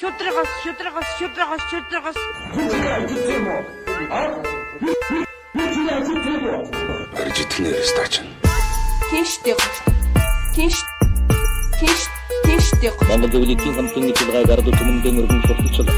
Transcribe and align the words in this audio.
Шудрагас, 0.00 0.48
шудрагас, 0.62 1.08
шудрагас, 1.18 1.60
шудрагас. 1.70 2.16
Аржитхнэр 7.20 7.84
стач. 7.84 8.24
Тийштэй. 9.10 9.56
Тийш. 10.54 10.76
Тийш. 11.76 12.00
Тийштэй. 12.48 12.90
Монгол 13.12 13.28
Зөвлөлийн 13.28 13.76
хамтын 13.76 14.02
нэвтрүүлгээ 14.08 14.48
гардуу 14.48 14.72
түмэндээ 14.72 15.12
мөргөн 15.20 15.40
сурталчлаа. 15.44 15.96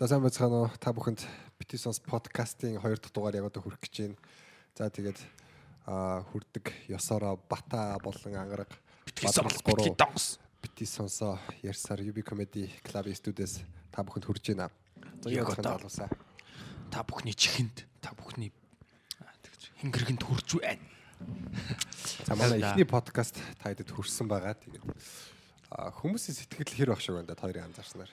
За 0.00 0.08
сайн 0.08 0.24
байцгаана 0.24 0.64
уу? 0.64 0.72
Та 0.80 0.96
бүхэнд 0.96 1.28
Битисонс 1.60 2.00
подкастын 2.00 2.80
2 2.80 3.04
дахь 3.04 3.12
дугаар 3.12 3.36
яг 3.36 3.52
одоо 3.52 3.60
хүрэх 3.60 3.84
гэж 3.84 3.94
байна. 4.00 4.16
За 4.72 4.88
тэгээд 4.88 5.20
аа 5.84 6.24
хүрдэг 6.32 6.72
ёсороо 6.88 7.36
Бата 7.36 8.00
болон 8.00 8.32
ангараг 8.32 8.72
Битисонс, 9.04 9.36
Бадрал 9.36 9.60
гурав 9.64 9.96
Битисонс. 9.96 10.38
Битисонсо 10.62 11.38
ярсаар 11.62 12.00
UB 12.00 12.22
Comedy 12.24 12.70
Club-ийн 12.82 13.16
студиэс 13.16 13.60
та 13.92 14.02
бүхэнд 14.02 14.24
хүрж 14.26 14.44
байна. 14.56 14.70
За 15.22 15.30
Яг 15.30 15.48
одоо. 15.50 15.78
залуусаа. 15.78 16.08
Та 16.90 17.02
бүхний 17.04 17.34
чихэнд, 17.34 17.84
та 18.00 18.12
бүхний 18.16 18.52
тэгж 19.42 19.70
хингэргэнд 19.80 20.22
хурж 20.24 20.56
байна. 20.60 20.80
За 22.26 22.34
манай 22.34 22.60
эхний 22.60 22.84
подкаст 22.88 23.36
та 23.60 23.70
хэдэд 23.70 23.92
хүрсэн 23.92 24.28
байгаа. 24.28 24.56
Тэгээд 24.56 24.84
хүмүүсийн 25.70 26.36
сэтгэл 26.40 26.74
хэр 26.74 26.90
баг 26.92 27.00
шиг 27.00 27.14
байна 27.14 27.28
да 27.28 27.36
хоёрын 27.38 27.68
анзаарснаар. 27.70 28.10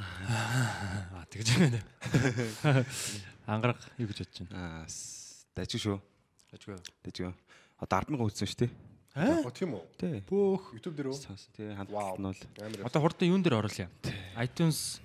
Аа 0.00 1.24
тэгж 1.30 1.48
байна. 1.58 1.80
Ангараг 3.46 3.78
юу 3.98 4.08
гэж 4.10 4.26
бодож 4.26 4.38
байна? 4.48 4.84
Аа 4.84 4.86
дажиг 5.54 5.80
шүү. 5.80 5.98
Ажгүй. 6.54 6.78
Дажиг. 7.04 7.34
Одоо 7.78 8.00
100000 8.04 8.26
үзсэн 8.26 8.48
шүү 8.48 8.60
дээ. 8.66 8.72
Оо 9.10 9.50
тийм 9.50 9.74
үү? 9.74 10.22
Бөөх 10.22 10.70
YouTube 10.78 10.94
дээр 10.94 11.10
үү? 11.10 11.18
Тий 11.58 11.74
хандлт 11.74 12.22
нь 12.22 12.30
бол. 12.30 12.86
Одоо 12.86 13.00
хурдан 13.02 13.26
юун 13.26 13.42
дээр 13.42 13.58
оруулъя? 13.58 13.90
iTunes 14.38 15.02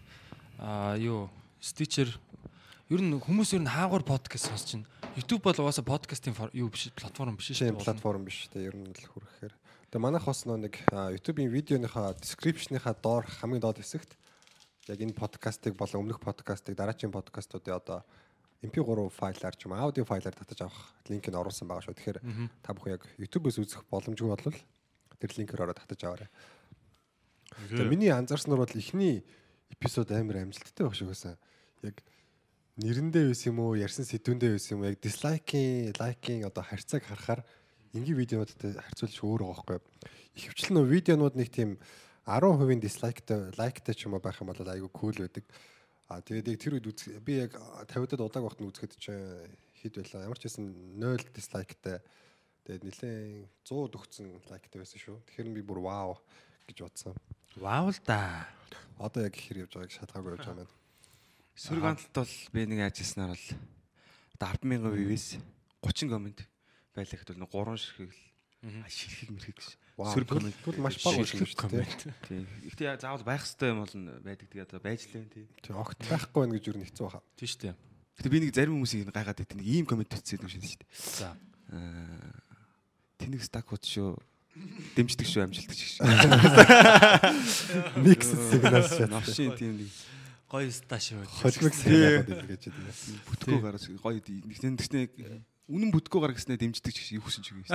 аа 0.61 0.93
юу 0.93 1.33
Stitcher 1.57 2.13
ер 2.93 3.01
нь 3.01 3.17
хүмүүс 3.17 3.57
ер 3.57 3.65
нь 3.65 3.73
хаагур 3.73 4.05
подкаст 4.05 4.45
сонсож 4.45 4.77
байна. 4.77 4.85
YouTube 5.17 5.41
бол 5.41 5.57
угаасаа 5.57 5.81
подкастын 5.81 6.37
юу 6.53 6.69
биш 6.69 6.93
платформ 6.93 7.33
биш 7.33 7.57
шүү 7.57 7.73
дээ. 7.73 7.81
платформ 7.81 8.29
биш 8.29 8.45
те 8.53 8.69
ер 8.69 8.77
нь 8.77 8.93
л 8.93 9.09
хүрэхээр. 9.09 9.53
Тэгээ 9.89 10.05
манайх 10.05 10.29
бас 10.29 10.45
нэг 10.45 10.85
YouTube-ийн 10.93 11.49
видеоныхаа 11.49 12.13
description-ийнхаа 12.21 12.93
доор 13.01 13.25
хамгийн 13.25 13.65
доод 13.65 13.81
хэсэгт 13.81 14.13
яг 14.85 15.01
энэ 15.01 15.17
подкастыг 15.17 15.73
болон 15.73 16.05
өмнөх 16.05 16.21
подкастыг 16.21 16.77
дараачийн 16.77 17.09
подкастуудын 17.09 17.73
одоо 17.73 18.05
MP3 18.63 19.09
файлаар 19.11 19.55
ч 19.55 19.67
юм 19.67 19.73
аудио 19.73 20.05
файлаар 20.05 20.35
татаж 20.35 20.61
авах 20.63 20.93
линкийг 21.09 21.35
оруулсан 21.35 21.67
байгаа 21.67 21.83
шүү. 21.83 21.97
Тэгэхээр 21.97 22.19
та 22.63 22.71
бүхэн 22.71 22.95
яг 22.95 23.03
YouTube-өөс 23.19 23.59
үзэх 23.59 23.83
боломжгүй 23.91 24.29
бол 24.29 24.55
тэр 25.19 25.31
линкээр 25.35 25.63
ороод 25.65 25.79
татаж 25.83 25.99
аваарай. 26.05 26.29
Тэгээ 27.51 27.91
миний 27.91 28.11
анзаарснаар 28.11 28.63
бол 28.63 28.79
эхний 28.79 29.23
эпизод 29.71 30.11
амар 30.11 30.43
амжилттай 30.43 30.85
байх 30.85 30.95
шиг 30.95 31.11
байсан. 31.11 31.37
Яг 31.83 32.01
нэрэндээ 32.81 33.31
байсан 33.31 33.53
юм 33.53 33.59
уу, 33.63 33.79
ярьсан 33.79 34.03
сэдвэндээ 34.07 34.51
байсан 34.55 34.71
юм 34.75 34.81
уу, 34.83 34.91
яг 34.91 34.99
дизлайкийн, 34.99 35.95
лайкийн 35.95 36.47
одоо 36.47 36.63
харьцааг 36.63 37.03
харахаар 37.05 37.41
энгийн 37.95 38.19
видеонуудтай 38.19 38.75
харьцуулж 38.75 39.15
өөр 39.23 39.41
байгаа 39.47 39.79
байхгүй. 39.79 39.79
Ихэвчлэн 40.35 40.83
видеонууд 40.83 41.35
нэг 41.39 41.49
тийм 41.53 41.79
10% 42.27 42.83
дизлайктай, 42.83 43.55
лайктай 43.55 43.95
ч 43.95 44.09
юм 44.09 44.17
уу 44.17 44.23
байх 44.23 44.41
юм 44.41 44.51
бол 44.51 44.59
айгүй 44.59 44.91
кул 44.91 45.15
байдаг. 45.15 45.45
А 46.09 46.21
тэгээд 46.21 46.51
яг 46.53 46.59
тэр 46.61 46.77
үед 46.77 46.89
үзэх 46.89 47.19
би 47.25 47.41
яг 47.41 47.57
50-дад 47.89 48.21
удааг 48.21 48.45
вахт 48.45 48.61
нь 48.61 48.69
үзэхэд 48.69 48.93
чи 48.99 49.13
хэд 49.81 50.01
байлаа. 50.01 50.27
Ямар 50.29 50.39
ч 50.39 50.45
байсан 50.45 50.65
0 51.01 51.25
дизлайктай. 51.33 52.01
Тэгээд 52.65 52.83
нэлээд 52.85 53.49
100 53.65 53.93
төгсөн 53.93 54.27
лайктай 54.49 54.79
байсан 54.81 54.99
шүү. 55.01 55.17
Тэгэхээр 55.25 55.53
би 55.55 55.61
бүр 55.65 55.81
вау 55.81 56.21
гэж 56.69 56.85
бодсон. 56.85 57.17
Вау 57.57 57.89
л 57.89 57.99
да. 58.05 58.49
Одоо 59.01 59.25
яг 59.25 59.33
хэр 59.33 59.65
явж 59.65 59.73
байгааг 59.77 59.93
шалгаагүй 59.93 60.37
явж 60.37 60.45
байгаа 60.45 60.65
юм 60.69 60.73
сөрөг 61.55 61.83
хандлт 61.87 62.11
бол 62.11 62.33
би 62.51 62.61
нэг 62.67 62.79
яаж 62.83 62.99
хийснээр 62.99 63.31
бол 63.31 63.47
одоо 64.35 64.49
100000 64.59 64.91
view-с 64.91 65.39
30 65.79 66.11
комент 66.11 66.39
байлаа 66.91 67.15
гэхэд 67.15 67.31
бол 67.39 67.47
3 67.71 67.79
ширхэг 67.79 68.11
л 68.11 68.91
ширхэг 68.91 69.29
мэрхэг 69.31 69.55
гэж. 69.55 69.71
Сөрөг 69.95 70.27
комент. 70.27 70.59
маш 70.77 70.99
бага 70.99 71.23
Ширхэг 71.23 71.47
шүү 71.55 71.71
дээ. 71.71 71.87
Тий. 72.27 72.43
Гэхдээ 72.67 72.87
яа 72.91 72.99
заавал 72.99 73.23
байх 73.23 73.47
хэрэгтэй 73.47 73.69
юм 73.71 73.79
бол 73.79 73.93
байдаг. 74.27 74.47
Тэгээ 74.51 74.67
одоо 74.67 74.79
байж 74.83 75.01
лээ 75.07 75.23
тий. 75.31 75.45
Тэг 75.63 75.75
огт 75.79 75.99
байхгүй 76.03 76.41
байх 76.43 76.55
гэж 76.59 76.65
юу 76.67 76.75
нэг 76.75 76.87
хэцүү 76.91 77.05
баха. 77.07 77.23
Тийм 77.39 77.47
шүү 77.47 77.61
дээ. 77.63 77.75
Гэтэ 78.19 78.29
би 78.31 78.37
нэг 78.43 78.51
зарим 78.51 78.75
хүмүүсийг 78.75 79.07
гайхаад 79.07 79.39
байдаг. 79.39 79.55
Нэг 79.55 79.67
ийм 79.71 79.87
комент 79.87 80.11
бичсэн 80.11 80.43
юм 80.43 80.51
шиг 80.51 80.67
шүү 80.67 80.83
дээ. 80.83 80.91
За. 80.99 81.31
Аа 81.71 82.43
тэнэг 83.19 83.41
стак 83.47 83.71
хот 83.71 83.87
шүү. 83.87 84.19
Дэмждэг 84.99 85.27
шүү 85.27 85.47
амжилтдаг 85.47 85.79
шүү. 85.79 86.03
Микс 88.03 88.29
сигнал 88.51 88.83
шат. 88.87 89.11
Новшин 89.11 89.55
тийм 89.55 89.79
нэг 89.79 89.91
Гоё 90.45 90.69
ста 90.71 90.99
шүү. 91.01 91.25
Холимог 91.41 91.73
сигнал 91.73 92.23
гэж 92.45 92.69
байна. 92.69 92.93
бүтгөө 93.27 93.59
гараад 93.65 93.83
гоё 93.99 94.21
нэг 94.21 94.57
тэгснэ 94.61 95.09
үнэн 95.65 95.89
бүтгөө 95.89 96.19
гар 96.21 96.33
гэснээр 96.37 96.61
дэмждэг 96.61 96.93
ч 96.93 96.97
гэсэн 97.01 97.17
юу 97.17 97.25
хүсэн 97.25 97.41
ч 97.41 97.57
юм 97.57 97.65
шүү. 97.65 97.73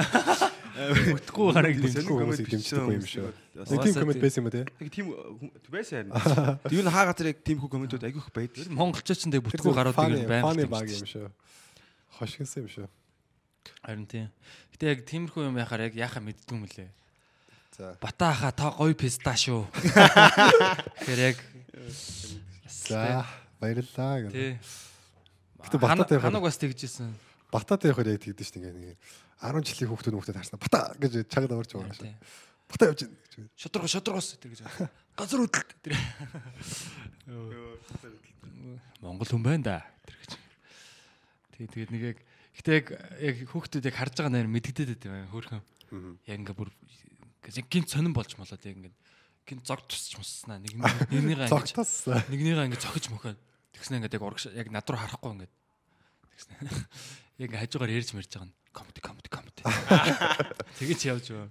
Бүтггүй 1.19 1.47
гараг 1.51 1.75
Дэмждэг 1.75 2.07
дэмждэг. 2.07 2.15
хүмүүсийг 2.15 2.49
дэмждэггүй 2.55 2.95
юм 2.95 3.07
шүү. 3.11 3.29
Нэг 3.67 3.79
тийм 3.83 3.95
тийм. 3.99 4.23
байсан 4.23 4.39
юм 4.39 4.47
уу 4.47 4.55
те? 4.55 4.63
Тэг 4.79 4.89
тийм 4.95 5.07
байсан 5.67 5.95
харин. 5.99 6.13
Юу 6.79 6.83
н 6.87 6.91
хаа 6.95 7.05
газар 7.11 7.27
яг 7.35 7.39
тийм 7.43 7.59
хүү 7.59 7.71
комментууд 7.75 8.07
айгүйх 8.07 8.31
байдаг. 8.31 8.71
Монголчууд 8.71 9.19
ч 9.19 9.27
нэг 9.27 9.43
бүтггүй 9.43 9.75
гаруудыг 9.75 9.99
фаны 9.99 10.23
байна. 10.31 10.71
баг 10.71 10.87
юм 10.87 11.03
шүү. 11.03 11.27
Хошгинсан 12.15 12.63
юм 12.63 12.71
шүү. 12.71 12.87
Харин 13.83 14.07
тийм. 14.07 14.31
Гэтэ 14.79 14.85
яг 14.95 15.01
тиймэрхүү 15.11 15.51
юм 15.51 15.59
яхаар 15.59 15.91
яг 15.91 15.95
яхаа 15.99 16.23
мэддгүй 16.23 16.55
юм 16.55 16.65
лээ. 16.71 16.89
За. 17.75 17.99
Бата 17.99 18.31
хаа 18.31 18.55
та 18.55 18.71
гоё 18.79 18.95
писта 18.95 19.35
шүү. 19.35 19.67
Тэгэхээр 19.75 21.21
яг 21.27 21.37
За 22.71 23.27
баярлалаа 23.59 24.31
гэх. 24.31 24.63
Гэтэ 25.67 25.77
бататай 25.77 26.19
ханаг 26.23 26.47
бас 26.47 26.57
тэгжсэн. 26.57 27.11
Бататай 27.51 27.91
явахад 27.91 28.11
яг 28.15 28.23
тэгдэж 28.23 28.49
дээ 28.55 28.71
ингээ. 28.71 28.97
10 29.43 29.65
жилийн 29.67 29.91
хүүхдүүд 29.91 30.15
хүүхдэд 30.15 30.39
харснаа 30.39 30.61
бата 30.61 30.81
гэж 31.01 31.13
чагд 31.27 31.51
аварч 31.51 31.73
байгаа 31.75 31.97
шүү. 31.97 32.07
Тий. 32.07 32.17
Бата 32.71 32.85
явж 32.93 33.01
байна 33.09 33.17
гэж. 33.19 33.33
Шодрого 33.57 33.89
шодрогос 33.89 34.29
тэр 34.39 34.51
гэж. 34.55 34.61
Газар 35.17 35.41
хөдлөлт 35.41 35.73
тэр. 35.81 35.95
Монгол 39.01 39.31
хүн 39.33 39.43
байна 39.43 39.65
да. 39.65 39.79
Тэр 40.05 40.17
гэж. 40.21 40.33
Тий 41.57 41.67
тэгээд 41.67 41.91
нэг 41.91 42.03
яг 42.15 42.19
гэтээ 42.61 42.79
яг 43.25 43.37
хүүхдүүд 43.49 43.89
яг 43.89 43.97
харж 43.97 44.15
байгаа 44.21 44.35
нэр 44.37 44.49
мэддэгдээд 44.53 44.93
байт 44.93 45.09
юм 45.09 45.33
хөөрхөн. 45.33 45.63
Яг 46.29 46.39
ингээ 46.45 46.55
бүр 46.55 46.71
гинт 47.49 47.89
сонирн 47.89 48.15
болж 48.15 48.37
молоод 48.37 48.61
яг 48.61 48.77
ингээ 48.77 48.95
гинт 49.49 49.65
зог 49.67 49.83
тусч 49.89 50.15
муснаа 50.21 50.61
нэг 50.61 50.77
нэгнийгаа 50.77 51.49
ингээ 51.49 51.49
нэгнийгаа 52.29 52.69
ингээ 52.69 52.85
цохиж 52.85 53.09
мөхөө. 53.11 53.35
Тэгснэ 53.75 54.05
ингээ 54.05 54.15
яг 54.15 54.23
урагш 54.23 54.53
яг 54.53 54.69
над 54.69 54.87
руу 54.87 55.01
харахгүй 55.01 55.31
ингээ. 55.35 55.51
Тэгснэ. 56.37 56.55
Яг 57.41 57.51
хажуугаар 57.57 57.97
ярьж 57.97 58.13
мэрж 58.13 58.29
байгаа 58.37 58.49
нь 58.53 58.55
комеди 58.77 59.01
комеди 59.01 59.29
комеди. 59.33 59.61
Тэгэж 60.77 61.01
явж 61.09 61.25
байгаа. 61.33 61.51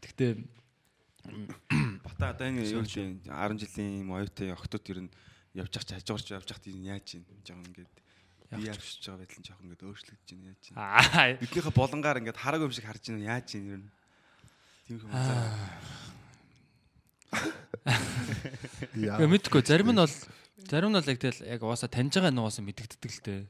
Тэгтээ 0.00 0.32
Бата 2.06 2.30
одоо 2.30 2.46
энэ 2.46 2.62
юу 2.70 2.86
гэдэг 2.86 3.26
10 3.26 3.58
жилийн 3.58 4.06
юм 4.06 4.14
оюутай 4.14 4.54
охтууд 4.54 4.86
ер 4.94 4.98
нь 5.06 5.10
явж 5.58 5.72
ах 5.74 5.84
хажуурч 5.90 6.30
явж 6.30 6.48
ах 6.54 6.62
тийм 6.62 6.86
яаж 6.86 7.18
юм 7.18 7.26
жоохон 7.42 7.66
ингээд 7.66 7.94
би 8.54 8.62
явж 8.70 8.86
байгаа 9.02 9.18
байдал 9.18 9.38
нь 9.42 9.46
жоохон 9.46 9.64
ингээд 9.66 9.86
өөрчлөгдөж 9.90 10.30
байна 10.30 10.54
яаж 10.54 10.62
юм. 10.70 10.78
Биднийхээ 11.42 11.74
болонгаар 11.74 12.20
ингээд 12.22 12.38
хараг 12.38 12.62
юм 12.62 12.70
шиг 12.70 12.86
харж 12.86 13.02
байна 13.10 13.26
яаж 13.26 13.48
юм 13.58 13.66
ер 13.74 13.80
нь. 13.82 13.90
Тийм 14.86 14.96
юм 15.02 15.10
аа. 15.10 15.66
Яа. 18.94 19.26
Мэдгүй 19.26 19.62
зарим 19.66 19.90
нь 19.90 19.98
бол 19.98 20.14
зарим 20.70 20.90
нь 20.94 20.98
бол 20.98 21.10
яг 21.10 21.18
тэгэл 21.18 21.42
яг 21.42 21.60
угаасаа 21.66 21.90
таньж 21.90 22.14
байгаа 22.14 22.30
нь 22.30 22.38
угаасаа 22.38 22.62
мэддэгдэг 22.62 23.10
л 23.10 23.22
дээ. 23.26 23.42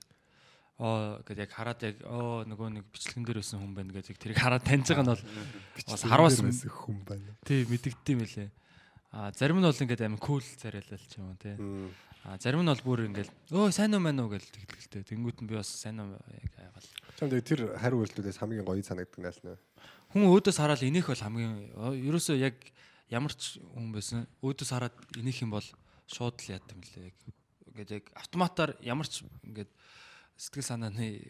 Оо 0.76 1.24
гэдэг 1.24 1.48
яг 1.48 1.52
хараад 1.56 1.80
яг 1.88 1.96
оо 2.04 2.44
нөгөө 2.44 2.68
нэг 2.68 2.84
бичлэгэн 2.92 3.24
дээр 3.24 3.40
байсан 3.40 3.64
хүн 3.64 3.72
байна 3.72 3.96
гэж 3.96 4.12
яг 4.12 4.18
тэрийг 4.20 4.36
хараад 4.36 4.60
таньж 4.60 4.92
байгаа 4.92 5.08
нь 5.08 5.12
бол 5.16 5.24
бас 5.88 6.04
хараас 6.04 6.36
байсан 6.44 6.68
хүн 6.68 7.00
байна. 7.08 7.32
тий 7.48 7.64
мэддэгддэм 7.64 8.20
юм 8.20 8.28
лээ. 8.28 8.50
А 9.16 9.32
зарим 9.32 9.56
нь 9.56 9.64
бол 9.64 9.72
ингээд 9.72 10.04
амар 10.04 10.20
кул 10.20 10.44
царайлал 10.44 11.00
ч 11.00 11.16
юм 11.16 11.32
уу 11.32 11.40
тий. 11.40 11.56
А 12.28 12.36
зарим 12.36 12.60
нь 12.60 12.68
бол 12.68 12.84
бүр 12.84 13.08
ингээд 13.08 13.32
өө 13.56 13.72
сайн 13.72 13.96
уу 13.96 14.04
мань 14.04 14.20
уу 14.20 14.28
гэж 14.28 14.52
тэтгэлтэй. 14.52 15.08
Тэнгүүт 15.08 15.40
нь 15.40 15.48
би 15.48 15.56
бас 15.56 15.72
сайн 15.72 15.96
уу 15.96 16.12
яг 16.12 16.52
айгал. 16.60 16.88
Чам 17.16 17.32
тэр 17.32 17.72
хариу 17.80 18.04
үйлдэлээс 18.04 18.36
хамгийн 18.36 18.68
гоё 18.68 18.84
санагддаг 18.84 19.20
нааш 19.24 19.40
нэ. 19.48 19.56
Хүн 20.12 20.28
өөдөөс 20.28 20.60
хараад 20.60 20.84
инех 20.84 21.08
бол 21.08 21.24
хамгийн 21.24 21.72
ерөөсөө 22.04 22.36
яг 22.36 22.60
ямар 23.08 23.32
ч 23.32 23.56
хүн 23.62 23.96
байсан 23.96 24.28
өөдөөс 24.44 24.70
хараад 24.76 24.92
инех 25.16 25.40
юм 25.40 25.56
бол 25.56 25.64
шууд 26.04 26.36
л 26.44 26.52
яд 26.52 26.68
юм 26.68 26.84
лээ. 26.84 27.08
Яг 27.08 27.16
ингээд 27.72 27.90
яг 27.96 28.04
автоматар 28.12 28.76
ямар 28.84 29.08
ч 29.08 29.24
ингээд 29.46 29.70
сэтгэл 30.36 30.68
санааны 30.68 31.24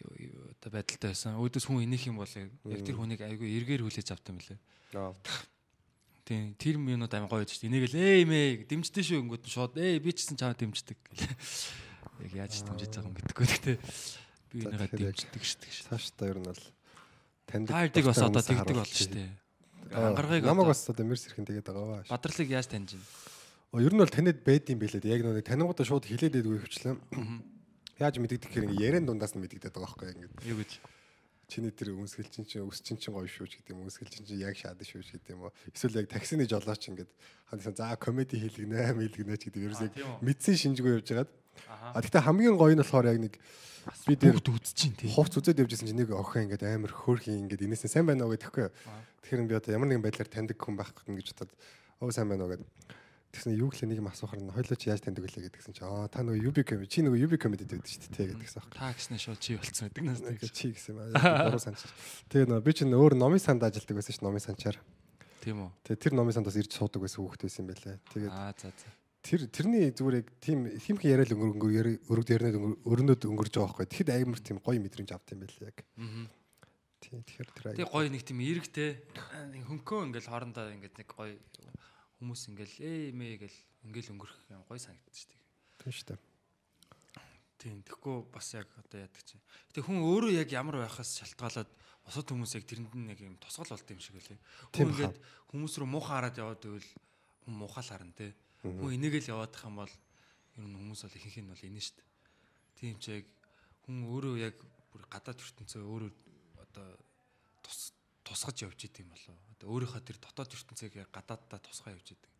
оо 0.67 0.69
байдалтай 0.69 1.15
байсан. 1.15 1.39
Өөдөөс 1.39 1.65
хүн 1.67 1.87
инех 1.87 2.03
юм 2.07 2.19
бол 2.19 2.27
яг 2.27 2.81
тэр 2.83 2.99
хүнийг 2.99 3.23
айгүй 3.23 3.47
эргээр 3.63 3.87
хүлээж 3.87 4.11
авт 4.11 4.27
юм 4.27 4.39
лээ. 4.43 4.59
Аа. 4.99 5.15
Тийм 6.27 6.59
тэр 6.59 6.75
юмнууд 6.75 7.13
амар 7.15 7.31
гоё 7.31 7.47
шүү 7.47 7.63
дээ. 7.63 7.71
Инегээл 7.71 7.95
ээ 7.95 8.27
мэй 8.27 8.47
дэмждэн 8.67 9.03
шүү 9.07 9.23
ингүүд 9.23 9.43
нь 9.47 9.53
шууд 9.55 9.79
ээ 9.79 10.03
би 10.03 10.11
ч 10.11 10.27
гэсэн 10.27 10.35
чамаа 10.35 10.59
дэмждэг. 10.59 10.99
Яг 12.27 12.33
яаж 12.35 12.67
дэмжиж 12.67 12.91
байгаа 12.91 13.07
юм 13.07 13.15
гэдэггүй. 13.15 13.47
Гэтэ 13.47 13.73
би 14.51 14.57
энийгээ 14.67 15.15
дэмждэг 15.15 15.39
шүү 15.39 15.59
дээ. 15.63 15.87
Цааш 15.87 16.05
та 16.19 16.27
ер 16.27 16.39
нь 16.43 16.47
бол 16.51 16.63
таньдаг. 17.47 17.71
Та 17.71 17.79
хоёрыг 17.87 18.07
бас 18.11 18.19
одоо 18.19 18.43
тэгдэг 18.43 18.75
болно 18.75 18.91
шүү 18.91 19.15
дээ. 19.15 19.29
ангаргыг 19.95 20.43
намайг 20.43 20.67
бас 20.67 20.83
одоо 20.91 21.05
мэрс 21.07 21.31
ирхэн 21.31 21.47
тэгээд 21.47 21.67
байгаа 21.71 21.87
баа. 21.87 22.11
бадралыг 22.11 22.49
яаж 22.51 22.67
таньж? 22.67 22.99
Оо 23.71 23.79
ер 23.79 23.95
нь 23.95 24.01
бол 24.03 24.11
таниад 24.11 24.43
байд 24.43 24.67
юм 24.67 24.83
бэлээ. 24.83 25.07
Яг 25.07 25.23
нэг 25.23 25.47
танингуудаа 25.47 25.87
шууд 25.87 26.11
хилээд 26.11 26.43
байдгүй 26.43 26.59
хвчлээ. 26.59 26.95
Яаж 27.97 28.15
мэддэг 28.21 28.45
гэхээр 28.45 28.67
ингээ 28.69 28.87
ярен 28.87 29.05
дундаас 29.09 29.33
нь 29.33 29.41
мэддэг 29.41 29.73
байгаа 29.73 29.81
байхгүй 29.81 30.13
ингээ. 30.13 30.53
Юу 30.53 30.57
гэж? 30.61 30.71
Чиний 31.47 31.71
тэр 31.71 31.95
өмсгөл 31.95 32.27
чин 32.27 32.43
чин 32.43 32.67
өс 32.67 32.83
чин 32.83 32.99
чин 32.99 33.15
гоё 33.15 33.23
шүү 33.23 33.47
ч 33.47 33.63
гэдэг 33.63 33.71
юм. 33.71 33.87
Өмсгөл 33.87 34.11
чин 34.11 34.27
чин 34.27 34.37
яг 34.43 34.53
шаад 34.59 34.83
шүү 34.83 34.99
ч 34.99 35.15
гэдэг 35.15 35.31
юм 35.31 35.47
уу. 35.47 35.55
Эсвэл 35.71 36.03
яг 36.03 36.11
таксины 36.11 36.43
жолооч 36.43 36.91
ингээд 36.91 37.07
хандсан 37.47 37.73
за 37.73 37.95
комеди 37.95 38.35
хийлгэнэ 38.35 38.91
мэлгэнэ 38.99 39.39
ч 39.39 39.47
гэдэг. 39.47 39.63
Ерөөс 39.63 39.81
яг 39.87 39.93
тийм 39.95 40.11
үү? 40.11 40.27
мэдсэн 40.27 40.55
шинжгүй 40.59 40.99
явж 40.99 41.07
байгаад. 41.07 41.31
А 41.95 42.03
тэгтээ 42.03 42.27
хамгийн 42.27 42.59
гоё 42.59 42.75
нь 42.75 42.83
болохоор 42.83 43.07
яг 43.07 43.19
нэг 43.23 43.39
би 44.03 44.13
дээр 44.19 44.43
Бүгд 44.43 44.51
үзчихин 44.59 44.93
тий. 44.99 45.07
хувц 45.07 45.39
үзээд 45.39 45.63
явж 45.63 45.71
байсан 45.71 45.87
чинь 45.87 45.99
нэг 46.03 46.11
охин 46.11 46.51
ингээд 46.51 46.67
амар 46.67 46.91
хөөрхий 46.91 47.39
ингээд 47.39 47.63
инээсээ 47.63 47.95
сайн 47.95 48.05
байна 48.11 48.27
уу 48.27 48.35
гэдэхгүй. 48.35 48.67
Тэгэхээр 49.23 49.47
би 49.47 49.55
одоо 49.55 49.71
ямар 49.71 49.87
нэгэн 49.87 50.03
байдлаар 50.03 50.27
таньдаг 50.27 50.59
хүн 50.59 50.75
байх 50.75 50.91
гэж 50.91 51.31
бодоод 51.31 51.51
оо 52.03 52.11
сайн 52.11 52.27
байна 52.27 52.43
уу 52.43 52.51
гэдэг. 52.51 52.67
Тэгсэн 53.31 53.59
юу 53.59 53.69
гэлээ 53.69 53.89
нэг 53.91 53.99
юм 53.99 54.07
асуухаар 54.07 54.39
нь 54.39 54.53
хоёлоо 54.55 54.77
чи 54.79 54.87
яаж 54.87 55.03
таньдаг 55.03 55.27
вүлээ 55.27 55.51
гэдгсэн 55.51 55.75
чи 55.75 55.83
аа 55.83 56.07
та 56.07 56.23
нөгөө 56.23 56.47
UB 56.47 56.57
comedy 56.63 56.87
чи 56.87 57.03
нөгөө 57.03 57.27
UB 57.27 57.33
comedy 57.35 57.67
гэдэг 57.67 57.83
шүү 57.83 58.11
дээ 58.15 58.27
гэдгсэн 58.39 58.59
аах. 58.63 58.71
Та 58.71 58.91
гэснээр 58.95 59.23
шууд 59.27 59.41
чи 59.43 59.59
болцсон 59.59 59.91
гэдэг 59.91 60.03
нас 60.07 60.19
Нэг 60.23 60.39
чи 60.47 60.71
гэсэн 60.71 60.91
юм 60.95 60.99
аа. 61.11 61.51
Буруу 61.51 61.61
санаж. 61.61 61.83
Тэгээ 62.31 62.47
нөгөө 62.47 62.63
би 62.63 62.71
чинь 62.71 62.95
өөр 62.95 63.13
номын 63.19 63.43
санд 63.43 63.67
ажилладаг 63.67 63.99
байсан 63.99 64.15
ш 64.15 64.19
номын 64.23 64.41
санчаар. 64.41 64.79
Тийм 65.43 65.59
үү? 65.67 65.69
Тэгээ 65.83 66.01
тэр 66.07 66.13
номын 66.15 66.33
санд 66.39 66.47
бас 66.47 66.55
ирж 66.55 66.71
суудаг 66.71 67.03
байсан 67.03 67.19
хүүхэд 67.19 67.43
байсан 67.43 67.61
юм 67.61 67.69
байлаа. 67.75 67.95
Тэгээд 68.15 68.31
Аа 68.31 68.51
за 68.55 68.71
за. 68.71 68.89
тэр 69.27 69.41
тэрний 69.51 69.91
зүгээр 69.91 70.17
яг 70.23 70.27
тийм 70.39 70.59
химхэн 70.79 71.11
яриад 71.11 71.35
өнгөр 71.35 71.51
өнгөр 71.59 71.87
өргөд 72.07 72.31
ярнад 72.31 72.55
өрнөд 72.87 73.21
өнгөрж 73.27 73.53
байгаа 73.59 73.75
байхгүй. 73.75 73.87
Тэгэхэд 73.91 74.09
амар 74.23 74.39
тийм 74.39 74.57
гоё 74.63 74.79
мэдрэмж 74.79 75.11
авт 75.11 75.35
юм 75.35 75.43
байлаа 75.43 75.67
яг. 75.67 75.83
Аа. 75.99 76.27
Тийм 77.03 77.21
тэгэхээр 77.27 77.49
тэр 77.51 77.65
Тэг 77.75 77.91
гоё 77.91 78.07
нэг 78.07 78.23
тийм 78.23 78.39
эрэгтэй 78.39 78.89
хөнкөө 79.67 79.99
ингээл 80.09 80.31
хоорондоо 80.31 80.71
ингээд 80.73 80.95
нэг 80.95 81.09
гоё 81.11 81.35
хүмүүс 82.17 82.41
ингээл 82.49 82.75
ээ 82.81 83.13
мэ 83.13 83.37
гэл 83.41 83.57
ингээл 83.85 84.11
өнгөрөх 84.17 84.37
юм 84.49 84.63
гоё 84.65 84.81
санагдчих 84.81 85.21
шүү 85.21 85.29
дээ. 85.31 85.41
тийм 85.81 85.93
шүү 85.93 86.07
дээ. 86.09 86.19
Тийм 87.57 87.77
тэгэхгүй 87.85 88.17
бас 88.29 88.47
яг 88.53 88.69
одоо 88.77 89.01
яадаг 89.01 89.23
чинь. 89.25 89.41
Гэтэ 89.73 89.81
хүн 89.81 90.01
өөрөө 90.01 90.31
яг 90.33 90.49
ямар 90.53 90.81
байхаас 90.81 91.17
шалтгаалаад 91.17 91.69
бусад 92.05 92.29
хүмүүс 92.29 92.53
яг 92.57 92.65
тэрэнд 92.69 92.93
нь 92.93 93.07
нэг 93.09 93.19
юм 93.25 93.35
тусгал 93.41 93.73
болт 93.73 93.89
юм 93.89 94.01
шиг 94.01 94.15
үлээ. 94.17 94.37
Хүн 94.77 94.93
ингээд 94.93 95.17
хүмүүс 95.49 95.73
рүү 95.81 95.89
муухан 95.89 96.13
хараад 96.21 96.37
яваад 96.37 96.61
байвал 96.61 96.89
хүн 97.45 97.55
муухаал 97.57 97.89
харна 97.89 98.13
те. 98.13 98.37
Хүн 98.61 98.93
энийгэл 98.93 99.33
яваадах 99.33 99.65
юм 99.65 99.75
бол 99.81 99.93
ер 100.57 100.65
нь 100.69 100.77
хүмүүс 100.77 101.01
бол 101.01 101.17
ихэнх 101.17 101.37
нь 101.41 101.51
бол 101.51 101.65
инээ 101.65 101.85
шүү 101.85 101.97
дээ. 101.97 102.09
Тийм 102.77 102.95
ч 103.01 103.05
яг 103.09 103.25
хүн 103.83 103.97
өөрөө 104.05 104.35
яг 104.37 104.55
бүр 104.93 105.03
гадаад 105.09 105.41
ертөнцөө 105.41 105.81
өөрөө 105.81 106.11
одоо 106.61 106.87
тус 107.65 107.91
тусгаж 108.21 108.57
явж 108.69 108.79
идэм 108.85 109.09
болов. 109.09 109.46
Одоо 109.57 109.73
өөрийнхөө 109.73 110.01
тэр 110.05 110.17
дотоод 110.21 110.53
ертөнцийг 110.53 110.93
яг 111.01 111.09
гадааддаа 111.09 111.59
тусгай 111.59 111.97
явж 111.97 112.13
идэг. 112.13 112.31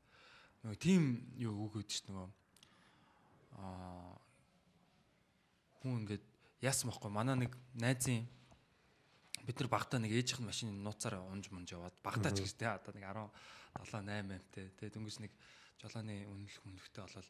Нөгөө 0.62 0.78
тийм 0.78 1.02
юу 1.42 1.66
үг 1.66 1.82
өгдөө 1.82 1.90
шүү 1.90 2.14
нөгөө 2.14 2.30
аа 3.58 4.14
хүн 5.82 6.06
ингээд 6.06 6.26
яасан 6.62 6.90
бохгүй 6.90 7.12
манай 7.14 7.36
нэг 7.38 7.54
найзын 7.78 8.26
бид 9.46 9.58
нар 9.62 9.70
багтаа 9.70 10.02
нэг 10.02 10.12
ээжийнх 10.12 10.42
нь 10.44 10.50
машины 10.50 10.72
нууцаар 10.74 11.22
унж 11.24 11.50
мунж 11.54 11.72
яваад 11.72 11.96
багтаа 12.04 12.34
ч 12.34 12.44
гэж 12.44 12.54
те 12.58 12.68
одоо 12.68 12.92
нэг 12.94 13.06
17 13.06 13.32
8 13.80 14.04
8 14.04 14.42
те 14.52 14.62
тэгээ 14.76 14.94
дөнгөж 14.98 15.18
нэг 15.24 15.32
жолооны 15.80 16.26
үнэлэх 16.28 16.64
үнэлэхтэй 16.66 17.02
болол 17.06 17.30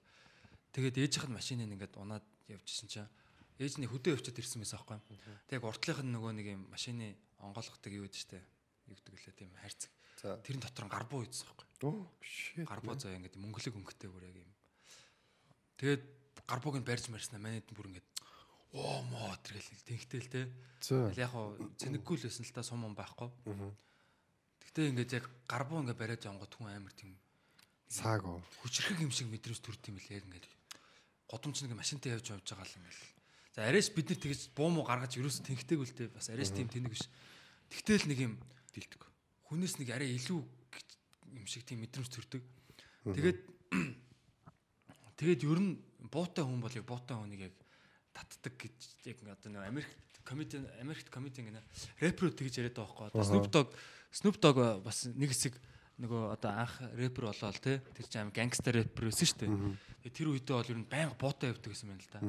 тэгээд 0.73 0.97
ээжийнх 0.97 1.27
нь 1.29 1.37
машиныг 1.37 1.67
ингээд 1.67 1.93
унаад 1.99 2.25
явжсэн 2.49 2.87
чинь 2.89 3.11
ээж 3.59 3.77
нь 3.77 3.85
хөдөө 3.85 4.15
явчаад 4.17 4.39
ирсэн 4.39 4.63
байсан 4.63 4.79
байхгүй 4.81 5.19
тэг 5.51 5.61
уртлынх 5.61 6.01
нь 6.01 6.13
нөгөө 6.15 6.31
нэг 6.41 6.47
юм 6.57 6.63
машины 6.71 7.13
онгойлгодог 7.43 7.91
юу 7.93 8.07
гэдэг 8.07 8.23
штэ 8.23 8.39
юу 8.87 8.95
гэдэг 8.95 9.13
лээ 9.13 9.35
тийм 9.35 9.51
хайрцаг 9.61 9.91
тэрэн 10.17 10.61
дотор 10.63 10.85
нь 10.87 10.93
гарбуу 10.95 11.21
үйдсэн 11.23 11.45
байхгүй 11.47 11.67
Оо 11.85 12.09
shit. 12.21 12.65
гарбуу 12.65 12.97
заа 12.97 13.13
ингээд 13.13 13.37
мөнгөлөг 13.37 13.77
өнгөтэй 13.77 14.09
бүр 14.09 14.25
яг 14.25 14.37
юм. 14.41 14.49
Тэгээд 15.77 16.03
гарбууг 16.49 16.81
нь 16.81 16.87
барьж 16.89 17.05
марснаа 17.13 17.37
манайд 17.37 17.69
бүр 17.69 17.93
ингээд 17.93 18.07
оо 18.73 19.05
моо 19.05 19.29
тэргээл 19.45 19.85
тэнхтэл 19.85 20.29
те. 20.33 20.41
Яг 21.13 21.29
хоо 21.29 21.53
цэнэггүй 21.77 22.17
л 22.17 22.25
байсан 22.25 22.45
л 22.49 22.55
та 22.55 22.65
сум 22.65 22.81
юм 22.81 22.97
байхгүй. 22.97 23.29
Тэгтээ 24.65 24.89
ингээд 24.89 25.15
яг 25.21 25.25
гарбуу 25.45 25.85
ингээд 25.85 26.01
бариад 26.01 26.25
явгот 26.25 26.49
хүн 26.57 26.73
амар 26.73 26.93
тийм 26.97 27.13
Цааг 27.93 28.25
уу. 28.25 28.41
хүчрэх 28.65 28.97
юм 29.05 29.13
шиг 29.13 29.29
мэдрэмж 29.29 29.61
төрд 29.61 29.85
юм 29.93 30.01
яг 30.01 30.25
ингээд 30.25 30.49
годомч 31.29 31.61
нэг 31.61 31.77
машинтай 31.77 32.17
явж 32.17 32.33
явж 32.33 32.41
байгаа 32.41 32.65
л 32.65 32.77
ингээд. 32.81 32.97
За 33.53 33.69
арайс 33.69 33.93
бид 33.93 34.09
нар 34.09 34.17
тэгэж 34.17 34.49
буу 34.57 34.73
муу 34.73 34.81
гаргаж 34.81 35.13
ерөөс 35.13 35.45
тэнхтэйг 35.45 35.77
үлдээ 35.77 36.09
бас 36.09 36.33
арайс 36.33 36.49
тийм 36.49 36.67
тэнэг 36.73 36.89
биш. 36.89 37.05
Тэгтэл 37.69 38.09
нэг 38.09 38.19
юм 38.25 38.33
дэлдэг. 38.77 39.01
Хүнээс 39.49 39.81
нэг 39.81 39.89
арай 39.89 40.13
илүү 40.13 40.37
юм 40.37 41.47
шиг 41.49 41.65
тийм 41.65 41.81
мэдрэмж 41.81 42.09
төрдөг. 42.13 42.43
Тэгээд 43.09 43.39
тэгээд 45.19 45.41
ер 45.49 45.59
нь 45.59 45.73
буутай 46.13 46.45
хүн 46.45 46.61
бол 46.61 46.77
яг 46.77 46.85
буутай 46.85 47.17
хүнийг 47.17 47.49
яг 47.49 47.55
татдаг 48.13 48.53
гэж 48.53 48.77
яг 49.09 49.17
одоо 49.25 49.49
нэг 49.49 49.65
Америк 49.65 49.89
комеди 50.23 50.61
Америкт 50.81 51.09
комеди 51.09 51.41
гэнэ 51.41 51.61
рэпер 52.03 52.35
тэгж 52.35 52.59
яриад 52.59 52.77
байгаа 52.77 53.09
байхгүй. 53.09 53.25
Snoop 53.25 53.49
Dogg 53.49 53.69
Snoop 54.11 54.37
Dogg 54.43 54.57
бас 54.83 55.07
нэг 55.07 55.31
хэсэг 55.31 55.55
нөгөө 55.97 56.35
одоо 56.35 56.51
анх 56.51 56.77
рэпер 56.93 57.31
болоод 57.31 57.57
те 57.63 57.79
тэр 57.95 58.05
чинь 58.05 58.21
аим 58.27 58.31
гангстер 58.35 58.83
рэпер 58.83 59.09
байсан 59.09 59.27
шүү 59.27 59.39
дээ. 59.41 60.11
Тэр 60.13 60.29
үедээ 60.35 60.55
бол 60.57 60.71
ер 60.75 60.79
нь 60.83 60.89
байнга 60.89 61.15
буутай 61.17 61.49
явдаг 61.49 61.71
гэсэн 61.73 61.89
юм 61.89 61.97
байна 61.97 62.05
л 62.05 62.13
да. 62.13 62.19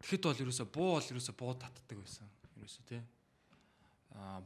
Тэгэхэд 0.00 0.24
бол 0.24 0.42
ерөөсө 0.46 0.64
буу 0.70 0.90
бол 0.96 1.10
ерөөсө 1.12 1.32
буу 1.36 1.52
татдаг 1.58 1.98
байсан. 1.98 2.28
Ерөөсө 2.56 2.80
те. 2.88 3.02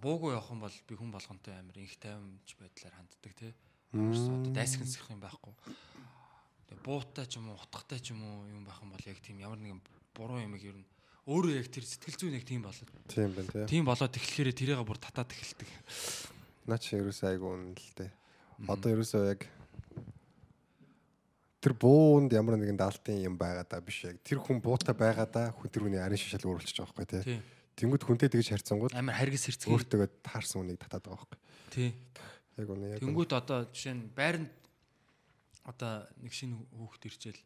Буугүй 0.00 0.32
явах 0.34 0.50
юм 0.50 0.64
бол 0.64 0.76
би 0.88 0.96
хүн 0.96 1.12
болгонтой 1.12 1.54
амар 1.60 1.76
инх 1.76 1.96
тайвамж 2.00 2.56
байдлаар 2.56 2.94
ханддаг. 2.96 3.54
Ерөөсө 3.92 4.30
одоо 4.32 4.52
дайсагнсах 4.56 5.10
юм 5.12 5.20
байхгүй. 5.20 5.52
Тэгээ 6.70 6.84
буутай 6.86 7.26
ч 7.26 7.36
юм 7.36 7.52
уу, 7.52 7.58
утгатай 7.60 8.00
ч 8.00 8.14
юм 8.14 8.22
уу 8.24 8.48
юм 8.48 8.64
байх 8.64 8.80
юм 8.80 8.94
бол 8.94 9.04
яг 9.04 9.18
тийм 9.20 9.42
ямар 9.42 9.58
нэгэн 9.58 9.82
буруу 10.14 10.40
юм 10.40 10.54
ер 10.56 10.78
нь 10.78 10.88
өөрөө 11.28 11.52
яг 11.58 11.68
тэр 11.68 11.84
сэтгэл 11.84 12.16
зүйн 12.16 12.38
яг 12.38 12.44
тийм 12.48 12.62
болоод. 12.64 12.90
Тийм 13.10 13.34
байна 13.36 13.50
тий. 13.52 13.66
Тийм 13.68 13.84
болоод 13.84 14.14
тэгэхээр 14.14 14.50
тэрийгээ 14.56 14.86
бүр 14.88 14.98
татаад 14.98 15.30
эхэлдэг. 15.30 15.68
Наа 16.64 16.78
чи 16.80 16.96
ерөөсөө 16.96 17.28
айгу 17.28 17.52
үнэлтэй. 17.54 18.10
Одоо 18.66 18.88
ерөөсөө 18.94 19.22
яг 19.30 19.44
тэр 21.60 21.76
буунд 21.76 22.32
ямар 22.32 22.56
нэгэн 22.56 22.80
даалтын 22.80 23.20
юм 23.20 23.36
байгаа 23.36 23.68
даа 23.68 23.84
биш 23.84 24.08
яг 24.08 24.16
тэр 24.24 24.40
хүн 24.40 24.64
буута 24.64 24.96
байгаа 24.96 25.28
даа 25.28 25.52
хүн 25.52 25.68
тэр 25.68 25.84
хүний 25.86 26.00
арын 26.00 26.16
шишэл 26.16 26.48
өөрчлөж 26.48 26.78
байгаа 26.80 26.96
байхгүй 26.96 27.08
тий. 27.10 27.22
Тийм. 27.36 27.59
Тэнгүүд 27.80 28.04
хүнтэй 28.04 28.28
тэгж 28.28 28.48
харьцангууд 28.52 28.92
Амар 28.92 29.16
харгас 29.16 29.44
хэрцгий. 29.48 29.72
өөртөө 29.72 30.08
таарсан 30.20 30.60
үнийг 30.62 30.78
татаад 30.80 31.08
байгаа 31.08 31.24
байхгүй. 31.24 31.38
Тийм. 31.72 31.92
Яг 32.60 32.68
үнэ 32.68 32.86
яг. 32.94 33.00
Тэнгүүд 33.00 33.32
одоо 33.32 33.58
жишээ 33.72 33.94
нь 33.96 34.04
байранд 34.12 34.52
одоо 35.64 36.04
нэг 36.20 36.32
шинэ 36.32 36.56
хүүхэд 36.76 37.08
ирчээл 37.08 37.40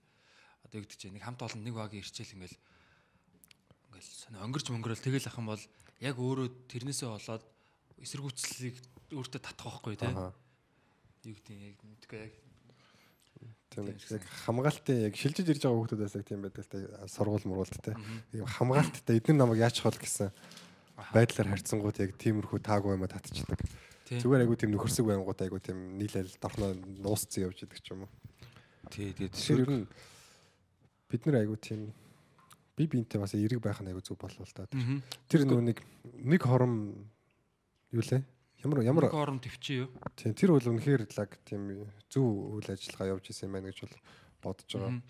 одоо 0.67 0.77
юу 0.81 0.85
гэдэг 0.85 0.99
чинь 0.99 1.15
нэг 1.15 1.25
хамт 1.25 1.41
олон 1.43 1.63
нэг 1.63 1.75
багийн 1.75 2.03
ирчээл 2.03 2.35
ингээл 2.35 2.59
ингээл 3.91 4.11
сони 4.11 4.39
өнгөрч 4.43 4.67
мөнгөрөл 4.71 5.05
тэгэл 5.07 5.29
ах 5.29 5.39
юм 5.39 5.49
бол 5.51 5.65
яг 6.01 6.17
өөрөө 6.19 6.49
тэрнээсээ 6.71 7.09
болоод 7.11 7.45
эсэргүүцлийг 8.03 8.77
өөртөө 9.15 9.41
татах 9.41 9.83
байхгүй 9.85 9.97
тий. 9.99 10.13
Юу 11.31 11.35
гэдэг 11.39 11.57
яг 11.63 11.79
мэдгүй 11.85 12.19
яг 12.19 12.35
Тийм 13.75 14.15
яг 14.15 14.25
хамгаалтын 14.47 15.03
яг 15.11 15.15
шилжиж 15.19 15.49
ирж 15.51 15.63
байгаа 15.67 15.79
хүмүүсээс 15.83 16.17
яг 16.19 16.27
тийм 16.29 16.41
байдаг 16.47 16.63
л 16.63 16.71
та 16.71 17.09
сургууль 17.11 17.49
мургуулттай. 17.51 17.95
Яг 18.39 18.47
хамгаалттай 18.47 19.19
эдгээр 19.19 19.39
намайг 19.39 19.61
яаж 19.67 19.83
хол 19.83 19.99
гэсэн 19.99 20.31
байдлаар 21.11 21.51
харьцангууд 21.51 21.99
яг 21.99 22.15
тиймэрхүү 22.15 22.63
таагүй 22.63 22.95
юм 22.95 23.07
татчихдаг. 23.11 23.59
тий. 24.05 24.21
Зүгээр 24.21 24.45
айгу 24.45 24.55
тийм 24.55 24.71
нөхөрсөг 24.77 25.05
байнгут 25.09 25.41
айгу 25.43 25.59
тийм 25.59 25.99
нийлэл 25.99 26.31
дорноо 26.39 26.77
нуусцсан 26.77 27.49
явж 27.49 27.65
идэг 27.65 27.81
ч 27.81 27.97
юм 27.97 28.05
уу. 28.07 28.13
Тий, 28.93 29.11
тэгээд 29.17 29.33
Тэгэхээр 29.33 29.65
ер 29.65 29.71
нь 29.73 29.87
бид 31.09 31.23
нар 31.27 31.41
айгу 31.41 31.57
тийм 31.57 31.91
би 32.77 32.87
биентэй 32.87 33.19
бас 33.19 33.35
эрэг 33.35 33.65
байх 33.65 33.81
нь 33.81 33.89
айгу 33.89 34.05
зүг 34.05 34.21
болов 34.21 34.45
л 34.45 34.55
та. 34.55 34.69
Тэр 34.69 35.49
нөгөө 35.49 35.65
нэг 35.65 35.79
нэг 36.21 36.43
хором 36.45 37.09
юу 37.91 38.05
лээ? 38.05 38.23
Ямар 38.65 38.81
ямар 38.81 39.05
орон 39.13 39.41
төвчөө 39.45 39.77
юу? 39.77 39.89
тийм 40.17 40.33
тэр 40.33 40.57
бол 40.57 40.69
үнэхээр 40.73 41.05
лаг 41.21 41.37
тийм 41.45 41.85
зөв 42.09 42.25
үйл 42.25 42.69
ажиллагаа 42.73 43.13
явж 43.13 43.29
исэн 43.29 43.53
юм 43.53 43.61
байна 43.61 43.69
гэж 43.69 43.85
бол 43.85 43.97
бодож 44.41 44.71
байгаа. 44.73 45.05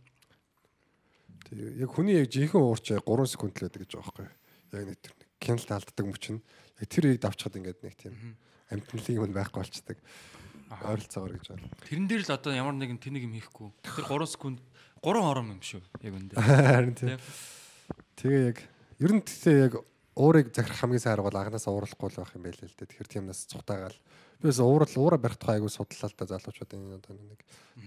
Тэгээ 1.46 1.70
яг 1.86 1.90
хүний 1.94 2.18
яг 2.18 2.28
жинхэнэ 2.34 2.58
уурч 2.58 2.86
3 2.98 3.30
секунд 3.30 3.54
л 3.54 3.62
байдаг 3.62 3.80
гэж 3.86 3.92
байгаа 3.94 4.10
байхгүй. 4.10 4.28
Яг 4.74 4.84
нэг 4.90 4.98
тэр 4.98 5.14
нэг 5.14 5.30
кинл 5.38 5.64
таалддаг 5.70 6.06
мөч 6.10 6.24
нь 6.34 6.42
яг 6.82 6.88
тэр 6.90 7.04
үеийг 7.06 7.22
давчхад 7.22 7.58
ингээд 7.62 7.80
нэг 7.86 7.94
тийм 7.94 8.14
амтналын 8.74 9.18
юм 9.22 9.34
байхгүй 9.38 9.60
болчдаг. 9.62 9.98
Ойролцоогоор 10.74 11.32
гэж 11.38 11.46
байна. 11.54 11.70
Тэрэн 11.86 12.06
дээр 12.10 12.22
л 12.26 12.34
одоо 12.34 12.52
ямар 12.58 12.74
нэгэн 12.74 12.98
тэнэг 12.98 13.22
юм 13.22 13.38
хийхгүй. 13.38 13.70
Тэр 13.86 14.02
3 14.02 14.34
секунд 14.34 14.58
3 14.98 15.22
ором 15.22 15.54
юм 15.54 15.62
шүү. 15.62 15.82
Яг 16.02 16.14
үндэ. 16.18 16.34
Харин. 16.42 16.94
Тийм. 16.98 17.20
Тэгээ 18.18 18.42
яг 18.50 18.58
ер 18.98 19.12
нь 19.14 19.22
тэгтээ 19.22 19.56
яг 19.70 19.74
уурыг 20.14 20.54
захирах 20.54 20.78
хамгийн 20.78 21.02
сайн 21.02 21.18
арга 21.18 21.30
бол 21.30 21.38
анханаас 21.38 21.66
уурахгүй 21.66 22.08
л 22.10 22.18
байх 22.22 22.34
юм 22.34 22.44
байл 22.46 22.58
л 22.58 22.76
дээ. 22.78 22.86
Тэгэхээр 22.86 23.10
тиймнээс 23.10 23.50
цухтаагаал. 23.50 23.98
Би 24.38 24.46
бас 24.48 24.60
уурал 24.62 24.94
уура 24.94 25.18
барих 25.18 25.38
тухай 25.38 25.58
айгу 25.58 25.68
судлаа 25.68 26.08
л 26.10 26.18
да 26.18 26.26
залуучуудын 26.30 27.02
одоо 27.02 27.14
нэг 27.18 27.40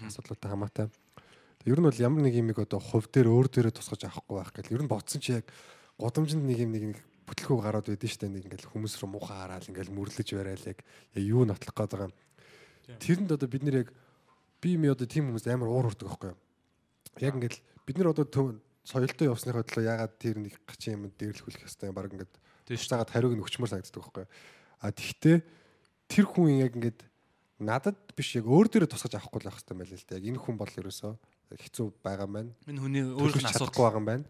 асуудлуудтай 0.06 0.52
хамаатай. 0.52 0.88
Ер 1.64 1.80
нь 1.80 1.88
бол 1.88 2.04
ямар 2.04 2.22
нэг 2.28 2.36
юмыг 2.36 2.60
одоо 2.60 2.80
хувь 2.80 3.08
дээр 3.08 3.32
өөр 3.32 3.48
дээрээ 3.48 3.76
тусгаж 3.76 4.08
авахгүй 4.12 4.36
байх 4.44 4.52
гэл. 4.52 4.76
Ер 4.76 4.84
нь 4.84 4.92
бодсон 4.92 5.24
чи 5.24 5.40
яг 5.40 5.48
годамжинд 5.96 6.44
нэг 6.44 6.60
юм 6.60 6.72
нэг 6.76 6.84
нэг 6.96 7.00
бүтлгүү 7.28 7.58
гараад 7.64 7.88
байдэн 7.92 8.12
штэ 8.12 8.28
нэг 8.32 8.48
ингээл 8.48 8.72
хүмүүс 8.72 9.00
рүү 9.04 9.10
муухай 9.12 9.36
хараад 9.36 9.68
ингээл 9.68 9.92
мөрлөж 9.92 10.28
барайл 10.32 10.72
яг 10.72 10.80
юу 11.16 11.44
нотлох 11.44 11.76
гээд 11.76 11.92
байгаа 11.92 12.08
юм. 12.08 12.16
Тэрэнд 13.04 13.36
одоо 13.36 13.48
бид 13.52 13.64
нэр 13.68 13.76
яг 13.84 13.90
би 14.64 14.80
ми 14.80 14.88
одоо 14.88 15.08
тийм 15.08 15.28
хүмүүс 15.28 15.48
амар 15.52 15.68
уур 15.68 15.92
урдаг 15.92 16.08
байхгүй 16.08 16.32
юу? 16.32 16.40
Яг 17.20 17.36
ингээд 17.36 17.60
бид 17.84 17.98
нар 18.00 18.16
одоо 18.16 18.24
соёлтой 18.88 19.28
явсныхаа 19.28 19.68
төлөө 19.68 19.84
ягаад 19.84 20.14
тэр 20.16 20.36
нэг 20.40 20.56
гачин 20.64 20.96
юм 20.96 21.04
дээрлэхүүлэх 21.20 21.68
хэвээр 21.68 21.92
баг 21.92 22.08
ингээд 22.16 22.34
Тийм 22.64 22.78
шүү. 22.80 22.90
цаагаад 22.96 23.12
хариуг 23.12 23.34
нь 23.36 23.44
өгчмөр 23.44 23.68
санагддаг 23.68 24.00
байхгүй? 24.00 24.26
А 24.80 24.88
тэгтээ 24.96 25.38
тэр 26.08 26.26
хүн 26.32 26.64
яг 26.64 26.72
ингээд 26.80 27.00
надад 27.60 28.00
биш 28.16 28.40
яг 28.40 28.48
өөр 28.48 28.72
дээрээ 28.72 28.92
тусгаж 28.96 29.20
авахгүй 29.20 29.44
л 29.44 29.48
байх 29.52 29.60
хэрэгтэй 29.60 29.76
байл 29.76 29.92
л 29.92 30.08
да. 30.08 30.16
Яг 30.16 30.26
энэ 30.32 30.40
хүн 30.40 30.56
бол 30.56 30.72
ерөөсөө 30.72 31.14
хэцүү 31.52 31.86
байгаа 32.00 32.28
байна. 32.32 32.52
Энэ 32.64 32.80
хүний 32.80 33.04
өөр 33.04 33.28
Өөрөөр 33.28 33.44
нь 33.44 33.52
асуудал. 33.52 33.76
байгаа 33.76 34.00
юм 34.00 34.08
байна. 34.08 34.24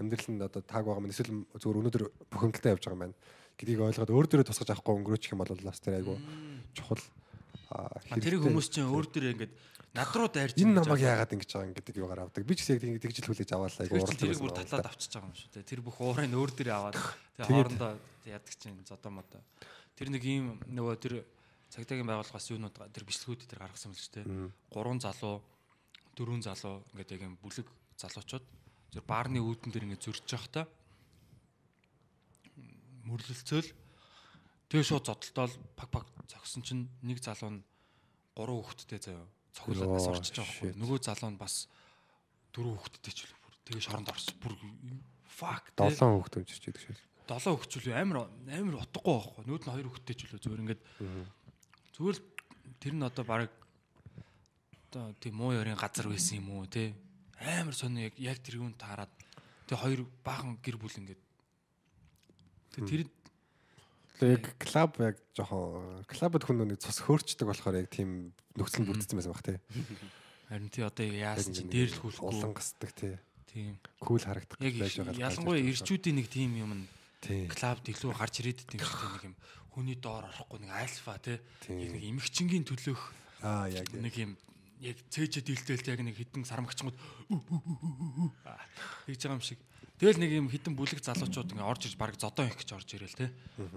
Амьдрал 0.00 0.28
нь 0.34 0.42
одоо 0.42 0.62
тааг 0.66 0.84
байгаа 0.86 1.02
байна. 1.06 1.14
Эсвэл 1.14 1.32
зүгээр 1.54 1.78
өнөөдөр 1.78 2.04
бухимдалтай 2.34 2.72
явж 2.74 2.82
байгаа 2.82 2.98
юм 2.98 3.04
байна. 3.06 3.16
гэдгийг 3.60 3.80
ойлгоод 3.84 4.10
өөр 4.16 4.26
дөрөө 4.26 4.46
тусгаж 4.48 4.68
авахгүй 4.72 4.94
өнгөрөөчих 4.96 5.32
юм 5.36 5.40
бол 5.44 5.52
бас 5.60 5.80
тэр 5.84 6.00
айгу 6.00 6.16
чухал 6.72 7.02
тэрийг 8.16 8.40
хүмүүс 8.40 8.68
чинь 8.72 8.88
өөр 8.88 9.06
дөр 9.12 9.24
ингэж 9.36 9.50
над 9.90 10.10
руу 10.14 10.28
дайрч 10.30 10.54
энэ 10.54 10.78
намайг 10.78 11.02
яагаад 11.02 11.34
ингэж 11.34 11.50
байгаа 11.50 11.66
юм 11.66 11.74
гэдэг 11.74 11.96
юугаар 11.98 12.20
авдаг. 12.30 12.46
Би 12.46 12.54
ч 12.54 12.62
гэсэн 12.62 12.78
яг 12.78 12.82
тийм 12.86 13.02
тэгжил 13.02 13.26
хүлээж 13.26 13.50
аваалаа 13.50 13.86
Тэр 13.90 14.06
чинь 14.06 14.20
тэрийг 14.22 14.38
байсан 14.38 14.46
бүр 14.46 14.54
л 14.54 14.70
да. 14.70 14.86
авчиж 14.86 15.10
байгаа 15.10 15.26
юм 15.26 15.34
шүү 15.34 15.50
дээ. 15.50 15.66
Тэр 15.66 15.80
бүх 15.82 15.96
уурыг 15.98 16.30
өөр 16.30 16.50
дөрөө 16.54 16.76
аваад 16.78 16.96
тэгээ 17.34 17.50
хоорондоо 17.50 17.90
яадаг 18.30 18.54
чинь 18.54 18.78
зодоо 18.86 19.10
модоо. 19.10 19.42
Тэр 19.98 20.08
нэг 20.14 20.22
ийм 20.22 20.62
нөгөө 20.70 20.94
тэр 21.02 21.14
цагдаагийн 21.74 22.06
байгууллагаас 22.06 22.46
юунууд 22.54 22.76
тэр 22.94 23.02
бичлэгүүд 23.02 23.50
тэр 23.50 23.60
гаргасан 23.66 23.90
мэл 23.90 23.98
шүү 23.98 24.14
дээ. 24.14 24.26
Гурван 24.70 25.02
залуу, 25.02 25.42
дөрвөн 26.14 26.42
залуу 26.46 26.86
ингээд 26.94 27.14
яг 27.18 27.22
юм 27.26 27.34
бүлэг 27.42 27.66
залуучууд 27.98 28.46
зөв 28.94 29.04
баарны 29.06 29.42
үүдэн 29.42 29.74
дээр 29.74 29.86
ингээд 29.90 30.06
зөрж 30.06 30.26
явахдаа 30.30 30.64
мөрлөлцөөл 33.06 33.70
тэгээ 34.70 34.86
шууд 34.86 35.06
зодтолтол 35.06 35.54
пак 35.78 35.90
пак 35.90 36.06
зогсон 36.30 36.62
чинь 36.62 36.86
нэг 37.02 37.22
залуу 37.22 37.58
нь 37.58 37.64
гурван 38.34 38.62
хүүхэдтэй 38.62 38.98
заяа 39.02 39.26
цохиулаад 39.54 39.90
нас 39.94 40.06
Йоо, 40.06 40.14
орчиж 40.14 40.36
байгаа 40.36 40.50
байхгүй. 40.50 40.70
Нөгөө 40.80 40.98
залуу 41.04 41.30
нь 41.30 41.40
бас 41.40 41.54
дөрвөн 42.54 42.76
хүүхэдтэй 42.78 43.14
ч 43.14 43.18
бүр 43.30 43.54
тэгээ 43.66 43.82
шоронд 43.86 44.08
орсон. 44.10 44.34
Бүр 44.42 44.54
fuck 45.26 45.64
тэгээ 45.74 45.96
Долоон 45.96 46.14
хүүхд 46.20 46.38
өмчөрч 46.40 46.64
байдаг 46.66 46.82
шээ. 46.84 46.98
долоо 47.30 47.54
хөвчүүлээ 47.58 47.94
амар 47.94 48.18
амар 48.50 48.76
утгагүй 48.82 49.14
байхгүй. 49.14 49.42
Нүүд 49.46 49.62
нь 49.62 49.72
хоёр 49.74 49.88
хөвгтэй 49.90 50.14
ч 50.18 50.20
үлээ. 50.26 50.42
Зүгээр 50.42 50.62
ингээд 50.66 50.82
зүгээр 51.94 52.16
л 52.18 52.24
тэр 52.82 52.94
нь 52.98 53.06
одоо 53.06 53.24
баг 53.24 53.50
одоо 54.90 55.14
тийм 55.22 55.34
муу 55.38 55.54
ярийн 55.54 55.78
газар 55.78 56.10
байсан 56.10 56.42
юм 56.42 56.50
уу 56.58 56.66
те 56.66 56.94
амар 57.38 57.74
сони 57.78 58.10
яг 58.10 58.14
яг 58.18 58.38
тэр 58.42 58.58
юунд 58.58 58.74
таарад. 58.78 59.12
Тэг 59.70 59.78
хоёр 59.78 60.02
баахан 60.26 60.58
гэр 60.58 60.76
бүл 60.78 60.98
ингээд. 60.98 61.22
Тэг 62.74 62.82
тэр 62.90 63.02
Тэгээ 63.06 63.19
яг 64.26 64.44
клуб 64.60 64.92
яг 65.00 65.16
жоохон 65.36 66.04
клубд 66.10 66.42
хүн 66.44 66.64
нэг 66.68 66.80
цус 66.82 67.00
хөөрчдөг 67.06 67.46
болохоор 67.48 67.80
яг 67.80 67.88
тийм 67.88 68.32
нөхцөл 68.58 68.86
бүрдсэн 68.88 69.16
байсан 69.16 69.32
баг 69.32 69.44
тий. 69.46 69.58
харин 70.48 70.68
тий 70.68 70.84
одоо 70.84 71.06
яасан 71.06 71.54
чи 71.54 71.64
нэг 71.64 71.72
дээрлэхүүлэхгүй 71.72 72.28
улан 72.28 72.52
гасдаг 72.52 72.90
тий. 72.92 73.14
тийм 73.48 73.78
Кул 73.98 74.20
харагдах 74.20 74.58
байж 74.58 74.94
байгаа 75.00 75.14
л 75.14 75.24
ялангуяа 75.24 75.64
ирчүүдийн 75.64 76.16
нэг 76.20 76.28
тийм 76.28 76.52
юм 76.58 76.72
нь 76.74 76.86
Тий. 77.20 77.44
клубд 77.52 77.84
илүү 77.84 78.16
гарч 78.16 78.40
ирээд 78.40 78.64
шүү 78.64 78.80
дээ 78.80 78.80
нэг 78.80 79.24
юм 79.28 79.36
хүний 79.76 79.96
доор 80.00 80.24
орохгүй 80.28 80.58
нэг 80.64 80.72
альфа 80.72 81.20
яг 81.20 81.40
нэг 81.68 82.00
эмгчингийн 82.00 82.64
төлөөх 82.64 83.02
Аа 83.40 83.68
яг 83.72 83.88
нэг 83.96 84.14
юм 84.20 84.32
яг 84.80 84.96
цээжэд 85.08 85.48
илтэл 85.48 85.92
яг 85.92 86.00
нэг 86.04 86.16
хідэн 86.16 86.44
сарамгчмууд 86.44 86.96
хийж 89.08 89.20
байгаа 89.24 89.36
юм 89.36 89.44
шиг. 89.44 89.60
Тэгэл 90.00 90.16
нэг 90.16 90.32
юм 90.32 90.48
хідэн 90.48 90.72
бүлэг 90.80 91.04
залуучууд 91.04 91.52
ингээ 91.52 91.68
орж 91.68 91.92
ирж 91.92 91.96
баг 92.00 92.16
зодоо 92.16 92.48
их 92.48 92.56
гэж 92.56 92.72
орж 92.72 92.88
ирэл 92.96 93.12
те. 93.12 93.28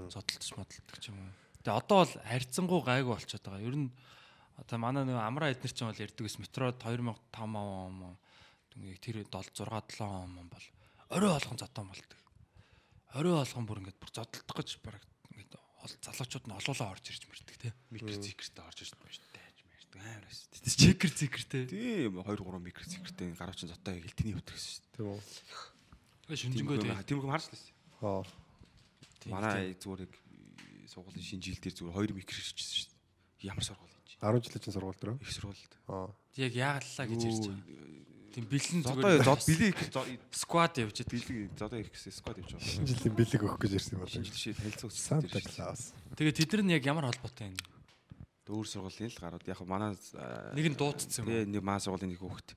Зодтолч 0.08 0.56
модтолдог 0.56 0.98
ч 1.04 1.12
юм 1.12 1.20
уу. 1.20 1.36
Тэгээ 1.68 1.76
одоо 1.84 2.08
бол 2.08 2.14
харьцангуй 2.24 2.80
гайгүй 2.80 3.12
болчиход 3.12 3.44
байгаа. 3.44 3.68
Ер 3.68 3.76
нь 3.76 3.92
одоо 4.56 4.78
манай 4.80 5.04
нэг 5.04 5.20
амраа 5.20 5.52
эднэр 5.52 5.76
чинь 5.76 5.92
бол 5.92 6.00
ярддаг 6.00 6.24
ус 6.24 6.40
метрод 6.40 6.80
2005 6.80 7.12
он 7.44 8.16
ингээ 8.72 9.04
тэр 9.04 9.18
7 9.28 9.36
6 9.52 9.68
7 9.68 10.08
он 10.08 10.48
бол 10.48 10.66
орой 11.12 11.32
болгон 11.36 11.60
зодоо 11.60 11.84
болдог. 11.92 12.20
Орой 13.20 13.36
болгон 13.44 13.68
бүр 13.68 13.84
ингээ 13.84 14.00
бүр 14.00 14.12
зодтолдох 14.16 14.64
гэж 14.64 14.80
баг 14.80 15.04
ингээ 15.36 15.60
ол 15.60 15.92
залуучууд 16.08 16.48
нь 16.48 16.56
олоолаа 16.56 16.96
орж 16.96 17.04
ирж 17.12 17.28
мэрдэг 17.28 17.58
те. 17.60 17.76
микро 17.92 18.16
зикертэй 18.16 18.64
орж 18.64 18.80
ирж 18.80 18.96
дээ. 18.96 19.52
Мэрдэг 19.68 20.00
амар 20.00 20.24
байсан. 20.24 20.48
Тэс 20.56 20.80
чекер 20.80 21.12
зикертэй. 21.12 21.68
Тийм 21.68 22.16
2 22.16 22.32
3 22.32 22.64
микро 22.64 22.88
зикертэй 22.88 23.36
гаруучин 23.36 23.68
зотоо 23.68 23.92
яг 23.92 24.08
элтний 24.08 24.40
өвтгсөн 24.40 24.72
шүү 24.72 24.88
тийм 24.96 25.08
үү. 25.12 25.22
Дээ. 26.34 26.42
шинжэнгөө 26.50 27.06
тийм 27.06 27.22
юм 27.22 27.30
харж 27.30 27.46
лээс. 27.54 27.66
Аа. 28.02 28.26
Манай 29.30 29.78
зүгээр 29.78 30.10
яг 30.10 30.14
сургуулийн 30.90 31.26
шинэ 31.26 31.44
жил 31.46 31.60
дээр 31.62 31.76
зүгээр 31.78 32.10
2 32.10 32.18
микро 32.18 32.38
ирчихсэн 32.42 32.74
шүү 32.74 32.90
дээ. 32.90 33.54
Ямар 33.54 33.64
сургууль 33.64 33.94
юм 33.94 34.04
чи? 34.10 34.16
10 34.18 34.42
жилийн 34.42 34.62
чинь 34.66 34.76
сургууль 34.76 35.00
дээр. 35.00 35.18
Их 35.22 35.32
сургуульд. 35.32 35.74
Аа. 35.88 36.10
яг 36.38 36.54
яагалаа 36.58 37.06
гэж 37.08 37.22
ярьж 37.22 37.46
байгаа. 37.54 38.02
Тийм 38.34 38.46
бэлэн 38.50 38.82
Зодоо 38.82 39.04
зүгээр 39.06 39.28
зод 39.30 39.42
билээ 39.46 39.70
их 39.70 39.82
сквад 40.34 40.74
явж 40.82 40.96
идэг. 41.06 41.14
билэг 41.14 41.54
зодоо 41.54 41.80
их 41.86 41.90
гэсэн 41.94 42.14
сквад 42.18 42.38
явж 42.42 42.50
байгаа. 42.58 42.66
Шинэ 42.66 42.90
жилийн 42.90 43.14
бэлэг 43.14 43.42
өгөх 43.46 43.62
гэж 43.62 43.74
ирсэн 43.78 43.94
юм 43.94 44.10
Шинэ 44.10 44.26
байна. 44.26 44.30
жил 44.34 44.42
шиг 44.42 44.58
танилцаа 44.58 44.90
Санта 44.90 45.38
үзсэн. 45.38 45.54
Клаус. 45.54 45.84
Тэгээ 46.18 46.38
тэд 46.42 46.50
нар 46.50 46.64
нь 46.66 46.74
яг 46.74 46.84
ямар 46.90 47.06
холбоотой 47.14 47.54
юм? 47.54 47.58
Өөр 48.50 48.68
сургуулийн 48.68 49.14
л 49.14 49.22
гарууд 49.22 49.46
яг 49.46 49.60
манай 49.70 49.94
Нэг 50.58 50.66
нь 50.66 50.78
дуудсан 50.82 51.22
юм 51.22 51.28
Тэгээ 51.30 51.46
нэг 51.54 51.62
маа 51.62 51.78
сургуулийн 51.78 52.10
нэг 52.10 52.22
хүүхэд 52.26 52.50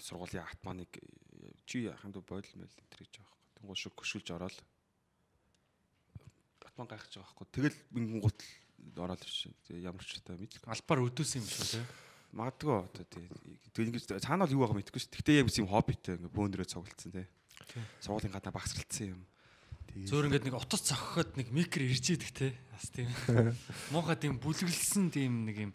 сургуулийн 0.00 0.48
атманыг 0.48 0.88
чи 1.66 1.88
хамт 1.88 2.18
бойл 2.24 2.48
мэл 2.56 2.68
энэ 2.68 2.96
гэж 2.98 3.10
байгаа 3.18 3.28
байхгүй. 3.28 3.52
Тэнгуул 3.60 3.80
шиг 3.80 3.94
хөшүүлж 3.96 4.28
ороод 4.34 4.56
атман 6.64 6.88
гайхаж 6.88 7.12
байгаа 7.14 7.28
байхгүй. 7.30 7.46
Тэгэл 7.54 7.78
бингут 7.94 8.38
ороод 8.98 9.22
ирсэн. 9.22 9.54
Тэгээ 9.68 9.86
ямар 9.86 10.04
ч 10.04 10.18
та 10.20 10.34
мэдлэг. 10.34 10.64
Албаар 10.66 11.06
өдөөсөн 11.06 11.40
юм 11.40 11.48
шүү 11.48 11.66
те. 11.78 11.82
Магадгүй 12.34 12.74
одоо 12.74 13.04
тий. 13.06 13.26
Тэгээ 13.72 13.88
ингэж 13.94 14.04
цаана 14.18 14.44
бол 14.44 14.54
юу 14.58 14.62
байгаа 14.66 14.78
мэдэхгүй 14.82 15.00
шүү. 15.00 15.14
Гэхдээ 15.14 15.38
яг 15.38 15.48
юм 15.54 15.70
хоббитэй 15.70 16.18
ингээ 16.18 16.34
бөөндрөө 16.34 16.66
цуглдсан 16.66 17.12
тий. 17.14 17.26
Сургуулийн 18.02 18.34
гадаа 18.34 18.52
багсралцсан 18.52 19.14
юм. 19.14 19.22
Тэгээ 19.94 20.10
Зөөр 20.10 20.26
ингээд 20.26 20.46
нэг 20.50 20.58
утас 20.58 20.82
цохиход 20.82 21.38
нэг 21.38 21.54
микро 21.54 21.86
ирж 21.86 22.18
идэг 22.18 22.30
те. 22.34 22.50
Бас 22.74 22.90
тийм. 22.90 23.06
Муухай 23.94 24.18
тийм 24.18 24.42
бүлэглсэн 24.42 25.14
тийм 25.14 25.46
нэг 25.46 25.70
юм 25.70 25.72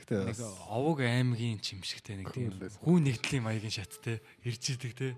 Гэтэ 0.00 0.32
нэг 0.32 0.40
овог 0.68 1.04
аймгийн 1.04 1.60
юм 1.60 1.84
шиг 1.84 2.00
те 2.00 2.16
нэг 2.16 2.32
тийм 2.32 2.56
хүн 2.56 3.04
нэгдлийн 3.04 3.44
маягийн 3.44 3.76
шат 3.76 4.00
те. 4.00 4.24
Ирж 4.48 4.64
идэг 4.64 4.96
те. 4.96 5.08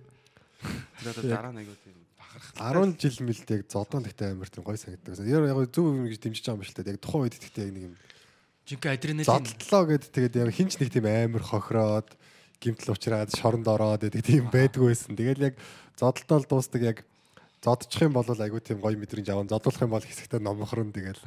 тэр 0.99 1.14
одоо 1.14 1.22
дараа 1.22 1.54
нэг 1.54 1.70
тийм 1.87 2.02
бахарх 2.18 2.50
10 2.58 2.99
жил 2.99 3.18
мэлд 3.30 3.46
яг 3.46 3.62
зодон 3.70 4.02
гэхдээ 4.11 4.34
амар 4.34 4.50
тийм 4.50 4.66
гой 4.66 4.75
санагддаг. 4.75 5.22
Яг 5.22 5.46
яг 5.46 5.70
зөв 5.70 5.87
юм 5.94 6.11
гэж 6.11 6.18
дэмжиж 6.18 6.42
байгаа 6.42 6.58
юм 6.58 6.66
шиг 6.66 6.75
л 6.75 6.82
та. 6.82 6.90
Яг 6.90 6.99
тухайн 6.99 7.22
үед 7.30 7.38
гэхдээ 7.38 7.62
яг 7.62 7.75
нэг 7.78 7.84
юм 7.90 7.94
Жинхэнэ 8.62 8.94
адреналин 8.94 9.26
зодлоо 9.26 9.82
гэд 9.87 10.04
тэгээд 10.11 10.34
яг 10.38 10.50
хинч 10.50 10.72
нэг 10.78 10.90
тийм 10.90 11.06
амар 11.06 11.42
хохироод 11.42 12.11
гимтэл 12.62 12.94
уучраад 12.94 13.34
шоронд 13.34 13.66
ороод 13.66 14.06
гэдэг 14.06 14.22
тийм 14.22 14.46
байдгүй 14.54 14.94
байсан. 14.94 15.18
Тэгэл 15.18 15.50
яг 15.50 15.54
зодолтол 15.99 16.46
дуустдаг 16.46 16.82
яг 16.82 16.99
зодчих 17.62 18.02
юм 18.02 18.12
бол 18.19 18.26
айгүй 18.26 18.61
тийм 18.61 18.83
гоё 18.83 18.99
мэдрэмж 18.99 19.28
аван 19.31 19.47
зодуулах 19.47 19.83
юм 19.87 19.95
бол 19.95 20.02
хэсэгтээ 20.02 20.42
номхорон 20.42 20.90
тэгэл 20.90 21.23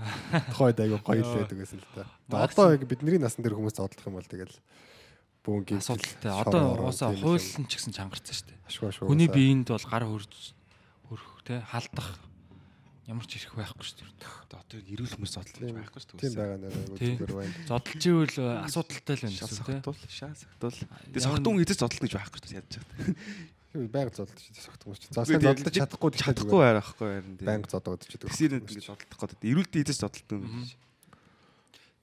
тухайн 0.52 0.68
үед 0.76 0.80
айгүй 0.84 1.00
гоё 1.00 1.24
л 1.24 1.36
байдаг 1.40 1.58
байсан 1.64 1.80
л 1.80 1.88
та. 1.96 2.04
Одоо 2.36 2.76
яг 2.76 2.84
бидний 2.84 3.16
насн 3.18 3.40
дээр 3.40 3.56
хүмүүс 3.56 3.80
зодолох 3.80 4.04
юм 4.04 4.20
бол 4.20 4.28
тэгэл 4.28 4.56
бүүн 5.48 5.64
гимтэл 5.64 5.96
асуудалтай. 5.96 6.32
Одоо 6.36 6.92
уусаа 6.92 7.16
хуулийн 7.16 7.66
ч 7.72 7.80
гэсэн 7.80 7.96
чангарсан 7.96 8.36
шүү 8.36 8.48
дээ. 8.52 8.60
ашгүй 8.68 8.88
ашгүй. 8.92 9.08
Хүний 9.08 9.30
биеинд 9.32 9.68
бол 9.72 9.88
гар 9.88 10.04
хөрж 10.04 10.34
хөрөх 11.08 11.32
те 11.48 11.64
халдах 11.72 12.20
ямар 13.06 13.26
ч 13.30 13.38
ирэх 13.38 13.54
байхгүй 13.56 13.86
шүү 13.86 14.02
дээ. 14.02 14.34
одоо 14.50 14.82
эрүүл 14.82 15.14
хүмүүс 15.14 15.32
зодлож 15.38 15.62
байхгүй 15.62 16.02
шүү 16.02 16.18
тийм 16.18 16.34
байгаа 16.36 16.58
нэр 16.58 16.74
айгүй 16.74 16.98
Тийм. 16.98 17.16
зүгээр 17.22 17.34
байна. 17.38 17.54
Зодолж 17.70 18.04
ивэл 18.10 18.38
э, 18.42 18.66
асуудалтай 18.66 19.14
л 19.16 19.22
байна 19.22 19.38
Шаа 19.38 19.46
гэсэн 19.46 19.62
те. 19.62 19.74
сахтуул, 19.78 20.00
шаа 20.10 20.34
сахтуул. 20.34 20.78
Тэгээ 21.14 21.26
сахтуун 21.30 21.62
эзэж 21.62 21.78
зодлох 21.86 22.02
гэж 22.02 22.14
байхгүй 22.18 22.40
шүү 22.42 22.58
ядж 22.58 22.72
байгаа. 22.82 23.14
Тийм 23.76 23.92
байнга 23.92 24.16
зодолж 24.16 24.40
идэх 24.48 24.64
согтмож. 24.64 25.04
За 25.12 25.28
сайн 25.28 25.44
зодолж 25.44 25.68
чадахгүй 25.68 26.10
гэхдээ 26.16 26.32
Чадахгүй 26.32 26.62
байхгүй 26.64 27.08
харин 27.20 27.36
тийм. 27.36 27.44
байнга 27.44 27.68
зодоод 27.68 28.08
идэх. 28.08 28.24
Тэсэр 28.32 28.64
ингэ 28.64 28.80
зодлох 28.80 29.20
гэдэг. 29.20 29.44
Эрүүлдэ 29.44 29.84
эзэж 29.84 30.00
зодлох 30.00 30.32
юм 30.32 30.64
биш. 30.64 30.80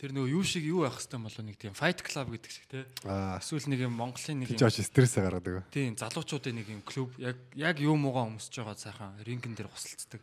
Тэр 0.02 0.10
нөгөө 0.18 0.34
юу 0.34 0.42
шиг 0.42 0.66
юу 0.66 0.82
байх 0.84 0.98
хэвээр 1.00 1.22
болоо 1.24 1.44
нэг 1.46 1.56
тийм 1.56 1.72
fight 1.78 2.02
club 2.04 2.28
гэдэг 2.34 2.50
шиг 2.52 2.66
те. 2.68 2.84
Аа 3.08 3.38
Эсвэл 3.40 3.70
нэг 3.70 3.80
юм 3.86 3.94
Монголын 3.96 4.42
нэг 4.42 4.50
юм 4.52 4.58
аач 4.58 4.82
стрессээ 4.82 5.22
гаргадаг. 5.24 5.64
тийм 5.70 5.94
залуучуудын 5.96 6.58
нэг 6.58 6.66
юм 6.68 6.82
клуб 6.82 7.14
яг 7.22 7.38
яг 7.54 7.78
юу 7.78 7.94
муугаа 7.94 8.26
өмсөж 8.34 8.50
байгаа 8.60 8.76
сайхан 8.76 9.14
рингэн 9.22 9.54
дээр 9.54 9.70
хусалцдаг. 9.70 10.20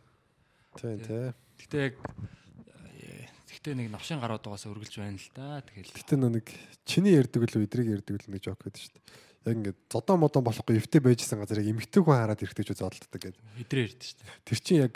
Тийм 0.76 1.00
тий. 1.00 1.32
Гэтэ 1.64 1.78
яг 1.80 1.94
э, 1.96 3.24
Гэхдээ 3.48 3.74
нэг 3.80 3.88
навшин 3.88 4.20
гарууд 4.20 4.44
угаасаа 4.44 4.68
өргөлж 4.68 4.94
байна 5.00 5.16
л 5.16 5.32
да. 5.32 5.64
Тэгэл 5.64 5.96
Гэтэ 5.96 6.14
нэг 6.28 6.46
чиний 6.84 7.16
ярддаг 7.16 7.48
л 7.48 7.64
эдрийг 7.64 7.88
ярддаг 8.04 8.20
л 8.20 8.30
нэг 8.36 8.44
жок 8.44 8.60
гэдэг 8.60 8.84
шүү 8.84 8.92
дээ. 9.00 9.04
Яг 9.48 9.54
ингээд 9.56 9.78
зодон 9.88 10.20
модон 10.20 10.44
болохгүй 10.44 10.76
эвтэй 10.76 11.00
байжсэн 11.00 11.40
газар 11.40 11.64
яг 11.64 11.72
эмхтэй 11.72 12.02
хүн 12.04 12.16
хараад 12.16 12.44
эрэхтэй 12.44 12.64
ч 12.66 12.76
зодтолдог 12.76 13.20
гэдэг. 13.20 13.40
идрээ 13.64 13.84
ирдэ 13.88 14.04
шүү 14.04 14.16
дээ. 14.20 14.44
Тэр 14.44 14.58
чинь 14.60 14.82
яг 14.84 14.94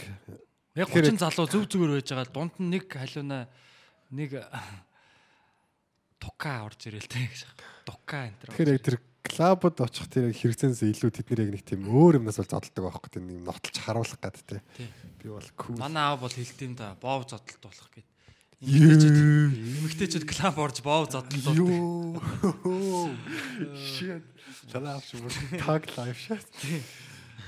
Яг 0.74 0.90
Тэгэхээр 0.90 1.14
30 1.14 1.22
залуу 1.22 1.46
зүг 1.46 1.64
зүгээр 1.70 1.92
байж 2.02 2.08
байгаа 2.10 2.34
дунд 2.34 2.54
нь 2.58 2.70
нэг 2.74 2.90
халиуна 2.90 3.46
нэг 4.10 4.30
тука 6.22 6.66
орж 6.66 6.90
ирэл 6.90 7.06
тэ 7.06 7.30
гэж. 7.30 7.46
Тука 7.86 8.26
энэ 8.26 8.42
тэгэхээр 8.42 8.74
яг 8.74 8.82
тэр 8.82 8.98
клабд 9.22 9.78
очих 9.78 10.10
тэр 10.10 10.34
яг 10.34 10.36
хэрэгцээнээс 10.36 10.82
илүү 10.82 11.10
тэд 11.14 11.30
нэр 11.30 11.42
яг 11.46 11.50
нэг 11.54 11.62
тийм 11.62 11.86
өөр 11.86 12.18
юмнаас 12.18 12.42
бол 12.42 12.50
зодтолдог 12.50 12.82
байхгүй 12.90 13.10
тийм 13.14 13.24
нэг 13.30 13.38
нотолч 13.46 13.76
харуулах 13.86 14.18
гад 14.18 14.34
тий. 14.42 14.60
Би 15.22 15.30
бол 15.30 15.48
кул. 15.54 15.78
манай 15.78 16.10
аав 16.10 16.26
бол 16.26 16.34
хэлдэм 16.34 16.74
да 16.74 16.98
боов 16.98 17.30
зодтолт 17.30 17.62
болох 17.62 17.88
гэд. 17.94 18.08
Эмэгтэйчүүд 18.62 20.24
клаб 20.28 20.58
орж 20.58 20.78
боов 20.84 21.10
зодлоо. 21.10 21.54
Йоо. 21.54 23.10
Shit. 23.74 24.22
Чалаа 24.70 25.00
авч 25.00 25.16
бүр 25.18 25.32
tag 25.58 25.88
live 25.96 26.18
shit. 26.18 26.46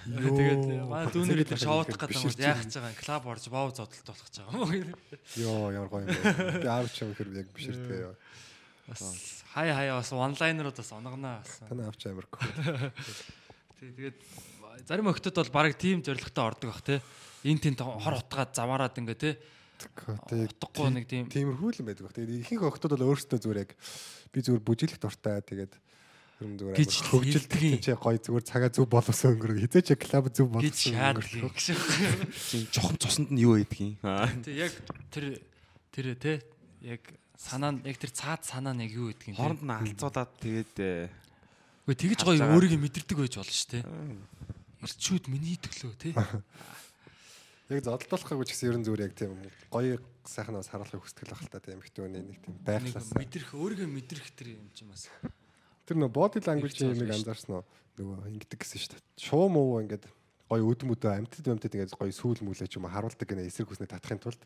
Тэгээд 0.07 0.87
манай 0.87 1.11
дүүнэр 1.11 1.43
шоудах 1.59 1.99
ингээд 1.99 2.15
гэдэг 2.15 2.23
юм 2.23 2.39
яах 2.39 2.63
гэж 2.63 2.75
байгаа. 2.79 3.01
Клаб 3.03 3.25
орж 3.27 3.45
боов 3.51 3.71
зодтолт 3.75 4.07
болох 4.07 4.27
гэж 4.27 4.37
байгаа. 4.47 4.95
Йоо, 5.35 5.71
ямар 5.75 5.91
гоё 5.91 6.07
юм 6.07 6.15
бэ. 6.15 6.63
Би 6.63 6.69
авч 6.71 6.95
юм 7.03 7.11
хэр 7.19 7.29
яг 7.35 7.49
биширтгээ 7.51 8.01
ёо. 8.07 8.15
Бас 8.87 9.03
хай 9.51 9.73
хаяа 9.75 9.99
бас 9.99 10.11
онлайнерууд 10.15 10.79
бас 10.79 10.91
онгоноо 10.95 11.43
бас. 11.43 11.59
Таны 11.67 11.83
авч 11.91 12.07
cool. 12.07 12.93
Тий, 13.81 13.91
Тэгээд 13.91 14.17
зарим 14.87 15.09
охтод 15.09 15.35
бол 15.35 15.51
баг 15.51 15.75
тийм 15.75 16.05
зоригтой 16.07 16.45
ордог 16.45 16.71
бах 16.71 16.83
те. 16.87 17.03
Эн 17.43 17.59
тент 17.59 17.81
хор 17.81 18.15
утгаад 18.15 18.55
замаарад 18.55 18.95
ингээ 18.95 19.19
те. 19.19 19.39
Утгагүй 19.77 20.91
нэг 20.95 21.05
тийм 21.11 21.29
тиймэрхүү 21.29 21.71
л 21.73 21.81
юм 21.83 21.87
байдаг. 21.91 22.13
Тэгээд 22.17 22.41
ихэнх 22.47 22.65
охтууд 22.65 22.97
бол 22.97 23.09
өөрсдөө 23.13 23.39
зүгээр 23.43 23.63
яг 23.63 23.71
би 24.33 24.39
зүгээр 24.41 24.65
бүжиглэх 24.65 25.01
дуртай. 25.03 25.43
Тэгээд 25.45 25.73
юм 26.41 26.53
зүгээр 26.61 26.77
Гэж 26.77 26.93
амар 26.97 27.11
хөгжилт 27.13 27.53
хэлдэг 27.53 27.77
юм. 27.77 27.85
чи 27.85 27.93
гоё 27.97 28.19
зүгээр 28.21 28.45
цагаа 28.45 28.71
зөв 28.73 28.87
боловсон 28.89 29.37
өнгөрөх. 29.37 29.61
Хизээч 29.69 29.89
клуб 29.97 30.27
зөв 30.33 30.47
шаад 30.53 31.21
өнгөрөх. 31.21 31.57
Чин 31.57 32.65
жохон 32.73 32.97
цуснд 33.01 33.31
нь 33.33 33.41
юу 33.45 33.57
байдгийг. 33.57 34.01
Аа. 34.05 34.29
Тий, 34.45 34.61
яг 34.61 34.73
тэр 35.09 35.41
тэр 35.93 36.07
те 36.21 36.33
яг 36.85 37.01
санаа 37.37 37.73
нь 37.73 37.85
яг 37.89 37.97
тэр 37.97 38.13
цаад 38.13 38.45
санаа 38.45 38.77
нь 38.77 38.85
яг 38.85 38.93
юу 38.93 39.13
гэдгийг. 39.13 39.37
Хооронд 39.37 39.65
нь 39.65 39.73
алцуулаад 39.73 40.33
тэгээд 40.41 40.77
э, 40.81 41.09
Үгүй 41.87 41.97
тэгж 42.03 42.21
гоё 42.27 42.43
өөрийгөө 42.51 42.81
мэдэрдэг 42.83 43.17
байж 43.17 43.35
болно 43.39 43.55
шүү 43.55 43.71
те. 43.71 43.81
Ирчүүд 44.83 45.25
миний 45.31 45.55
төлөө 45.55 45.95
те. 45.95 46.11
Яг 47.67 47.83
зодтолдохгүйг 47.83 48.47
ч 48.47 48.51
гэсэн 48.55 48.69
ерэн 48.71 48.85
зүгээр 48.87 49.07
яг 49.11 49.15
тийм 49.19 49.35
гоё 49.75 49.99
сайхан 50.23 50.55
бас 50.55 50.71
харуулахыг 50.71 51.03
хүсдэг 51.03 51.27
л 51.27 51.33
байх 51.35 51.43
л 51.43 51.51
та 51.51 51.59
тийм 51.59 51.83
ихтөөний 51.83 52.23
нэг 52.23 52.39
тийм 52.39 52.55
Нэг 52.55 52.95
байхлаас. 52.95 53.11
мэдрэх 53.19 53.51
өөрийгөө 53.59 53.89
мэдрэх 53.91 54.27
тэр 54.39 54.55
юм 54.55 54.71
чинь 54.71 54.87
бас. 54.87 55.11
Тэр 55.83 55.99
нөө 55.99 56.11
body 56.15 56.39
language 56.47 56.79
Их 56.79 56.87
юм 56.87 56.95
зүйл 56.95 57.19
анзаарсан 57.19 57.59
уу? 57.59 57.65
Нөгөө 57.99 58.17
ингэдэг 58.39 58.59
гэсэн 58.63 58.79
шүү 58.79 58.91
дээ. 58.95 59.03
Шуу 59.19 59.47
муу 59.51 59.83
ингээд 59.83 60.07
гоё 60.47 60.63
өдөм 60.63 60.95
өдөө 60.95 61.11
амтд 61.11 61.43
амтд 61.43 61.75
ингээд 61.75 61.99
гоё 61.99 62.13
сүүл 62.15 62.47
мүлээ 62.47 62.71
ч 62.71 62.79
юм 62.79 62.87
уу 62.87 62.95
харуулдаг 62.95 63.27
гэнэ 63.27 63.51
эсрэг 63.51 63.67
хүснээ 63.67 63.91
татахын 63.91 64.23
тулд 64.23 64.39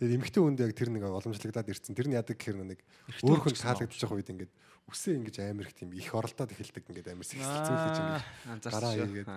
тэгээд 0.00 0.16
эмхтэн 0.16 0.40
хүнд 0.48 0.64
яг 0.64 0.72
тэр 0.72 0.88
нэг 0.96 1.04
уламжлагдаад 1.04 1.68
ирсэн. 1.68 1.92
Тэр 1.92 2.08
нь 2.08 2.16
яадаг 2.16 2.40
гэхээр 2.40 2.56
нэг 2.72 2.80
өөр 3.20 3.40
хүн 3.52 3.52
таалагдчих 3.60 4.08
үед 4.08 4.32
ингээд 4.32 4.52
үсээ 4.88 5.20
ингэж 5.20 5.36
амар 5.44 5.68
их 5.68 5.76
тийм 5.76 5.92
их 5.92 6.08
оролдоод 6.08 6.56
эхэлдэг 6.56 6.88
ингээд 6.88 7.12
амар 7.12 7.28
сэгсэлцүүлж 7.28 7.96
ингээд 8.00 8.64
гараа 8.64 8.92
хийгээд. 8.96 9.28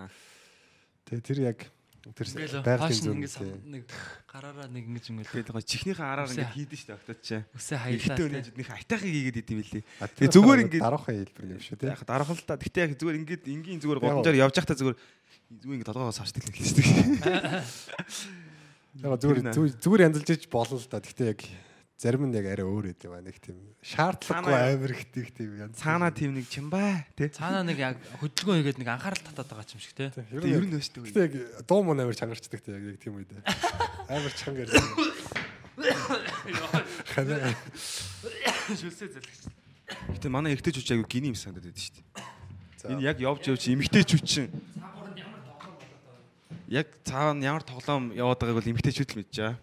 тэгээд 1.04 1.27
тэр 1.27 1.39
яг 1.44 1.60
тэр 2.14 2.28
байгалийн 2.62 3.02
зөв 3.02 3.16
ингээд 3.18 3.66
нэг 3.66 3.84
гараараа 4.30 4.68
нэг 4.70 4.84
ингэж 4.86 5.06
ингээл 5.10 5.34
Тэгээд 5.42 5.52
гоо 5.56 5.64
чихнийхээ 5.66 6.06
араар 6.06 6.30
ингээд 6.30 6.54
хийдэж 6.54 6.82
дээ 6.86 6.98
октод 7.02 7.20
чи. 7.26 7.38
үсээ 7.58 7.78
хаялаа. 7.82 8.18
өнөж 8.22 8.46
те. 8.46 8.58
нэг 8.62 8.68
айтайхыг 8.70 9.10
хийгээд 9.16 9.40
идэв 9.42 9.58
билээ. 9.66 9.84
А, 9.98 10.06
Тэгээ 10.06 10.34
зүгээр 10.36 10.62
ингээд 10.70 10.84
дараахан 10.86 11.16
хэлбэр 11.26 11.46
юм 11.56 11.62
шүү 11.66 11.78
тийм. 11.82 11.90
Яг 11.90 12.02
дараах 12.06 12.30
л 12.30 12.46
та. 12.46 12.54
Гэтэ 12.62 12.80
яг 12.86 12.92
зүгээр 13.02 13.18
ингээд 13.26 13.44
энгийн 13.50 13.80
зүгээр 13.82 14.00
годамжаар 14.06 14.38
явж 14.46 14.56
байхдаа 14.60 14.78
зүгээр 14.78 14.98
зүгээр 15.66 15.76
ингээд 15.82 15.90
толгоогоос 15.90 16.20
харчдаг 16.22 16.44
л 16.46 16.54
хэлсэн. 16.54 16.86
Яг 19.04 19.20
зүгээр 19.20 19.40
зүгээр- 19.52 20.06
янзалж 20.08 20.30
иж 20.32 20.44
болно 20.48 20.80
л 20.80 20.88
да. 20.88 21.04
Гэхдээ 21.04 21.28
яг 21.36 21.42
зарим 21.98 22.28
нь 22.28 22.36
яг 22.36 22.46
арай 22.52 22.66
өөр 22.68 22.92
байд 22.92 23.02
юм 23.08 23.14
аа 23.16 23.24
нэг 23.24 23.40
тийм 23.40 23.56
шаардлагагүй 23.80 24.52
Цаанаа- 24.52 24.75
амар 24.75 24.92
их 24.92 25.04
тийм 25.16 25.28
тийм 25.32 25.52
янз. 25.64 25.75
Цаанаа 25.80 26.12
тийм 26.12 26.32
нэг 26.36 26.46
чимбай 26.52 27.08
тий. 27.16 27.30
Цаанаа 27.32 27.64
нэг 27.64 27.78
яг 27.80 27.96
хөдөлгөөн 28.20 28.60
хийгээд 28.60 28.80
нэг 28.84 28.90
анхаарал 28.92 29.24
татаад 29.24 29.48
байгаа 29.48 29.72
юм 29.72 29.80
шиг 29.80 29.96
те. 29.96 30.12
Ер 30.36 30.66
нь 30.68 30.75
өштэй. 30.75 31.08
Гэтэ 31.08 31.24
яг 31.24 31.34
дуу 31.64 31.84
муу 31.88 31.96
амар 31.96 32.12
чангарчдаг 32.20 32.60
тийм 32.60 32.75
яг 32.84 33.00
тийм 33.00 33.16
үед. 33.16 33.32
Амар 34.12 34.34
чангаар. 34.36 34.70
Ханаа 37.16 37.56
Шүлсээ 38.75 39.10
зэлгэж. 39.16 39.42
Гэтэ 40.20 40.28
манай 40.28 40.52
эргэжтэй 40.58 40.74
жүч 40.75 40.90
аягүй 40.92 41.08
гиний 41.08 41.32
юм 41.32 41.38
санагдаад 41.40 41.70
байдаг 41.70 41.80
шүү 41.80 41.96
дээ. 41.96 42.06
За. 42.82 42.86
Энэ 42.92 43.02
яг 43.06 43.18
явж 43.22 43.43
явж 43.48 43.63
эмгтэй 43.72 44.04
жүчин. 44.04 44.50
Яг 46.67 46.88
цаав 47.06 47.38
нь 47.38 47.46
ямар 47.46 47.62
тоглоом 47.62 48.10
яваад 48.12 48.41
байгааг 48.41 48.58
бол 48.58 48.72
эмгтэй 48.74 48.91
жүт 48.91 49.13
л 49.13 49.17
мэдэж 49.22 49.38
байгаа. 49.38 49.56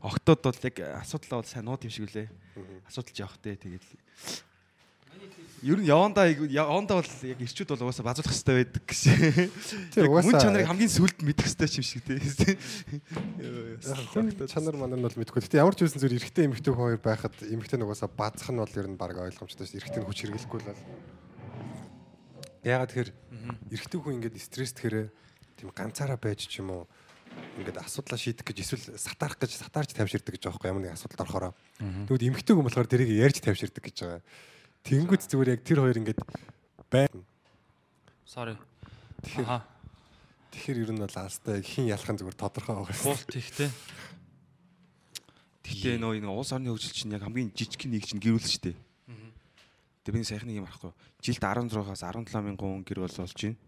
Октод 0.00 0.40
бол 0.42 0.56
яг 0.64 0.76
асуудал 1.04 1.40
бол 1.40 1.48
сайн 1.48 1.64
нууд 1.68 1.84
юм 1.84 1.92
шиг 1.92 2.08
үлээ. 2.08 2.28
Асуудалж 2.88 3.16
явах 3.20 3.36
те 3.42 3.56
тэгээд. 3.56 3.84
Ер 5.60 5.76
нь 5.76 5.84
явандаа 5.84 6.24
явандаа 6.32 7.04
бол 7.04 7.12
яг 7.28 7.36
ирчүүд 7.44 7.68
бол 7.76 7.84
угаасаа 7.84 8.08
базуулах 8.08 8.32
хэрэгтэй 8.32 8.56
байдаг 8.64 8.84
гэсэн. 8.88 9.12
Тийм, 9.92 10.08
Яг 10.08 10.08
Мөн 10.08 10.16
угаасаа- 10.24 10.40
чанарыг 10.40 10.68
хамгийн 10.72 10.88
сүлд 10.88 11.18
мэдэх 11.20 11.44
хэрэгтэй 11.52 11.68
юм 11.68 11.84
шиг 11.84 12.00
хүн 14.08 14.48
чанар 14.48 14.76
манар 14.80 14.96
нь 14.96 15.04
бол 15.04 15.18
мэдгүй. 15.20 15.44
Гэтэ 15.44 15.60
ямар 15.60 15.76
ч 15.76 15.84
үсэн 15.84 16.00
зүр 16.00 16.16
эрэгтэй 16.16 16.48
эмэгтэй 16.48 16.72
хүн 16.72 16.96
хоёр 16.96 17.00
байхад 17.04 17.36
эмэгтэй 17.44 17.76
нугасаа 17.76 18.08
баацах 18.08 18.48
нь 18.48 18.56
бол 18.56 18.72
ер 18.72 18.88
нь 18.88 18.96
баг 18.96 19.12
ойлгомжтой 19.20 19.68
шүү. 19.68 19.84
Эрэгтэй 19.84 20.00
нь 20.00 20.08
хүч 20.08 20.18
хэрэглэхгүй 20.24 20.58
л 20.64 20.68
бол. 20.72 20.80
Яагаад 22.64 22.88
тэгэхээр 22.92 23.10
эрэгтэй 23.68 23.98
хүн 24.00 24.14
ингээд 24.16 24.36
стресстгээр 24.40 24.96
тийм 25.60 25.68
ганцаараа 25.76 26.16
байж 26.16 26.48
ч 26.48 26.64
юм 26.64 26.72
уу 26.72 26.84
ингээд 27.60 27.78
асуудлаа 27.82 28.18
шийдэх 28.18 28.46
гэж 28.46 28.58
эсвэл 28.64 28.98
сатарах 28.98 29.36
гэж 29.36 29.58
сатаарч 29.60 29.92
тавьширдаг 29.92 30.34
гэж 30.34 30.42
байгаа 30.48 30.56
байхгүй 30.56 30.70
ямар 30.70 30.82
нэг 30.86 30.94
асуудалд 30.96 31.24
орохороо. 31.24 31.52
Тэгвэл 31.78 32.28
эмэгтэй 32.30 32.54
хүн 32.56 32.66
болохоор 32.66 32.88
тэрийг 32.88 33.10
ярьж 33.10 33.38
тавьширдаг 33.44 33.84
гэж 33.84 33.96
байгаа. 34.00 34.22
Тэнгүүт 34.86 35.22
зүгээр 35.28 35.52
яг 35.54 35.62
тэр 35.62 35.78
хоёр 35.84 35.98
ингээд 36.00 36.20
байна. 36.88 37.20
Sorry. 38.24 38.56
Тэгэхээр 39.20 39.62
тэгэхээр 40.50 40.82
ер 40.82 40.90
нь 40.96 41.02
бол 41.04 41.16
алстай 41.20 41.60
хин 41.60 41.90
ялахын 41.90 42.16
зүгээр 42.16 42.38
тодорхой 42.40 42.74
байгаа 42.80 42.96
шүү. 42.96 43.06
Буулт 43.12 43.34
их 43.36 43.50
те. 43.52 43.66
Гэтэ 45.66 46.00
нөө 46.00 46.18
энэ 46.18 46.30
улс 46.32 46.50
орны 46.56 46.72
хөгжил 46.72 46.96
чинь 46.96 47.14
яг 47.14 47.22
хамгийн 47.22 47.52
жижиг 47.54 47.86
нэг 47.86 48.08
чинь 48.08 48.22
гэрүүл 48.22 48.42
шүү 48.42 48.72
дээ. 48.72 48.76
Тэгээ 50.02 50.16
би 50.16 50.24
саяхан 50.24 50.48
нэг 50.48 50.58
юм 50.64 50.66
арахгүй. 50.66 50.92
Жилд 51.20 51.44
16-аас 51.44 52.02
17 52.02 52.40
мянган 52.40 52.56
хүн 52.56 52.84
гэр 52.88 53.04
бол 53.04 53.14
болж 53.20 53.36
байна. 53.36 53.58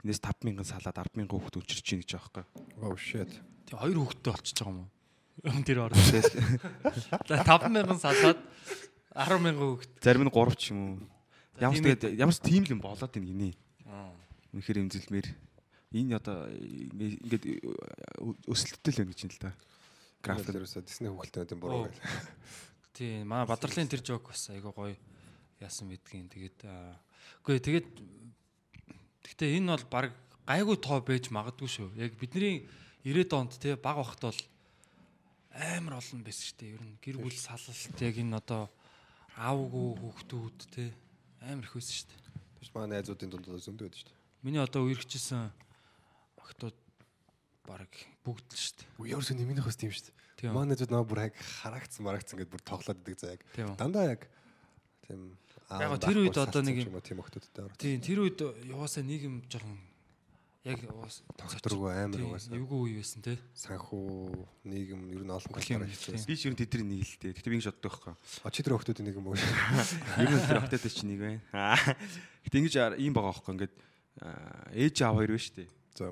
Тэрнээс 0.00 0.24
5 0.24 0.48
мянган 0.48 0.64
салаад 0.64 0.96
10 0.96 1.12
мянган 1.20 1.36
хүүхд 1.36 1.60
өчрч 1.60 1.84
чинь 1.84 2.00
гэж 2.00 2.16
байхгүй. 2.16 2.40
Oh 2.80 2.96
shit. 2.96 3.28
Тэг 3.68 3.76
хоёр 3.76 4.00
хүүхэдтэй 4.00 4.32
болчихж 4.32 4.64
байгаа 4.64 4.72
юм 4.72 4.88
уу? 4.88 5.60
Тэр 5.68 5.84
орно. 5.84 6.00
5000 6.00 8.00
салаад 8.00 8.40
10000 9.12 9.60
хүүхэд. 9.60 10.00
Зарим 10.00 10.24
нь 10.24 10.32
3 10.32 10.56
ч 10.56 10.72
юм 10.72 10.80
уу. 10.80 11.04
Ямар 11.60 11.76
ч 11.76 11.84
тэгээд 11.84 12.16
ямар 12.16 12.32
ч 12.32 12.40
тийм 12.40 12.64
л 12.64 12.72
юм 12.72 12.80
болоод 12.80 13.12
байна 13.12 13.28
гинэ. 13.28 13.52
Үнэхээр 14.56 14.88
эмзэлмээр 14.88 15.28
энэ 15.92 16.16
одоо 16.16 16.48
ингээд 16.48 17.60
өсөлттэй 18.48 18.96
л 18.96 19.04
байна 19.04 19.12
гэж 19.12 19.20
юм 19.28 19.36
л 19.36 19.44
та. 19.44 19.52
График 20.24 20.48
дээрээс 20.48 20.80
Disney 20.80 21.12
хүүхэлтэнүүдийн 21.12 21.60
буруу 21.60 21.92
байл. 21.92 22.00
Тийм, 22.96 23.28
манай 23.28 23.44
Бадрлын 23.44 23.84
тэр 23.88 24.00
жок 24.00 24.32
бас 24.32 24.48
айгаа 24.48 24.72
гоё 24.72 24.96
яасан 25.60 25.92
мэдгийн. 25.92 26.32
Тэгээд 26.32 26.64
аа, 26.64 26.96
үгүй 27.44 27.60
тэгээд 27.60 27.88
гэхдээ 29.24 29.56
энэ 29.60 29.72
бол 29.74 29.86
баг 29.90 30.06
гайгүй 30.46 30.76
тоо 30.80 30.98
байж 31.04 31.30
магадгүй 31.30 31.68
шүү. 31.68 31.88
Яг 32.00 32.16
бидний 32.18 32.66
90-ад 33.04 33.32
онд 33.36 33.52
те 33.60 33.76
баг 33.76 33.96
бахт 34.00 34.20
бол 34.20 34.40
амар 35.54 36.00
олон 36.00 36.20
байсан 36.24 36.44
шүү 36.46 36.58
дээ. 36.58 36.74
Ер 36.74 36.82
нь 36.82 36.98
гэр 37.00 37.16
бүл 37.20 37.36
салалт 37.36 37.98
яг 38.00 38.16
энэ 38.18 38.38
одоо 38.40 38.68
аавгүй 39.36 39.88
хүүхдүүд 40.00 40.58
те 40.74 40.84
амар 41.44 41.64
их 41.64 41.74
байсан 41.74 41.94
шүү 41.96 42.08
дээ. 42.10 42.20
Тэгэж 42.60 42.70
манай 42.74 42.88
найзуудын 42.98 43.30
дунд 43.30 43.46
зөндөө 43.46 43.84
байдаг 43.88 44.00
шүү 44.00 44.10
дээ. 44.10 44.18
Миний 44.44 44.62
одоо 44.62 44.82
үерхчихсэн 44.84 45.48
охтууд 46.40 46.76
баг 47.64 47.92
бүгд 48.24 48.48
л 48.52 48.60
шүү 48.60 48.76
дээ. 48.80 48.88
Үеэр 49.00 49.24
сөн 49.24 49.38
нэмийнх 49.40 49.64
бас 49.64 49.78
тийм 49.80 49.92
шүү 49.92 50.12
дээ. 50.12 50.52
Манай 50.52 50.72
найзууд 50.74 50.92
наа 50.92 51.04
бүр 51.04 51.28
яг 51.28 51.34
харагцсан 51.36 52.04
марагцсан 52.04 52.36
гэдээ 52.40 52.52
бүр 52.52 52.64
тоглоод 52.64 53.00
идэг. 53.04 53.40
Тийм. 53.56 53.76
Дандаа 53.76 54.16
яг 54.16 54.28
тийм 55.06 55.36
Яг 55.70 56.00
тэр 56.02 56.18
үед 56.26 56.34
одоо 56.36 56.62
нэг 56.66 56.76
юм- 56.82 56.90
юм 56.94 57.00
тийм 57.00 57.18
охтуудтай 57.22 57.62
орох. 57.64 57.76
Тийм 57.78 58.00
тэр 58.02 58.18
үед 58.26 58.38
яваасаа 58.66 59.04
нийгэм 59.06 59.46
жоохон 59.46 59.78
яг 60.66 60.76
Тогтворгүй 61.40 61.88
амар 61.94 62.20
угаасаа. 62.20 62.52
Эвгүй 62.58 62.78
үе 62.90 62.94
байсан 63.00 63.22
те. 63.22 63.38
санхүү 63.54 64.34
нийгэм 64.66 65.00
ер 65.14 65.22
нь 65.24 65.30
олон 65.30 65.46
юм, 65.56 65.86
хэцүү. 65.88 66.26
би 66.26 66.34
ч 66.36 66.42
ер 66.44 66.52
нь 66.52 66.58
тэдний 66.60 66.84
нэг 66.90 67.06
л 67.06 67.16
дээ. 67.22 67.32
Гэтэ 67.38 67.48
би 67.48 67.56
ингэж 67.56 67.68
боддог 67.70 67.92
байхгүй. 67.96 68.14
А 68.44 68.50
чи 68.50 68.60
тэр 68.66 68.74
охтуудын 68.76 69.06
нэг 69.08 69.14
юм 69.16 69.26
уу? 69.30 69.38
Ер 69.38 70.28
нь 70.28 70.42
тэр 70.44 70.58
октод 70.60 70.84
ч 70.90 71.00
нэг 71.06 71.18
байна. 71.22 71.40
Гэтэ 72.44 72.56
ингэж 72.60 72.74
ийм 73.00 73.14
байгаа 73.14 73.30
байхгүй 73.32 73.52
ингээд 73.56 73.74
ээж 74.74 74.96
аав 75.06 75.16
хоёр 75.22 75.30
байна 75.32 75.44
шүү 75.46 75.54
дээ. 75.64 75.68
За. 75.96 76.04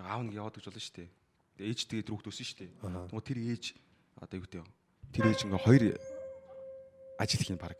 Аав 0.00 0.20
нэг 0.24 0.34
яваад 0.38 0.54
гэж 0.56 0.64
болно 0.70 0.80
шүү 0.80 0.96
дээ. 0.96 1.08
Ээж 1.60 1.78
тэгээд 1.92 2.08
рүүхт 2.08 2.26
өсөн 2.30 2.46
шүү 2.46 2.58
дээ. 2.62 2.70
Тэгмээ 2.80 3.26
тэр 3.26 3.38
ээж 3.52 3.64
одоо 4.16 4.36
юу 4.40 4.44
гэдэг 4.48 4.60
вэ? 4.64 4.70
Тэр 5.12 5.24
ээж 5.28 5.40
ингээ 5.44 5.60
хоёр 5.66 5.82
ажил 7.20 7.42
хийн 7.44 7.60
баг. 7.60 7.76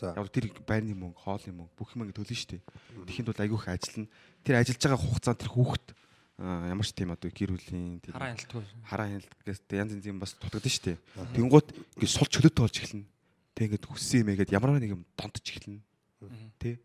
Яг 0.00 0.28
тэр 0.32 0.48
байрны 0.64 0.94
мөнгө, 0.96 1.20
хоолны 1.20 1.52
мөнгө 1.52 1.74
бүх 1.76 1.92
юм 1.92 2.08
ингээ 2.08 2.16
төлнө 2.16 2.36
шүү 2.38 2.50
дээ. 2.56 2.62
Тэхийн 3.06 3.26
тулд 3.28 3.42
айгүйх 3.44 3.66
ажиллана. 3.68 4.08
Тэр 4.42 4.54
ажиллаж 4.56 4.80
байгаа 4.80 5.00
хугацаанд 5.04 5.40
тэр 5.42 5.50
хүүхэд 5.52 5.86
ямар 6.42 6.86
ч 6.86 6.90
тийм 6.96 7.10
одоо 7.12 7.30
гэр 7.30 7.50
бүлийн 7.54 8.00
тийм 8.02 8.12
Хараа 8.16 8.32
хяналтгүй. 8.34 8.62
хараа 8.88 9.06
хяналт 9.12 9.30
гэсэн 9.46 9.78
янз 9.78 9.90
янз 9.94 10.06
юм 10.10 10.18
бас 10.18 10.32
дутагдсан 10.40 10.72
шүү 10.72 10.84
дээ. 10.90 10.98
Тэнгуут 11.36 11.68
ингээ 12.00 12.10
сул 12.10 12.26
чөлөөтэй 12.26 12.62
болж 12.66 12.76
эхэлнэ. 12.82 13.06
Тэг 13.54 13.64
ингээд 13.68 13.86
хүссэн 13.86 14.20
юм 14.24 14.30
яагаад 14.32 14.50
ямар 14.56 14.70
нэг 14.80 14.92
юм 14.96 15.02
донтож 15.14 15.44
эхэлнэ. 15.44 15.78
Тэ. 16.58 16.80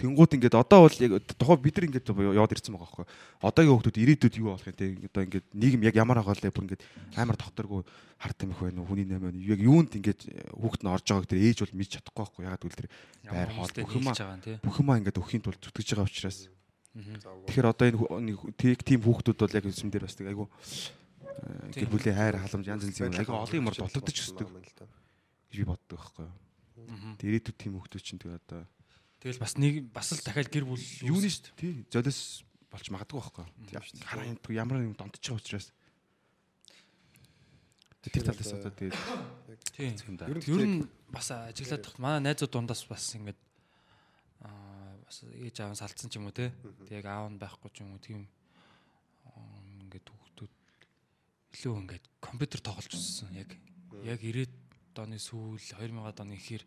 Тэнгууд 0.00 0.32
ингээд 0.32 0.56
одоо 0.56 0.88
бол 0.88 0.96
яг 0.96 1.12
тухай 1.36 1.56
бид 1.60 1.76
нар 1.76 1.86
ингээд 1.92 2.08
яваад 2.08 2.54
ирсэн 2.56 2.72
байгаа 2.72 2.88
байхгүй. 2.88 3.06
Одоогийн 3.44 3.76
хүмүүс 3.76 4.00
ирээдүйд 4.00 4.34
юу 4.40 4.48
болох 4.56 4.64
юм 4.64 4.76
те 4.80 4.86
одоо 4.96 5.22
ингээд 5.28 5.46
нийгэм 5.52 5.84
яг 5.84 5.94
ямар 6.00 6.18
байгаа 6.24 6.40
л 6.40 6.48
бүр 6.48 6.64
ингээд 6.64 6.84
амар 7.20 7.36
докторгүй 7.36 7.80
харт 8.16 8.38
юм 8.40 8.52
их 8.56 8.60
байна 8.64 8.80
уу 8.80 8.88
хүний 8.88 9.04
нэм 9.04 9.20
байна. 9.20 9.36
Яг 9.36 9.60
юунд 9.60 9.92
ингээд 9.92 10.20
хүүхэд 10.56 10.82
нь 10.84 10.92
орж 10.92 11.04
байгааг 11.04 11.28
тэр 11.28 11.44
ээж 11.44 11.58
бол 11.68 11.76
мэдж 11.76 11.90
чадахгүй 12.00 12.24
байхгүй. 12.24 12.42
Ягаад 12.48 12.62
гэвэл 12.64 12.80
тэр 12.80 12.88
байр 13.28 13.50
хоол 13.52 13.72
бүх 13.76 13.92
юм 14.00 14.06
бүх 14.64 14.76
юм 14.80 14.88
ингээд 14.96 15.20
өхийн 15.20 15.44
тул 15.44 15.60
зүтгэж 15.60 15.88
байгаа 15.92 16.08
учраас. 16.08 16.40
Тэгэхээр 17.44 17.70
одоо 17.70 17.86
энэ 17.86 18.80
тийм 18.80 19.00
хүүхдүүд 19.04 19.36
бол 19.36 19.56
яг 19.60 19.64
юм 19.68 19.90
дээр 19.92 20.04
бас 20.08 20.16
тэг 20.16 20.32
айгу 20.32 20.48
гэр 21.76 21.88
бүлийн 21.88 22.16
хайр 22.16 22.36
халамж 22.40 22.66
янз 22.66 22.84
янзын 22.88 23.20
айгу 23.20 23.36
олон 23.36 23.60
юмар 23.60 23.76
дутагдаж 23.76 24.16
өсдөг 24.16 24.48
гэж 24.48 25.56
би 25.56 25.64
боддог 25.64 25.96
байхгүй. 25.96 26.28
Тэр 27.20 27.28
ирээдүйд 27.30 27.56
тийм 27.56 27.78
хүүхдүүд 27.78 28.04
чинь 28.04 28.20
тэгээ 28.20 28.40
одоо 28.42 28.66
Тэгэл 29.20 29.40
бас 29.40 29.54
нэг 29.60 29.92
бас 29.92 30.16
л 30.16 30.24
дахиад 30.24 30.48
гэр 30.48 30.64
бүл 30.64 30.80
юу 31.04 31.20
нэ 31.20 31.28
шүү 31.28 31.52
дээ. 31.52 31.60
Тий. 31.60 31.72
Золиос 31.92 32.40
болж 32.72 32.86
магадгүй 32.88 33.20
байхгүй. 33.20 33.44
Хараа 34.08 34.24
энэ 34.24 34.40
ямар 34.56 34.80
нэг 34.80 34.96
донтож 34.96 35.20
байгаа 35.20 35.44
учраас. 35.44 35.68
Тэр 38.00 38.24
талаас 38.24 38.52
одоо 38.56 38.72
тэгээд 38.72 38.96
тий. 39.76 39.92
Ер 39.92 40.64
нь 40.64 40.88
бас 41.12 41.28
ажиглаад 41.36 41.84
тахт 41.84 42.00
манай 42.00 42.24
найзууд 42.24 42.48
дундаас 42.48 42.88
бас 42.88 43.12
ингээд 43.12 43.36
аа 44.40 44.96
бас 45.04 45.20
ээж 45.20 45.68
аав 45.68 45.76
салцсан 45.76 46.08
ч 46.08 46.16
юм 46.16 46.32
уу 46.32 46.32
те. 46.32 46.48
Тэг 46.88 47.04
аав 47.04 47.28
нь 47.28 47.36
байхгүй 47.36 47.68
ч 47.76 47.84
юм 47.84 47.92
уу 47.92 48.00
тийм 48.00 48.24
ингээд 49.84 50.08
хүүхдүүд 50.08 50.52
илүү 51.60 51.74
ингээд 51.76 52.04
компьютер 52.24 52.60
тоглож 52.64 52.88
өссөн 52.96 53.36
яг 53.36 53.52
яг 54.00 54.24
90-ад 54.24 54.96
оны 55.04 55.20
сүүл 55.20 55.60
2000-ад 55.60 56.24
оны 56.24 56.40
ихэр 56.40 56.64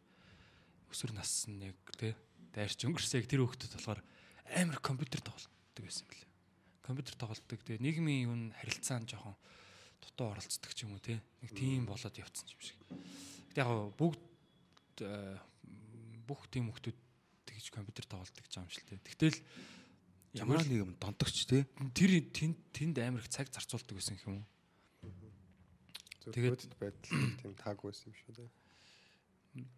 өсвөр 0.93 1.17
нассан 1.17 1.57
яг 1.65 1.77
те 1.97 2.13
дайрч 2.53 2.79
өнгөрсөө 2.85 3.19
яг 3.19 3.27
тэр 3.27 3.41
хүүхдүүд 3.43 3.73
болохоор 3.75 4.01
амар 4.53 4.79
компьютер 4.79 5.21
тоглолтдог 5.25 5.83
байсан 5.83 6.05
юм 6.05 6.13
лээ. 6.13 6.29
Компьютер 6.85 7.15
тоглолтдог. 7.17 7.59
Тэгээ 7.65 7.81
нийгмийн 7.81 8.25
юу 8.29 8.37
харилцаанд 8.61 9.09
жоохон 9.09 9.35
дутуу 9.99 10.31
оролцдог 10.31 10.71
ч 10.73 10.85
юм 10.85 10.93
уу 10.93 11.01
те. 11.01 11.17
Нэг 11.41 11.51
тийм 11.57 11.89
болоод 11.89 12.13
явцсан 12.13 12.47
юм 12.51 12.61
шиг. 12.61 12.77
Гэтэ 13.49 13.63
яг 13.63 13.71
бүгд 13.97 15.01
э, 15.01 15.37
бүх 16.27 16.45
тийм 16.51 16.69
хүүхдүүд 16.69 16.97
тэгж 17.47 17.65
компьютер 17.73 18.05
тоглолтдог 18.05 18.45
юм 18.45 18.69
шиг 18.69 18.85
те. 18.85 19.01
Тэгтэл 19.01 19.39
ямар 20.37 20.61
нэг 20.61 20.77
юм 20.83 20.91
донтогч 20.99 21.47
те. 21.47 21.65
Тэр 21.95 22.21
тэнд 22.29 22.57
тэнд 22.75 22.95
амар 22.99 23.23
их 23.23 23.31
цаг 23.31 23.49
зарцуулдаг 23.49 23.95
байсан 23.97 24.19
юм 24.27 24.43
уу? 24.43 24.45
Тэгээд 26.31 26.71
байдал 26.79 27.09
тийм 27.39 27.51
таагүй 27.59 27.91
байсан 27.91 28.11
юм 28.11 28.15
шүү 28.15 28.33
дээ. 28.37 28.49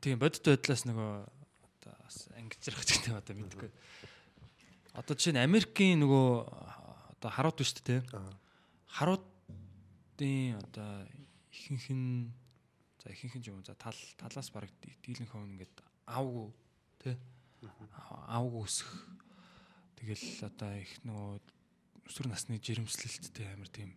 Тийм 0.02 0.20
бодит 0.22 0.46
байдлаас 0.46 0.86
нөгөө 0.86 1.44
одоо 1.86 2.02
бас 2.02 2.17
ангижрах 2.34 2.82
ч 2.82 2.98
гэдэг 2.98 3.13
одоо 3.13 3.36
мэдгүй. 3.38 3.69
Одоо 4.98 5.13
жишээ 5.13 5.38
нь 5.38 5.45
Америкийн 5.45 6.02
нөгөө 6.02 6.28
одоо 7.13 7.30
харууд 7.30 7.62
биш 7.62 7.78
үү 7.78 7.86
те? 7.86 7.98
Харуудын 8.89 10.58
одоо 10.58 11.06
ихэнх 11.54 11.86
нь 11.93 12.34
за 12.98 13.13
ихэнх 13.13 13.38
нь 13.38 13.45
юм 13.54 13.62
за 13.62 13.78
тал 13.78 13.93
талаас 14.17 14.50
бараг 14.50 14.74
дийлэн 14.82 15.30
хөвн 15.30 15.54
ингээд 15.54 15.78
аавгүй 16.10 16.50
те? 17.06 17.21
Аавгүй 18.34 18.65
өсөх. 18.65 18.89
Тэгэл 20.02 20.26
одоо 20.50 20.74
их 20.82 20.89
нөгөө 21.06 21.38
өсвөр 22.10 22.28
насны 22.34 22.58
жирэмслэлттэй 22.58 23.54
амар 23.54 23.69
тийм 23.69 23.93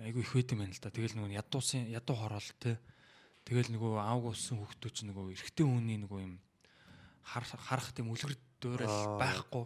айгүй 0.00 0.24
их 0.24 0.32
байт 0.32 0.52
юм 0.56 0.64
байна 0.64 0.72
л 0.72 0.80
да. 0.80 0.88
Тэгэл 0.88 1.16
нөгөө 1.20 1.36
ядуусын 1.36 1.92
ядуу 1.92 2.16
хороол 2.16 2.50
те. 2.56 2.80
Тэгэл 3.44 3.72
нөгөө 3.76 4.00
аавгүй 4.00 4.32
өссөн 4.32 4.60
хүүхдүүд 4.60 4.94
чинь 4.96 5.08
нөгөө 5.12 5.32
эрэгтэй 5.36 5.66
хүний 5.66 5.98
нөгөө 6.00 6.20
юм 6.24 6.34
харах 7.28 7.92
тийм 7.92 8.08
үлгэр 8.08 8.34
дуурайл 8.60 9.18
байхгүй. 9.20 9.64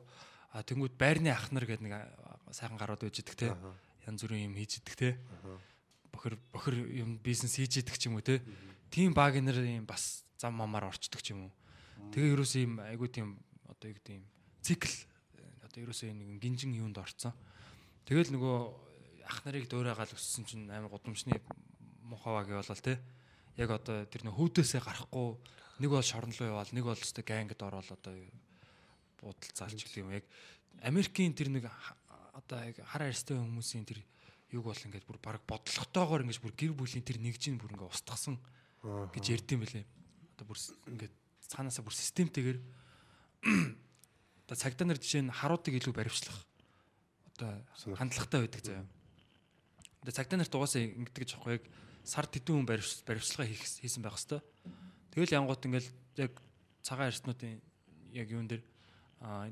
А 0.53 0.63
тэнгууд 0.67 0.99
байрны 0.99 1.33
ах 1.33 1.49
нар 1.55 1.65
гэдэг 1.65 1.87
нэг 1.87 1.95
сайхан 2.53 2.77
гарууд 2.77 3.07
байж 3.07 3.23
идэг 3.23 3.37
те. 3.39 3.57
Янз 4.05 4.21
бүрийн 4.21 4.53
юм 4.53 4.57
хийж 4.59 4.83
идэг 4.83 4.95
те. 4.99 5.09
Бохор 6.13 6.37
бохор 6.53 6.75
юм 6.77 7.17
бизнес 7.23 7.57
хийж 7.57 7.81
идэг 7.81 7.97
ч 7.97 8.11
юм 8.11 8.21
уу 8.21 8.25
те. 8.27 8.43
Тийм 8.93 9.17
баг 9.17 9.39
нар 9.41 9.57
юм 9.63 9.87
бас 9.89 10.27
зам 10.37 10.61
мамаар 10.61 10.93
орчдөг 10.93 11.25
ч 11.25 11.33
юм 11.33 11.49
уу. 11.49 11.53
Тэгээ 12.13 12.37
ерөөсөө 12.37 12.61
юм 12.67 12.75
айгуу 12.85 13.09
тийм 13.09 13.41
одоо 13.65 13.89
юу 13.89 13.97
гэдэг 13.97 14.15
юм 14.21 14.27
цикл 14.61 14.93
одоо 15.65 15.79
ерөөсөө 15.89 16.13
нэг 16.13 16.43
гинжин 16.43 16.77
юунд 16.77 17.01
орцсон. 17.01 17.33
Тэгэл 18.05 18.37
нөгөө 18.37 18.59
ах 19.25 19.39
нарыг 19.49 19.71
дуурайгаал 19.71 20.13
өссөн 20.13 20.45
чинь 20.45 20.69
амар 20.69 20.93
гудамжны 20.93 21.41
мухаваа 22.05 22.45
гэвэл 22.45 22.77
те. 22.85 23.01
Яг 23.57 23.73
одоо 23.73 24.05
тэр 24.05 24.29
нөх 24.29 24.37
хүүдээсээ 24.37 24.85
гарахгүй 24.85 25.41
нэг 25.79 25.91
бол 25.91 26.05
шорон 26.05 26.33
руу 26.35 26.49
яваал 26.53 26.73
нэг 26.73 26.85
бол 26.85 26.99
өстой 26.99 27.25
гангд 27.25 27.63
ороод 27.63 27.89
одоо 27.89 28.15
буудал 29.21 29.53
залж 29.55 29.81
гэх 29.87 30.03
юм. 30.03 30.13
Яг 30.13 30.25
Америкийн 30.83 31.33
тэр 31.33 31.49
нэг 31.49 31.71
одоо 32.33 32.59
яг 32.65 32.77
хар 32.83 33.09
арьстай 33.09 33.37
хүмүүсийн 33.39 33.87
тэр 33.87 34.03
юг 34.53 34.69
бол 34.69 34.77
ингээд 34.77 35.07
бүр 35.09 35.19
баг 35.23 35.41
бодлоготойгоор 35.49 36.25
ингээд 36.27 36.45
бүр 36.45 36.55
гэр 36.57 36.73
бүлийн 36.77 37.05
тэр 37.05 37.19
нэгжийн 37.23 37.57
бүр 37.57 37.73
ингээд 37.73 37.93
устгасан 37.93 38.37
гэж 38.83 39.25
ярьдсан 39.33 39.59
байлээ. 39.61 39.85
Одоо 40.37 40.47
бүр 40.49 40.59
ингээд 40.93 41.15
цаанаасаа 41.49 41.85
бүр 41.85 41.97
системтэйгээр 41.97 42.59
одоо 44.49 44.57
цагдаа 44.57 44.87
нар 44.89 45.01
жишээ 45.01 45.25
нь 45.25 45.33
харуудыг 45.33 45.81
илүү 45.81 45.95
баривчлах 45.97 46.37
одоо 47.33 47.97
хандлагатай 47.97 48.41
байдаг 48.45 48.63
заяа. 48.65 48.85
Одоо 50.05 50.13
цагдаа 50.13 50.39
нарт 50.41 50.53
угаасаа 50.53 50.83
ингэдэг 50.85 51.21
гэж 51.25 51.31
аахгүй 51.37 51.57
яг 51.57 51.65
сар 52.05 52.27
тэдэн 52.27 52.61
хүн 52.61 52.69
баривчлага 52.69 53.49
хийсэн 53.49 54.03
байх 54.03 54.19
хэвээр 54.19 54.43
Тэгэл 55.13 55.37
янгууд 55.37 55.61
ингээл 55.69 55.91
яг 56.25 56.33
цагаан 56.81 57.13
арснуудын 57.13 57.61
яг 58.17 58.29
юун 58.33 58.49
дээр 58.49 58.65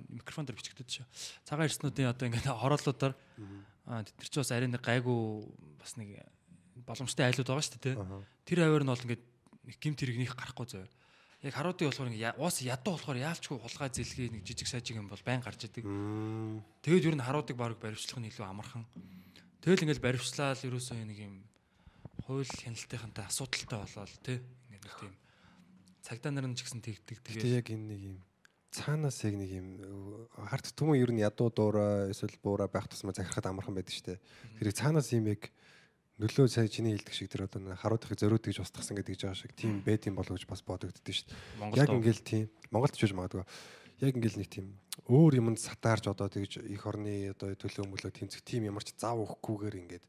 микрофон 0.09 0.49
дээр 0.49 0.57
бичигдээд 0.57 0.89
шүү. 0.89 1.07
Цагаан 1.45 1.69
арснуудын 1.69 2.11
одоо 2.11 2.27
ингээд 2.27 2.49
хороолуудаар 2.49 3.15
тэд 3.15 4.17
нар 4.17 4.29
ч 4.29 4.35
бас 4.41 4.51
арай 4.51 4.73
нэг 4.73 4.81
гайгүй 4.81 5.45
бас 5.77 6.01
нэг 6.01 6.25
боломжтой 6.89 7.29
айлууд 7.29 7.49
байгаа 7.49 7.65
шүү 7.69 7.81
дээ. 7.85 7.97
Тэр 8.49 8.59
аваар 8.65 8.85
нь 8.89 8.93
бол 8.93 9.05
ингээд 9.05 9.23
гимт 9.79 10.01
хэрэг 10.01 10.17
нөх 10.17 10.35
гарахгүй 10.35 10.67
зөө. 10.67 10.89
Яг 11.45 11.55
харуудын 11.55 11.93
болохоор 11.93 12.09
ингээд 12.09 12.41
уус 12.41 12.57
ядуу 12.65 12.97
болохоор 12.97 13.21
яалчгүй 13.21 13.57
хулгай 13.61 13.89
зэлгээ 13.93 14.29
нэг 14.33 14.43
жижиг 14.49 14.69
сажиг 14.69 14.97
юм 14.97 15.13
бол 15.13 15.23
байн 15.25 15.45
гарч 15.45 15.69
идэг. 15.69 15.85
Тэгээд 16.85 17.09
ер 17.13 17.17
нь 17.17 17.25
харуудыг 17.25 17.57
баг 17.57 17.77
баривчлах 17.77 18.21
нь 18.21 18.29
илүү 18.33 18.45
амархан. 18.49 18.85
Тэгэл 19.61 19.85
ингээд 19.85 20.05
баривчлаад 20.05 20.61
ерөөсөө 20.65 21.05
нэг 21.05 21.19
юм 21.21 21.45
хууль 22.25 22.49
хяналтынхантай 22.49 23.25
асуудалтай 23.29 23.79
болоод 23.81 24.13
тий 24.25 24.39
ингээд 24.69 24.85
нэг 24.85 24.95
тийм 25.01 25.15
цагдаа 26.03 26.33
нар 26.33 26.49
нь 26.49 26.57
ч 26.57 26.65
гэсэн 26.65 26.81
тэгдэг. 26.81 27.23
Тэгээ 27.25 27.59
яг 27.61 27.69
энэ 27.71 27.87
нэг 27.93 28.01
юм 28.01 28.17
цаанаас 28.71 29.19
яг 29.27 29.35
нэг 29.35 29.51
юм 29.51 29.69
харт 30.35 30.71
түмэн 30.79 31.03
ер 31.03 31.11
нь 31.11 31.23
ядуу 31.23 31.51
дуура 31.51 32.07
эсвэл 32.11 32.39
буура 32.39 32.71
байх 32.71 32.87
тусмаа 32.87 33.13
захирахад 33.13 33.51
амархан 33.51 33.75
байдаг 33.75 33.91
шүү 33.91 34.15
дээ. 34.15 34.19
Тэрийг 34.63 34.79
цаанаас 34.79 35.11
юм 35.11 35.27
яг 35.27 35.51
нөлөө 36.23 36.47
сая 36.47 36.71
чиний 36.71 36.95
хэлдэг 36.95 37.15
шиг 37.15 37.29
тэр 37.35 37.51
одоо 37.51 37.75
харуудахыг 37.75 38.15
зориуд 38.15 38.47
гэж 38.47 38.63
устгасан 38.63 38.95
гэдэг 38.95 39.17
жаа 39.19 39.35
шиг 39.35 39.57
тийм 39.59 39.83
байт 39.83 40.07
юм 40.07 40.15
болов 40.15 40.39
гэж 40.39 40.47
бас 40.47 40.63
бодогддөө 40.63 41.15
шүү 41.17 41.27
дээ. 41.27 41.83
Яг 41.83 41.91
ингээл 41.91 42.23
тийм 42.23 42.45
Монголд 42.71 42.95
ч 42.95 43.11
үж 43.11 43.13
магадгүй. 43.17 43.43
Яг 44.07 44.15
ингээл 44.15 44.39
нэг 44.39 44.49
тийм 44.55 44.67
өөр 45.11 45.43
юмд 45.43 45.59
сатаарч 45.59 46.07
одоо 46.07 46.31
тэгж 46.31 46.63
их 46.63 46.87
орны 46.87 47.35
одоо 47.35 47.51
төлөө 47.59 47.91
мөлөө 47.91 48.13
тэмцэх 48.15 48.47
тийм 48.47 48.71
ямар 48.71 48.87
ч 48.87 48.95
зав 48.95 49.19
өгөхгүйгээр 49.19 49.81
ингээд 49.83 50.05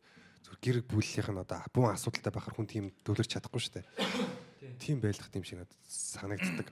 зүр 0.46 0.58
гэр 0.62 0.78
бүлийнх 0.86 1.30
нь 1.32 1.42
одоо 1.42 1.64
бүүн 1.74 1.96
асуудалтай 1.96 2.30
байхаар 2.34 2.56
хүн 2.60 2.68
тийм 2.70 2.86
төвлөрч 3.08 3.30
чадахгүй 3.32 3.62
шүү 3.62 3.74
дээ 3.80 3.86
тийм 4.78 5.02
байлгах 5.02 5.34
юм 5.34 5.46
шиг 5.46 5.66
надад 5.66 5.78
санагддаг. 5.90 6.68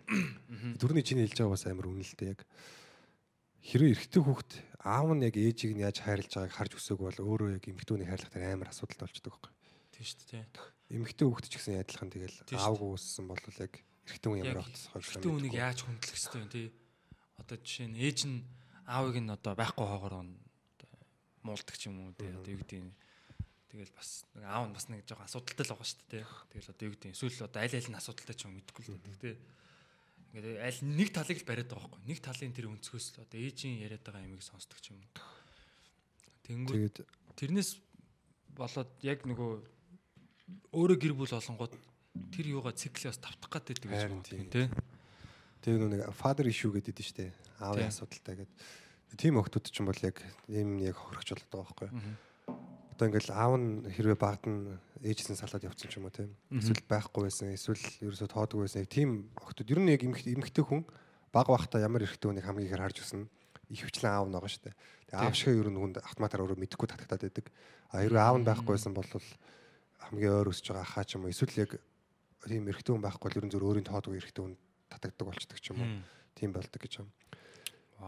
Дөрөвний 0.78 1.06
чиний 1.06 1.26
хэлж 1.26 1.42
байгаа 1.42 1.54
бас 1.58 1.66
амар 1.66 1.90
үнэлтэй 1.90 2.38
яг. 2.38 2.46
Хэрвээ 3.66 3.94
эрэгтэй 3.98 4.22
хүүхэд 4.22 4.52
аав 4.86 5.10
нь 5.18 5.26
яг 5.26 5.36
ээжийг 5.36 5.74
нь 5.74 5.84
яаж 5.84 5.98
хайрлаж 6.06 6.30
байгааг 6.30 6.54
харж 6.54 6.72
өсөөг 6.78 7.02
бол 7.02 7.20
өөрөө 7.20 7.50
яг 7.58 7.64
эмэгтэйний 7.66 8.08
хайрлах 8.08 8.32
дээр 8.32 8.54
амар 8.56 8.70
асуудалтай 8.72 9.04
болчдөг 9.10 9.34
байхгүй. 9.34 9.52
Тийм 9.92 10.06
шүү 10.06 10.26
дээ. 10.30 10.46
Эмэгтэй 10.96 11.26
хүүхэд 11.28 11.48
ч 11.50 11.54
гэсэн 11.60 11.82
адилхан 11.84 12.10
тэгэл 12.14 12.38
аавгүй 12.56 12.90
өссөн 12.96 13.26
бол 13.28 13.42
яг 13.42 13.74
эрэгтэй 14.06 14.30
хүн 14.30 14.42
ямар 14.46 14.62
ахтасхай 14.64 15.00
эрэгтэй 15.02 15.32
хүнийг 15.34 15.54
яаж 15.58 15.80
хүндлэх 15.84 16.16
хэвтэй 16.16 16.40
вэ 16.40 16.50
тий. 16.54 16.68
Одоо 17.36 17.58
жишээ 17.60 17.88
нь 17.90 17.98
ээж 18.00 18.20
нь 18.30 18.38
аавыг 18.88 19.18
нь 19.20 19.34
одоо 19.34 19.54
байхгүй 19.60 19.86
хоогоор 19.86 20.16
муулдаг 21.44 21.76
ч 21.76 21.90
юм 21.92 22.00
уу 22.00 22.14
тий. 22.16 22.32
Одоо 22.32 22.54
юу 22.54 22.62
гэдэг 22.64 22.80
нь 22.80 22.94
Тэгэл 23.70 23.94
бас 23.94 24.26
нэг 24.34 24.50
аав 24.50 24.66
нь 24.66 24.74
бас 24.74 24.86
нэг 24.90 25.06
жоохон 25.06 25.30
асуудалтай 25.30 25.66
л 25.66 25.74
байгаа 25.78 25.86
шүү 25.86 26.06
дээ. 26.10 26.26
Тэгэл 26.26 26.72
одоо 26.74 26.86
юу 26.90 26.94
гэдэг 26.98 27.14
эсвэл 27.14 27.46
одоо 27.46 27.62
аль 27.62 27.78
аль 27.78 27.90
нь 27.94 28.00
асуудалтай 28.02 28.34
ч 28.34 28.42
юм 28.50 28.58
мэдэхгүй 28.58 28.84
л 28.90 28.98
дээ. 28.98 29.38
Ингээд 30.34 30.58
аль 30.58 30.80
нэг 30.90 31.10
талыг 31.14 31.38
л 31.38 31.46
бариад 31.46 31.70
байгаа 31.70 31.86
байхгүй. 31.86 32.10
Нэг 32.10 32.18
талын 32.18 32.54
тэр 32.58 32.66
өнцгөөс 32.74 33.08
л 33.14 33.22
одоо 33.30 33.38
ээжийн 33.38 33.78
яриад 33.86 34.02
байгаа 34.02 34.26
ямиг 34.26 34.42
сонсдог 34.42 34.82
юм. 34.90 35.06
Тэнгүүд 36.50 37.06
тэрнээс 37.38 37.78
болоод 38.58 38.90
яг 39.06 39.22
нөгөө 39.30 39.52
өөрөө 40.74 40.98
гэр 40.98 41.14
бүл 41.14 41.30
олонгууд 41.30 41.74
тэр 42.34 42.46
юугаа 42.50 42.74
циклээс 42.74 43.22
тавтах 43.22 43.54
гэдэг 43.70 43.86
гэж 43.86 44.02
байна 44.10 44.26
тий. 44.26 44.66
Тэгээ 45.62 45.94
нэг 45.94 46.02
father 46.18 46.50
issue 46.50 46.74
гэдэг 46.74 46.94
дээ 46.98 47.06
шүү 47.06 47.18
дээ. 47.22 47.32
Аавын 47.62 47.94
асуудалтай 47.94 48.34
гэдэг. 48.42 48.58
Тийм 49.14 49.38
охтууд 49.38 49.70
ч 49.70 49.78
юм 49.78 49.94
бол 49.94 50.02
яг 50.02 50.18
ийм 50.50 50.82
яг 50.82 50.98
хоригч 50.98 51.38
байгаа 51.38 51.70
байхгүй 51.70 51.90
одоо 53.00 53.08
ингээл 53.08 53.32
аав 53.32 53.56
нь 53.56 53.88
хэрвээ 53.96 54.20
багт 54.20 54.44
нь 54.44 54.76
ээжсэн 55.08 55.40
салаад 55.40 55.64
явцсан 55.72 55.88
ч 55.88 55.96
юм 55.96 56.12
уу 56.12 56.12
тийм 56.12 56.36
эсвэл 56.52 56.84
байхгүй 56.84 57.32
байсан 57.32 57.56
эсвэл 57.56 57.80
ерөөсөө 58.04 58.28
тоодгүй 58.28 58.68
байсан 58.68 58.84
яг 58.84 58.92
тийм 58.92 59.32
охтууд 59.40 59.72
ер 59.72 59.80
нь 59.80 59.96
яг 59.96 60.04
эмэгтэй 60.04 60.68
хүн 60.68 60.84
баг 61.32 61.48
бахта 61.48 61.80
ямар 61.80 62.04
эрэгтэй 62.04 62.28
хүнийг 62.28 62.44
хамгийн 62.44 62.68
ихээр 62.68 62.84
харж 62.84 63.00
өснө. 63.00 63.32
Их 63.70 63.86
хвчлэн 63.86 64.12
аав 64.12 64.28
байгаа 64.34 64.50
шүү 64.50 64.64
дээ. 64.66 64.76
Тэгээ 65.08 65.22
аав 65.24 65.36
шиг 65.38 65.56
ер 65.56 65.70
нь 65.70 65.78
хүнд 65.78 65.98
автоматар 66.02 66.42
өөрөө 66.42 66.58
мэдэхгүй 66.58 66.88
татагтаад 66.90 67.22
байдаг. 67.22 67.46
А 67.94 68.02
хэрвээ 68.02 68.24
аав 68.26 68.38
нь 68.42 68.48
байхгүйсэн 68.50 68.94
бол 68.98 69.12
хамгийн 70.10 70.34
ойр 70.42 70.50
өсөж 70.50 70.66
байгаа 70.74 70.84
ахаа 70.84 71.06
ч 71.06 71.16
юм 71.16 71.30
уу 71.30 71.32
эсвэл 71.32 71.62
яг 71.64 71.72
тийм 72.44 72.66
эрэгтэй 72.66 72.94
хүн 72.98 73.06
байхгүй 73.06 73.26
бол 73.30 73.40
ер 73.40 73.46
нь 73.46 73.54
зөв 73.54 73.62
өөрийн 73.62 73.86
тоодгүй 73.86 74.18
эрэгтэй 74.18 74.42
хүн 74.42 74.58
татагдаг 74.90 75.26
болчдөг 75.30 75.60
ч 75.62 75.70
юм 75.70 75.78
уу. 75.80 75.90
Тийм 76.34 76.50
болдог 76.50 76.82
гэж 76.82 76.94
юм. 77.06 77.08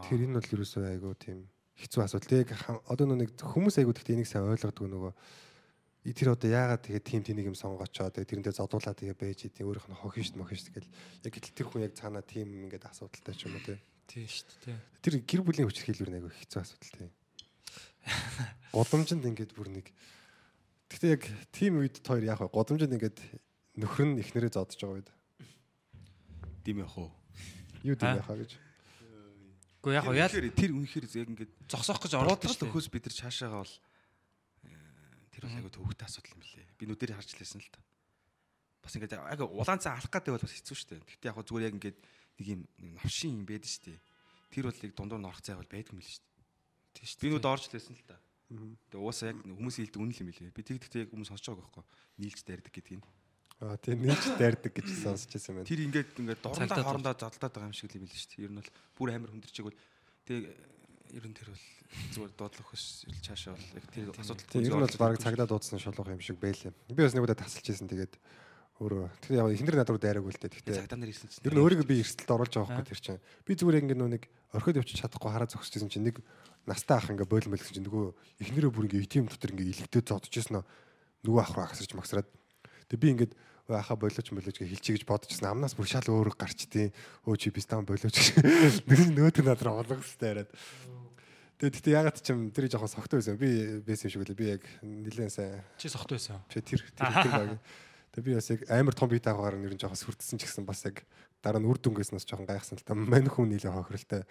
Тэр 0.10 0.19
энэ 0.25 0.41
бол 0.41 0.54
ерөөсөө 0.58 0.84
айгүй 0.97 1.13
тийм 1.21 1.45
хэцүү 1.77 2.01
асуудал. 2.03 2.43
Тэг 2.43 2.51
одоо 2.89 3.05
нэг 3.15 3.36
хүмүүс 3.39 3.79
айгүй 3.79 3.93
гэхдээ 3.95 4.15
энийг 4.17 4.29
сайн 4.29 4.49
ойлгодог 4.49 4.88
нөгөө 4.89 5.13
тэр 6.12 6.34
одоо 6.34 6.49
яагаад 6.49 6.81
тэгээ 6.81 7.03
тим 7.05 7.21
тэнийг 7.21 7.53
юм 7.53 7.57
сонгоочоо 7.57 8.10
тэгээ 8.10 8.41
тэрэндээ 8.41 8.57
зодуулаад 8.57 8.97
тэгээ 8.97 9.17
байж 9.21 9.39
идэв 9.45 9.69
өөрийнх 9.69 9.89
нь 9.89 10.01
хохин 10.01 10.25
шít 10.25 10.38
мохин 10.41 10.57
шít 10.57 10.73
гэл 10.73 10.89
яг 10.89 11.31
гэтэл 11.38 11.53
тэр 11.53 11.67
хүн 11.69 11.86
яг 11.86 11.93
цаанаа 11.93 12.25
тим 12.25 12.49
ингээд 12.49 12.89
асуудалтай 12.89 13.36
ч 13.38 13.45
юм 13.45 13.53
уу 13.53 13.63
тий. 13.63 13.77
Шүү 14.25 14.65
дээ. 14.65 14.77
Тэр 15.05 15.13
гэр 15.21 15.41
бүлийн 15.45 15.69
хүч 15.69 15.77
хэлбэр 15.86 16.10
нэг 16.10 16.25
хэцүү 16.34 16.60
асуудал 16.65 16.93
тий. 16.97 17.10
Годомжинд 18.73 19.29
ингээд 19.29 19.53
бүр 19.53 19.69
нэг 19.69 19.93
Гэхдээ 20.91 21.12
яг 21.15 21.23
тим 21.55 21.79
үед 21.79 22.03
хоёр 22.03 22.23
яах 22.27 22.43
вэ? 22.43 22.51
Годомжинд 22.51 22.91
ингээд 22.99 23.17
нөхөр 23.79 24.12
нь 24.12 24.19
ихнэрээ 24.19 24.51
зодож 24.51 24.75
байгаа 24.75 24.99
үед. 24.99 25.10
Дим 26.67 26.84
яах 26.84 26.97
вэ? 26.99 27.07
Юу 27.88 27.95
дим 27.95 28.19
яхаа 28.19 28.36
гэж. 28.36 28.60
Гэхдээ 29.81 29.97
яг 29.97 30.05
яа 30.13 30.29
Тэр 30.29 30.53
тэр 30.53 30.71
үнэхээр 30.77 31.05
яг 31.09 31.29
ингээд 31.33 31.51
зогсоох 31.65 31.97
гэж 32.05 32.13
ороод 32.13 32.45
л 32.45 32.53
өхөөс 32.53 32.87
бид 32.93 33.09
нар 33.09 33.15
цаашаагаа 33.17 33.65
бол 33.65 33.75
э, 34.69 34.77
тэр 35.33 35.43
бол 35.49 35.57
айгу 35.57 35.73
төвөгтэй 35.73 36.05
асуудал 36.05 36.37
юм 36.37 36.45
лээ. 36.45 36.69
Би 36.77 36.85
нүдээр 36.85 37.17
харж 37.17 37.33
лээсэн 37.33 37.65
л 37.65 37.73
та. 37.73 37.81
Бас 38.85 38.93
ингээд 38.93 39.17
айгу 39.17 39.49
улаан 39.49 39.81
цаа 39.81 39.97
алах 39.97 40.13
гэдэг 40.13 40.37
бол 40.37 40.45
бас 40.45 40.53
хэцүү 40.53 40.77
шүү 40.77 40.89
дээ. 40.93 41.01
Гэхдээ 41.01 41.29
яг 41.33 41.41
зүгээр 41.41 41.65
яг 41.65 41.75
ингээд 41.81 41.97
нэг 41.97 42.47
юм 42.53 42.61
навшин 43.01 43.41
юм 43.41 43.45
байдаг 43.49 43.69
шүү 43.73 43.83
дээ. 43.89 43.99
Тэр 44.53 44.63
бол 44.69 44.85
яг 44.85 44.93
дундуур 44.93 45.21
норох 45.21 45.41
цай 45.41 45.57
бол 45.57 45.65
байдаг 45.65 45.93
юм 45.97 46.01
л 46.01 46.05
шүү 46.05 46.21
дээ. 46.21 46.37
Тийм 46.93 47.05
шүү. 47.09 47.21
Би 47.25 47.29
нүд 47.33 47.49
орж 47.49 47.65
лээсэн 47.73 47.97
л 47.97 48.05
та. 48.05 48.17
Тэгээ 48.51 49.01
уусаа 49.01 49.33
яг 49.33 49.37
хүмүүс 49.41 49.75
хэлдэг 49.81 49.97
үнэн 49.97 50.13
л 50.13 50.21
юм 50.21 50.29
лээ. 50.29 50.53
Би 50.53 50.61
тэгдэхдээ 50.61 51.01
яг 51.07 51.09
хүмүүс 51.09 51.29
сонсож 51.33 51.57
байгаа 51.57 51.65
байхгүй. 51.65 51.83
Нийлж 52.21 52.39
дайрдаг 52.45 52.73
гэдгийг 52.75 53.01
нь. 53.01 53.20
Аа 53.62 53.78
тийм 53.78 54.02
нийлж 54.02 54.26
дайрдаг 54.41 54.74
гэж 54.74 54.89
сонсч 55.06 55.38
байсан 55.38 55.62
байна. 55.62 55.69
Тэр 55.69 55.86
ингээд 55.86 56.17
ингээд 56.17 56.41
дурандаа 56.41 56.82
хоорондоо 56.82 57.13
задлаад 57.13 57.54
байгаа 57.54 57.69
юм 57.69 57.78
шиг 57.78 57.93
л 57.93 58.02
юм 58.02 58.10
л 58.10 58.17
шүү 58.17 58.30
дээ. 58.34 58.45
Ер 58.50 58.52
нь 58.52 58.58
бол 58.58 58.71
бүр 58.97 59.10
амар 59.13 59.30
хүндэрчээг 59.30 59.67
бол 59.69 59.78
тэгээ 60.26 60.50
ер 61.13 61.26
нь 61.30 61.38
тэр 61.38 61.50
бол 61.54 61.65
зүгээр 62.17 62.34
дуудлах 62.41 62.69
хөс 62.74 63.06
цаашаа 63.21 63.54
бол 63.54 63.69
яг 63.78 63.86
тэр 63.93 64.10
асуудал 64.17 64.50
Тийм 64.50 64.65
ер 64.65 64.74
нь 64.74 64.82
бол 64.82 64.97
баг 64.97 65.21
цагдаа 65.21 65.45
дуудсан 65.45 65.78
шулуух 65.78 66.10
юм 66.10 66.26
шиг 66.26 66.41
байлээ. 66.41 66.74
Би 66.89 67.06
бас 67.06 67.13
нэг 67.13 67.21
удаа 67.21 67.38
тасалж 67.38 67.67
байсан 67.69 67.86
тэгээд 67.86 68.13
өөрөө 68.82 69.06
тэр 69.21 69.34
яг 69.38 69.47
ихнэр 69.54 69.78
надад 69.78 69.93
руу 69.93 70.02
дайраагүй 70.02 70.34
л 70.34 70.41
дээ. 70.41 70.54
Гэхдээ 70.58 70.80
цагдаа 70.82 70.97
нар 70.97 71.13
ирсэн 71.13 71.30
чинь 71.30 71.45
ер 71.45 71.54
нь 71.54 71.62
өөрийгөө 71.62 71.86
би 71.86 72.02
эрсдэлд 72.02 72.34
оруулж 72.34 72.54
байгаа 72.58 72.82
байхгүй 72.82 72.89
тэр 72.89 73.02
чинь. 73.06 73.21
Би 73.45 73.54
зүгээр 73.54 73.82
ингээд 73.86 74.02
нэг 74.02 74.24
орхиод 74.58 74.82
явчих 74.82 75.06
чадахгүй 75.06 75.30
хараа 75.30 75.45
зогсчихсан 75.45 75.91
чинь 75.93 76.10
нэг 76.10 76.17
настай 76.65 76.97
ах 76.97 77.13
ингээ 77.13 77.30
бойлмол 77.30 77.62
гэсэн 77.62 77.78
чинь 77.78 77.86
нөгөө 77.86 78.06
эхнэрээ 78.41 78.74
бүр 78.74 78.86
ингээ 78.89 79.06
ATM 79.06 79.30
дотор 79.30 79.54
ингээ 79.54 79.69
илэгдээд 79.69 80.10
зодож 80.10 80.34
ирсэн 80.34 80.65
нөгөө 81.21 81.41
ах 81.45 81.54
руу 81.54 81.65
агсарч 81.69 81.93
магсраад 81.93 82.28
тэг 82.89 82.97
би 82.97 83.13
ингээд 83.13 83.34
аха 83.79 83.95
болооч 83.95 84.27
болооч 84.31 84.57
гэж 84.60 84.67
хэлчихье 84.67 84.95
гэж 84.99 85.05
бодчихсон 85.07 85.51
амнаас 85.51 85.75
бүр 85.77 85.88
шал 85.88 86.07
өөр 86.07 86.36
гарч 86.36 86.67
тий 86.67 86.91
өө 87.23 87.36
чи 87.39 87.53
бистан 87.53 87.86
болооч 87.88 88.12
гэж 88.12 88.84
нөөд 89.15 89.43
над 89.45 89.62
руу 89.63 89.79
олох 89.79 90.03
хэрэгтэй 90.03 90.29
яриад 90.31 90.51
тэгээд 91.62 91.75
тэгтээ 91.77 91.97
ягаад 91.99 92.17
ч 92.19 92.27
юм 92.34 92.49
тэр 92.51 92.67
жоохон 92.67 92.91
согтой 92.91 93.21
байсан 93.21 93.38
би 93.38 93.79
байсан 93.86 94.10
шиг 94.10 94.25
үлээ 94.25 94.38
би 94.38 94.47
яг 94.57 94.63
нилээн 94.81 95.31
сайн 95.31 95.62
чи 95.77 95.88
сохт 95.88 96.10
байсан. 96.10 96.41
чи 96.49 96.60
тэр 96.60 96.81
тэр 96.97 97.13
тэр 97.21 97.31
баг 97.31 97.51
тэг 98.12 98.21
би 98.25 98.36
бас 98.36 98.49
яг 98.51 98.65
амар 98.67 98.95
том 98.97 99.07
бие 99.07 99.23
таагаар 99.23 99.55
нэр 99.55 99.77
нь 99.77 99.81
жоохон 99.81 99.95
сүрдсэн 99.95 100.41
ч 100.41 100.49
гэсэн 100.49 100.67
бас 100.67 100.84
яг 100.84 101.05
дараа 101.39 101.62
нь 101.62 101.69
үр 101.69 101.79
дүнгээс 101.79 102.12
нас 102.12 102.27
жоохон 102.27 102.49
гайхсан 102.49 102.75
л 102.75 102.86
та 102.86 102.97
мань 102.97 103.29
хүн 103.29 103.53
нилээ 103.55 103.71
хохиролтой 103.71 104.27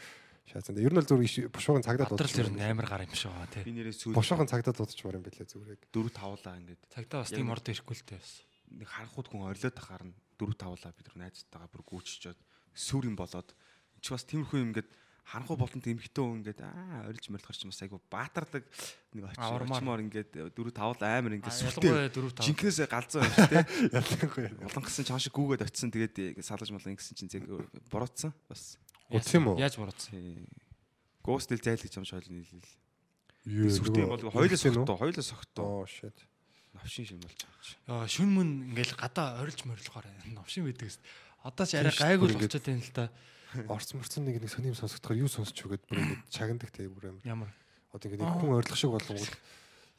шаацсан. 0.50 0.79
Ер 0.83 0.90
нь 0.90 0.98
л 0.98 1.07
зүгээр 1.07 1.55
бушуугын 1.55 1.87
цагдаа 1.87 2.11
Батрал 2.11 2.31
тэр 2.31 2.50
амар 2.50 2.87
гар 2.87 3.07
юм 3.07 3.14
шиг 3.14 3.31
байгаа 3.31 3.50
тий. 3.55 3.62
би 3.62 3.72
нэрээ 3.79 3.94
сүүл 3.94 4.18
Бушуугын 4.18 4.50
цагдаа 4.50 4.74
дуудчихмаар 4.74 5.18
юм 5.22 5.24
билээ 5.26 5.46
зүгээр 5.46 5.70
яг. 5.79 5.83
дөрөв 5.94 6.11
тавлаа 6.11 6.55
ингээд 6.59 6.81
Цагдаа 6.90 7.20
бас 7.22 7.31
тийм 7.31 7.50
орд 7.55 7.66
ирэхгүй 7.70 7.94
л 7.94 8.07
дээ 8.11 8.18
бас. 8.18 8.33
Нэг 8.70 8.88
харанхууд 8.88 9.28
хүн 9.28 9.48
орилоод 9.50 9.76
тахаар 9.76 10.04
нь 10.06 10.14
дөрөв 10.38 10.56
тавлаа 10.56 10.92
бид 10.94 11.06
нар 11.11 11.28
найзтайгаа 11.28 11.70
бүр 11.70 11.83
гүйччихэд 11.85 12.38
сүр 12.74 13.11
юм 13.11 13.16
болоод 13.18 13.50
чи 14.00 14.09
бас 14.14 14.24
тиймэрхүү 14.24 14.59
юм 14.62 14.70
ингээд 14.72 14.90
харанхуу 15.30 15.56
болтон 15.56 15.83
эмхтэн 15.85 16.24
хүн 16.24 16.38
ингээд 16.42 16.61
аа 16.64 17.06
орилж 17.06 17.26
морилохор 17.30 17.54
ч 17.54 17.62
бас 17.68 17.83
айгу 17.85 18.00
баатардаг 18.11 18.64
нэг 19.14 19.24
очимоор 19.30 20.00
ингээд 20.02 20.30
дөрөв 20.56 20.74
тавлаа 20.74 21.22
амар 21.22 21.38
ингээд 21.38 21.54
тав. 22.35 22.46
жинкнээсээ 22.46 22.88
галзуу 22.90 23.22
юм 23.22 23.30
шүү 23.30 23.50
дээ 23.52 23.64
Ялангуяа. 24.00 24.52
улан 24.66 24.83
гисэн 24.83 25.06
чааш 25.06 25.30
гүүгээд 25.30 25.66
очисон 25.70 25.90
тэгээд 25.94 26.14
ингээд 26.35 26.48
салгаж 26.50 26.70
малган 26.74 26.98
гисэн 26.98 27.14
чинь 27.14 27.30
зэг 27.30 27.44
буруутсан 27.92 28.33
бас 28.50 28.80
Утсан 29.11 29.38
юм 29.42 29.46
уу? 29.54 29.59
Яаж 29.59 29.74
буруутсан? 29.78 30.14
гоостел 31.22 31.61
зайл 31.62 31.83
гэж 31.83 31.94
юм 31.94 32.06
шиг 32.09 32.18
ойлны 32.18 32.42
нийлэл 32.42 32.70
Юу 33.46 33.70
сүртэй 33.70 34.02
юм 34.04 34.11
бол 34.11 34.35
хоёлоо 34.35 34.59
согтоо 34.59 34.96
хоёлоо 34.98 35.24
согтоо 35.24 35.64
Оо 35.64 35.87
shit. 35.87 36.16
Навшин 36.81 37.05
шим 37.07 37.21
болж 37.21 37.37
байгаа 37.37 37.61
чи 37.62 37.77
Яа 37.87 38.09
шүн 38.09 38.31
мөн 38.35 38.49
ингээл 38.73 38.97
гадаа 38.97 39.40
орилж 39.45 39.61
морилгоор 39.69 40.07
новшин 40.33 40.64
байдаг 40.64 40.88
гэсэн. 40.88 41.03
Одоо 41.45 41.64
ч 41.69 41.73
арай 41.77 41.93
гайгүй 41.93 42.27
ингээд- 42.33 42.51
болчиход 42.51 42.66
байна 42.66 42.83
л 42.83 42.93
да. 42.97 43.05
Орц 43.69 43.88
морцсон 43.95 44.25
нэг 44.25 44.37
нэг 44.40 44.51
сонирм 44.51 44.79
сонсогдохоор 44.79 45.21
юу 45.21 45.29
сонсч 45.29 45.57
өгöd 45.66 45.83
бүр 45.90 45.99
ингэ 46.01 46.16
чагнадаг 46.31 46.71
те 46.71 46.87
бүр 46.88 47.11
амар. 47.11 47.25
Ямар 47.27 47.51
Одоо 47.90 48.07
ингэ 48.07 48.23
нэг 48.23 48.31
хүн 48.38 48.55
ойрлох 48.55 48.79
шиг 48.79 48.95
болгонгууд 48.95 49.35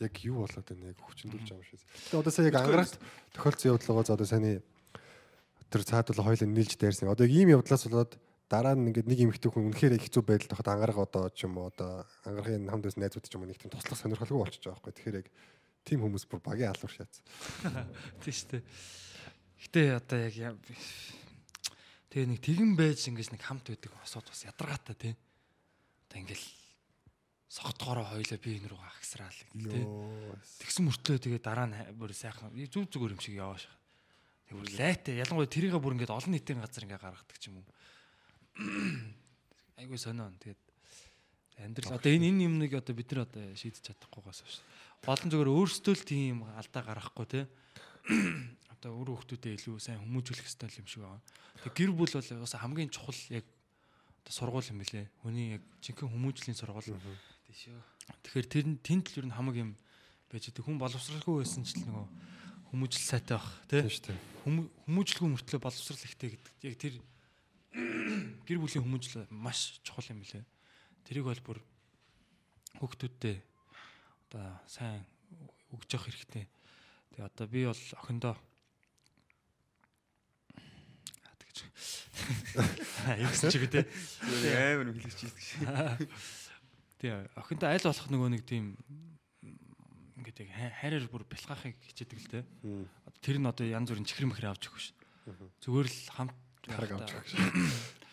яг 0.02 0.14
юу 0.24 0.48
болоод 0.48 0.68
байна 0.72 0.88
яг 0.88 1.00
хүчндүүлж 1.04 1.48
байгаа 1.52 1.60
юм 1.60 1.68
шиг. 1.68 1.82
Тэгээ 2.08 2.22
одоо 2.24 2.32
сая 2.32 2.48
яг 2.48 2.56
ангарагт 2.56 2.96
тохиолдсон 3.36 3.70
явдлаагоо 3.76 4.06
за 4.08 4.14
одоо 4.16 4.28
саяны 4.32 4.64
тэр 5.68 5.84
цаадвал 5.84 6.26
хоёлаа 6.32 6.48
нийлж 6.48 6.74
дайрсан. 6.80 7.12
Одоо 7.12 7.28
яг 7.28 7.36
ийм 7.36 7.52
явдлаас 7.52 7.84
болоод 7.92 8.16
дараа 8.48 8.76
нь 8.80 8.88
ингээд 8.96 9.08
нэг 9.12 9.20
эмэгтэй 9.28 9.52
хүн 9.52 9.68
үнэхээр 9.76 10.00
хэцүү 10.00 10.24
байдал 10.24 10.52
тоход 10.56 10.68
ангараг 10.72 10.98
одоо 11.04 11.28
ч 11.36 11.44
юм 11.44 11.60
уу 11.60 11.68
одоо 11.68 12.08
ангарагын 12.24 12.72
хамт 12.72 12.84
байсан 12.88 13.04
найзууд 13.04 13.28
ч 13.28 13.36
юм 13.36 13.44
уу 13.44 13.52
нэг 13.52 13.60
тийм 13.60 13.72
туслах 13.76 14.00
сонирхолгүй 14.00 14.40
болчихж 14.40 14.64
байгаа 14.72 14.80
байхгүй. 14.80 14.96
Тэгэхээр 14.96 15.20
яг 15.20 15.28
тийм 15.86 16.06
хүмүүс 16.06 16.26
бүр 16.30 16.42
багийн 16.46 16.72
алуур 16.72 16.94
шаац. 16.94 17.22
тийм 18.22 18.36
шүү 18.36 18.50
дээ. 18.54 18.64
Гэтэ 19.62 19.82
одоо 19.98 20.18
яг 20.22 20.58
тэгээ 22.12 22.28
нэг 22.30 22.40
тэгэн 22.42 22.74
байж 22.78 23.06
ингэж 23.10 23.30
нэг 23.34 23.42
хамт 23.42 23.70
байдаг 23.70 23.94
осоод 24.02 24.28
бас 24.30 24.42
ядаргаатай 24.46 24.96
тий. 24.98 25.14
Одоо 26.10 26.18
ингээл 26.22 26.48
согтгороо 27.52 28.06
хоёлаа 28.08 28.40
би 28.40 28.58
энэ 28.58 28.70
рүү 28.72 28.82
агсраал 28.82 29.36
тий. 29.36 29.86
Тэгсэн 30.64 30.88
мөртлөө 30.88 31.18
тэгээ 31.20 31.42
дараа 31.44 31.68
нь 31.68 31.78
бүр 32.00 32.16
сайхан 32.16 32.52
зүг 32.56 32.88
зүгээр 32.90 33.16
юм 33.16 33.22
шиг 33.22 33.36
явааш. 33.38 33.68
Тэг 34.48 34.56
бүр 34.56 34.68
лайтай 34.76 35.20
ялангуяа 35.20 35.52
тэрийгээ 35.52 35.82
бүр 35.84 35.96
ингээд 36.00 36.16
олон 36.16 36.32
нийтийн 36.36 36.64
газар 36.64 36.84
ингээд 36.88 37.04
гаргадаг 37.04 37.38
ч 37.40 37.52
юм 37.52 37.60
уу. 37.60 37.68
Айгуу 39.80 40.00
сонио. 40.00 40.32
Тэгээд 40.40 40.62
амьдрал 41.64 41.96
одоо 42.00 42.12
энэ 42.12 42.28
энэ 42.32 42.46
юмныг 42.48 42.72
одоо 42.76 42.96
бид 42.96 43.12
нар 43.12 43.28
одоо 43.28 43.44
шийдэж 43.56 43.84
чадахгүйгаас 43.84 44.42
байна. 44.42 44.64
Болон 45.02 45.30
зүгээр 45.34 45.50
өөрсдөө 45.50 45.94
л 45.98 46.06
тийм 46.06 46.38
алдаа 46.58 46.82
гаргахгүй 46.86 47.26
те. 47.26 47.42
Одоо 48.78 48.98
өөр 49.02 49.18
хүмүүстэй 49.18 49.58
илүү 49.58 49.78
сайн 49.82 50.02
хүмүүжүүлэх 50.06 50.46
хэрэгтэй 50.46 50.82
юм 50.82 50.88
шиг 50.90 51.02
байна. 51.06 51.22
Тэг 51.66 51.74
гэр 51.74 51.92
бүл 51.94 52.10
бол 52.14 52.42
бас 52.46 52.54
хамгийн 52.58 52.90
чухал 52.94 53.18
яг 53.34 53.46
одоо 54.22 54.34
сургууль 54.34 54.70
юм 54.70 54.82
билэ. 54.82 55.10
Хүний 55.26 55.58
яг 55.58 55.64
жинхэнэ 55.82 56.10
хүмүүжлийн 56.14 56.58
сургууль. 56.58 56.86
тийшөө 57.50 57.78
Тэгэхээр 58.26 58.48
тэр 58.50 58.66
нь 58.70 58.78
тэнд 58.82 59.06
л 59.14 59.18
ер 59.22 59.26
нь 59.30 59.34
хамаг 59.38 59.56
юм 59.58 59.72
байж 60.30 60.50
байгаа. 60.54 60.66
Хүн 60.70 60.78
боловсралгүй 60.82 61.36
байсан 61.46 61.66
ч 61.66 61.78
л 61.82 61.86
нөгөө 61.90 62.06
хүмүүжил 62.74 63.06
сайтай 63.06 63.38
тий. 63.70 63.82
Тийм 63.82 63.90
шүү 63.90 64.06
дээ. 64.06 64.20
Хүм- 64.46 64.70
Хүмүүжлгүй 64.86 65.28
мөртлөө 65.34 65.60
боловсрал 65.62 66.02
ихтэй 66.06 66.30
гэдэг. 66.38 66.54
Яг 66.66 66.76
тэр 66.82 66.94
гэр 68.46 68.58
бүлийн 68.62 68.84
хүмүүжил 68.86 69.26
маш 69.34 69.82
чухал 69.86 70.10
юм 70.14 70.22
билэ. 70.26 70.46
Тэрийг 71.06 71.26
бол 71.26 71.42
бүр 71.46 71.60
хүүхдүүдтэй 72.82 73.42
одоо 74.32 74.56
сайн 74.64 75.04
өгж 75.76 75.92
явах 75.92 76.08
хэрэгтэй. 76.08 76.48
Тэгээ 77.12 77.28
одоо 77.28 77.46
би 77.52 77.68
бол 77.68 77.76
охиндоо 78.00 78.36
Аа, 80.56 81.36
тэгэж. 81.36 81.58
Юу 83.20 83.28
гэсэн 83.28 83.52
чиг 83.52 83.68
те. 83.68 83.84
амар 84.80 84.96
хэлж 84.96 85.16
чийдэг 85.20 85.44
шээ 85.44 86.08
Тэгээ 87.04 87.28
охинтой 87.36 87.70
аль 87.76 87.84
болох 87.84 88.08
нөгөө 88.08 88.30
нэг 88.32 88.44
тийм 88.48 88.80
ингээд 90.16 90.48
яг 90.48 90.50
хай- 90.56 90.76
хайраар 90.80 91.06
бүр 91.12 91.28
бэлхахыг 91.28 91.76
хичээдэг 91.92 92.20
л 92.24 92.32
те. 92.32 92.40
Тэр 93.20 93.36
нь 93.42 93.50
одоо 93.52 93.68
янз 93.68 93.92
бүрийн 93.92 94.08
чихэр 94.08 94.32
мэхэр 94.32 94.48
авч 94.56 94.72
өгөх 94.72 94.80
ш. 94.80 94.96
Зүгээр 95.60 95.88
л 95.92 96.00
хамт 96.16 96.36
Хараг 96.72 96.92
авч 97.04 97.10
өгч. 97.20 97.32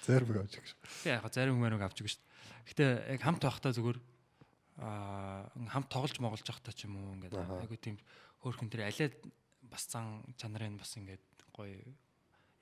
Зэрэг 0.03 0.41
авч 0.41 0.55
өгч. 0.57 0.71
Тэгээ 1.05 1.21
яг 1.21 1.29
зарим 1.31 1.61
хүмүүс 1.63 1.85
авч 1.85 1.99
өгч 2.03 2.17
ш. 2.17 2.21
Гэтэ 2.75 3.13
яг 3.13 3.21
хамт 3.23 3.45
байхдаа 3.45 3.71
зүгээр 3.77 3.99
аа 4.79 5.51
хамт 5.75 5.91
тоглож 5.91 6.19
моголж 6.23 6.47
байхдаа 6.47 6.75
ч 6.75 6.87
юм 6.87 6.97
уу 6.97 7.14
ингээд 7.19 7.35
Аха. 7.35 7.62
айгу 7.67 7.77
тийм 7.77 7.99
хөөрхөн 8.43 8.71
тэр 8.71 8.87
алиад 8.87 9.14
бас 9.67 9.85
зан 9.91 10.23
чанарын 10.38 10.79
бас 10.79 10.95
ингээд 10.95 11.23
гоё 11.51 11.83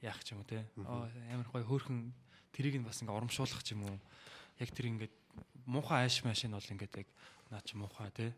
яах 0.01 0.25
ч 0.25 0.33
юм 0.33 0.41
уу 0.41 0.49
те. 0.49 0.65
Амар 1.29 1.49
гоё 1.53 1.65
хөөрхөн 1.69 2.13
тэрийг 2.57 2.81
нь 2.81 2.89
бас 2.89 3.05
ингээд 3.05 3.17
урамшуулах 3.17 3.61
ч 3.61 3.77
юм 3.77 3.85
уу. 3.85 3.99
Яг 4.57 4.73
тэр 4.73 4.89
ингээд 4.97 5.15
муухай 5.69 6.09
ааш 6.09 6.25
машин 6.25 6.57
бол 6.57 6.73
ингээд 6.73 7.05
яг 7.05 7.09
наа 7.53 7.61
чи 7.61 7.77
муухай 7.77 8.11
те. 8.11 8.33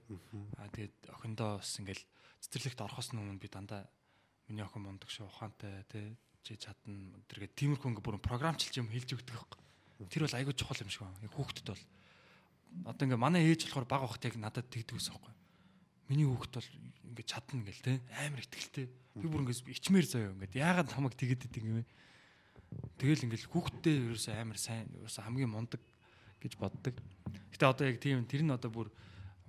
Аа 0.59 0.69
тэгээд 0.75 0.97
охиндоо 1.15 1.63
бас 1.63 1.71
ингээд 1.79 2.03
цэцэрлэгт 2.43 2.83
орохоос 2.83 3.15
өмнө 3.15 3.39
би 3.39 3.47
дандаа 3.47 3.87
миний 4.49 4.67
охин 4.67 4.83
мундаг 4.83 5.11
шүү 5.11 5.31
ухаантай 5.31 5.87
те 5.87 6.19
чи 6.43 6.57
чадна 6.59 7.15
тэргээд 7.31 7.55
тиймэрхүү 7.55 7.89
ингээд 7.95 8.07
бүр 8.07 8.19
програмчилж 8.19 8.75
юм 8.81 8.91
хэлж 8.91 9.15
өгдөг 9.19 9.35
байхгүй. 9.35 9.63
Тэр 10.11 10.27
бол 10.27 10.39
айгүй 10.39 10.55
чухал 10.55 10.83
юм 10.83 10.91
шиг 10.91 11.03
байна. 11.05 11.23
Яг 11.23 11.35
хүүхдэд 11.35 11.67
бол 11.71 11.83
одоо 12.85 13.05
ингээ 13.07 13.21
манай 13.21 13.43
ээж 13.49 13.69
болохоор 13.69 13.87
баг 13.89 14.03
багт 14.07 14.25
яг 14.25 14.37
надад 14.37 14.67
тэгдэг 14.71 14.97
юм 14.97 15.21
байна. 15.21 15.37
Миний 16.09 16.27
хүүхд 16.29 16.53
бол 16.57 16.71
ингээ 17.13 17.27
чадна 17.29 17.63
гэл 17.65 17.85
те 17.85 17.93
амар 18.25 18.41
ихтгэлтэй. 18.41 18.87
Би 19.19 19.27
бүр 19.29 19.43
ингээ 19.45 19.77
ичмээр 19.77 20.07
заяа 20.07 20.33
ингээ 20.33 20.63
яагаад 20.63 20.89
намайг 20.95 21.15
тэгэд 21.17 21.49
идэг 21.49 21.65
юм 21.65 21.83
бэ? 21.83 21.87
Тэгэл 23.01 23.25
ингээл 23.29 23.51
хүүхдтэй 23.53 23.95
ерөөсөө 24.09 24.35
амар 24.41 24.59
сайн 24.61 24.89
ерөөсөө 24.97 25.25
хамгийн 25.25 25.53
мундаг 25.53 25.83
гэж 26.41 26.53
боддог. 26.57 26.97
Гэтэ 27.53 27.65
одоо 27.69 27.85
яг 27.89 27.99
тийм 28.01 28.25
тэр 28.25 28.43
нь 28.45 28.53
одоо 28.53 28.71
бүр 28.73 28.89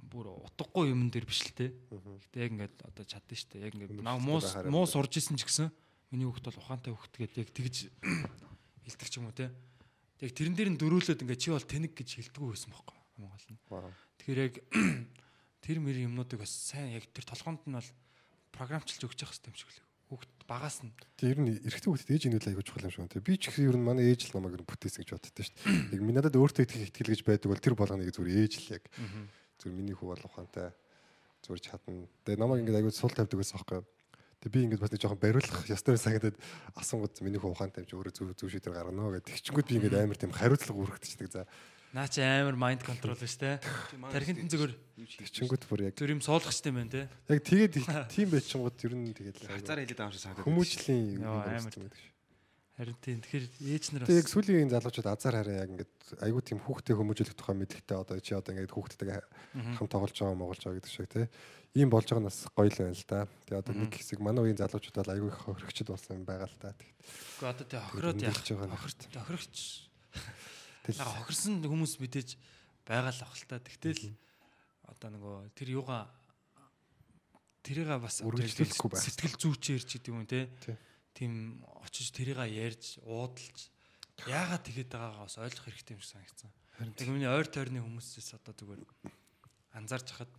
бүр 0.10 0.32
утгагүй 0.36 0.92
юм 0.92 1.12
дээр 1.12 1.28
биш 1.28 1.44
л 1.48 1.56
те. 1.56 1.72
Гэтэ 1.92 2.38
яг 2.44 2.52
ингээд 2.56 2.76
одоо 2.88 3.04
чадсан 3.06 3.36
шүү 3.36 3.50
дээ. 3.56 3.66
Яг 3.70 3.74
ингээд 3.76 4.04
наа 4.04 4.18
муу 4.18 4.42
муу 4.72 4.86
сурж 4.90 5.16
исэн 5.20 5.38
ч 5.38 5.46
гэсэн 5.46 5.70
миний 6.10 6.26
хүүхд 6.26 6.50
бол 6.50 6.62
ухаантай 6.64 6.92
хүүхд 6.96 7.14
гэдэг 7.20 7.40
яг 7.44 7.50
тэгж 7.54 7.76
хэлдэг 8.88 9.08
ч 9.12 9.16
юм 9.22 9.30
уу 9.30 9.36
те. 9.36 9.52
Яг 10.24 10.32
тэрэн 10.34 10.56
дээр 10.58 10.70
нь 10.74 10.80
дөрүүлээд 10.82 11.24
ингээд 11.24 11.44
чи 11.44 11.54
бол 11.54 11.62
тэнэг 11.62 11.94
гэж 11.94 12.10
хэлдэггүй 12.18 12.50
байсан 12.56 12.74
байхгүй 12.74 12.99
юм 13.20 13.28
гол 13.28 13.48
нь. 13.52 13.60
Тэгэхээр 14.24 14.40
яг 14.48 14.56
тэр 15.64 15.78
мэр 15.84 15.98
юмнуудыг 16.08 16.40
бас 16.40 16.52
сайн 16.52 16.96
яг 16.96 17.06
тэр 17.12 17.28
толгоонд 17.28 17.68
нь 17.68 17.76
бол 17.76 17.90
програмчлж 18.56 19.04
өгч 19.04 19.20
явах 19.28 19.36
хэрэгтэй 19.36 19.52
юм 19.52 19.60
шиг 19.60 19.72
л 19.76 19.80
хүүхд 20.10 20.32
багаас 20.50 20.82
нь. 20.82 20.96
Тэр 21.22 21.38
ер 21.38 21.40
нь 21.46 21.54
эрэгтэй 21.62 21.90
хүүхдэд 21.92 22.14
ээж 22.16 22.24
инээд 22.32 22.50
айгуу 22.50 22.66
чухал 22.66 22.88
юм 22.88 22.94
шиг 22.96 23.06
байна. 23.06 23.22
Би 23.22 23.38
ч 23.38 23.54
гэсэн 23.54 23.70
ер 23.70 23.78
нь 23.78 23.86
манай 23.86 24.10
ээж 24.10 24.32
л 24.32 24.40
намайг 24.40 24.58
ер 24.58 24.64
нь 24.66 24.72
бүтээсэн 24.72 25.06
гэж 25.06 25.10
боддоо 25.14 25.30
шүү 25.30 25.54
дээ. 25.54 25.94
Яг 25.94 26.02
минь 26.02 26.18
надад 26.18 26.40
өөртөө 26.40 26.64
итгэх 26.66 26.90
итгэл 26.90 27.14
гэж 27.14 27.22
байдаг 27.28 27.50
бол 27.54 27.62
тэр 27.62 27.76
болгоныг 27.78 28.10
зүгээр 28.10 28.42
ээж 28.42 28.54
л 28.58 28.74
яг 28.74 28.84
зүгээр 29.62 29.78
миний 29.78 29.94
хүү 29.94 30.08
бол 30.10 30.26
ухаантай 30.26 30.74
зүгээр 31.46 31.62
чадна. 31.62 32.10
Тэгээ 32.26 32.42
намайг 32.42 32.66
ингээд 32.66 32.80
айгуу 32.82 32.94
сул 32.96 33.14
тавьдаг 33.14 33.38
байсан 33.38 33.62
байхгүй 33.62 33.78
юу. 33.78 33.88
Тэгээ 34.40 34.56
би 34.56 34.60
ингээд 34.66 34.82
бас 34.82 34.92
нэг 34.96 35.02
жоохон 35.04 35.22
бариулах 35.22 35.68
ястай 35.68 36.00
санагдаад 36.00 36.38
асуугад 36.80 37.14
миний 37.22 37.38
хүү 37.38 37.52
ухаантай 37.54 37.84
юм 37.84 37.90
чи 37.92 37.96
өөрөө 38.00 38.14
зүв 38.16 38.28
зүв 38.40 38.50
шийдэр 38.50 38.74
гаргана 38.74 39.14
гэдэг. 39.20 39.36
Тэгчингүүд 39.36 39.68
би 39.68 39.76
ингээд 39.78 40.00
амар 40.00 40.16
тийм 40.16 40.32
хариуцлага 40.32 40.80
үргэлжлэдэг. 40.80 41.28
За 41.28 41.44
Наа 41.90 42.06
чи 42.06 42.22
амар 42.22 42.54
майнд 42.54 42.86
контрол 42.86 43.18
биш 43.18 43.34
те. 43.42 43.58
Тархинд 44.14 44.46
нь 44.46 44.52
зүгээр 44.54 44.74
тэгчингүүд 44.94 45.64
бүр 45.66 45.90
яг 45.90 45.98
зүр 45.98 46.14
юм 46.14 46.22
суулгах 46.22 46.54
штеп 46.54 46.78
байна 46.78 46.94
те. 46.94 47.02
яг 47.26 47.42
тэгээд 47.42 47.74
тийм 48.14 48.30
байчингууд 48.30 48.78
ер 48.86 48.94
нь 48.94 49.10
тэгээд 49.10 49.38
Хацаар 49.50 49.82
хэлээд 49.82 49.98
байгаа 49.98 50.10
юм 50.10 50.14
шиг 50.14 50.22
санагдав. 50.22 50.46
хүмүүжлийн 50.46 51.18
юм 51.18 51.26
шүү. 51.66 51.90
Харин 52.78 52.96
тийм 53.02 53.20
тэгэхээр 53.26 53.46
ээж 53.74 53.84
нар 53.92 54.06
Тэгээ 54.06 54.22
яг 54.22 54.28
бас 54.30 54.34
сүүлийн 54.38 54.70
залуучууд 54.70 55.10
азар 55.10 55.36
хараа 55.42 55.58
яг 55.66 55.70
ингээд 55.74 55.94
айгүй 56.24 56.42
тийм 56.46 56.60
хүүхдээ 56.62 56.96
хүмүүжүүлэх 56.96 57.36
тухай 57.36 57.56
мэдхтэй 57.58 57.98
одоо 57.98 58.18
чи 58.22 58.32
одоо 58.38 58.52
ингээд 58.54 58.72
хүүхдтэйгээ 58.72 59.20
хам 59.76 59.88
тоглож 59.90 60.16
байгаа 60.16 60.38
моголж 60.40 60.62
байгаа 60.64 60.78
гэдэг 60.80 60.94
шиг 60.94 61.10
тий. 61.12 61.28
Ийм 61.76 61.92
болж 61.92 62.08
байгаа 62.08 62.24
нь 62.24 62.30
бас 62.32 62.40
гоё 62.56 62.72
л 62.72 62.80
байна 62.80 62.96
л 62.96 63.10
да. 63.10 63.28
Тэгээ 63.50 63.62
одоо 63.66 63.74
нэг 63.76 63.92
хэсэг 63.98 64.24
манай 64.24 64.42
үеийн 64.48 64.62
залуучууд 64.64 64.96
бол 64.96 65.12
айгүй 65.12 65.28
их 65.28 65.40
хөрөгчд 65.44 65.92
болсон 65.92 66.22
юм 66.22 66.26
байгаа 66.30 66.48
л 66.48 66.58
да. 66.62 66.72
Гэхдээ 66.72 67.52
одоо 67.52 67.66
тий 67.68 67.80
хохироод 67.84 68.22
яах 68.24 68.40
хохирт 68.48 69.02
хохирогч 69.12 69.58
Тэгэл 70.86 71.02
яг 71.04 71.10
хохирсон 71.24 71.64
хүмүүс 71.64 72.00
мэдээж 72.00 72.30
байгаа 72.88 73.14
л 73.14 73.24
ах 73.26 73.36
л 73.36 73.46
та. 73.50 73.60
Тэгтэл 73.60 74.16
одоо 74.90 75.10
нөгөө 75.14 75.36
тэр 75.54 75.70
юугаа 75.80 76.10
тэрийг 77.64 77.90
бас 78.00 78.22
Үргэлжлүүлэхгүй 78.24 78.90
байх. 78.90 79.04
сэтгэл 79.04 79.36
зүйчээр 79.38 79.84
ч 79.86 79.92
гэдэг 80.00 80.14
юм 80.14 80.26
те. 80.26 80.50
Тий. 80.64 80.76
Тийм 81.14 81.34
очиж 81.84 82.10
тэрийг 82.16 82.40
ярьж 82.40 82.98
уудалж 83.04 83.70
яагаад 84.28 84.64
тэгээд 84.66 84.90
байгаагаа 84.90 85.28
бас 85.28 85.38
ойлгох 85.38 85.66
хэрэгтэй 85.68 85.94
юм 85.96 86.02
шиг 86.02 86.12
санагдсан. 86.18 86.52
Яг 86.80 87.10
миний 87.12 87.30
ойр 87.30 87.48
тойрны 87.48 87.84
хүмүүсээс 87.84 88.40
одоо 88.40 88.54
зүгээр 88.56 88.82
анзаарч 89.76 90.08
хахад 90.16 90.32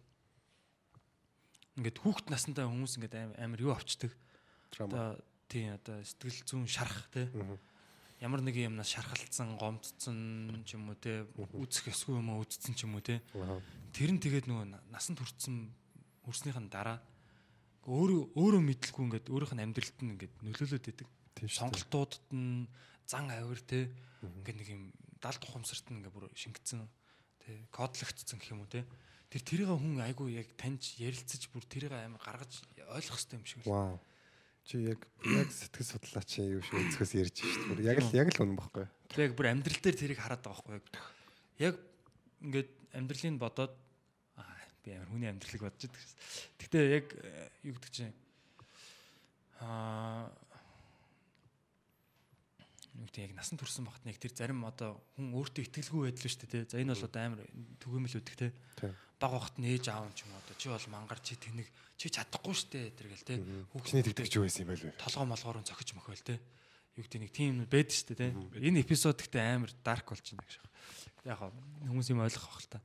ингээд 1.76 2.00
хүүхэд 2.00 2.26
настай 2.33 2.64
хүмүүс 2.66 2.96
ингээд 2.98 3.14
амар 3.38 3.61
юу 3.61 3.72
авчдаг. 3.76 4.12
Одоо 4.81 5.20
тийм 5.48 5.76
одоо 5.76 6.00
сэтгэл 6.03 6.44
зүүн 6.48 6.68
шарах 6.68 7.09
те. 7.12 7.29
Ямар 8.20 8.44
нэг 8.44 8.56
юмнаас 8.61 8.92
шархалцсан, 8.92 9.56
гомдсон 9.56 10.61
ч 10.68 10.76
юм 10.76 10.92
уу 10.92 10.96
те. 11.00 11.24
Үзэх 11.56 11.88
ёсгүй 11.88 12.20
юм 12.20 12.28
уу 12.37 12.44
үзсэн 12.44 12.76
ч 12.76 12.85
юм 12.85 12.94
уу 12.94 13.00
те. 13.00 13.24
Тэр 13.96 14.12
нь 14.12 14.20
тэгээд 14.20 14.44
нөгөө 14.44 14.66
на- 14.76 14.85
насанд 14.92 15.18
хүрсэн 15.24 15.72
хүрснийхэн 16.28 16.68
дараа 16.68 17.00
өөрөө 17.88 18.37
өөрөө 18.37 18.61
мэдлгүй 18.61 19.04
ингээд 19.09 19.26
өөрийнх 19.33 19.54
нь 19.56 19.64
амьдралд 19.64 19.98
нь 20.04 20.12
ингээд 20.20 20.35
нөлөөлөд 20.44 20.85
дээ. 20.85 21.09
Сонголтуудад 21.48 22.20
нь 22.37 22.68
зан 23.09 23.33
авир 23.33 23.61
те. 23.64 23.88
Ингээд 24.20 24.59
нэг 24.61 24.68
юм 24.68 24.83
далд 25.16 25.40
ухамсарт 25.40 25.88
нь 25.88 26.04
ингээд 26.04 26.12
бүр 26.12 26.28
шингэцэн 26.37 26.85
те 27.40 27.64
кодлогдсон 27.72 28.37
гэх 28.37 28.52
юм 28.52 28.61
уу 28.62 28.68
те. 28.68 28.85
Тэр 29.33 29.42
тэрийг 29.48 29.72
хүн 29.72 29.96
айгүй 30.04 30.37
яг 30.37 30.52
таньж 30.61 31.00
ярилцаж 31.00 31.48
бүр 31.48 31.64
тэрийг 31.64 31.96
амар 31.96 32.20
гаргаж 32.20 32.52
ойлгох 32.85 33.16
хэрэгтэй 33.16 33.38
юм 33.40 33.46
шиг 33.48 33.64
л. 33.64 33.96
Чи 34.70 34.78
яг 34.87 35.02
яг 35.26 35.50
сэтгэл 35.50 35.90
судлаач 35.98 36.30
юу 36.46 36.62
шиг 36.62 36.78
өнцгөөс 36.78 37.12
ярьж 37.18 37.42
шүү 37.42 37.74
дээ. 37.74 37.90
Яг 37.90 37.98
л 38.06 38.14
яг 38.14 38.28
л 38.30 38.42
үнэн 38.46 38.54
баггүй. 38.54 38.87
Тэр 39.11 39.26
яг 39.26 39.35
бүр 39.35 39.50
амьдрал 39.50 39.83
дээр 39.83 39.98
тэрийг 39.98 40.22
хараад 40.22 40.46
байгаа 40.46 40.62
байхгүй 40.62 40.78
яг. 40.78 40.87
Яг 41.59 41.74
ингээд 42.38 42.70
амьдралыг 42.94 43.35
бодоод 43.42 43.74
би 44.85 44.94
амар 44.94 45.11
хүний 45.11 45.26
амьдралыг 45.26 45.62
бодож 45.66 45.90
байдаг. 45.90 46.06
Гэхдээ 46.62 46.85
яг 46.87 47.06
э, 47.18 47.50
юу 47.66 47.74
гэдэг 47.76 47.92
чинь 47.92 48.14
аа 49.61 50.30
гэдэг 53.11 53.26
яг 53.26 53.33
насан 53.37 53.59
турсан 53.61 53.85
багт 53.85 54.04
нэг 54.06 54.16
тэр 54.16 54.33
зарим 54.33 54.64
одоо 54.64 55.00
хүн 55.16 55.35
өөртөө 55.37 55.66
итгэлгүй 55.68 56.14
байдал 56.14 56.30
шүү 56.30 56.48
дээ. 56.48 56.70
За 56.70 56.80
энэ 56.80 56.94
бол 56.96 57.09
одоо 57.11 57.20
амар 57.20 57.40
түгээмэл 57.83 58.16
үүдэг 58.22 58.37
те. 58.38 58.48
Баг 59.20 59.33
багт 59.37 59.56
нь 59.61 59.68
ээж 59.68 59.92
аав 59.92 60.09
ч 60.16 60.24
юм 60.24 60.33
уу 60.33 60.56
чи 60.56 60.72
бол 60.72 60.87
мангар 60.88 61.20
чи 61.20 61.37
тэнэг 61.37 61.68
чи 62.00 62.09
чадахгүй 62.09 62.56
шүү 62.56 62.68
дээ 62.72 62.87
тэр 62.96 63.09
гэл 63.12 63.28
те. 63.28 63.37
Чиний 63.85 64.04
тэгдэгч 64.09 64.33
юу 64.40 64.48
байсан 64.48 64.64
юм 64.64 64.72
бэ? 64.72 64.96
толгоо 64.96 65.28
молгоор 65.28 65.61
нь 65.61 65.68
цохиж 65.68 65.92
мөхөөл 65.92 66.24
те. 66.24 66.40
Юу 66.96 67.04
гэдэг 67.04 67.20
нэг 67.20 67.33
тийм 67.37 67.52
байдаг 67.68 67.92
шүү 67.92 68.16
дээ 68.16 68.33
те. 68.33 68.64
Энэ 68.64 68.80
эпизод 68.80 69.20
гэхдээ 69.20 69.61
амар 69.61 69.72
дарк 69.85 70.09
болж 70.09 70.24
байна 70.24 70.40
гэж. 70.48 70.56
Яг 71.28 71.38
хүмүүс 71.85 72.09
юм 72.09 72.24
ойлгох 72.24 72.48
бах 72.48 72.64
л 72.64 72.72
та. 72.72 72.80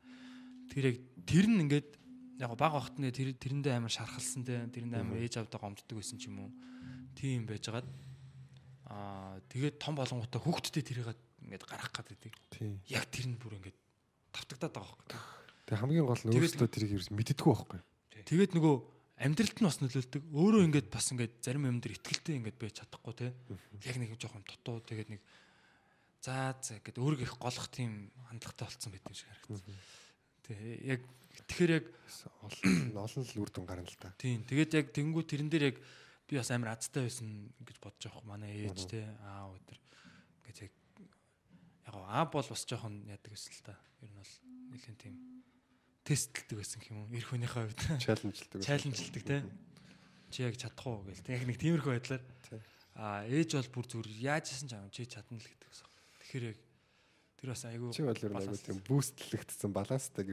Тэр 0.76 0.84
яг 0.92 0.98
тэр 1.24 1.48
нь 1.48 1.64
ингээд 1.64 1.90
яг 2.44 2.52
баг 2.60 2.74
бахтны 2.76 3.08
тэр 3.16 3.32
тэрэндээ 3.40 3.80
амар 3.80 3.96
шархалсан 3.96 4.44
те. 4.44 4.68
Тэрэндээ 4.68 5.00
амар 5.00 5.24
ээж 5.24 5.40
авдаа 5.40 5.64
гомддог 5.64 5.96
байсан 5.96 6.20
ч 6.20 6.28
юм 6.28 6.44
уу. 6.44 6.52
Тийм 7.16 7.48
байжгаад 7.48 7.88
аа 8.92 9.40
тэгээд 9.48 9.80
том 9.80 9.96
болонготой 9.96 10.44
хүүхдтэй 10.44 10.84
тэрийг 10.84 11.16
ингээд 11.48 11.64
гарах 11.64 11.96
гэдэг. 11.96 12.36
Яг 12.92 13.08
тэр 13.08 13.32
нь 13.32 13.40
бүр 13.40 13.56
ингээд 13.64 13.80
тавтагдаад 14.36 14.76
байгаа 14.76 15.00
байхгүй. 15.00 15.35
Тэгээ 15.66 15.82
хамгийн 15.82 16.06
гол 16.06 16.24
нь 16.26 16.34
өөрсдөө 16.38 16.70
тэрийг 16.70 16.92
ерөөс 16.98 17.12
мэддэггүй 17.14 17.54
байхгүй. 17.54 17.82
Тэгээд 18.26 18.54
нөгөө 18.58 18.76
амьдралд 19.26 19.58
нь 19.58 19.66
бас 19.66 19.80
нөлөөлдөг. 19.82 20.24
Өөрөө 20.30 20.62
ингээд 20.70 20.88
бас 20.94 21.10
ингээд 21.10 21.34
зарим 21.42 21.66
юм 21.66 21.80
дээр 21.82 21.96
ихтгэлтэй 21.98 22.36
ингээд 22.38 22.58
байж 22.62 22.74
чадахгүй 22.84 23.14
те. 23.16 23.34
Яг 23.86 23.96
нэг 23.98 24.14
жоохон 24.20 24.44
дутуу 24.46 24.84
тэгээд 24.84 25.10
нэг 25.16 25.22
заа 26.26 26.54
заа 26.60 26.82
гэдэг 26.82 27.02
өөрийгөө 27.02 27.28
их 27.30 27.38
голох 27.40 27.68
тийм 27.70 28.10
хандлагатай 28.28 28.66
болцсон 28.66 28.92
байт 28.92 29.06
юм 29.06 29.16
шиг 29.16 29.30
харагдсан. 29.30 29.78
Тэгээ 30.46 30.74
яг 30.86 31.02
тэгэхээр 31.50 31.72
яг 31.82 31.86
Олон 32.96 33.24
л 33.26 33.40
үр 33.42 33.50
дүн 33.54 33.66
гарна 33.66 33.86
л 33.86 34.00
та. 34.02 34.14
тийм 34.18 34.42
тэгээд 34.46 34.72
яг 34.74 34.88
тэнгуү 34.94 35.24
тэрэн 35.26 35.50
дээр 35.50 35.66
яг 35.74 35.78
би 36.26 36.38
бас 36.38 36.50
амар 36.50 36.74
азтай 36.74 37.06
байсан 37.06 37.54
гэж 37.62 37.78
бодож 37.78 38.10
байгаа 38.10 38.26
манай 38.26 38.52
ээж 38.66 38.90
те 38.90 39.06
аав 39.22 39.54
өдр 39.54 39.78
гэж 40.50 40.58
яг 40.66 40.74
яг 41.86 41.96
аа 41.96 42.26
бол 42.26 42.46
бас 42.46 42.64
жоохон 42.66 43.06
яадаг 43.06 43.32
байсан 43.34 43.54
л 43.54 43.64
та. 43.66 43.74
Ер 44.02 44.10
нь 44.10 44.18
бол 44.18 44.34
нэлийн 44.74 44.98
тийм 44.98 45.16
тестлдэг 46.06 46.62
байсан 46.62 46.82
юм 46.86 46.98
уу? 47.02 47.10
Ирэх 47.10 47.34
хүнийхээ 47.34 47.64
хувьд. 47.66 47.82
Чаленжлдаг. 47.98 48.62
чаленжилдаг 48.62 49.24
те. 49.26 49.38
Чи 50.30 50.46
яг 50.46 50.56
чадах 50.56 50.86
уу 50.86 51.02
гээл. 51.02 51.34
Яг 51.34 51.44
нэг 51.50 51.58
тиймэрхүү 51.58 51.92
байдлаар. 51.98 52.24
Аа 52.94 53.26
ээж 53.26 53.58
бол 53.58 53.82
бүр 53.82 53.86
зүр 53.90 54.08
яаж 54.08 54.54
исэн 54.54 54.70
ч 54.70 54.74
аав 54.78 54.94
чи 54.94 55.10
чадна 55.10 55.42
л 55.42 55.50
гэдэг 55.50 55.66
гэсэн. 55.66 55.90
Тэгэхээр 56.22 56.46
яг 56.54 56.60
тэр 57.42 57.50
бас 57.52 57.64
айгүй 57.66 57.90
Чи 57.90 58.06
бол 58.06 58.22
айгу 58.22 58.56
тийм 58.62 58.80
бүүстлэгдсэн 58.86 59.72
баланстай 59.74 60.24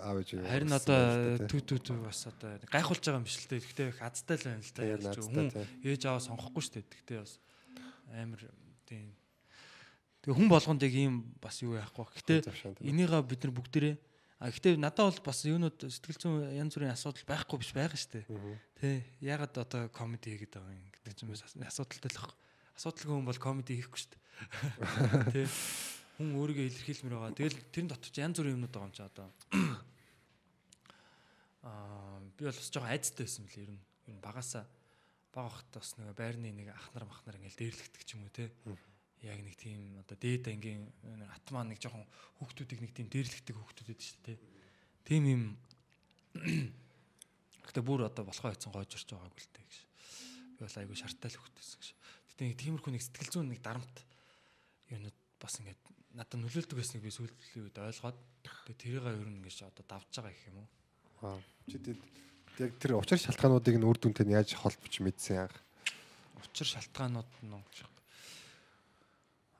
аав 0.00 0.16
ээж. 0.24 0.30
Харин 0.48 0.72
одоо 0.72 0.98
түү 1.44 1.60
түү 1.60 1.78
түү 1.84 1.98
бас 2.08 2.24
одоо 2.24 2.56
гайхуулж 2.72 3.04
байгаа 3.04 3.20
юм 3.20 3.28
биш 3.28 3.36
л 3.38 3.52
те. 3.52 3.60
Гэхдээ 3.60 3.88
их 3.92 4.00
азтай 4.00 4.36
л 4.40 4.46
байна 4.48 4.64
л 4.64 4.66
азтай, 4.66 5.28
Хүн 5.28 5.48
ээж 5.84 6.02
аваа 6.08 6.24
сонгохгүй 6.24 6.62
шүү 6.64 6.74
дээ. 6.80 6.88
Гэхдээ 6.88 7.18
бас 7.20 7.32
амар 8.16 8.42
тийм. 8.88 9.12
Тэгээ 10.24 10.36
хүн 10.40 10.48
болгонд 10.50 10.82
яг 10.82 10.94
ийм 10.96 11.14
бас 11.38 11.62
юу 11.62 11.78
яахгүй. 11.78 12.08
Гэхдээ 12.18 12.40
тийм. 12.48 12.74
энийгээ 12.82 13.22
бид 13.22 13.40
нар 13.46 13.54
бүгдээрээ 13.54 13.96
а 14.38 14.54
гэхдээ 14.54 14.78
надад 14.78 15.18
бол 15.18 15.26
бас 15.26 15.42
юунууд 15.42 15.82
сэтгэл 15.82 16.22
зүйн 16.22 16.54
янз 16.54 16.78
бүрийн 16.78 16.94
асуудал 16.94 17.26
байхгүй 17.26 17.58
биш 17.58 17.74
байгаа 17.74 17.98
шүү 17.98 18.22
дээ. 18.22 18.54
Тэ 18.78 19.02
ягаад 19.18 19.50
одоо 19.58 19.90
комеди 19.90 20.30
хийгээд 20.30 20.54
байгаа 20.54 20.78
юм 20.78 20.86
гэдэг 20.94 21.26
бас 21.26 21.42
асуудалтай 21.58 22.10
л 22.14 22.22
баг. 22.22 22.38
Асуудалгүй 22.78 23.18
хүн 23.18 23.26
бол 23.26 23.42
комеди 23.42 23.82
хийхгүй 23.82 23.98
шүү 23.98 24.14
дээ. 24.14 24.22
Тэ 25.34 25.42
хүн 26.22 26.38
өөрийгөө 26.38 26.70
илэрхийлмээр 26.70 27.18
байгаа. 27.18 27.34
Тэгэл 27.34 27.58
тэрэн 27.74 27.90
дотор 27.90 28.14
ч 28.14 28.22
янз 28.22 28.38
бүрийн 28.38 28.62
юмнууд 28.62 28.70
байгаа 28.70 28.86
юм 28.86 28.94
чи 28.94 29.02
одоо. 29.02 29.26
Аа 31.66 32.22
би 32.38 32.46
бол 32.46 32.54
бас 32.54 32.70
жоохон 32.70 32.94
айцтай 32.94 33.26
байсан 33.26 33.42
мөлий 33.42 33.66
ер 33.66 33.74
нь. 33.74 33.82
Ер 34.06 34.14
нь 34.14 34.22
багасаа 34.22 34.70
баг 35.34 35.50
ахт 35.50 35.66
бас 35.74 35.98
нэг 35.98 36.14
байрны 36.14 36.54
нэг 36.54 36.70
ахнар 36.70 37.10
махнар 37.10 37.42
ингээл 37.42 37.58
дээрлэгдэг 37.58 38.02
ч 38.06 38.14
юм 38.14 38.22
уу 38.26 38.30
те. 38.30 38.54
Яг 39.26 39.40
нэг 39.42 39.56
тийм 39.58 39.98
одоо 39.98 40.14
дээд 40.14 40.46
ангийн 40.52 40.86
атмаа 41.34 41.66
нэг 41.66 41.82
жоохон 41.82 42.06
хүүхдүүдийг 42.38 42.80
нэг 42.82 42.92
тийм 42.94 43.08
дээрлэгдэг 43.10 43.54
хүүхдүүд 43.56 43.88
байдаг 43.90 44.06
шүү 44.06 44.22
дээ. 44.26 44.38
Тийм 45.02 45.22
юм 45.26 45.42
Гэтэ 47.68 47.84
бүр 47.84 48.08
одоо 48.08 48.24
болохоо 48.24 48.48
хэцэн 48.48 48.72
гойжорч 48.72 49.12
байгаагүй 49.12 49.44
л 49.44 49.52
дээ 49.52 49.66
гэж. 49.68 49.76
Би 50.56 50.60
бол 50.64 50.78
айгүй 50.80 50.96
шарттай 50.96 51.28
л 51.28 51.36
хөвгтэйсэн 51.36 51.78
гэж. 51.84 51.88
Гэтэ 52.32 52.42
нэг 52.48 52.56
тиймэрхүү 52.56 52.92
нэг 52.96 53.04
сэтгэл 53.04 53.32
зүйн 53.36 53.48
нэг 53.52 53.60
дарамт 53.60 53.96
юунууд 54.88 55.18
бас 55.36 55.60
ингээд 55.60 55.82
надад 56.16 56.40
нөлөөлдөг 56.40 56.80
байсныг 56.80 57.04
би 57.04 57.12
сүүлийн 57.12 57.68
үед 57.68 57.76
ойлгоод 57.76 58.18
тэрийг 58.72 59.04
ер 59.04 59.28
нь 59.28 59.44
ингэж 59.44 59.68
одоо 59.68 59.84
давж 59.84 60.08
байгаа 60.16 60.32
гэх 60.32 60.48
юм 60.48 60.64
уу. 60.64 60.68
Аа. 61.28 61.40
Чи 61.68 61.76
тэд 61.76 62.00
яг 62.56 62.72
тэр 62.80 62.96
учир 62.96 63.20
шалтгаануудыг 63.20 63.76
нь 63.76 63.84
үр 63.84 64.00
дүнтэй 64.00 64.24
нь 64.24 64.32
яаж 64.32 64.56
холбож 64.56 64.94
мэдсэн 65.04 65.44
яг. 65.44 65.52
Учир 66.40 66.72
шалтгаанууд 66.72 67.28
нь 67.44 67.52
гэж. 67.52 67.97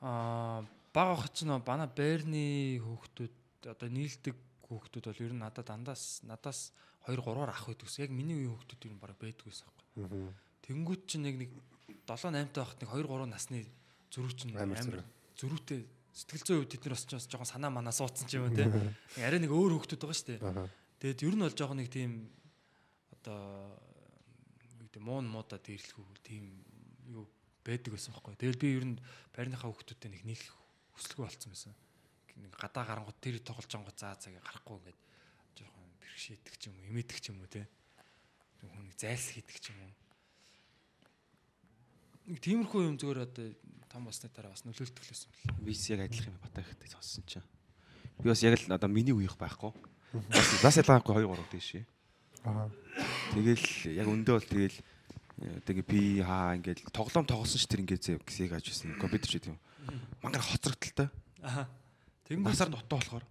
Аа 0.01 0.63
бага 0.93 1.27
ч 1.29 1.45
нөө 1.45 1.63
бана 1.63 1.87
Берни 1.87 2.79
хүүхдүүд 2.81 3.69
одоо 3.69 3.89
нийлдэг 3.91 4.35
хүүхдүүд 4.67 5.05
бол 5.09 5.23
ер 5.25 5.33
нь 5.33 5.41
надад 5.43 5.67
дандаас 5.69 6.21
надаас 6.23 6.71
2 7.07 7.19
3-аар 7.19 7.49
ах 7.51 7.65
байдаг 7.67 7.87
ус. 7.87 7.99
Яг 7.99 8.13
миний 8.13 8.37
үеийн 8.37 8.53
хүүхдүүд 8.53 8.85
ер 8.87 8.93
нь 8.95 9.01
бараг 9.01 9.17
байдаг 9.19 9.45
байсан 9.45 9.67
байхгүй. 9.67 9.87
Аа. 10.05 10.33
Тэнгүүд 10.63 11.01
чинь 11.09 11.25
нэг 11.25 11.35
нэг 11.45 11.51
7 12.05 12.31
8 12.31 12.53
таа 12.53 12.63
байхад 12.65 12.81
нэг 12.83 12.89
2 12.89 13.05
3 13.05 13.29
насны 13.29 13.59
зөрүү 14.13 14.33
чинь 14.37 14.53
Амар 14.55 14.77
амар 14.77 14.99
зөрүү. 14.99 15.05
зөрүүтэй 15.39 15.79
сэтгэл 16.13 16.45
зүйн 16.45 16.59
үед 16.63 16.71
тэд 16.73 16.83
нар 16.85 16.93
бас 16.97 17.03
ч 17.05 17.11
бас 17.15 17.25
жоохон 17.29 17.49
санаа 17.49 17.71
манаа 17.73 17.93
суудсан 17.93 18.25
ч 18.27 18.37
юм 18.37 18.49
уу 18.49 18.55
те. 18.55 18.65
Арай 19.21 19.39
нэг 19.39 19.53
өөр 19.53 19.77
хүүхдүүд 19.77 20.01
байгаа 20.01 20.17
шүү 20.17 20.29
дээ. 20.37 20.69
Тэгээд 20.99 21.23
ер 21.25 21.35
нь 21.37 21.43
бол 21.45 21.57
жоохон 21.57 21.79
нэг 21.79 21.89
тийм 21.89 22.11
одоо 23.13 23.73
юу 24.79 24.85
гэдэг 24.89 25.01
муун 25.05 25.25
муудаа 25.29 25.59
дээрлэхүү 25.61 26.05
тийм 26.25 26.43
юу 27.13 27.25
байдаг 27.63 27.91
байсан 27.93 28.13
байхгүй. 28.15 28.35
Тэгэл 28.39 28.61
би 28.61 28.69
ер 28.75 28.85
нь 28.85 28.97
байрныхаа 29.35 29.69
хүүхдүүдтэй 29.69 30.09
нэг 30.11 30.23
нийлэх 30.25 30.55
хүсэлгүй 30.95 31.23
болцсон 31.25 31.51
байсан. 31.51 31.73
Нэг 32.39 32.53
гадаа 32.55 32.83
гарангууд 32.87 33.19
тэр 33.19 33.39
тоглож 33.43 33.71
ангууд 33.75 33.97
заа 33.99 34.15
цагаа 34.15 34.43
гарахгүй 34.43 34.75
ингээд 34.79 34.99
жоохон 35.59 35.87
бэрхшээдэг 35.99 36.55
ч 36.55 36.63
юм 36.71 36.75
уу, 36.79 36.87
имээдэг 36.91 37.19
ч 37.19 37.25
юм 37.31 37.39
уу 37.43 37.51
те. 37.51 37.67
Тэг 38.59 38.69
хүн 38.71 38.85
нэг 38.87 38.95
зайлс 38.95 39.27
хийдэг 39.35 39.57
ч 39.59 39.65
юм 39.75 39.79
уу. 39.83 39.93
Нэг 42.29 42.39
тиймэрхүү 42.39 42.81
юм 42.85 42.95
зүгээр 42.95 43.25
одоо 43.27 43.47
том 43.89 44.05
болсны 44.05 44.29
дараа 44.29 44.53
бас 44.53 44.63
нөлөөлтөг 44.63 45.03
л 45.03 45.11
байсан 45.11 45.29
бэл. 45.33 45.65
Бис 45.65 45.83
яг 45.89 46.05
адилхан 46.05 46.31
юм 46.31 46.39
бата 46.39 46.61
ихтэй 46.61 46.89
сонссон 46.93 47.25
чинь. 47.25 47.47
Би 48.21 48.29
бас 48.29 48.43
яг 48.45 48.55
л 48.55 48.71
одоо 48.71 48.87
миний 48.87 49.17
үеих 49.17 49.35
байхгүй. 49.35 49.73
Бас 50.29 50.47
бас 50.61 50.77
ялгаагүй 50.77 51.25
2 51.25 51.27
3 51.27 51.49
дэшээ. 51.49 51.83
Аа. 52.45 52.69
Тэгэл 53.33 53.65
яг 53.97 54.07
өндөө 54.07 54.35
бол 54.37 54.47
тэгэл 54.47 54.77
тэгээ 55.39 55.85
би 55.87 56.01
хаа 56.19 56.55
ингээд 56.59 56.91
тоглоом 56.91 57.25
тоглосон 57.25 57.59
ш 57.59 57.65
тэр 57.67 57.83
ингээд 57.87 58.03
зэ 58.03 58.19
гисэг 58.19 58.53
ажижсэн 58.59 58.99
компьютер 58.99 59.29
ч 59.29 59.33
гэдэг 59.39 59.51
юм. 59.55 59.59
Мангар 60.19 60.43
хоцрогдолтой. 60.43 61.07
Аа. 61.41 61.67
Тэнгүүд 62.27 62.51
Насаар 62.51 62.69
дотоо 62.75 62.99
болохоор. 62.99 63.25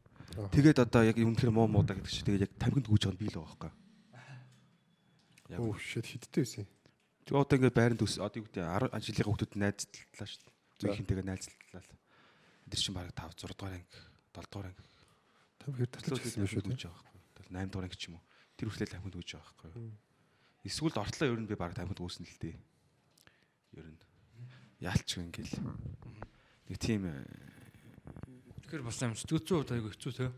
Тэгээд 0.53 0.79
одоо 0.81 1.03
яг 1.05 1.17
юм 1.21 1.37
тэр 1.37 1.53
муу 1.53 1.69
муудаа 1.69 1.97
гэдэг 2.01 2.09
чи 2.13 2.25
тэгээд 2.25 2.45
яг 2.49 2.53
тамхинд 2.57 2.89
гүйж 2.89 3.03
байгаа 3.05 3.17
нь 3.17 3.21
би 3.21 3.29
л 3.29 3.37
байгаа 3.45 3.57
байхгүй. 3.61 3.73
Яг 5.53 5.61
Оо 5.61 5.77
shit 5.77 6.05
хиттэй 6.09 6.43
байсан. 6.45 6.67
тэгээ 7.29 7.41
одоо 7.45 7.57
ингээд 7.61 7.77
байранд 7.77 8.03
өс 8.05 8.17
одоо 8.17 8.41
юу 8.41 8.47
гэдэг 8.49 8.65
10 8.65 9.05
жилийн 9.05 9.27
хүүхдүүд 9.29 9.53
дээ. 9.57 9.73
За. 10.17 10.25
Зүгийнхэнтэйгээ 10.79 11.27
найзлалаа. 11.29 11.85
Тэр 12.69 12.81
чинь 12.81 12.97
бараг 12.97 13.13
5 13.17 13.37
6 13.37 13.53
дугаар 13.57 13.77
анги 13.77 13.89
7 14.33 14.49
дугаар 14.49 14.69
анги 14.73 14.83
Там 15.59 15.73
хэр 15.75 15.89
татчих 15.89 16.21
гэсэн 16.23 16.45
юм 16.45 16.49
шүү 16.49 16.63
дээ. 16.65 16.73
гүйж 16.73 16.83
байгаа 16.89 17.03
байхгүй. 17.05 17.21
Тэгэл 17.37 17.57
8 17.57 17.73
дугаар 17.73 17.87
анги 17.89 17.99
ч 17.99 18.05
юм 18.09 18.15
уу. 18.17 18.25
Тэр 18.57 18.69
хүртэл 18.69 18.93
тамхинд 18.93 19.17
гүйж 19.17 19.31
байгаа 19.35 19.53
байхгүй. 19.59 19.71
Эсвэл 20.69 21.01
ортлоо 21.01 21.33
ер 21.33 21.41
нь 21.41 21.49
би 21.49 21.57
бараг 21.57 21.75
тамхинд 21.81 21.97
гүйсэн 21.97 22.29
л 22.29 22.41
дээ. 22.45 22.57
Ер 23.81 23.87
нь 23.89 23.99
яалч 24.85 25.19
ингээл 25.19 25.57
нэг 26.69 26.77
тийм 26.77 27.09
э, 27.09 27.25
тэгэхээр 28.69 28.85
бас 28.85 29.01
юм 29.01 29.17
зүйн 29.17 29.65
хувьд 29.65 29.73
айгүй 29.73 29.91
хэцүү 29.97 30.13
те. 30.13 30.29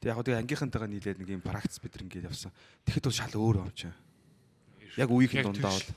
Тэг 0.00 0.10
яг 0.16 0.24
тэгээ 0.24 0.40
ангийнхантайгаа 0.40 0.88
нийлээд 0.88 1.20
нэг 1.20 1.30
юм 1.36 1.44
практис 1.44 1.78
бид 1.78 2.00
ингээд 2.00 2.32
явсан. 2.32 2.50
Тэгэхэд 2.88 3.06
бол 3.06 3.18
шал 3.20 3.34
өөр 3.36 3.56
юм 3.62 3.70
чинь. 3.76 3.94
Яг 4.96 5.12
үеийнхэн 5.12 5.46
дундаа 5.46 5.76
бол 5.76 5.90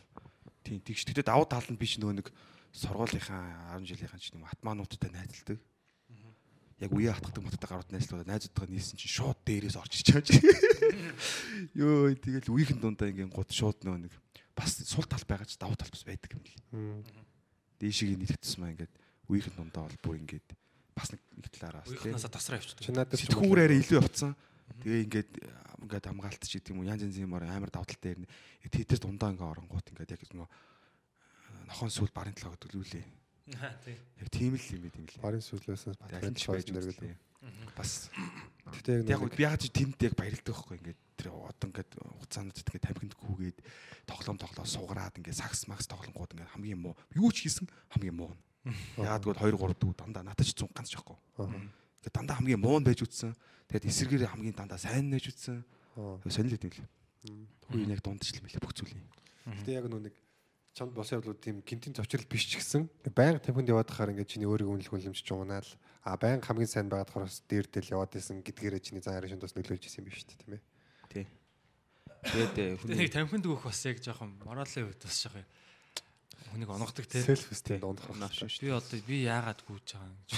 тийм 0.68 0.84
тэгш. 0.84 1.08
Тэгтээ 1.08 1.26
давуу 1.26 1.48
тал 1.48 1.66
нь 1.66 1.80
би 1.80 1.88
ч 1.88 1.98
нөгөө 1.98 2.22
нэг 2.22 2.28
сургуулийнхаа 2.76 3.80
10 3.80 3.88
жилийнхэн 3.88 4.22
ч 4.22 4.36
нэг 4.36 4.46
математикуудтай 4.46 5.10
найзалдаг. 5.10 5.58
Яг 6.82 6.92
үеэ 6.92 7.14
хатгадаг 7.14 7.46
математик 7.46 7.70
гарууд 7.70 7.94
найзлуудаа 7.94 8.26
найзуудтайгаа 8.26 8.74
нийлсэн 8.74 8.98
чинь 8.98 9.16
шууд 9.22 9.40
дээрээс 9.46 9.78
ирж 9.78 10.02
байгаа 10.02 10.26
чинь. 10.26 10.42
Йоо 11.78 12.10
тэгэл 12.18 12.50
үеийнхэн 12.50 12.82
дундаа 12.82 13.14
ингээд 13.14 13.30
гут 13.30 13.54
шууд 13.54 13.86
нөгөө 13.86 14.10
нэг 14.10 14.14
бас 14.58 14.82
сул 14.90 15.06
тал 15.06 15.22
байгаа 15.30 15.46
ч 15.46 15.62
давуу 15.62 15.78
тал 15.78 15.94
бас 15.94 16.02
байдаг 16.02 16.34
юм 16.34 16.42
л. 16.42 17.06
Дээшийг 17.78 18.18
нийлэгдсэн 18.18 18.60
маа 18.66 18.74
ингээд 18.74 18.94
үеийнхэн 19.30 19.56
дундаа 19.62 19.86
бол 19.86 20.02
бүр 20.02 20.18
ингээд 20.26 20.48
бас 20.98 21.14
нэг 21.14 21.22
нэг 21.38 21.48
талаараа 21.54 21.86
бас 21.86 21.94
тийм. 21.94 22.18
Уйхнасаа 22.18 22.34
тасраа 22.34 22.58
явчихдаг. 22.58 22.84
Чи 22.84 22.92
надад 22.92 23.22
Сэтгүүр 23.22 23.60
арай 23.62 23.78
илүү 23.78 23.98
явцсан. 24.02 24.34
Тэгээ 24.82 25.06
ингээд 25.06 25.32
ингээд 25.86 26.06
хамгаалт 26.10 26.44
ч 26.46 26.52
гэдэг 26.58 26.74
юм 26.74 26.82
уу 26.82 26.90
янз 26.90 27.06
янзын 27.06 27.30
мөр 27.30 27.46
амар 27.46 27.70
давтал 27.70 28.02
дээр 28.02 28.26
тэдэр 28.70 29.00
дундаа 29.02 29.32
ингээд 29.32 29.54
оронгууд 29.54 29.88
ингээд 29.94 30.14
яг 30.18 30.22
нөгөө 30.34 30.50
нохон 31.72 31.92
сүл 31.94 32.12
барын 32.12 32.36
талаа 32.36 32.58
төлөвлөлээ. 32.60 33.21
Аа 33.60 33.76
тий. 33.84 33.98
Яг 34.22 34.30
тийм 34.32 34.56
л 34.56 34.68
юм 34.72 34.84
юм 34.88 35.06
лээ. 35.10 35.20
барын 35.20 35.44
сүлээс 35.44 35.84
Дахин 35.98 36.00
батарей 36.00 36.36
ч 36.36 36.46
чойж 36.46 36.68
байж 36.72 36.96
нэргэл. 37.02 37.18
Бас 37.76 38.08
Гэтэ 38.72 39.04
яг 39.04 39.18
яг 39.18 39.22
нэг 39.26 39.36
би 39.36 39.44
яаж 39.44 39.66
тэнд 39.74 39.98
яг 40.06 40.14
баярлдаг 40.14 40.54
байхгүй 40.54 40.78
ингээд 40.78 41.00
тэр 41.18 41.28
одоо 41.34 41.68
ингээд 41.68 41.92
хуцаанд 42.22 42.54
ингээд 42.54 42.86
тамхинд 42.86 43.14
хүүгээд 43.18 43.58
тоглоом 44.06 44.38
тоглоо 44.38 44.66
сугараад 44.70 45.18
ингээд 45.18 45.42
сакс 45.42 45.66
макс 45.66 45.90
тоглонгууд 45.90 46.38
ингээд 46.38 46.54
хамгийн 46.54 46.80
муу 46.80 46.94
юу 47.18 47.34
ч 47.34 47.50
хийсэн 47.50 47.66
хамгийн 47.92 48.16
муу. 48.16 48.38
Яагаад 49.02 49.26
гэвэл 49.26 49.58
2 49.58 49.74
3 49.74 49.82
дүү 49.82 49.92
дандаа 49.98 50.24
надад 50.24 50.46
ч 50.46 50.54
100 50.54 50.70
ганц 50.70 50.94
жоохгүй. 50.94 51.18
Тэгээд 52.06 52.16
дандаа 52.16 52.38
хамгийн 52.38 52.62
муу 52.62 52.78
нь 52.78 52.86
байж 52.86 53.02
үтсэн. 53.02 53.34
Тэгээд 53.74 53.90
эсэргээр 53.90 54.32
хамгийн 54.32 54.56
дандаа 54.56 54.78
сайн 54.78 55.10
нь 55.10 55.14
байж 55.18 55.34
үтсэн. 55.34 55.66
Сонирхол 56.30 56.70
юм 56.70 56.74
лээ. 56.78 56.90
Хүү 57.74 57.90
яг 57.90 58.02
дундчлал 58.06 58.46
мэлээ 58.46 58.62
бүх 58.62 58.78
зүйлийн. 58.78 59.10
Гэтэ 59.50 59.82
яг 59.82 59.90
нүг 59.90 60.14
чамд 60.72 60.96
болсон 60.96 61.20
явдлууд 61.20 61.42
тийм 61.44 61.60
гинтийн 61.68 61.96
зочрол 61.96 62.28
биш 62.32 62.48
ч 62.48 62.60
гэсэн 62.60 62.88
байнга 63.12 63.44
тамхинд 63.44 63.68
яваад 63.68 63.92
хахаар 63.92 64.16
ингээд 64.16 64.32
чиний 64.32 64.48
өөрийн 64.48 64.72
үнэл 64.72 64.88
хүнлэмж 64.88 65.20
жуунаал 65.20 65.68
а 66.08 66.16
байнга 66.16 66.48
хамгийн 66.48 66.72
сайн 66.72 66.88
байгаад 66.88 67.12
хахаар 67.12 67.28
бас 67.28 67.44
дээрдэл 67.44 67.92
яваад 67.92 68.16
исэн 68.16 68.40
гэдгээрээ 68.40 68.80
чиний 68.80 69.04
зан 69.04 69.20
харин 69.20 69.36
шинд 69.36 69.44
бас 69.44 69.56
нөлөөлж 69.60 69.84
исэн 69.84 70.00
юм 70.00 70.08
биш 70.08 70.24
үү 70.24 70.32
тийм 70.32 70.56
ээ. 70.56 70.64
Тий. 71.12 71.26
Тэгээд 72.24 72.56
э, 72.56 72.96
нэг 72.96 73.12
тамхинд 73.12 73.46
өгөх 73.52 73.68
бас 73.68 73.84
яг 73.84 74.00
жоохон 74.00 74.32
моралын 74.48 74.88
хувьд 74.88 75.04
бас 75.04 75.18
жоохон 75.20 75.46
хүнийг 76.56 76.70
онгодог 76.72 77.06
те. 77.08 77.20
Селф 77.20 77.52
дондох 77.52 78.08
Нааш 78.16 78.44
байна. 78.44 78.52
шүү. 78.52 78.64
Би 78.64 78.72
одоо 78.72 79.00
би 79.04 79.16
яагаад 79.28 79.60
гүйж 79.68 79.88
байгаа 79.92 80.08
юм 80.08 80.18
гэж. 80.24 80.32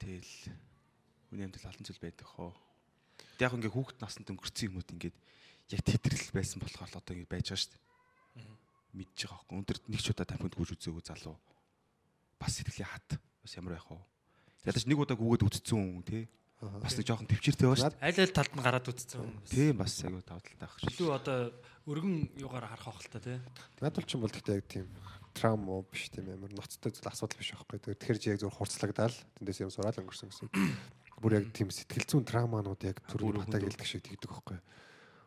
Тэгэл 0.00 0.32
үний 1.32 1.44
амьдрал 1.46 1.70
олон 1.72 1.84
зүйл 1.84 2.02
байдаг 2.02 2.26
хоо. 2.28 2.52
Яг 3.40 3.52
ингээ 3.56 3.72
хүүхэд 3.72 3.98
насанд 4.00 4.28
өнгөрцөн 4.32 4.68
юмуд 4.68 4.88
ингээд 4.92 5.16
яг 5.70 5.80
тэтрэл 5.86 6.34
байсан 6.34 6.58
болохоор 6.58 6.90
л 6.90 6.98
одоо 6.98 7.14
ингэ 7.14 7.30
байж 7.30 7.52
байгаа 7.52 7.62
шүү 7.62 7.72
дээ. 7.76 7.82
Мэдж 8.92 9.18
байгаа 9.22 9.38
хөөхгүй. 9.38 9.56
Өндөр 9.62 9.78
нэг 9.86 10.00
ч 10.02 10.06
удаа 10.10 10.26
тамхинд 10.26 10.56
гүйж 10.58 10.70
үзээгүй 10.74 11.04
залуу. 11.06 11.36
Бас 12.40 12.52
сэтгэлийн 12.58 12.90
хат. 12.90 13.20
Бас 13.44 13.52
ямар 13.56 13.78
байх 13.78 13.86
вэ? 13.86 14.00
Ядаж 14.66 14.84
нэг 14.86 14.98
удаа 14.98 15.16
гүгээд 15.16 15.46
үтцсэн 15.46 15.78
хүн 15.78 16.04
тий. 16.06 16.24
Бас 16.62 16.94
нэг 16.94 17.06
жоохон 17.10 17.26
төвчээртэй 17.26 17.66
байгаа 17.66 17.80
шүү 17.82 17.94
дээ. 17.98 18.06
Аль 18.06 18.20
аль 18.22 18.36
талд 18.36 18.52
нь 18.54 18.62
гараад 18.62 18.86
үтцсэн 18.86 19.18
юм. 19.18 19.34
Тийм 19.50 19.74
бас 19.82 19.98
аягүй 19.98 20.22
тавталтай 20.22 20.62
ах 20.62 20.76
шүү. 20.78 20.90
Илүү 20.94 21.10
одоо 21.10 21.38
өргөн 21.90 22.14
югаар 22.38 22.70
харах 22.70 22.86
хохол 22.86 23.10
та 23.10 23.18
те. 23.18 23.42
Надад 23.82 24.06
ч 24.06 24.14
юм 24.14 24.22
бол 24.22 24.30
гэхдээ 24.30 24.60
яг 24.62 24.66
тийм 24.70 24.86
траума 25.34 25.82
биш 25.90 26.06
тийм 26.14 26.30
амар 26.30 26.54
ноцтой 26.54 26.94
зүйл 26.94 27.10
асуудал 27.10 27.34
биш 27.40 27.50
байхгүй. 27.50 27.82
Тэгэхээр 27.82 28.18
чи 28.22 28.30
яг 28.30 28.38
зөвхөн 28.38 28.58
хурцлагдаал 28.62 29.16
тэндээс 29.42 29.58
юм 29.66 29.74
сураал 29.74 29.98
өнгөрсөн 29.98 30.30
гэсэн. 30.30 30.48
Бүр 31.18 31.42
яг 31.42 31.50
тийм 31.50 31.74
сэтгэл 31.74 32.06
зүйн 32.06 32.26
трауманууд 32.30 32.82
яг 32.86 33.02
төрөв 33.10 33.42
хатаг 33.42 33.66
хэлдэг 33.66 33.88
шиг 33.88 34.06
тэгдэг 34.06 34.30
байхгүй. 34.30 34.58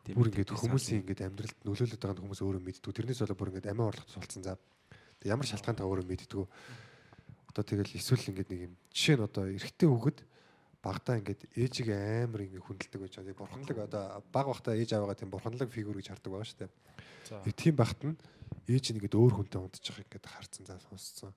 Тийм 0.06 0.14
Бүр 0.14 0.30
ээ, 0.30 0.38
ингээд 0.38 0.50
тийм 0.54 0.62
хүмүүсийн 0.62 1.00
ингээд 1.02 1.26
амьдралд 1.26 1.58
нөлөөлөд 1.66 1.98
байгаа 1.98 2.14
нь 2.14 2.22
хүмүүс 2.22 2.42
өөрөө 2.46 2.62
мэддэг. 2.62 2.94
Тэрнээс 2.94 3.20
болоо 3.26 3.38
бүр 3.42 3.50
ингээд 3.50 3.70
амиа 3.74 3.90
орлох 3.90 4.06
тусалцсан 4.06 4.42
заа. 4.46 4.56
Тэг 5.18 5.26
ямар 5.34 5.46
шалтгаантай 5.50 5.82
өөрөө 5.82 6.06
мэддэг. 6.06 6.46
Одоо 7.50 7.64
тэгэл 7.66 7.98
эсвэл 7.98 8.30
ингээд 8.30 8.50
нэг 8.54 8.60
юм 8.70 8.74
жишээ 8.94 9.18
нь 9.18 9.26
одоо 9.26 9.44
эрэгтэй 9.50 9.88
хүүхэд 9.90 10.18
багтаа 10.78 11.18
ингээд 11.18 11.42
ээжигээ 11.58 12.30
амар 12.30 12.46
ингээд 12.46 12.66
хүндэлдэг 12.70 13.00
байж 13.02 13.14
байгаа. 13.18 13.34
Бурханлаг 13.34 13.78
одоо 13.90 14.04
баг 14.30 14.46
багтаа 14.46 14.78
ээж 14.78 14.90
аваагаа 14.94 15.18
тийм 15.18 15.30
бурханлаг 15.34 15.70
фигүр 15.74 15.98
гэж 15.98 16.08
хардаг 16.14 16.30
байгаа 16.30 16.46
шүү 16.46 16.60
дээ. 16.62 16.70
Нэг 17.42 17.54
тийм 17.58 17.74
багт 17.74 18.00
нь 18.06 18.14
ээж 18.70 18.84
нь 18.94 19.02
ингээд 19.02 19.18
өөр 19.18 19.34
хүнтэй 19.42 19.58
байгааг 19.58 20.06
ингээд 20.06 20.26
харцсан 20.30 20.64
заа 20.70 20.78
сонсцсон. 20.86 21.34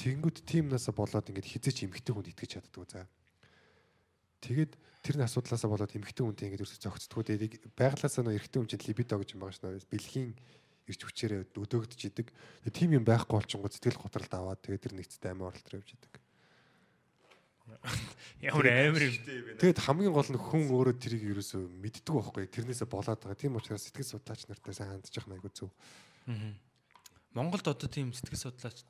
Тэнгүүд 0.00 0.38
тиймнасаа 0.48 0.96
болоод 0.96 1.28
ингээд 1.28 1.50
хизээч 1.52 1.84
эмхтэй 1.84 2.12
хүнд 2.16 2.32
итгэж 2.32 2.50
чаддгүй 2.56 2.86
заа. 2.88 3.04
Тэгээд 4.44 4.72
тэр 5.00 5.16
нь 5.16 5.24
асуудлаасаа 5.24 5.72
болоод 5.72 5.96
эмхтэй 5.96 6.24
хүнтэй 6.24 6.46
ингээд 6.52 6.60
ерөөсө 6.60 6.84
зөгцдгүү 6.84 7.22
дээ. 7.24 7.72
Байглаасаа 7.72 8.24
нөө 8.28 8.36
эрэгтэй 8.36 8.58
хүн 8.60 8.68
чинь 8.68 8.84
либидо 8.84 9.16
гэж 9.16 9.28
юм 9.32 9.40
байгаа 9.40 9.72
дээ. 9.72 9.88
Бэлгийн 9.88 10.32
ирч 10.84 11.00
хүчээрээ 11.00 11.40
өдөөгдөж 11.56 12.00
идэг. 12.12 12.28
Тийм 12.68 13.00
юм 13.00 13.04
байхгүй 13.08 13.40
болчихгоо 13.40 13.72
сэтгэл 13.72 14.04
готролд 14.04 14.32
аваад 14.36 14.60
тэгээд 14.60 14.84
тэр 14.84 14.94
нэгцтэй 15.00 15.32
амиа 15.32 15.48
оролтор 15.48 15.80
явж 15.80 15.96
идэг. 15.96 16.12
Ямар 18.44 18.68
амар 18.68 19.02
юм. 19.08 19.16
Тэгээд 19.56 19.80
хамгийн 19.80 20.12
гол 20.12 20.28
нь 20.28 20.36
хүн 20.36 20.68
өөрөө 20.68 20.96
тэрийг 21.00 21.24
ерөөсө 21.32 21.64
мэддэг 21.80 22.12
байхгүй. 22.12 22.44
Тэрнээсээ 22.52 22.88
болоод 22.88 23.16
байгаа. 23.24 23.40
Тийм 23.40 23.56
учраас 23.56 23.88
сэтгэл 23.88 24.20
судлаач 24.20 24.44
нартай 24.44 24.76
сайн 24.76 25.00
нь 25.00 25.34
айгүй 25.40 25.52
зөв. 25.56 25.72
Монголд 27.32 27.64
одоо 27.64 27.88
тийм 27.88 28.12
сэтгэл 28.12 28.52
судлаач 28.52 28.84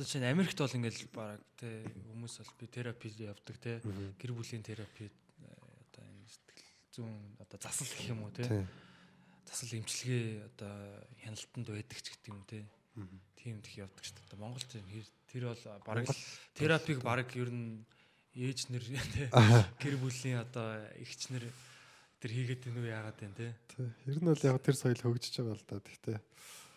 одоо 0.00 0.08
чинь 0.08 0.24
Америкт 0.24 0.56
бол 0.56 0.72
ингээл 0.72 1.12
баг 1.12 1.44
те 1.60 1.84
хүмүүс 1.84 2.40
бол 2.40 2.56
би 2.56 2.66
терапи 2.72 3.12
явдаг 3.20 3.56
те 3.60 3.84
гэр 4.16 4.32
бүлийн 4.32 4.64
терапи 4.64 5.04
э, 5.04 5.12
одоо 5.12 6.04
энэ 6.08 6.24
сэтгэл 6.24 6.64
зүүн 6.96 7.16
одоо 7.36 7.58
засал 7.60 7.84
гэх 7.84 8.08
юм 8.08 8.24
уу 8.24 8.32
те 8.32 8.48
засал 9.44 9.76
эмчилгээ 9.76 10.48
одоо 10.48 11.04
хяналтанд 11.20 11.68
байдаг 11.68 12.00
ч 12.00 12.16
гэдэг 12.16 12.32
юм 12.32 12.40
те 12.48 12.64
тийм 13.36 13.60
их 13.60 13.76
явдаг 13.76 14.00
шүү 14.00 14.16
дээ. 14.24 14.40
Монголд 14.40 14.72
тэр 15.28 15.44
бол 15.52 15.64
бараг 15.84 16.08
терапиг 16.56 16.98
бараг 17.04 17.28
ер 17.36 17.52
нь 17.52 17.84
ээж 18.32 18.72
нэр 18.72 18.84
гэр 19.84 20.00
бүлийн 20.00 20.40
одоо 20.40 20.80
эгчнэр 20.96 21.44
тэр 22.24 22.30
хийгээд 22.40 22.64
байна 22.64 22.80
уу 22.80 22.88
яагаад 22.88 23.18
байна. 23.20 23.36
Тий. 23.36 23.52
Ер 24.08 24.16
нь 24.16 24.28
бол 24.32 24.48
яг 24.48 24.64
тэр 24.64 24.76
соёл 24.80 24.96
хөгжиж 24.96 25.44
байгаа 25.44 25.60
л 25.60 25.68
да. 25.68 25.76
Гэхдээ 25.76 26.18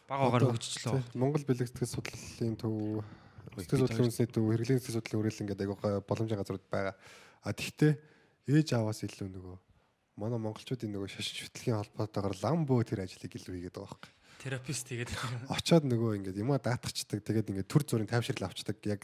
Бага 0.07 0.27
багаар 0.27 0.43
одоо 0.43 0.55
хөгжчлөө. 0.55 0.99
тий, 0.99 1.19
Монгол 1.19 1.43
бэлэгдэхүүн 1.47 1.93
судлалын 1.93 2.55
төв 2.59 2.75
Сэтгэл 3.53 3.85
судлалын 3.85 4.09
үндэсний 4.09 4.29
төв, 4.33 4.49
хэрэглэн 4.49 4.81
сэтгэл 4.81 4.97
судлалын 4.97 5.21
үрэл 5.21 5.41
ингээд 5.45 5.61
айгуу 5.61 5.77
гой 5.77 5.93
боломжийн 6.01 6.41
газрууд 6.41 6.65
байгаа. 6.73 6.95
А 7.45 7.53
тэгтээ 7.53 7.93
ээж 8.49 8.73
аваас 8.73 9.05
илүү 9.05 9.29
нөгөө 9.29 9.55
манай 10.17 10.39
монголчуудын 10.41 10.89
нөгөө 10.89 11.09
шашин 11.13 11.37
шүтлгийн 11.45 11.77
холбоотойгоор 11.77 12.35
лам 12.41 12.65
бөө 12.65 12.81
тэр 12.81 13.05
ажлыг 13.05 13.29
илүү 13.29 13.53
хийгээд 13.69 13.77
байгаа 13.77 13.93
байхгүй. 13.93 14.11
Терапист 14.41 14.85
хийгээд 14.89 15.11
Очоод 15.53 15.85
нөгөө 15.85 16.11
ингээд 16.17 16.41
юмаа 16.41 16.57
даатгачдаг. 16.57 17.21
Тэгээд 17.21 17.49
ингээд 17.53 17.69
төр 17.69 17.83
зүрийн 17.85 18.09
тайвшрал 18.09 18.49
авчдаг. 18.49 18.77
Яг 18.89 19.01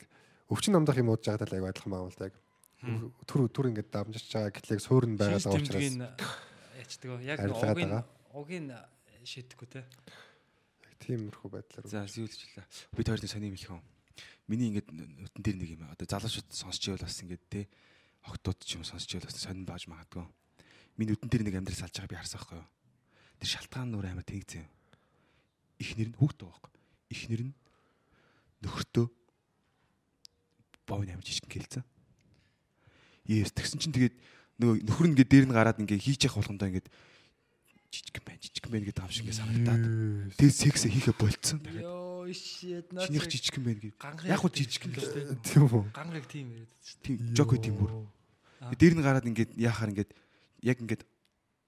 өвчин 0.50 0.74
намдах 0.74 0.98
юм 0.98 1.14
уудж 1.14 1.30
байгаа 1.30 1.46
тал 1.46 1.54
айгуу 1.54 1.70
адилхан 1.70 1.94
байгаа 1.94 2.10
юм 2.10 2.14
л. 2.18 2.26
Яг 2.26 2.36
төр 3.30 3.40
төр 3.54 3.70
ингээд 3.70 3.90
дамжиж 3.94 4.26
байгаа 4.34 4.50
яг 4.50 4.82
суурн 4.82 5.14
байгаа 5.14 5.40
даа 5.46 5.54
учраас 5.54 5.94
ячдаг. 6.74 7.10
Яг 7.22 7.38
угийн 7.54 7.94
угийн 8.34 8.68
шийдэхгүй 9.30 9.68
тий. 9.70 9.84
Тиймэрхүү 11.00 11.50
байдлаар. 11.50 11.88
За 11.88 12.04
зүүлжлээ. 12.06 12.66
Би 12.96 13.04
тойрны 13.04 13.28
сони 13.28 13.50
юм 13.50 13.56
хэлэх 13.56 13.76
юм. 13.76 13.84
Миний 14.48 14.70
ингээд 14.74 14.90
нүтэн 14.92 15.44
дээр 15.44 15.58
нэг 15.58 15.70
юм 15.80 15.84
одоо 15.88 16.06
залуучууд 16.08 16.50
сонсч 16.52 16.92
ивэл 16.92 17.06
бас 17.06 17.22
ингээд 17.24 17.44
те 17.48 17.62
октод 18.28 18.60
ч 18.62 18.76
юм 18.76 18.84
сонсч 18.84 19.16
ивэл 19.16 19.30
бас 19.30 19.40
сонин 19.40 19.64
baаж 19.64 19.88
магадгүй. 19.88 20.28
Миний 21.00 21.16
нүтэн 21.16 21.30
дээр 21.32 21.44
нэг 21.48 21.56
амьдрал 21.60 21.80
салж 21.80 21.96
байгаа 21.96 22.12
би 22.12 22.20
харсан 22.20 22.40
байхгүй 22.40 22.58
юу. 22.60 22.68
Тэр 23.40 23.50
шалтгаан 23.50 23.90
нүр 23.94 24.08
амар 24.12 24.28
тэгзээ. 24.28 24.66
Ихнэр 25.80 26.10
нь 26.12 26.20
хүүхдээ 26.20 26.46
байгаа 26.46 26.60
байхгүй. 26.60 26.74
Ихнэр 27.16 27.42
нь 27.48 27.54
нөхөртөө 28.66 29.06
бовны 30.90 31.14
амж 31.16 31.26
жижиг 31.30 31.48
гэлцэн. 31.48 31.86
Yes 33.30 33.54
тэгсэн 33.54 33.80
чинь 33.80 33.96
тэгээд 33.96 34.16
нөгөө 34.60 34.76
нөхөр 34.84 35.06
нь 35.08 35.14
ингээд 35.16 35.32
дээр 35.32 35.46
нь 35.48 35.56
гараад 35.56 35.80
ингээд 35.80 36.04
хийж 36.04 36.26
явах 36.28 36.44
болгондоо 36.44 36.68
ингээд 36.68 36.90
жижиг 37.90 38.22
байна 38.24 38.40
жижиг 38.42 38.66
байна 38.70 38.86
гэдэг 38.86 39.04
юм 39.04 39.12
шиг 39.12 39.26
ингээд 39.26 39.42
санагдаад. 39.42 39.84
Тэгээд 40.38 40.56
секс 40.56 40.84
хийхэ 40.86 41.14
болцсон. 41.18 41.60
Йоо 41.66 42.10
shit 42.34 42.86
Чинийх 42.94 43.26
жижиг 43.30 43.58
юм 43.58 43.66
байна 43.66 43.92
ганга 43.98 44.28
Яг 44.28 44.44
уу 44.44 44.52
жижиг 44.54 44.86
юм 44.86 44.94
л 44.94 45.02
шүү 45.02 45.14
дээ. 45.14 45.42
Тийм 45.42 45.64
үү. 45.66 45.84
Гангыг 45.94 46.26
тийм 46.30 46.48
яриад 46.54 46.74
шүү 46.86 46.98
дээ. 47.02 47.18
Тийм 47.18 47.36
жок 47.36 47.52
тийм 47.58 47.76
бүр. 47.78 47.92
Дээр 48.78 48.94
нь 48.94 49.04
гараад 49.04 49.26
ингээд 49.26 49.52
яхаар 49.58 49.90
ингээд 49.94 50.12
яг 50.62 50.78
ингээд 50.78 51.04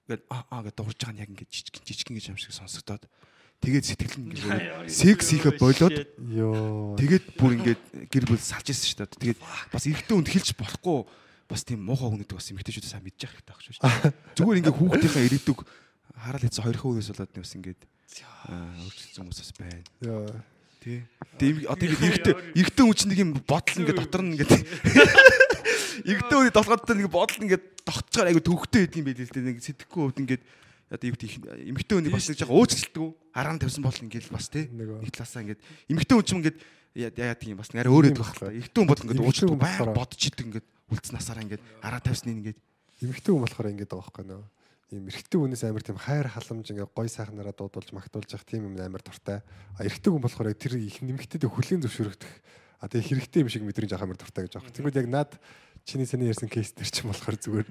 ингээд 0.06 0.22
аа 0.30 0.46
аа 0.50 0.62
гэдэг 0.62 0.78
дурж 0.78 0.98
байгаа 1.02 1.14
нь 1.16 1.22
яг 1.22 1.30
ингээд 1.34 1.50
жижиг 1.50 1.74
жижиг 1.82 2.08
гэж 2.12 2.26
юм 2.30 2.38
шиг 2.38 2.54
сонсогдоод 2.54 3.08
тэгээд 3.62 3.86
сэтгэл 3.86 4.18
нь 4.20 4.30
ингээд 4.36 4.90
секс 4.90 5.26
хийхэ 5.32 5.58
болоод 5.58 5.96
Йоо. 6.18 6.94
тэгээд 6.98 7.24
бүр 7.38 7.52
ингээд 7.58 7.82
гэр 8.12 8.24
бүл 8.28 8.38
салж 8.42 8.70
ирсэн 8.70 8.86
шүү 8.86 8.98
дээ. 9.02 9.38
Тэгээд 9.38 9.40
бас 9.72 9.84
эрэгтэй 9.88 10.14
хүнд 10.14 10.30
хэлж 10.30 10.48
болохгүй 10.58 10.98
бас 11.48 11.62
тийм 11.64 11.80
муухай 11.82 12.08
хүнэдэг 12.10 12.36
бас 12.36 12.50
эмэгтэйчүүд 12.52 12.86
сайн 12.86 13.04
мэдж 13.06 13.24
явах 13.24 13.40
хэрэгтэй 13.40 13.54
багш 13.54 13.66
шүү 13.72 13.82
дээ. 13.82 14.12
Зүгээр 14.36 14.58
ингээд 14.62 14.78
хүүхдийнхээ 14.78 15.26
ирээдүг 15.32 15.58
хараал 16.16 16.44
хийсэн 16.44 16.64
хоёр 16.64 16.78
хүүнээс 16.78 17.10
болоод 17.12 17.32
бас 17.32 17.54
ингээд 17.56 17.80
аа 18.48 18.72
өөрчлөлт 18.82 19.16
хүмүүс 19.18 19.38
бас 19.40 19.52
байна. 19.56 20.42
Тий. 20.82 21.06
Тэгээ 21.38 21.70
одоо 21.70 21.86
ингэ 21.86 22.06
эрэгтэй 22.10 22.34
эрэгтэй 22.58 22.84
хүн 22.84 22.96
чинь 22.98 23.10
нэг 23.14 23.20
юм 23.22 23.30
бодол 23.38 23.78
ингэ 23.78 23.94
дотор 23.94 24.22
нь 24.26 24.34
ингэ 24.34 24.46
эрэгтэй 26.10 26.36
хүний 26.42 26.54
толгойд 26.54 26.90
нэг 26.90 27.06
бодол 27.06 27.38
ингэ 27.38 27.58
тогтцоор 27.86 28.26
айгу 28.26 28.42
төвхтэй 28.42 28.90
байд 28.90 28.98
юм 28.98 29.06
байл 29.06 29.22
л 29.22 29.30
дээ 29.30 29.46
нэг 29.46 29.58
сэтгэхгүй 29.62 30.02
хувьд 30.02 30.18
ингэ 30.26 30.36
одоо 30.90 31.06
юу 31.06 31.16
гэх 31.16 31.38
эмэгтэй 31.38 31.94
хүний 32.02 32.12
бас 32.12 32.26
нэг 32.26 32.38
жоо 32.42 32.50
өөцөлтгөө 32.58 33.08
аргаан 33.30 33.60
тавьсан 33.62 33.82
бол 33.86 33.94
ингэ 33.94 34.18
л 34.26 34.34
бас 34.34 34.46
тий 34.50 34.66
нэг 34.68 35.10
талаасаа 35.14 35.42
ингэ 35.46 35.56
эмэгтэй 35.86 36.16
хүн 36.18 36.26
ч 36.26 36.30
ингэ 36.34 36.50
яа 37.14 37.34
тийм 37.38 37.56
бас 37.56 37.70
нэрэ 37.72 37.88
өөрөө 37.88 38.12
байх 38.18 38.34
л 38.34 38.40
та 38.42 38.52
эрэгтэй 38.52 38.80
хүн 38.82 38.90
бол 38.90 39.00
ингэ 39.00 39.14
Эмэгтэй 39.16 39.24
уучлах 39.24 39.50
хүн 39.54 39.62
байг 39.62 39.78
бодож 39.94 40.20
идэг 40.20 40.46
ингэ 40.50 40.60
үлдсэн 40.92 41.14
насаараа 41.16 41.44
ингэ 41.46 41.58
араа 41.80 42.02
тавьсныг 42.02 42.36
ингэ 42.42 42.52
эмэгтэй 43.06 43.32
хүн 43.32 43.42
болохоор 43.46 43.70
ингэж 43.72 43.88
байгаа 43.88 44.02
байхгүй 44.02 44.24
нөө. 44.28 44.42
Ийм 44.92 45.08
эрэгтэй 45.08 45.40
хүнээс 45.40 45.64
амар 45.64 45.80
тийм 45.80 45.96
хайр 45.96 46.28
халамж 46.28 46.68
ингээ 46.68 46.84
гой 46.92 47.08
сайхнараа 47.08 47.56
дуудулж 47.56 47.96
магтуулж 47.96 48.28
явах 48.36 48.44
тийм 48.44 48.68
юм 48.68 48.76
амар 48.76 49.00
дуртай. 49.00 49.40
А 49.40 49.80
эрэгтэй 49.88 50.12
хүн 50.12 50.20
болохоор 50.20 50.52
яг 50.52 50.60
тэр 50.60 50.76
их 50.76 51.00
нэмэгтэйд 51.00 51.48
хүлийн 51.48 51.80
зөвшөөрөгдөх. 51.80 52.32
А 52.84 52.92
тэгээ 52.92 53.08
хэрэгтэй 53.24 53.40
юм 53.40 53.48
шиг 53.48 53.64
мэдрэмж 53.64 53.96
авах 53.96 54.04
амар 54.04 54.20
дуртай 54.20 54.44
гэж 54.44 54.52
байгаа. 54.60 54.76
Тэгвэл 54.76 55.00
яг 55.00 55.08
над 55.08 55.30
чиний 55.88 56.04
саний 56.04 56.28
ярьсан 56.28 56.52
кейс 56.52 56.76
дээр 56.76 56.92
ч 56.92 57.02
юм 57.02 57.08
болохоор 57.08 57.36
зүгээр 57.40 57.66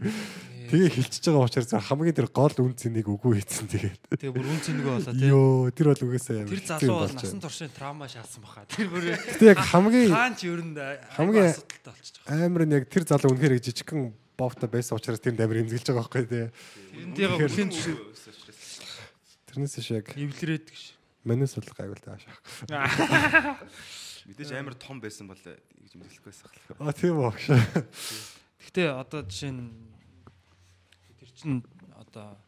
тэгээ 0.73 0.89
хилчиж 0.97 1.23
байгаа 1.29 1.45
учраас 1.45 1.69
зөв 1.69 1.83
хамгийн 1.85 2.17
тэр 2.17 2.29
гол 2.33 2.55
үн 2.57 2.73
цэнийг 2.73 3.07
үгүй 3.07 3.37
хийцэн 3.37 3.69
тэгээд. 3.69 4.01
Тэгээ 4.17 4.35
бүр 4.35 4.47
үн 4.49 4.61
цэнэгүй 4.65 4.91
болоо 4.97 5.13
тий. 5.13 5.29
Йоо 5.29 5.71
тэр 5.71 5.87
бол 5.93 6.03
үгээсээ 6.09 6.37
амар. 6.41 6.51
Тэр 6.51 6.63
залуу 6.65 6.97
бол 7.05 7.15
насан 7.21 7.39
туршийн 7.43 7.71
траума 7.71 8.07
шаасан 8.09 8.41
баха. 8.43 8.65
Тэр 8.65 8.87
бүр 8.89 9.03
яг 9.13 9.59
хамгийн 9.61 10.09
хаан 10.09 10.35
ч 10.35 10.41
ер 10.49 10.59
нь 10.59 10.73
хамгийн- 10.73 11.53
асуудалтай 11.53 11.91
болчих 11.93 12.15
жоох. 12.17 12.33
амар 12.33 12.63
нь 12.67 12.73
яг 12.75 12.83
тэр 12.89 13.03
залуу 13.07 13.31
үнэхээр 13.31 13.61
жижигхэн 13.61 14.01
бовта 14.41 14.65
байсан 14.65 14.97
учраас 14.97 15.21
тэр 15.21 15.37
амар 15.37 15.61
эмзэглэж 15.61 15.85
байгаа 15.93 16.09
байхгүй 16.09 16.25
тий. 16.25 16.45
Тэрнтэйгээ 17.13 17.47
бүлийн 17.47 17.69
төшөө 17.69 18.11
Тэрнээс 19.51 19.75
шиг 19.83 19.99
яг 19.99 20.07
эвлэрээд 20.15 20.65
гэж. 20.71 20.83
манус 21.27 21.59
бол 21.59 21.69
гайвал 21.75 21.99
тааш. 21.99 22.23
мэдээж 24.25 24.51
амар 24.55 24.75
том 24.79 25.03
байсан 25.03 25.27
бол 25.27 25.35
гэж 25.35 25.91
мэдээлэхгүй 25.99 26.31
байсан 26.31 26.47
хэл. 26.47 26.79
А 26.79 26.95
тийм 26.95 27.19
үү 27.19 27.27
багш. 27.27 27.51
Гэхдээ 28.63 28.87
одоо 28.95 29.27
жишээ 29.27 29.51
нь 29.51 29.75
тэр 31.19 31.29
чин 31.35 31.67
одоо 31.99 32.39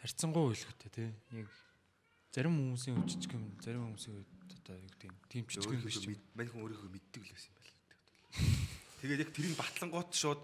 харьцангуй 0.00 0.56
хэлэхтэй 0.56 0.90
тий. 0.96 1.10
Яг 1.36 1.48
зарим 2.32 2.56
хүмүүсийн 2.56 3.04
жижиг 3.04 3.36
юм, 3.36 3.52
зарим 3.60 3.92
хүмүүсийн 3.92 4.24
одоо 4.64 4.80
юу 4.80 4.88
гэдэг 4.96 5.12
юм. 5.12 5.16
Тийм 5.28 5.44
жижиг 5.44 5.76
юм 5.76 5.84
биш. 5.84 6.00
Мань 6.32 6.48
хүн 6.48 6.64
өөрийнхөө 6.64 6.88
мэддэг 6.88 7.20
л 7.20 7.32
байсан 7.36 7.52
юм 7.52 7.60
байна. 7.60 8.61
Тэгээд 9.02 9.22
яг 9.26 9.30
тэрийг 9.34 9.58
батлангуут 9.58 10.14
шууд 10.14 10.38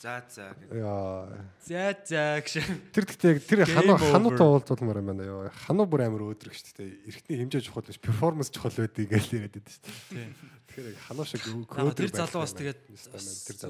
за 0.00 0.22
за. 0.28 0.54
Яа. 0.70 1.40
За 1.64 1.96
за 2.04 2.38
гэж. 2.44 2.60
Тэр 2.92 3.04
гэхдээ 3.08 3.32
яг 3.32 3.42
тэр 3.48 3.64
over. 3.64 3.96
хануутай 3.96 4.46
уулзуулмаар 4.46 5.00
юм 5.02 5.08
байна 5.10 5.24
ёо. 5.24 5.50
Хануу 5.66 5.86
бүр 5.90 6.06
амар 6.06 6.22
өөдрөг 6.28 6.54
шүү 6.54 6.84
дээ. 6.84 6.90
Эртний 7.08 7.38
хэмжээ 7.42 7.66
чухал 7.66 7.82
биш, 7.82 7.98
перформанс 7.98 8.52
чухал 8.52 8.76
байдаг 8.76 9.08
гэж 9.08 9.24
яриад 9.34 9.56
байдаг 9.58 9.72
шүү 9.72 9.88
дээ. 10.14 10.28
Тэгэхээр 10.68 10.86
яг 10.92 10.98
хануу 11.08 11.26
шиг 11.26 11.42
өөдрөг 11.48 11.96
тэр 11.96 12.12
залуу 12.14 12.44
бас 12.46 12.54
тэгээд 12.54 12.80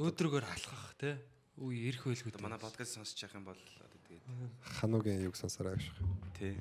өөдрөгөр 0.03 0.45
халахах 0.45 0.93
тий. 1.01 1.15
Үгүй 1.59 1.95
байлгүй. 1.95 2.31
Одоо 2.35 2.43
манай 2.45 2.61
подкаст 2.61 2.99
сонсож 2.99 3.23
явах 3.23 3.39
юм 3.39 3.47
бол 3.49 3.57
одоо 3.57 3.99
тэгээд 4.05 4.25
хануугийн 4.83 5.25
юг 5.25 5.35
сонсороо 5.39 5.79
гэж. 5.79 5.87
тий. 6.37 6.59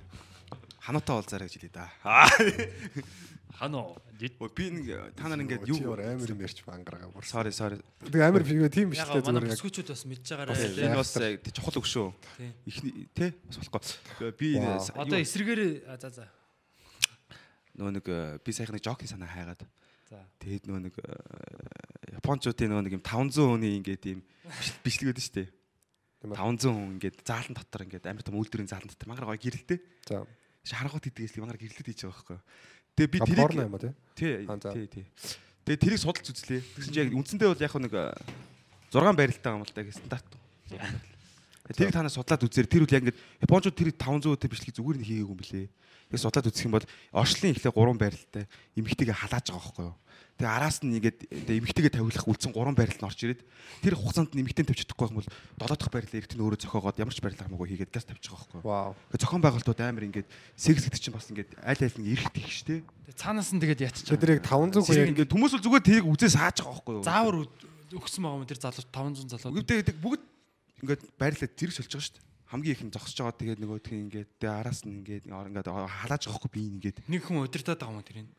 Хануутай 0.80 1.14
уулзаарай 1.18 1.50
гэж 1.52 1.58
хэлээ 1.60 1.76
да. 1.76 1.92
Өө, 3.58 4.50
Би 4.54 4.70
нэг 4.70 5.16
та 5.18 5.30
нар 5.30 5.40
ингээд 5.42 5.66
юу 5.70 5.94
амар 5.94 6.30
юм 6.30 6.42
ярьж 6.42 6.62
ангараа 6.68 7.10
бүр. 7.10 7.24
sorry 7.26 7.52
sorry. 7.54 7.80
Тэгээ 8.06 8.28
амар 8.28 8.44
фигүү 8.46 8.70
тийм 8.70 8.90
биш 8.94 9.00
Яг 9.02 9.10
дээ 9.14 9.24
манай 9.24 9.42
зүгээр 9.42 9.50
яг. 9.50 9.58
бүсгүүчүүд 9.58 9.88
бас 9.94 10.04
мэдж 10.06 10.26
байгаарай. 10.30 10.58
энэ 10.78 10.98
бас 10.98 11.12
чухал 11.56 11.78
өгшөө. 11.82 12.08
Ихний 12.68 12.94
тий 13.16 13.30
бас 13.48 13.58
болохгүй. 13.58 14.32
Би 14.38 14.48
Одоо 14.58 15.18
юу- 15.18 15.26
эсрэгээр 15.26 15.62
за 16.02 16.10
за. 16.10 16.26
нөгөө 17.78 17.92
нэг 17.98 18.06
э, 18.10 18.38
би 18.42 18.52
саяхан 18.52 18.76
нэг 18.78 18.84
жокийн 18.86 19.10
санаа 19.10 19.30
хайгаад 19.30 19.62
За. 20.10 20.18
тэгээд 20.42 20.64
нөгөө 20.66 20.82
нэг 20.90 20.96
э, 20.98 22.18
японочдын 22.18 22.70
нөгөө 22.74 22.84
нэг 22.90 22.94
юм 22.98 23.04
500 23.06 23.38
хүний 23.38 23.74
ингээд 23.82 24.04
юм 24.18 24.22
биш- 24.50 24.74
бичлэг 24.82 25.14
өгдөн 25.14 25.26
шүү 25.26 25.36
дээ. 25.38 25.50
Тийм 26.18 26.30
ээ. 26.34 26.38
500 26.42 26.74
хүн 26.74 26.94
ингээд 26.98 27.18
заалан 27.22 27.54
дотор 27.54 27.82
ингээд 27.86 28.06
амар 28.10 28.24
том 28.26 28.38
үйлдвэрийн 28.42 28.70
заалан 28.70 28.90
дотор 28.90 29.08
мангар 29.10 29.30
гоё 29.30 29.38
гэрэлтэй. 29.38 29.78
За. 30.10 30.26
Шаргууд 30.66 31.06
хийдгээс 31.06 31.38
мангар 31.38 31.62
гэрэлтэй 31.62 31.86
хийж 31.86 32.02
байгаа 32.10 32.18
байхгүй. 32.18 32.40
Тэгээ 32.98 33.14
би 33.14 33.20
тэрийг 33.22 33.38
порно 33.38 33.62
юм 33.62 33.74
ба 33.78 33.80
тий. 33.80 33.94
тий 34.18 34.88
тий. 34.90 35.06
Тэгээ 35.70 35.82
тэрийг 35.86 36.02
судалж 36.02 36.34
үзлээ. 36.34 36.62
Тэгсэн 36.66 36.92
чинь 36.98 37.04
яг 37.06 37.14
үндсэндээ 37.14 37.50
бол 37.54 37.62
яг 37.62 37.74
нэг 37.78 37.94
6 38.90 39.14
байралтай 39.14 39.52
юм 39.54 39.62
л 39.62 39.70
да 39.70 39.86
гэсэн 39.86 40.02
стандарт. 40.02 40.30
Тэрийг 41.78 41.94
та 41.94 42.02
нар 42.02 42.10
судлаад 42.10 42.42
үзээр 42.42 42.66
тэр 42.66 42.84
үл 42.88 42.96
яг 42.98 43.04
ингээд 43.06 43.22
японочууд 43.46 43.78
тэр 43.78 43.94
500 43.94 44.34
өдөр 44.34 44.50
бичлэг 44.50 44.74
зүгээр 44.74 44.98
нь 44.98 45.08
хийгээгүй 45.14 45.30
юм 45.30 45.42
билээ. 45.46 45.68
Яг 46.10 46.20
судлаад 46.24 46.50
үзэх 46.50 46.66
юм 46.66 46.74
бол 46.74 46.88
оршлын 47.14 47.54
ихлэ 47.54 47.70
3 47.70 48.02
байралтай 48.02 48.44
эмхтэйгээ 48.80 49.18
халааж 49.22 49.46
байгаа 49.52 49.62
байхгүй 49.62 49.86
юу. 49.86 49.96
Тэгээ 50.38 50.54
араас 50.54 50.86
нь 50.86 50.94
ингээд 51.02 51.18
тэгээ 51.34 51.60
эмхтэйгээ 51.66 51.94
тавилах 51.98 52.30
үлдсэн 52.30 52.54
3 52.54 52.78
байрал 52.78 52.94
нь 53.02 53.08
орж 53.10 53.20
ирээд 53.26 53.42
тэр 53.82 53.98
хугацаанд 53.98 54.38
нь 54.38 54.46
эмхтэй 54.46 54.70
тавьж 54.70 54.86
чадахгүй 54.86 55.10
юм 55.10 55.18
бол 55.18 55.30
7 55.58 55.74
дахь 55.74 55.90
байрлал 55.90 56.14
эргэтэн 56.14 56.42
өөрөө 56.46 56.60
зохиогоод 56.62 57.02
ямар 57.02 57.16
ч 57.18 57.20
байрлал 57.26 57.42
хамаагүй 57.42 57.68
хийгээд 57.74 57.90
газ 57.90 58.06
тавьж 58.06 58.24
байгаа 58.30 58.62
байхгүй. 58.62 59.18
Тэгээ 59.18 59.22
зохион 59.26 59.42
байгуулалтууд 59.42 59.82
амар 59.82 60.06
ингээд 60.14 60.30
секс 60.54 60.86
гэдэг 60.86 61.02
чинь 61.02 61.16
бас 61.18 61.26
ингээд 61.34 61.52
аль 61.58 61.82
аль 61.82 61.98
нь 61.98 62.10
эрэх 62.14 62.30
тийх 62.38 62.54
штэ. 62.54 62.86
Тэгээ 62.86 63.18
Цаанаас 63.18 63.50
нь 63.50 63.62
тэгээд 63.66 63.82
ятчих. 63.82 64.14
Тэр 64.14 64.38
яг 64.38 64.46
500 64.46 64.86
хүн 64.86 65.12
ингээд 65.18 65.34
хүмүүс 65.34 65.54
бол 65.58 65.66
зүгээр 65.66 65.86
тэрийг 65.90 66.06
үзээ 66.06 66.32
сааж 66.38 66.62
байгаа 66.62 66.78
байхгүй 66.78 66.94
юу. 67.02 67.02
заавар 67.02 67.36
өгсөн 67.98 68.22
байгаа 68.22 68.38
юм 68.38 68.46
тэр 68.46 68.62
залуу 68.62 68.86
500 68.94 69.42
залуу. 69.42 69.66
Гэдэг 69.66 69.98
бүгд 69.98 70.22
ингээд 70.86 71.02
байрлаад 71.18 71.54
зэрэг 71.58 71.74
сольж 71.74 71.92
байгаа 71.98 72.06
штэ. 72.14 72.22
Хамгийн 72.54 72.76
их 72.78 72.84
нь 72.86 72.94
зогсож 72.94 73.18
байгаа 73.18 73.42
тэгээд 73.42 73.60
нөгөө 73.66 73.80
тийг 73.82 74.00
ингээд 74.06 74.42
араас 74.46 74.86
нь 74.86 75.02
ингээд 75.02 75.26
ингээд 75.28 75.68
халааж 75.68 76.24
байгаа 76.30 76.38
хгүй 76.38 76.52
би 76.54 76.62
ингээд 76.78 76.98
Нэг 77.10 77.26
хүн 77.26 77.42
удирдах 77.42 77.82
байгаа 77.82 77.98
юм 77.98 78.06
тэрийг. 78.06 78.30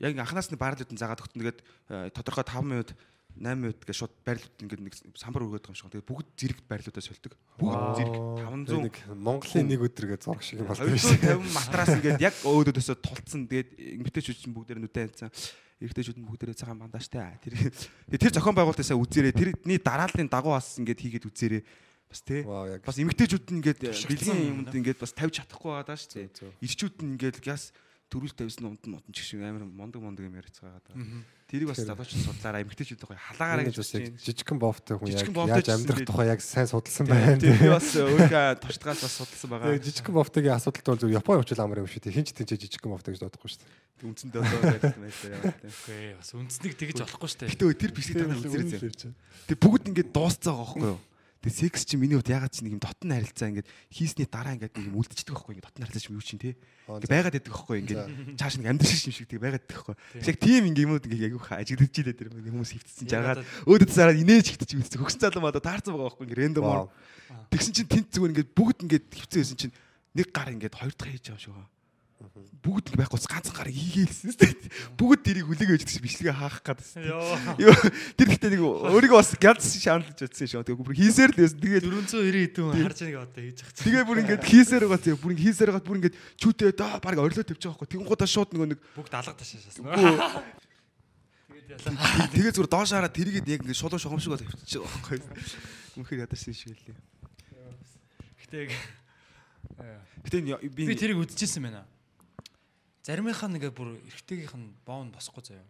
Яг 0.00 0.18
анханаас 0.18 0.50
нь 0.50 0.58
баарлуудын 0.58 0.98
заагаад 0.98 1.22
өгтөн 1.22 1.40
тэгээд 1.42 1.60
э, 1.60 2.10
тодорхой 2.14 2.46
5 2.46 2.64
минут 2.64 2.90
8 3.34 3.58
минут 3.58 3.82
гэж 3.82 3.96
шууд 3.98 4.14
байрлууд 4.22 4.62
ингээд 4.62 4.82
нэг 4.86 4.94
самбар 5.18 5.42
өргөдөг 5.42 5.66
юм 5.66 5.74
шиг. 5.74 5.90
Тэгээд 5.90 6.06
бүгд 6.06 6.28
зэрэгт 6.38 6.66
байрлуудаа 6.70 7.02
сольдог. 7.02 7.34
Бүгд 7.58 7.98
зэрэг 7.98 8.14
500 8.46 8.78
нэг 8.86 8.94
Монголын 9.10 9.66
нэг 9.66 9.80
өдөр 9.82 10.06
гэж 10.14 10.20
зураг 10.22 10.42
шиг 10.46 10.62
юм 10.62 10.70
болдог 10.70 10.94
шүү. 10.94 11.18
250 11.42 11.50
матрас 11.50 11.90
ингээд 11.98 12.22
яг 12.22 12.34
өөдөөсөө 12.46 12.96
тулцсан. 13.02 13.50
Тэгээд 13.50 13.70
эмгтээчүүд 13.74 14.38
чинь 14.38 14.54
бүгдээр 14.54 14.78
нүдэн 14.86 15.10
анцсан. 15.10 15.34
Эрэгтэйчүүд 15.82 16.18
нь 16.22 16.28
бүгдээрээ 16.30 16.54
цагаан 16.62 16.78
бандажтай. 16.78 17.42
Тэр 17.42 18.22
тэр 18.22 18.32
зохион 18.38 18.54
байгуулалтаасаа 18.54 19.02
үзээрэй. 19.02 19.34
Тэрний 19.34 19.82
дарааллын 19.82 20.30
дагуу 20.30 20.54
бас 20.54 20.78
ингээд 20.78 21.02
хийгээд 21.02 21.26
үзээрэй. 21.26 21.62
Бас 22.06 22.22
тий. 22.22 22.46
Бас 22.46 22.96
эмгтээчүүд 23.02 23.50
нь 23.50 23.58
ингээд 23.58 23.80
бэлгийн 23.82 24.38
юм 24.38 24.62
юмд 24.62 24.70
ингээд 24.70 25.02
бас 25.02 25.10
тавьж 25.10 25.42
чадахгүй 25.42 25.74
байгаа 25.74 25.90
даа 25.90 25.98
шүү 25.98 26.30
дээ. 26.30 26.54
Ирчүүд 26.62 27.02
нь 27.02 27.18
ингээд 27.18 27.42
газ 27.42 27.74
төрүүл 28.14 28.34
тавьсан 28.38 28.70
умд 28.70 28.86
мод 28.86 29.02
ч 29.10 29.26
шиг 29.26 29.42
амар 29.42 29.66
мондог 29.66 29.98
мондог 29.98 30.22
юм 30.22 30.38
ярьцгаа 30.38 30.78
байгаа. 30.78 31.26
Тэрийг 31.50 31.74
бас 31.74 31.82
залуучууд 31.82 32.22
судлаараа 32.30 32.62
эмгтээчүүд 32.62 33.02
гоё 33.02 33.18
халаагаараа 33.18 33.66
гэж 33.66 33.76
бодож 33.82 33.90
байна. 33.98 34.22
жижигхэн 34.22 34.58
бовтой 34.62 34.94
хүн 35.02 35.10
яаж 35.50 35.68
амьдрах 35.74 36.06
тухай 36.06 36.26
яг 36.30 36.40
сайн 36.40 36.70
судалсан 36.70 37.06
байна. 37.10 37.42
Би 37.42 37.68
бас 37.68 37.90
өөрийнхөө 37.98 38.62
туршлагаас 38.62 39.02
бас 39.02 39.14
судалсан 39.18 39.48
байгаа. 39.50 39.82
Жижигхэн 39.82 40.14
бовтойгийн 40.14 40.54
асуудалтай 40.54 40.90
бол 40.94 41.02
зөв 41.02 41.10
Японы 41.10 41.42
очил 41.42 41.58
амар 41.58 41.82
юм 41.82 41.90
шүү 41.90 42.02
дээ. 42.06 42.16
Хинч 42.22 42.30
тэнцээ 42.38 42.58
жижигхэн 42.64 42.94
бовтой 42.94 43.12
гэж 43.18 43.22
бодохгүй 43.26 43.50
шүү 43.50 43.60
дээ. 43.60 43.72
Үндсэндээ 44.08 44.40
одоо 44.40 44.60
байсан 44.78 45.02
байсан. 45.04 45.30
Үгүй 45.68 46.02
бас 46.16 46.30
үндснийг 46.34 46.74
тэгж 46.78 46.98
болохгүй 47.02 47.28
шүү 47.28 47.40
дээ. 47.44 47.50
Гэтэ 47.54 47.78
тэр 47.82 47.92
бичлэг 47.94 48.16
танаа 48.24 48.38
үзэрэй. 48.40 49.14
Тэг 49.50 49.56
бүгд 49.58 49.84
ингээд 49.90 50.10
дуусцаа 50.14 50.54
байгаа 50.54 50.74
байхгүй 50.74 50.90
юу? 50.94 51.00
Тэг 51.44 51.52
секс 51.52 51.84
чи 51.84 52.00
миний 52.00 52.16
хувьд 52.16 52.32
ягаад 52.32 52.56
чи 52.56 52.64
нэг 52.64 52.80
юм 52.80 52.80
дотн 52.80 53.12
харилцаа 53.12 53.52
ингээд 53.52 53.68
хийсний 53.92 54.24
дараа 54.24 54.56
ингээд 54.56 54.80
нэг 54.80 54.88
юм 54.88 54.96
үлдчихдэг 54.96 55.36
байхгүй 55.36 55.52
ингээд 55.60 55.68
дотн 55.68 55.84
харилцаа 55.84 56.00
чи 56.00 56.08
юу 56.08 56.24
чинь 56.24 56.40
те. 56.40 56.56
Ингээд 56.88 57.12
байгаад 57.12 57.36
байдаг 57.36 57.52
байхгүй 57.52 57.76
ингээд 57.84 58.02
чааш 58.40 58.54
нэг 58.56 58.68
амьдрал 58.72 58.96
шиг 58.96 59.28
тэг 59.28 59.40
байгаад 59.44 59.60
байдаг 59.60 59.76
байхгүй. 59.76 59.94
Яг 60.24 60.36
тийм 60.40 60.62
ингээ 60.72 60.86
юмуд 60.88 61.04
ингээ 61.04 61.24
яг 61.28 61.44
ажиглаж 61.52 61.92
илээ 62.00 62.16
тэр 62.16 62.28
хүмүүс 62.32 62.70
хөвтсөн 62.80 63.08
жагаад 63.12 63.44
өөдөө 63.68 63.92
сараад 63.92 64.22
инээж 64.24 64.56
хитэж 64.56 64.70
үзсэн 64.72 65.00
хөгсөн 65.04 65.20
залуу 65.20 65.44
мада 65.44 65.60
таарсан 65.60 65.92
байгаа 65.92 66.08
байхгүй 66.16 66.24
ингээ 66.32 66.40
рандомор. 66.48 66.88
Вау. 66.88 67.44
Тэгсэн 67.52 67.72
чинь 67.76 67.92
тент 67.92 68.08
зүгээр 68.08 68.32
ингээд 68.32 68.56
бүгд 68.56 68.78
ингээд 68.88 69.04
хөвцөн 69.12 69.40
байсан 69.44 69.58
чинь 69.60 69.74
нэг 70.16 70.32
гар 70.32 70.48
ингээд 70.48 70.74
хоёр 70.80 70.94
дахь 70.96 71.12
хийж 71.12 71.28
байгаа 71.28 71.36
юм 71.36 71.44
шиг 71.44 71.52
байгаа. 71.52 71.73
Бүгд 72.64 72.92
ингээ 72.92 73.04
байхгүй 73.04 73.20
ганцхан 73.28 73.56
гарыг 73.56 73.76
хийгээйлсэн 73.76 74.30
шүү 74.32 74.40
дээ. 74.40 74.54
Бүгд 74.96 75.20
тэрийг 75.24 75.46
хүлээгэж 75.48 75.82
гэж 75.84 75.98
бичлэгээ 76.00 76.34
хаах 76.34 76.64
гэдсэн. 76.64 77.04
Йоо. 77.04 77.74
Тэр 78.16 78.28
ихтэй 78.32 78.50
нэг 78.54 78.62
өөрийгөө 78.64 79.18
бас 79.20 79.32
ганц 79.36 79.64
шаналж 79.76 80.16
утсан 80.16 80.48
шүү. 80.48 80.64
Тэгээ 80.64 80.80
бүр 80.80 80.96
хийсээр 80.96 81.30
л 81.32 81.38
байсан. 81.38 81.60
Тэгээд 81.60 81.84
490 81.84 82.56
хэдэн 82.56 82.84
харж 82.84 82.98
байгааг 83.04 83.26
одоо 83.28 83.42
хийж 83.44 83.58
байгаа. 83.60 83.84
тэгээ 83.84 84.04
бүр 84.08 84.18
ингээд 84.24 84.44
хийсээр 84.44 84.82
байгаа 84.88 85.02
тийм 85.04 85.16
бүр 85.20 85.32
ингээд 85.34 85.44
хийсээр 85.44 85.70
байгаа 85.74 85.84
бүр 85.84 85.98
ингээд 86.00 86.16
чүүтээ 86.40 86.70
даа 86.72 86.96
баг 87.04 87.16
орилоо 87.20 87.44
тавьчих 87.44 87.70
байхгүй. 87.74 87.88
Тэгэн 87.92 88.08
гудаа 88.08 88.28
шууд 88.28 88.50
нөгөө 88.56 88.68
нэг 88.72 88.80
Бүгд 88.96 89.14
алга 89.14 89.36
ташаашсан. 89.36 89.84
Тэгээ 91.64 92.52
зүгээр 92.54 92.70
доош 92.70 92.90
хараа 92.92 93.12
тэргээд 93.12 93.48
яг 93.48 93.60
ингээд 93.64 93.80
шулуун 93.80 94.00
шохомшиг 94.00 94.32
бол 94.32 94.40
тавьчих 94.40 94.80
байгаа 94.80 94.92
байхгүй. 95.04 95.18
Мөнхөр 96.00 96.22
ядарсан 96.24 96.54
шиг 96.56 96.76
лээ. 96.80 96.96
Гэтэ 98.44 98.56
яг 98.68 98.72
Гэтэ 100.24 100.40
би 100.72 100.94
тэрийг 100.96 101.20
үдчихсэн 101.20 101.62
байна. 101.68 101.84
Заримынхаа 103.04 103.52
нэгэ 103.52 103.70
бүр 103.76 104.00
эргэтэйгийнх 104.00 104.56
нь 104.56 104.72
боон 104.88 105.12
босхгүй 105.12 105.44
заяа. 105.44 105.68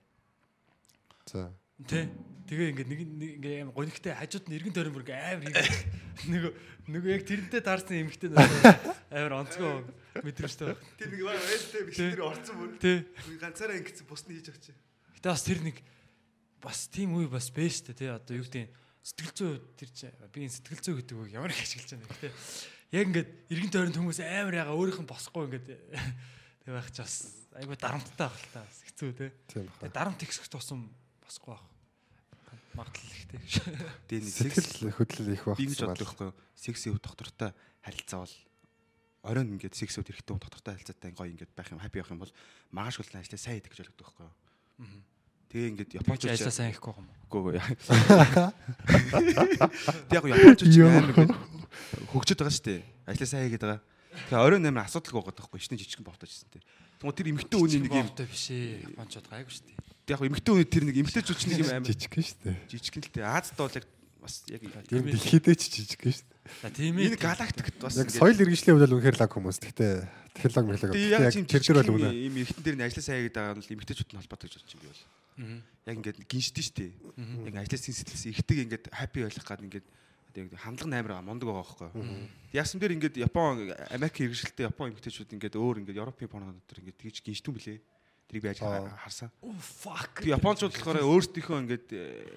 За. 1.27 1.51
Тэ. 1.83 2.07
Тэгээ 2.47 2.71
ингээд 2.71 2.91
нэг 2.95 3.01
нэг 3.11 3.31
ингээ 3.43 3.55
аим 3.67 3.75
гонигтай 3.75 4.15
хажууд 4.15 4.47
нь 4.47 4.55
эргэн 4.55 4.75
тойрон 4.79 4.95
бүр 4.95 5.03
ингээ 5.03 5.19
амар. 5.35 5.51
Нөгөө 6.31 6.53
нөгөө 6.95 7.11
яг 7.11 7.25
тэрнтэй 7.27 7.63
таарсан 7.67 8.07
эмхтэй 8.07 8.31
амар 8.31 9.43
онцгой 9.43 9.83
мэдрэмжтэй. 10.23 10.79
тэр 10.79 11.11
нэг 11.11 11.23
байлтай 11.27 11.83
бичлэг 11.83 12.15
дээр 12.15 12.23
орцсон 12.23 12.55
бүр 12.55 12.71
Тэ. 12.79 13.03
ганцаараа 13.43 13.83
ингэсэн 13.83 14.07
бусны 14.07 14.39
хийж 14.39 14.55
авчих. 14.55 14.79
Гэтэ 15.19 15.33
бас 15.35 15.43
тэр 15.43 15.61
нэг 15.67 15.77
бас 16.63 16.87
тийм 16.87 17.19
үе 17.19 17.27
бас 17.27 17.51
бэ 17.51 17.67
штэ 17.67 17.93
тий 17.99 18.09
одоо 18.09 18.39
юу 18.39 18.47
гэдэг 18.47 18.71
нь 18.71 18.73
сэтгэл 19.05 19.35
зүй 19.37 19.53
тэр 19.77 19.91
чи 19.93 20.09
би 20.33 20.49
энэ 20.49 20.55
сэтгэл 20.57 20.81
зүй 20.81 20.95
гэдэг 21.03 21.17
үг 21.19 21.29
ямар 21.35 21.53
их 21.53 21.61
ашиглаж 21.61 21.93
байна 21.93 22.09
гэтэ 22.09 22.29
яг 22.97 23.05
ингээд 23.13 23.31
эргэн 23.53 23.73
тойронд 23.75 23.99
хүмүүс 24.01 24.21
амар 24.25 24.55
яга 24.65 24.73
өөрийнх 24.73 25.03
нь 25.05 25.11
босхгүй 25.13 25.45
ингээд 25.45 25.69
тэг 26.65 26.73
байх 26.75 26.89
ч 26.91 26.97
бас 27.05 27.15
айгу 27.61 27.77
дарамттай 27.77 28.29
байх 28.29 28.41
л 28.41 28.49
та 28.53 28.61
бас 28.65 28.79
хэцүү 28.89 29.11
тий 29.15 29.31
Тийм 29.53 29.69
Тэг 29.81 29.93
дарамт 29.93 30.23
ихсэх 30.25 30.49
тусам 30.49 30.89
босхгүй 31.25 31.53
байх 31.55 31.65
магадлал 32.75 33.15
ихтэй 33.15 33.39
Тэгээ 34.09 34.25
нэг 34.25 34.35
секс 34.35 34.57
Сэтгэл 34.65 34.97
хөдлөл 34.99 35.35
их 35.37 35.45
байх. 35.45 35.59
би 35.61 35.65
ингэж 35.69 35.81
бодлоо 35.85 36.09
байхгүй 36.09 36.27
юу? 36.33 36.37
секси 36.59 36.89
өв 36.91 36.99
доктортой 37.05 37.51
харилцаа 37.85 38.19
бол 38.25 38.35
оройн 39.25 39.53
ингээд 39.55 39.75
секс 39.79 39.95
өв 40.01 40.05
хэрэгтэй 40.09 40.35
доктортой 40.35 40.73
харилцаатай 40.75 41.11
гоё 41.15 41.31
ингээд 41.31 41.53
байх 41.55 41.71
юм 41.71 41.79
хаппи 41.79 42.03
байх 42.03 42.11
юм 42.11 42.19
бол 42.25 42.33
магаш 42.75 42.99
болон 42.99 43.23
ажлаа 43.23 43.39
сайн 43.39 43.63
идэх 43.63 43.71
гэж 43.73 43.81
ойлгодог 43.87 44.11
байхгүй 44.11 44.27
юу? 44.27 44.35
Тэгээ 45.55 45.71
ингээд 45.71 45.91
японочууд 46.03 46.35
ажиллаа 46.35 46.51
сайн 46.59 46.75
ихгүй 46.75 46.93
юм 46.99 47.07
уу 47.07 47.15
Үгүй 47.35 47.59
ээ. 47.59 47.63
Тэг 50.11 50.19
яг 50.19 50.25
японочууд 50.27 50.71
ч 50.71 50.77
амар 50.83 51.07
хөгжөд 52.11 52.39
байгаа 52.43 52.55
шүү 52.55 52.67
дээ. 52.67 52.83
Ажлаа 53.07 53.29
сайн 53.31 53.47
хийгээд 53.49 53.63
байгаа. 53.65 53.81
Тэгээ 54.31 54.45
оройн 54.45 54.69
амар 54.71 54.87
асуудалгүй 54.87 55.21
байгаа 55.21 55.39
байхгүй 55.39 55.59
шүү 55.61 55.73
дээ 55.75 55.83
жижигхэн 55.85 56.07
бовтожсэн 56.07 56.49
тий. 56.55 56.63
Тэгмээ 57.03 57.17
тэр 57.19 57.31
эмгтэн 57.35 57.59
үний 57.61 57.81
нэг 57.83 57.93
юм 57.95 58.09
Бовтой 58.09 58.29
биш 58.31 58.47
ээ 58.55 58.95
японочод 58.95 59.27
гайгүй 59.29 59.53
шүү 59.53 59.67
дээ 59.67 59.95
тэг 60.05 60.21
яг 60.21 60.29
эмгтэн 60.29 60.53
үний 60.53 60.69
тэр 60.69 60.85
нэг 60.85 60.97
эмгтээчүүд 61.01 61.39
ч 61.41 61.45
нэг 61.49 61.61
юм 61.65 61.71
амар 61.73 61.89
жижигхэн 61.89 62.25
шүү 62.29 62.41
дээ. 62.45 62.57
жижигхэн 62.69 63.03
л 63.05 63.13
тий. 63.17 63.25
Азад 63.25 63.57
бол 63.57 63.73
яг 63.73 63.87
бас 64.21 64.35
яг 64.53 64.61
Тэр 64.85 65.01
нь 65.01 65.13
дэлхийдээ 65.17 65.57
ч 65.57 65.63
жижигхэн 65.73 66.13
шүү 66.13 66.27
дээ. 66.29 66.53
За 66.61 66.69
тийм 66.69 66.95
ээ 67.01 67.09
энэ 67.09 67.21
галактикт 67.25 67.77
бас 67.81 67.97
Яг 67.97 68.13
соёл 68.13 68.37
иргэншлийн 68.37 68.77
хувьд 68.77 68.93
үнэхээр 69.01 69.17
лаг 69.17 69.33
хүмүүс. 69.33 69.59
Гэхдээ 69.65 69.93
технологи 70.37 70.73
мэхлэг. 70.77 70.93
Яг 71.09 71.21
Яг 71.25 71.33
тийм 71.33 71.49
тэр 71.49 71.63
дээр 71.65 71.77
бол 71.81 71.97
үнэ. 72.05 72.09
юм 72.13 72.37
эргэтэн 72.37 72.65
дээр 72.69 72.77
нь 72.77 72.85
ажлаа 72.85 73.05
сайн 73.05 73.25
байгаа 73.33 73.57
нь 73.57 73.61
бол 73.65 73.73
эмгтээчүүд 73.81 74.11
нь 74.13 74.19
холбоотой 74.21 74.49
гэж 74.53 74.55
бодож 74.61 74.73
юм 74.77 74.83
би 74.85 74.89
бол. 74.93 75.03
Яг 75.89 75.97
ингээд 76.05 76.19
гиншдэн 76.29 76.65
штэ. 76.69 76.87
Яг 77.49 77.55
ажлаа 77.65 77.81
сайн 77.81 77.97
сэтгэлсэн 77.97 78.33
ихтэй 78.37 78.57
ингээд 78.69 78.85
хаппи 78.93 79.25
байх 79.25 79.41
гад 79.41 79.65
ингээд 79.65 79.87
яг 80.37 80.55
хандлага 80.59 80.91
нь 80.91 80.99
амар 80.99 81.23
мундаг 81.23 81.47
байгаа 81.49 81.63
байхгүй. 81.63 81.91
Яасан 82.53 82.81
дээр 82.81 82.97
ингээд 82.99 83.17
Япон 83.23 83.71
Америк 83.91 84.19
иргэншилтэй 84.19 84.67
Япон 84.67 84.91
эмгтээчүүд 84.91 85.35
ингээд 85.35 85.55
өөр 85.55 85.81
ингээд 85.83 86.01
Европын 86.03 86.29
порнод 86.29 86.59
дотор 86.59 86.83
ингээд 86.83 86.99
тэгж 86.99 87.17
гиншдэн 87.23 87.55
блэ. 87.55 87.79
Тэрийг 88.25 88.43
би 88.45 88.51
ажил 88.51 88.67
харсан. 88.97 89.29
Оо 89.45 89.53
fuck 89.61 90.25
Тэг 90.25 90.33
Япончууд 90.33 90.73
болохоор 90.73 91.05
өөрсдийнхөө 91.05 91.59
ингээд 91.65 91.87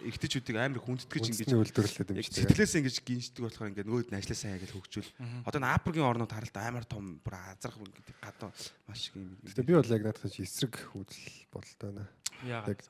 эргэжтэйчүүдийг 0.04 0.58
амар 0.60 0.84
хүндэтгэж 0.84 1.26
ингээд 1.32 1.48
Үндэсний 1.48 1.62
үйлдвэрлэлд 1.64 2.12
юм 2.12 2.18
дээ. 2.20 2.28
сэтгэлээсээ 2.28 2.80
ингэж 2.84 2.98
гинждэг 3.08 3.44
болохоор 3.48 3.70
ингээд 3.72 3.88
нөгөөд 3.88 4.10
нь 4.12 4.20
ажиллаа 4.20 4.38
сайн 4.38 4.60
гэж 4.60 4.72
хөгжүүл. 4.76 5.12
Одоо 5.48 5.60
н 5.64 5.72
Африкийн 5.72 6.10
орнууд 6.12 6.34
харалт 6.36 6.58
амар 6.60 6.86
том 6.86 7.24
бүр 7.24 7.36
азрах 7.40 7.80
гэдэг 7.80 8.16
гадаа 8.20 8.52
маш 8.84 9.02
их 9.08 9.16
юм. 9.16 9.40
Гэтэ 9.48 9.64
би 9.64 9.74
бол 9.80 9.94
яг 9.96 10.04
надад 10.04 10.28
чи 10.28 10.44
эсрэг 10.44 10.76
хүүдэл 10.76 11.24
бодолтой 11.56 11.90
байна. 11.96 12.12
Яг 12.44 12.84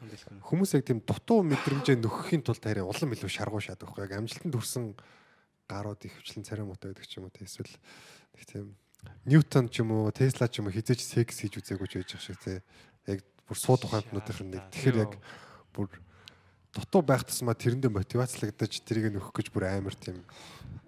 хүмүүс 0.44 0.76
яг 0.76 0.84
тийм 0.84 1.00
дутуу 1.06 1.46
мэдрэмжээ 1.46 2.02
нөхөхийн 2.02 2.44
тулд 2.44 2.66
харин 2.66 2.90
улам 2.90 3.14
илүү 3.16 3.32
шаргуу 3.32 3.64
шатах 3.64 3.96
байхгүй 3.96 4.04
яг 4.04 4.18
амжилтанд 4.20 4.52
хүрсэн 4.52 4.86
гарууд 5.72 6.02
их 6.04 6.16
хвчлэн 6.20 6.44
царай 6.44 6.68
муутай 6.68 6.92
байдаг 6.92 7.08
ч 7.08 7.20
юм 7.20 7.28
уу 7.28 7.36
эсвэл 7.40 7.72
нэг 8.36 8.44
тийм 8.44 8.76
Ньютон 9.28 9.68
ч 9.68 9.84
юм 9.84 9.92
уу 9.92 10.12
Тесла 10.12 10.48
ч 10.48 10.60
юм 10.64 10.68
уу 10.68 10.76
хизээч 10.76 11.04
секс 11.04 11.44
хийж 11.44 11.60
үзээгүй 11.60 11.88
ч 11.88 11.94
байж 12.00 12.12
ах 12.16 12.24
шиг 12.24 12.40
те 12.40 12.64
яг 13.08 13.22
бүр 13.48 13.58
сууд 13.58 13.84
ухаантнуудын 13.84 14.48
нэг. 14.56 14.64
Тэгэхээр 14.72 14.98
яг 15.04 15.14
бүр 15.76 15.92
дутуу 16.72 17.02
байх 17.02 17.26
тусмаа 17.26 17.58
тэрэндээ 17.58 17.92
мотивацлагдаж 17.92 18.74
тэрийг 18.86 19.12
нөхөх 19.16 19.34
гэж 19.36 19.48
бүр 19.52 19.68
амар 19.68 19.96
тийм 19.96 20.22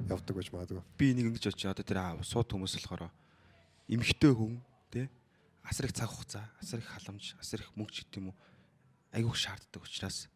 явдаг 0.07 0.35
гэж 0.37 0.53
магадгүй. 0.53 0.83
би 0.95 1.13
нэг 1.17 1.33
ингэж 1.33 1.51
бодож 1.51 1.65
одоо 1.65 1.85
тэр 1.85 1.99
сууд 2.23 2.47
хүмүүс 2.51 2.77
болохоор 2.77 3.11
эмхтэй 3.89 4.33
хүн 4.35 4.61
тий 4.93 5.09
асар 5.63 5.85
их 5.85 5.93
цаг 5.93 6.09
хугацаа, 6.09 6.45
асар 6.61 6.79
их 6.79 6.89
халамж, 6.89 7.35
асар 7.41 7.61
их 7.61 7.71
мөнгө 7.75 7.93
ч 7.93 7.97
гэдэг 8.05 8.21
юм 8.21 8.31
уу? 8.33 8.37
Айгүйх 9.13 9.37
шаарддаг 9.37 9.81
учраас 9.85 10.29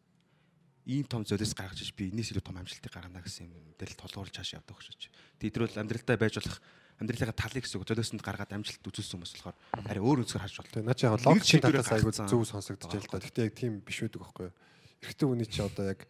ийм 0.86 1.06
том 1.08 1.24
золиос 1.24 1.54
гаргаж 1.54 1.80
иж 1.82 1.94
би 1.96 2.10
энэс 2.12 2.30
илүү 2.34 2.44
том 2.44 2.58
амжилтыг 2.60 2.92
гаргана 2.92 3.24
гэсэн 3.24 3.50
юм 3.50 3.74
дээр 3.78 3.94
л 3.94 4.00
толгуурлж 4.04 4.36
хааш 4.36 4.58
явдаг 4.58 4.76
гэж. 4.78 5.10
Тэд 5.40 5.56
нар 5.56 5.66
бол 5.66 5.80
амьдралдаа 5.80 6.16
байж 6.20 6.34
болох 6.38 6.58
амьдралынхаа 7.04 7.36
талыг 7.36 7.62
гэсэн 7.68 7.78
үг 7.78 7.86
золиосонд 7.86 8.24
гаргаад 8.24 8.56
амжилт 8.56 8.80
үзүүлсэн 8.80 9.20
хүмүүс 9.20 9.32
болохоор 9.44 9.56
харин 9.84 10.04
өөр 10.08 10.18
өнцгөр 10.24 10.42
харж 10.42 10.56
болно. 10.58 10.88
Наа 10.88 10.96
чи 10.96 11.04
яг 11.04 11.20
логикийн 11.20 11.62
талаас 11.62 11.92
айгүй 11.92 12.12
зөв 12.16 12.42
сонсогдож 12.48 12.88
байна 12.88 13.04
л 13.04 13.12
да. 13.12 13.20
Гэхдээ 13.20 13.44
яг 13.44 13.54
тийм 13.54 13.72
биш 13.84 13.98
байдаг 14.00 14.20
байхгүй 14.24 14.44
юу? 14.48 14.54
Эрэгтэй 15.04 15.26
хүний 15.28 15.48
чи 15.48 15.60
одоо 15.60 15.84
яг 15.92 16.00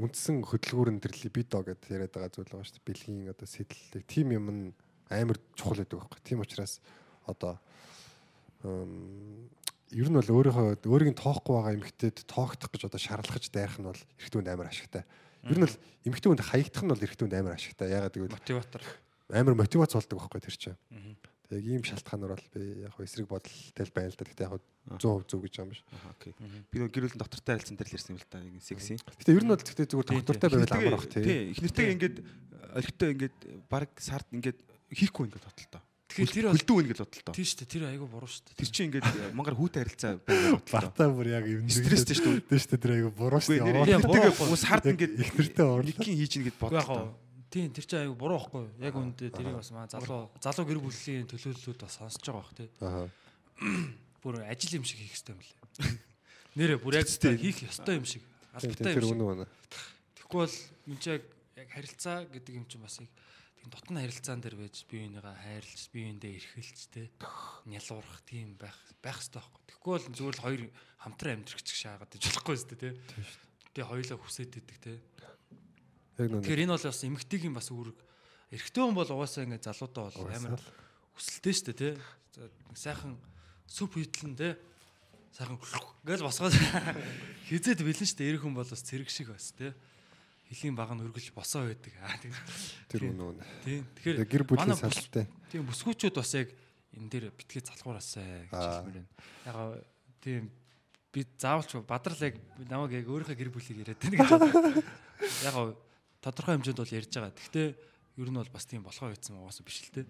үндсэн 0.00 0.36
хөдөлгүүрэн 0.40 0.98
тэр 1.04 1.14
либидо 1.20 1.60
гэдээ 1.60 1.94
яриад 2.00 2.12
байгаа 2.16 2.32
зүйл 2.32 2.48
байгаа 2.48 2.64
шүү 2.64 2.76
дээ. 2.80 2.88
Бэлгийн 2.88 3.32
одоо 3.36 3.46
сэтэл 3.46 4.08
тийм 4.08 4.28
юм 4.32 4.46
нь 4.48 4.62
амар 5.12 5.38
чухал 5.52 5.84
байдаг 5.84 6.00
байхгүй 6.00 6.16
юу? 6.16 6.26
Тийм 6.26 6.40
учраас 6.40 6.80
одоо 7.28 7.60
ер 8.64 10.08
нь 10.08 10.16
бол 10.16 10.32
өөрийнхөө 10.32 10.88
өөрийг 10.88 11.12
нь 11.12 11.20
тоохгүй 11.20 11.52
байгаа 11.52 11.76
эмэгтэйд 11.76 12.24
тоогдох 12.24 12.70
гэж 12.72 12.88
одоо 12.88 13.00
шаарлахж 13.00 13.52
дайрах 13.52 13.76
нь 13.76 13.88
бол 13.90 14.02
эрэгтэй 14.16 14.38
хүнд 14.40 14.48
амар 14.48 14.72
ашигтай. 14.72 15.04
Ер 15.44 15.58
нь 15.60 15.66
бол 15.68 15.76
эмэгтэй 16.08 16.28
хүнд 16.32 16.42
хаягдах 16.48 16.82
нь 16.82 16.92
бол 16.92 17.04
эрэгтэй 17.04 17.24
хүнд 17.28 17.36
амар 17.36 17.54
ашигтай. 17.60 17.86
Ягаад 17.92 18.14
гэвэл 18.16 18.32
мотиватор 18.32 18.82
амар 19.32 19.56
мотивац 19.56 19.96
болдог 19.96 20.20
байхгүй 20.20 20.40
тэр 20.44 20.56
чинь. 20.56 20.78
Яг 21.52 21.64
ийм 21.68 21.84
шалтгаанаар 21.84 22.36
бол 22.36 22.46
би 22.54 22.84
яг 22.84 22.96
эсрэг 22.96 23.28
бодолтой 23.28 23.84
л 23.84 23.92
байна 23.92 24.08
л 24.08 24.16
да. 24.16 24.24
Гэтэ 24.24 24.44
яг 24.48 24.62
100% 24.88 25.28
зөв 25.28 25.40
гэж 25.44 25.52
байгаа 25.52 25.68
юм 25.68 25.72
биш. 25.72 25.82
Окей. 26.08 26.32
Би 26.72 26.80
нэг 26.80 26.92
гэр 26.92 27.04
бүлийн 27.12 27.20
доктортой 27.20 27.52
харилцан 27.60 27.76
дээр 27.76 27.90
л 27.92 27.96
ярьсан 28.00 28.12
юм 28.16 28.20
л 28.20 28.30
та 28.30 28.40
нэг 28.40 28.56
секси. 28.64 28.96
Гэтэ 29.20 29.36
ер 29.36 29.44
нь 29.44 29.52
бол 29.52 29.60
гэхдээ 29.60 29.88
зүгээр 29.92 30.08
доктортой 30.24 30.48
байвал 30.48 30.76
амар 30.80 30.96
бах 30.96 31.08
тий. 31.12 31.24
Тий, 31.28 31.40
их 31.52 31.60
нэртэйг 31.60 31.92
ингээд 31.92 32.16
орхитой 32.72 33.08
ингээд 33.12 33.36
баг 33.68 33.92
сард 34.00 34.28
ингээд 34.32 34.58
хийхгүй 34.96 35.28
ингээд 35.28 35.44
ботлоо. 35.44 35.82
Тэгэхээр 36.12 36.32
тэр 36.32 36.44
бол 36.44 36.56
хөлдөө 36.56 36.76
үн 36.76 36.88
гэж 36.92 36.98
бодлоо. 37.00 37.32
тийм 37.32 37.46
шүү 37.48 37.58
дээ. 37.60 37.72
Тэр 37.72 37.84
айгүй 37.88 38.08
буруу 38.08 38.28
шүү 38.28 38.44
дээ. 38.44 38.56
Тэр 38.60 38.68
чинь 38.68 38.86
ингээд 38.92 39.06
э, 39.08 39.32
мангар 39.32 39.56
хүүтэй 39.56 39.80
харилцаа 39.80 40.12
байх 40.20 40.44
бодлоо. 40.60 40.72
Бартаа 40.72 41.08
бүр 41.08 41.28
яг 41.32 41.44
юм. 41.48 41.64
Стресстэй 41.72 42.16
шүү 42.20 42.32
дээ. 42.36 42.44
дээ 42.52 42.60
шүү 42.60 42.70
дээ. 42.72 42.82
Тэр 42.84 42.92
айгу 42.92 43.10
буруу 43.16 43.40
шүү 43.40 43.56
дээ. 43.56 43.64
Тийм, 43.88 44.04
байхгүй. 44.04 44.36
хүмүүс 44.36 44.64
хард 44.68 44.84
ингээд 44.92 45.12
их 45.16 45.30
нэртэй 45.40 45.64
орлоо. 45.64 45.88
Никийн 45.88 46.16
хийж 46.20 46.32
нэгэд 46.36 46.56
Уу 46.60 46.76
яг 46.76 46.84
бодлоо. 46.84 47.08
Тийм 47.52 47.68
тэр 47.76 47.84
чинь 47.84 48.02
айгүй 48.08 48.16
буруу 48.16 48.40
байхгүй 48.40 48.60
юу? 48.64 48.72
Яг 48.80 48.96
үндэ 48.96 49.28
тэрийг 49.28 49.60
бас 49.60 49.70
маа 49.76 49.84
залуу 49.92 50.32
залуу 50.40 50.64
гэр 50.64 50.80
бүлийн 50.80 51.28
төлөөллүүд 51.28 51.84
бас 51.84 52.00
сонсож 52.00 52.24
байгаа 52.24 52.40
бах 52.40 52.56
тий. 52.56 52.68
Аа. 52.80 53.06
Бүр 54.24 54.40
ажил 54.48 54.80
юм 54.80 54.84
шиг 54.88 55.04
хийх 55.04 55.12
хэрэгтэй 55.12 55.36
юм 55.36 55.42
лээ. 55.44 55.60
Нэрэ 56.56 56.80
бүр 56.80 56.96
яг 56.96 57.08
Тий. 57.12 57.36
хийх 57.36 57.60
ёстой 57.68 58.00
юм 58.00 58.08
шиг. 58.08 58.24
Албатай 58.56 58.96
юм 58.96 59.04
шиг. 59.04 59.48
Тэгэхгүй 60.16 60.40
бол 60.40 60.56
энэ 60.88 61.00
чинь 61.04 61.12
яг 61.20 61.24
яг 61.60 61.68
харилцаа 61.76 62.24
гэдэг 62.28 62.52
юм 62.56 62.66
чинь 62.68 62.80
бас 62.80 62.96
яг 63.00 63.08
тийм 63.60 63.68
дотн 63.68 64.00
харилцаан 64.00 64.40
дээр 64.40 64.56
байж 64.56 64.84
бие 64.88 65.06
бинийгаа 65.08 65.36
хайрлж, 65.36 65.80
бие 65.92 66.08
биендээ 66.08 66.32
эрхэлж 66.40 66.80
те 66.88 67.08
нялуурах 67.68 68.20
тийм 68.24 68.56
байх 68.56 68.76
байх 69.04 69.20
хэрэгтэй 69.20 69.40
байхгүй. 69.40 69.60
Тэгэхгүй 69.68 69.92
бол 69.92 70.08
зүгээр 70.16 70.36
л 70.36 70.44
хоёр 70.44 70.62
хамтран 71.00 71.34
амьдрах 71.40 71.62
чиг 71.62 71.78
шаагаад 71.78 72.12
гэж 72.12 72.22
болохгүй 72.32 72.56
дээ 72.58 72.80
те. 72.80 72.90
Тэгээ 73.72 73.88
хоёулаа 73.88 74.18
хүсээд 74.20 74.52
идэг 74.60 74.78
те. 74.82 74.92
Тэгэхээр 76.16 76.64
энэ 76.68 76.74
бол 76.76 76.86
бас 76.88 77.02
эмгтээгийн 77.04 77.54
бас 77.56 77.68
үүрэг. 77.72 77.98
Эрэгтэй 78.52 78.82
хүн 78.84 78.96
бол 78.96 79.08
угаасаа 79.08 79.48
ингээд 79.48 79.64
залуудаа 79.64 80.12
бол 80.12 80.28
амар 80.28 80.60
өсөлтөө 81.16 81.52
шүү 81.52 81.72
дээ 81.72 81.94
нэг 82.72 82.78
сайхан 82.80 83.16
сүп 83.68 84.00
хийтлэн 84.00 84.36
те. 84.36 84.56
Сайхан 85.32 85.60
гэж 86.04 86.20
босгоод 86.24 86.52
хизээд 87.48 87.84
бэлэн 87.84 88.08
шүү 88.08 88.18
дээ. 88.20 88.30
Эрэг 88.32 88.42
хүн 88.44 88.56
бол 88.56 88.68
бас 88.68 88.82
цэрэг 88.84 89.08
шиг 89.12 89.32
бас 89.32 89.52
те. 89.52 89.72
Хилийн 90.48 90.76
баг 90.76 90.92
нь 90.92 91.04
өргөлж 91.04 91.32
босоо 91.32 91.68
байдаг. 91.68 91.92
Аа 92.00 92.16
тийм. 92.20 92.32
Тэр 92.88 93.02
үнэн. 93.12 93.40
Тийм. 93.64 93.84
Тэгэхээр 93.96 94.28
гэр 94.28 94.44
бүлийн 94.48 94.76
салтай. 94.76 95.28
Тийм 95.48 95.64
бүсгүүчүүд 95.68 96.16
бас 96.16 96.32
яг 96.36 96.48
энэ 96.96 97.08
дээр 97.08 97.24
битгий 97.32 97.64
залхуураасаа 97.64 98.48
гэж 98.48 98.52
хэлмээр 98.52 98.96
байна. 99.00 99.08
Яг 99.48 99.56
тийм 100.20 100.52
би 101.12 101.24
заавалч 101.40 101.72
бадрал 101.88 102.20
яг 102.20 102.36
намайг 102.68 103.00
яг 103.00 103.08
өөрийнхөө 103.08 103.36
гэр 103.36 103.52
бүлийг 103.52 103.80
яриад 103.80 104.00
байна 104.00 104.16
гэж. 104.20 104.84
Яг 105.46 105.54
тодорхой 106.22 106.54
хэмжээнд 106.54 106.78
бол 106.78 106.96
ярьж 106.96 107.10
байгаа. 107.10 107.34
Гэхдээ 107.34 107.68
ер 108.22 108.28
нь 108.30 108.38
бол 108.38 108.52
бас 108.54 108.64
тийм 108.64 108.86
болохоо 108.86 109.10
байсан 109.10 109.36
угаасаа 109.42 109.66
биш 109.66 109.82
л 109.82 109.90
те. 109.90 110.06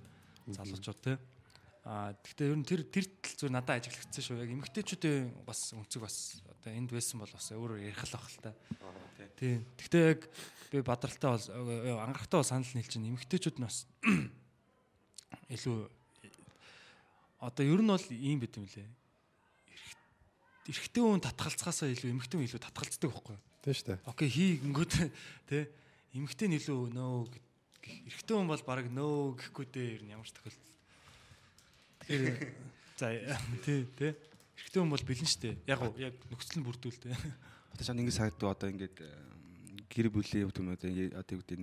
Залуучууд 0.46 1.00
те. 1.00 1.16
Аа 1.88 2.12
гэхдээ 2.12 2.52
ер 2.52 2.58
нь 2.60 2.68
тэр 2.68 2.84
тэр 2.86 3.06
тал 3.08 3.34
зүгээр 3.40 3.56
надад 3.56 3.80
ажиглагдсан 3.80 4.22
шүү. 4.22 4.44
Яг 4.44 4.50
эмгтээчүүдийн 4.52 5.42
бас 5.48 5.72
өнцөг 5.72 6.00
бас 6.04 6.16
одоо 6.44 6.70
энд 6.70 6.92
байсан 6.92 7.16
бол 7.18 7.32
бас 7.32 7.46
өөрөөр 7.48 7.80
ярих 7.88 8.04
л 8.04 8.14
бах 8.14 8.28
л 8.28 8.38
та. 8.44 8.52
Тийм. 9.40 9.64
Гэхдээ 9.80 10.04
яг 10.12 10.20
би 10.68 10.78
бадралтай 10.84 11.30
бол 11.32 11.46
ангарахтай 12.04 12.38
бол 12.38 12.46
санал 12.46 12.70
нийлж 12.76 12.92
байна. 12.92 13.10
Эмгтээчүүд 13.16 13.56
нь 13.58 13.66
бас 13.66 13.88
илүү 15.56 15.78
одоо 17.42 17.64
ер 17.66 17.80
нь 17.82 17.90
бол 17.90 18.06
ийм 18.12 18.38
байт 18.38 18.54
юм 18.60 18.68
лээ. 18.70 18.86
Эрэгтэй 20.70 21.02
хүн 21.02 21.18
татгалцгаасаа 21.18 21.90
илүү 21.90 22.14
эмэгтэй 22.14 22.38
хүн 22.38 22.46
илүү 22.46 22.62
татгалцдаг 22.62 23.10
байхгүй 23.10 23.34
юу? 23.34 23.42
Тийм 23.66 23.74
шүү 23.74 23.86
дээ. 23.90 23.98
Окей 24.06 24.28
хий 24.30 24.50
гингүүд 24.62 24.92
те 25.50 25.66
эмэгтэй 26.12 26.48
нь 26.48 26.56
илүү 26.60 26.92
нөө 26.92 27.32
гэх 27.80 27.96
эрэгтэй 28.12 28.36
хүн 28.36 28.48
бол 28.52 28.62
баг 28.68 28.86
нөө 28.92 29.40
гэхгүй 29.40 29.66
дээ 29.72 29.88
ер 29.96 30.02
нь 30.04 30.12
ямар 30.12 30.28
ч 30.28 30.36
тохиолдолд. 30.36 30.76
Тэгэхээр 32.04 32.36
за 33.00 33.06
тий 33.64 33.80
те 33.96 34.12
эрэгтэй 34.60 34.80
хүн 34.80 34.92
бол 34.92 35.02
бэлэн 35.08 35.28
штэ. 35.28 35.56
Яг 35.64 35.80
уу 35.80 35.96
яг 35.96 36.14
нөхцөл 36.28 36.60
нь 36.60 36.66
бүрдүүл 36.68 37.00
те. 37.00 37.16
Одоо 37.72 37.84
чам 37.88 37.96
ингэ 37.96 38.12
сагддаг 38.12 38.52
одоо 38.52 38.68
ингээд 38.68 38.96
э, 39.00 39.08
гэр 39.88 40.12
бүлийн 40.12 40.44
хувьд 40.52 40.60
юм 40.60 40.68
одоо 40.76 40.88
ингээ- 40.92 41.16
одоо 41.16 41.32
юу 41.32 41.42
гэдэг 41.48 41.58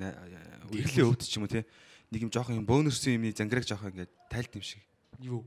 үеийн 0.73 1.05
хувьд 1.13 1.23
ч 1.23 1.37
юм 1.37 1.45
уу 1.45 1.53
те 1.53 1.69
нэг 2.09 2.21
юм 2.25 2.33
жоохон 2.33 2.57
юм 2.57 2.65
бонусын 2.65 3.21
юмны 3.21 3.29
зангираг 3.37 3.69
жоохон 3.69 3.93
ингээд 3.93 4.11
тайлт 4.33 4.53
юм 4.57 4.65
шиг. 4.65 4.81
Юу? 5.21 5.45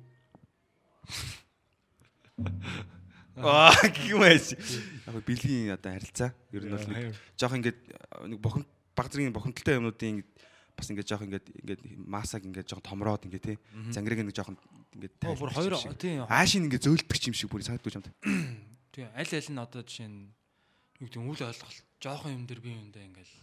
Аа 3.34 3.74
гимээс. 3.90 4.54
Яг 5.10 5.24
бэлгийн 5.26 5.74
одоо 5.74 5.90
харилцаа 5.90 6.30
ер 6.54 6.62
нь 6.62 6.70
бол 6.70 6.86
нэг 6.86 7.18
жоохон 7.34 7.58
ингээд 7.58 7.80
э, 7.90 8.30
нэг 8.30 8.38
бохон 8.38 8.62
баг 9.02 9.10
зэргийн 9.10 9.34
бохомдолтой 9.34 9.74
юмнуудын 9.82 10.22
ингээд 10.22 10.30
бас 10.78 10.86
ингээд 10.88 11.08
жоохон 11.10 11.26
ингээд 11.28 11.46
ингээд 11.58 11.82
масаг 12.06 12.42
ингээд 12.46 12.68
жоохон 12.70 12.86
томроод 12.86 13.26
ингээд 13.26 13.44
те 13.44 13.54
зангираг 13.90 14.22
нэг 14.22 14.36
жоохон 14.38 14.56
ингээд 14.94 15.14
Оо 15.26 15.34
бүр 15.34 15.50
хоёр 15.50 15.74
тийм 15.98 16.22
аашийн 16.30 16.70
ингээд 16.70 16.86
зөөлдөг 16.86 17.26
юм 17.26 17.34
шиг 17.34 17.50
бүр 17.50 17.66
санагдаж 17.66 17.98
байна. 17.98 18.14
тийм 18.94 19.10
аль 19.12 19.34
аль 19.34 19.50
нь 19.50 19.58
одоо 19.58 19.82
жишээ 19.82 20.06
нь 20.06 20.30
юу 21.02 21.08
гэдэг 21.10 21.22
үл 21.26 21.42
ойлголт 21.50 21.78
жоохон 21.98 22.36
юм 22.38 22.44
дээр 22.46 22.60
би 22.62 22.70
юундаа 22.70 23.02
ингээл 23.02 23.36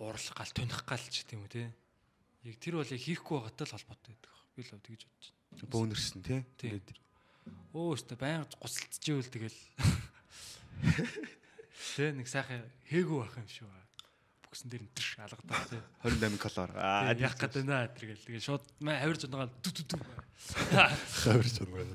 уурлах 0.00 0.36
гал 0.36 0.52
туних 0.52 0.80
гал 0.84 1.04
ч 1.12 1.24
гэдэг 1.24 1.36
юм 1.36 1.46
те. 1.48 1.72
Яг 2.44 2.56
тэр 2.60 2.80
бол 2.80 2.88
яг 2.88 3.00
хийхгүй 3.00 3.36
байгаатай 3.40 3.66
л 3.66 3.74
холбоотой 3.76 4.12
байдаг. 4.16 4.32
Би 4.56 4.62
л 4.62 4.72
тэгж 4.72 5.02
бодож 5.04 5.28
байна. 5.32 5.70
Бөөнөрсөн 5.72 6.20
те. 6.22 6.44
Тийм. 6.60 6.80
Өө 7.72 7.96
өстө 7.96 8.14
байнга 8.20 8.48
гусалцж 8.60 9.04
ивэл 9.08 9.30
тэгэл 9.32 9.58
Тэ 11.96 12.12
нэг 12.12 12.28
сайхан 12.28 12.60
хээгүү 12.84 13.18
байх 13.24 13.36
юм 13.40 13.48
шүү. 13.48 13.85
Бүксэн 14.56 14.72
дээр 14.72 14.88
нэрш 14.88 15.10
алгадаа 15.20 15.68
тэ. 15.68 15.76
28 16.00 16.40
калор. 16.48 16.70
Аа 16.80 17.12
яг 17.12 17.36
гэдэг 17.36 17.64
нэ 17.68 17.92
тэргээл 17.92 18.24
тэгээ 18.24 18.40
шууд 18.40 18.64
маа 18.80 18.96
хавирж 19.04 19.28
унагаал 19.28 19.52
дү 19.60 19.68
дү 19.68 19.82
дү. 19.84 19.96
Хавирч 21.20 21.56
байна. 21.60 21.92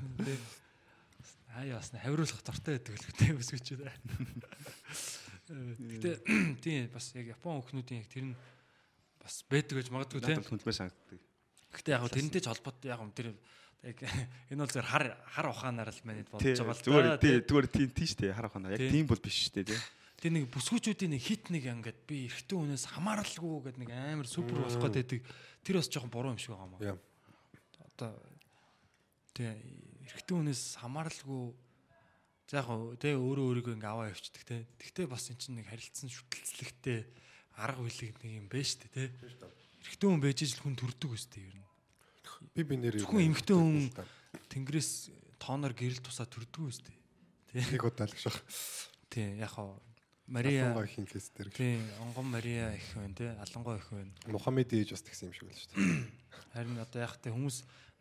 Аа 1.58 1.66
яасна 1.66 1.98
хавируулах 1.98 2.38
дуртай 2.46 2.78
байдаг 2.78 2.94
л 3.02 3.18
тэ 3.18 3.34
өсгөчөө. 3.34 3.82
Гэтэ 5.50 6.10
тийм 6.62 6.86
бас 6.94 7.10
яг 7.18 7.34
Япон 7.34 7.58
хүүхнүүдийн 7.66 8.06
яг 8.06 8.08
тэр 8.14 8.30
нь 8.30 8.38
бас 9.18 9.42
байдаг 9.50 9.82
гэж 9.82 9.90
магадгүй 9.90 10.22
тэ. 10.22 10.38
надад 10.38 10.46
хүндмээр 10.46 10.78
санагддаг. 10.86 11.18
Гэтэ 11.74 11.90
яг 11.98 12.06
тэрнтэй 12.14 12.40
ч 12.40 12.46
холбоотой 12.46 12.94
яг 12.94 13.02
юм 13.02 13.10
тэр 13.10 13.34
яг 13.82 13.98
энэ 14.54 14.62
бол 14.62 14.70
зөв 14.70 14.86
хар 14.86 15.18
хар 15.34 15.46
ухаанаар 15.50 15.90
л 15.90 16.02
манайд 16.06 16.30
Тий, 16.38 16.54
байгаа 16.54 16.78
л 16.78 16.86
зүгээр 16.86 17.18
тий 17.18 17.34
зүгээр 17.42 17.66
тийм 17.74 17.90
шүү 17.90 18.18
дээ 18.22 18.38
харах 18.38 18.54
хана. 18.54 18.70
Яг 18.70 18.78
Тий. 18.86 18.90
тийм 18.94 19.10
бол 19.10 19.18
биш 19.18 19.50
шүү 19.50 19.54
дээ 19.58 19.66
тий. 19.74 19.80
Тэр 20.22 20.38
нэг 20.38 20.54
бүсгүүчүүдийн 20.54 21.18
нэг 21.18 21.22
хит 21.26 21.50
нэг 21.50 21.66
ингээд 21.66 22.06
би 22.06 22.30
эрэгтэй 22.30 22.54
хүнээс 22.54 22.94
хамааралгүй 22.94 23.74
гэдэг 23.74 23.80
нэг 23.82 23.90
амар 23.90 24.28
супер 24.30 24.62
болох 24.62 24.78
гэдэг 24.78 25.18
тэр 25.66 25.82
бас 25.82 25.90
жоохон 25.90 26.14
буруу 26.14 26.30
юм 26.30 26.38
шиг 26.38 26.54
байгаа 26.54 26.70
юм 26.70 26.78
Яа. 26.78 26.94
аа. 26.94 27.90
Одоо 27.90 28.10
тий 29.34 29.50
эрэгтэй 30.06 30.34
хүнээс 30.38 30.78
хамааралгүй 30.78 31.42
за 32.46 32.62
яг 32.62 32.70
хөө 32.70 33.02
тий 33.02 33.18
өөрөө 33.18 33.46
өөрийгөө 33.50 33.74
ингээ 33.82 33.90
аваа 33.90 34.14
явчихдаг 34.14 34.42
тий. 34.46 34.62
Тэгтээ 34.78 35.06
бас 35.10 35.26
эн 35.26 35.42
чинь 35.42 35.58
нэг 35.58 35.66
харилцсан 35.66 36.06
шүтэлцлэгтэй 36.06 36.98
арга 37.58 37.82
хүлэг 37.82 38.22
нэг 38.22 38.32
юм 38.38 38.46
байна 38.46 38.62
шүү 38.62 38.78
дээ 38.78 38.94
тий. 38.94 39.08
Эрэгтэй 39.82 40.06
хүн 40.06 40.22
байж 40.22 40.38
ижил 40.38 40.62
хүн 40.62 40.78
төрдөг 40.78 41.10
үстэй 41.18 41.42
ер 41.50 41.56
нь. 41.58 41.66
Би 42.54 42.62
би 42.62 42.78
нэр 42.78 43.02
Зөвхөн 43.02 43.26
эмэгтэй 43.26 43.58
хүн 43.58 43.90
тэнгэрээс 44.54 44.90
тооноор 45.42 45.74
гэрэл 45.74 45.98
тусаа 45.98 46.30
төрдөг 46.30 46.62
үстэй. 46.62 46.94
нэг 47.58 47.82
удаа 47.82 48.06
л 48.06 48.14
шах. 48.14 48.38
Тий 49.10 49.42
яг 49.42 49.58
хөө 49.58 49.91
Мария 50.32 50.64
Алангой 50.64 50.88
хин 50.88 51.04
кейс 51.04 51.28
дээр. 51.36 51.50
тий 51.52 51.76
онгон 52.00 52.26
Мария 52.32 52.72
их 52.72 52.88
байна 52.96 53.14
тий 53.14 53.28
алангой 53.28 53.76
их 53.76 53.88
байна. 53.92 54.10
Мухаммед 54.26 54.72
ээж 54.72 54.96
бас 54.96 55.04
тэгсэн 55.04 55.28
юм 55.28 55.34
шиг 55.36 55.44
байл 55.44 55.60
шүү 55.60 55.70
дээ. 55.76 56.08
Харин 56.56 56.78
одоо 56.80 57.00
яг 57.04 57.14
тэ 57.20 57.28
хүмүүс 57.36 57.56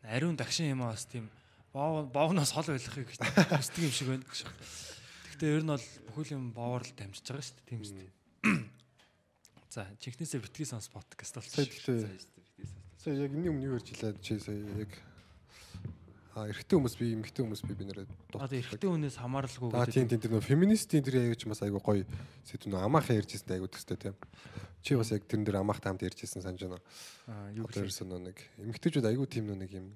ариун 0.07 0.39
дагшин 0.39 0.71
юм 0.71 0.87
аа 0.87 0.95
бас 0.95 1.03
тийм 1.11 1.27
боо 1.75 2.07
боовноос 2.07 2.55
хол 2.55 2.71
байлгахыг 2.71 3.11
хүсдэг 3.59 3.83
юм 3.83 3.91
шиг 3.91 4.07
байна. 4.07 4.23
Гэхдээ 4.31 5.55
ер 5.59 5.63
нь 5.67 5.73
бол 5.75 5.87
бүхэл 6.15 6.35
юм 6.39 6.55
боовор 6.55 6.87
л 6.87 6.95
дамжиж 6.95 7.27
байгаа 7.27 7.43
шүү 7.43 7.55
дээ 7.59 7.67
тийм 7.67 7.81
үстэй. 7.83 8.09
За 9.75 9.87
чихнээсээ 9.99 10.39
битгий 10.39 10.63
сонс 10.63 10.87
подкаст 10.87 11.35
болчихсон. 11.35 12.07
сая 13.01 13.17
яг 13.17 13.33
энэ 13.33 13.49
өмнө 13.49 13.65
юу 13.65 13.75
ярьж 13.75 13.91
илаа 13.97 14.13
чи 14.21 14.37
сая 14.39 14.55
яг 14.77 14.91
а 16.31 16.47
эрэгтэй 16.47 16.79
хүмүүс 16.79 16.95
би 16.95 17.11
эмэгтэй 17.11 17.43
хүмүүс 17.43 17.63
би 17.67 17.75
би 17.75 17.85
нэрээ 17.91 18.07
Одоо 18.31 18.47
эрэгтэй 18.47 18.87
хүнээс 18.87 19.19
хамааралгүй 19.19 19.75
А 19.75 19.83
тийм 19.83 20.07
тийм 20.07 20.21
тэр 20.23 20.31
нөө 20.39 20.47
феминистийн 20.47 21.03
тэр 21.03 21.19
аяг 21.19 21.35
ч 21.35 21.43
бас 21.43 21.59
айгу 21.59 21.83
гоё 21.83 22.07
сэдв 22.47 22.71
нөө 22.71 22.87
амаахаа 22.87 23.19
ярьжсэн 23.19 23.59
айгу 23.59 23.67
төстэй 23.67 23.99
тийм. 23.99 24.15
Чи 24.79 24.95
бас 24.95 25.11
яг 25.11 25.27
тэрэн 25.27 25.43
дээр 25.43 25.59
амаахтай 25.59 25.91
хамт 25.91 26.07
ярьжсэн 26.07 26.39
санаж 26.39 26.63
байна. 26.63 26.79
Аа 27.27 27.51
юу 27.51 27.67
ерөөсөн 27.67 28.07
нөө 28.07 28.21
нэг 28.31 28.37
эмэгтэйчүүд 28.63 29.11
айгу 29.11 29.27
тийм 29.27 29.51
нөө 29.51 29.59
нэг 29.59 29.71
юм 29.75 29.91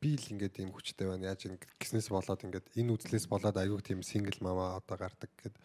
би 0.00 0.16
л 0.16 0.32
ингээд 0.32 0.64
ийм 0.64 0.72
хүчтэй 0.72 1.12
байна. 1.12 1.28
Яаж 1.36 1.44
ингэ 1.44 1.68
гиснээс 1.76 2.08
болоод 2.08 2.40
ингээд 2.40 2.66
энэ 2.80 2.92
үзлээс 2.96 3.28
болоод 3.28 3.56
айгу 3.60 3.84
тийм 3.84 4.00
сингл 4.00 4.40
мама 4.40 4.80
одоо 4.80 4.96
гардаг 4.96 5.28
гэд. 5.44 5.56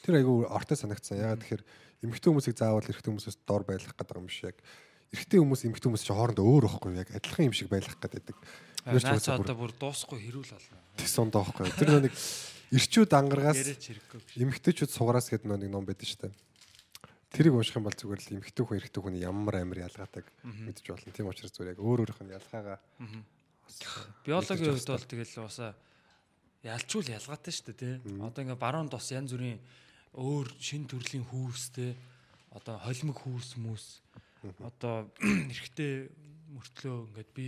Тэр 0.00 0.14
айгу 0.16 0.48
ортой 0.48 0.80
санагдсан. 0.80 1.20
Ягаад 1.20 1.44
тэгэхээр 1.44 1.64
эмэгтэй 2.08 2.28
хүмүүсийг 2.32 2.56
заавал 2.56 2.88
эрэгтэй 2.88 3.12
хүмүүсээс 3.12 3.36
дор 3.44 3.68
байлгах 3.68 3.94
гэдэг 3.94 4.16
юм 4.16 4.32
шиг 4.32 4.52
яг 4.52 4.58
эрэгтэй 5.12 5.38
хүмүүс 5.40 5.62
эмэгтэй 5.68 5.88
хүмүүс 5.92 6.04
чинь 6.08 6.16
хоорондоо 6.16 6.44
өөр 6.48 6.64
байхгүй 6.68 6.96
яг 6.96 7.08
адилхан 7.12 7.46
юм 7.48 7.56
шиг 7.56 7.68
байлгах 7.68 8.00
гэдэг. 8.00 8.36
Наач 8.88 9.28
одоо 9.28 9.56
бүр 9.56 9.72
дуусахгүй 9.76 10.18
хэрүүл 10.24 10.52
болно. 10.56 10.76
Тэс 10.96 11.14
ондоо 11.20 11.44
байхгүй. 11.44 11.68
Тэр 11.76 11.90
нэг 12.08 12.14
ирчүүд 12.72 13.12
ангаргаас 13.12 13.60
эмэгтэйчүүд 14.40 14.90
сугараас 14.90 15.28
гэдэг 15.28 15.52
нэг 15.52 15.68
ном 15.68 15.84
байдаг 15.84 16.08
шүү 16.08 16.32
дээ. 16.32 16.34
Тэрийг 17.32 17.56
унших 17.56 17.76
юм 17.76 17.84
бол 17.84 17.96
зүгээр 17.96 18.20
л 18.24 18.32
эмэгтэй 18.40 18.64
хүн 18.64 18.78
эрэгтэй 18.80 19.02
хүн 19.04 19.16
ямар 19.20 19.60
амар 19.60 19.84
ялгаадаг 19.84 20.24
мэдж 20.44 20.84
болно. 20.88 21.12
Тийм 21.12 21.28
учраас 21.28 21.52
зүгээр 21.52 21.72
яг 21.76 21.80
өөр 21.80 22.00
өөрийнх 22.08 22.20
нь 22.24 22.34
ялгаагаа 22.36 22.80
Биологийн 24.24 24.74
хувьд 24.74 24.90
бол 24.90 25.06
тэгэл 25.08 25.46
усаа 25.46 25.72
ялчгүй 26.62 27.02
л 27.02 27.14
ялгаатай 27.16 27.52
шүү 27.52 27.66
дээ 27.72 27.78
тий. 27.80 27.94
Одоо 28.20 28.42
ингээ 28.44 28.60
баруун 28.60 28.90
тос 28.92 29.10
янз 29.10 29.32
бүрийн 29.32 29.60
өөр 30.12 30.48
шин 30.60 30.84
төрлийн 30.86 31.24
хүүс 31.24 31.72
тий. 31.72 31.96
Одоо 32.52 32.76
холимог 32.84 33.16
хүүс 33.22 33.56
хүмүүс 33.56 34.01
Одоо 34.42 35.10
эрэгтэй 35.22 36.10
мөртлөө 36.50 36.96
ингээд 37.14 37.30
би 37.36 37.46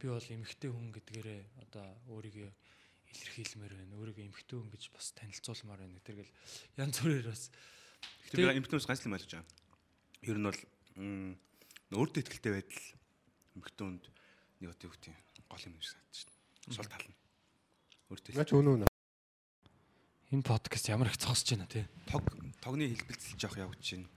би 0.00 0.06
бол 0.08 0.24
эмэгтэй 0.24 0.70
хүн 0.72 0.88
гэдгээрээ 0.96 1.40
одоо 1.68 1.86
өөрийгөө 2.08 2.50
илэрхийлмээр 3.12 3.72
байна. 3.76 3.98
Өөрийгөө 4.00 4.24
эмэгтэй 4.32 4.56
хүн 4.56 4.70
гэж 4.72 4.84
бас 4.96 5.12
танилцуулмаар 5.12 5.84
байна. 5.84 6.00
Тэргээл 6.02 6.32
янз 6.80 6.96
бүрээр 7.04 7.28
бас 7.28 7.52
Тэр 8.32 8.48
би 8.48 8.58
эмхтэнээс 8.64 8.88
ганц 8.88 9.04
юм 9.04 9.14
ойлгож 9.14 9.32
байгаа. 9.36 9.46
Ер 10.24 10.38
нь 10.40 10.46
бол 10.48 10.60
өөртөө 12.00 12.22
ихтэй 12.24 12.52
байдал 12.56 12.86
эмхтөнд 13.60 14.02
нэг 14.64 14.68
одоо 14.72 14.84
юу 14.88 14.94
гэдэг 14.96 15.14
гол 15.52 15.64
юм 15.68 15.76
шиг 15.84 15.92
санагдаж 15.92 16.20
байна. 16.24 16.72
Сул 16.72 16.88
тал 16.88 17.06
нь. 17.06 17.16
Өөртөө 18.08 18.32
Наач 18.40 18.50
өнөө 18.56 18.76
нэ. 18.80 18.86
энэ 20.32 20.48
подкаст 20.48 20.88
ямар 20.88 21.12
их 21.12 21.20
цогсож 21.20 21.48
байна 21.52 21.68
тий. 21.68 21.84
тог 22.08 22.24
тогны 22.64 22.88
хэлбэлцэл 22.88 23.36
жоох 23.36 23.56
явж 23.60 23.76
байна. 23.76 24.08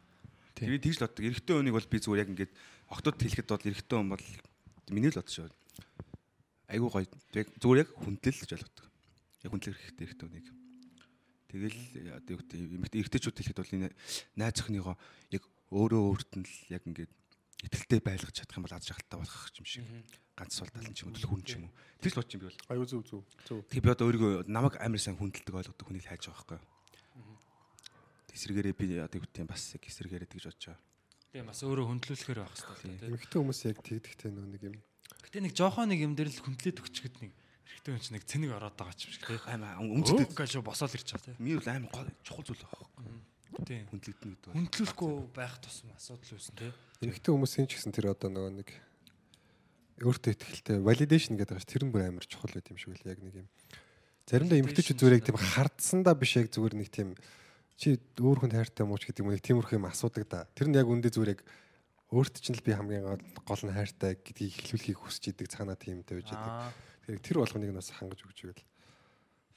Тэгээд 0.55 0.83
тэгж 0.87 0.97
л 0.97 1.05
боддог. 1.05 1.23
Эрэгтэй 1.27 1.55
хүнийг 1.59 1.75
бол 1.75 1.91
би 1.91 1.97
зүгээр 1.99 2.23
яг 2.23 2.31
ингээд 2.31 2.53
октод 2.87 3.15
хэлэхэд 3.19 3.47
бол 3.51 3.67
эрэгтэй 3.67 3.97
хүн 3.99 4.11
бол 4.15 4.25
миний 4.89 5.11
л 5.11 5.19
бодож 5.19 5.35
байна. 5.35 5.55
Айгуу 6.71 6.89
гоё. 6.95 7.07
Тэг 7.35 7.51
зүгээр 7.59 7.81
яг 7.83 7.89
хүндлэл 7.91 8.39
гэж 8.39 8.51
ойлгодог. 8.55 8.85
Яг 9.43 9.51
хүндлэх 9.51 9.75
хэрэгтэй 9.75 10.05
эрэгтэй 10.07 10.25
хүнийг. 10.31 10.47
Тэгэл 11.51 11.79
одоо 12.15 12.31
юу 12.35 12.39
гэдэг 12.39 12.59
эмэгтэй 12.71 12.99
эрэгтэйчүүд 13.03 13.35
хэлэхэд 13.35 13.59
бол 13.59 13.75
энэ 13.75 13.91
найз 14.39 14.57
охиныгоо 14.63 14.95
яг 15.35 15.43
өөрөө 15.75 16.01
өөрт 16.07 16.31
нь 16.39 16.47
л 16.47 16.55
яг 16.71 16.83
ингээд 16.87 17.11
итгэлтэй 17.67 17.99
байлгаж 17.99 18.35
чадах 18.35 18.57
юм 18.59 18.65
бол 18.65 18.75
аз 18.75 18.87
жаргалтай 18.87 19.19
болох 19.19 19.43
юм 19.59 19.67
шиг. 19.67 19.83
Ганц 20.35 20.51
сул 20.55 20.71
тал 20.71 20.83
нь 20.87 20.95
ч 20.95 21.03
юм 21.03 21.15
уу 21.15 21.19
хүн 21.19 21.43
ч 21.43 21.55
юм 21.59 21.67
уу. 21.67 21.73
Тэгж 22.03 22.13
л 22.15 22.19
бодчих 22.19 22.35
юм 22.35 22.41
би 22.43 22.47
бол. 22.51 22.63
Аюу 22.71 22.85
зүв 22.87 23.03
зүв. 23.07 23.23
Тэг 23.71 23.79
би 23.83 23.89
одоо 23.91 24.07
өөрийгөө 24.07 24.51
намайг 24.51 24.75
амар 24.79 24.99
сайн 24.99 25.15
хүндэлдэг 25.15 25.55
ойлгодог 25.55 25.85
хүнийг 25.87 26.05
хайж 26.07 26.27
байгаа 26.27 26.59
байхгүй. 26.59 26.74
Тэсрэгээрээ 28.35 28.75
би 28.75 28.85
одоо 28.99 29.17
юу 29.17 29.23
гэдэг 29.23 29.47
бас 29.47 29.63
яг 29.79 29.83
эсрэгээрээ 29.87 30.27
тэгж 30.27 30.45
бодож 30.51 30.63
байгаа. 30.75 30.83
Тийм 31.31 31.47
бас 31.47 31.59
өөрөө 31.63 31.85
хөндлүүлэхээр 31.87 32.39
байх 32.43 32.51
хэрэгтэй 32.51 32.99
тий. 32.99 33.07
Эмэгтэй 33.07 33.39
хүмүүс 33.39 33.61
яг 33.71 33.79
тэгдэхтэй 33.79 34.29
нөө 34.35 34.47
нэг 34.51 34.61
юм. 34.67 34.75
Гэтэ 35.23 35.39
нэг 35.39 35.53
жоохон 35.55 35.87
нэг 35.91 35.99
юм 36.03 36.13
дээр 36.19 36.31
л 36.31 36.43
хүндлээд 36.43 36.83
өгчгээд 36.83 37.15
нэг 37.23 37.31
эрэгтэй 37.31 37.91
хүн 37.95 38.03
чинь 38.03 38.15
нэг 38.19 38.25
цэник 38.27 38.51
ороод 38.51 38.75
байгаа 38.75 38.95
ч 38.95 39.07
юм 39.07 39.13
шиг 39.15 39.23
тий. 39.23 39.39
Аймаа 39.47 39.79
Өмчтэй 39.79 40.27
гэж 40.31 40.51
босоод 40.59 40.95
ирж 40.95 41.07
байгаа 41.15 41.27
тий. 41.31 41.35
Ми 41.39 41.55
бол 41.55 41.69
амар 41.71 41.91
гол 41.91 42.11
чухал 42.27 42.43
зүйл 42.43 42.63
байна. 42.63 43.23
Тийм. 43.63 43.83
Хүндлэгдэнэ 43.87 44.31
гэдэг. 44.35 44.51
Хөндлөхгүй 44.51 45.13
байх 45.31 45.55
тусам 45.63 45.91
асуудал 45.95 46.35
үүсэн 46.35 46.55
тий. 46.59 46.71
Эмэгтэй 47.03 47.31
хүмүүсийн 47.31 47.67
ч 47.71 47.79
гэсэн 47.79 47.95
тэр 47.95 48.11
одоо 48.11 48.29
нөгөө 48.31 48.51
нэг 48.59 48.69
өөртөө 50.03 50.31
ихтэй 50.35 50.77
validation 50.83 51.39
гэдэг 51.39 51.55
байгаа 51.55 51.63
ш 51.63 51.71
тэр 51.71 51.83
нь 51.87 51.93
бүр 51.95 52.03
амар 52.03 52.27
чухал 52.27 52.51
байт 52.51 52.67
юм 52.67 52.79
шиг 52.79 52.91
үл 52.91 53.07
яг 53.07 53.19
нэг 53.23 53.35
юм. 53.43 53.47
Заримдаа 54.27 54.59
эмэгтэйчүүд 54.59 54.99
зүгээр 54.99 55.17
яг 55.19 55.23
тийм 55.23 55.39
хардсандаа 55.39 56.15
биш 56.19 56.35
яг 56.35 56.51
зүгээр 56.51 56.75
нэг 56.75 56.89
тийм 56.91 57.15
чи 57.75 57.99
өөр 58.19 58.47
хүн 58.47 58.55
хайртай 58.55 58.87
мууч 58.87 59.03
гэдэг 59.03 59.23
юм 59.23 59.31
нэг 59.35 59.43
тиймэрхүү 59.43 59.77
юм 59.79 59.87
асуудаг 59.91 60.23
да. 60.31 60.47
Тэр 60.55 60.71
нь 60.71 60.79
яг 60.79 60.87
үндэ 60.87 61.11
зүгээр 61.11 61.33
яг 61.35 61.41
өөрт 62.15 62.39
чинь 62.39 62.55
л 62.55 62.63
би 62.63 62.71
хамгийн 62.71 63.03
гол- 63.03 63.65
нь 63.67 63.75
хайртай 63.75 64.15
гэдгийг 64.15 64.53
хэлүүлэхийг 64.55 64.99
хүсэж 65.03 65.35
идэг 65.35 65.51
цаанаа 65.51 65.75
тийм 65.75 65.99
тавьж 66.07 66.31
идэг. 66.31 66.51
Тэр 67.03 67.19
тэр 67.19 67.37
болгоныг 67.43 67.71
нь 67.73 67.79
бас 67.79 67.91
хангаж 67.91 68.23
өгч 68.23 68.39
ивэл. 68.47 68.63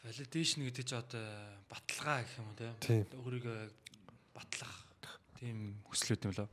Validation 0.03 0.67
гэдэг 0.67 0.85
чинь 0.87 0.99
одоо 0.99 1.27
баталгаа 1.71 2.27
гэх 2.27 2.39
юм 2.43 2.47
уу 2.51 2.59
тий. 2.83 3.05
Өөрийгөө 3.15 3.59
батлах 4.35 4.75
тийм 5.39 5.79
хүслүүд 5.87 6.27
юм 6.27 6.35
лөө. 6.35 6.49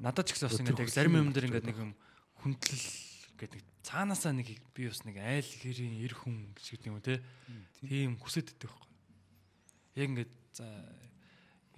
Надад 0.00 0.24
ч 0.24 0.38
гэсэн 0.38 0.48
бас 0.48 0.60
ингээд 0.62 0.82
яг 0.86 0.92
зарим 0.94 1.18
юм 1.18 1.32
дээр 1.34 1.48
ингээд 1.52 1.68
нэг 1.68 1.78
юм 1.82 1.92
хүндлэл 2.40 2.88
гэдэг 3.36 3.60
нэг 3.60 3.66
цаанаасаа 3.82 4.32
нэг 4.32 4.48
би 4.72 4.86
бас 4.86 5.02
нэг 5.02 5.16
айл 5.18 5.44
хэрийн 5.44 5.98
эр 6.06 6.14
хүн 6.14 6.54
гэж 6.54 6.66
гэдэг 6.72 6.88
юм 6.88 7.02
тий. 7.02 7.18
Тийм 7.82 8.14
хүсэж 8.16 8.54
идэх 8.54 8.70
байхгүй. 8.70 8.88
Яг 9.98 10.06
ингээд 10.14 10.32
за 10.58 10.66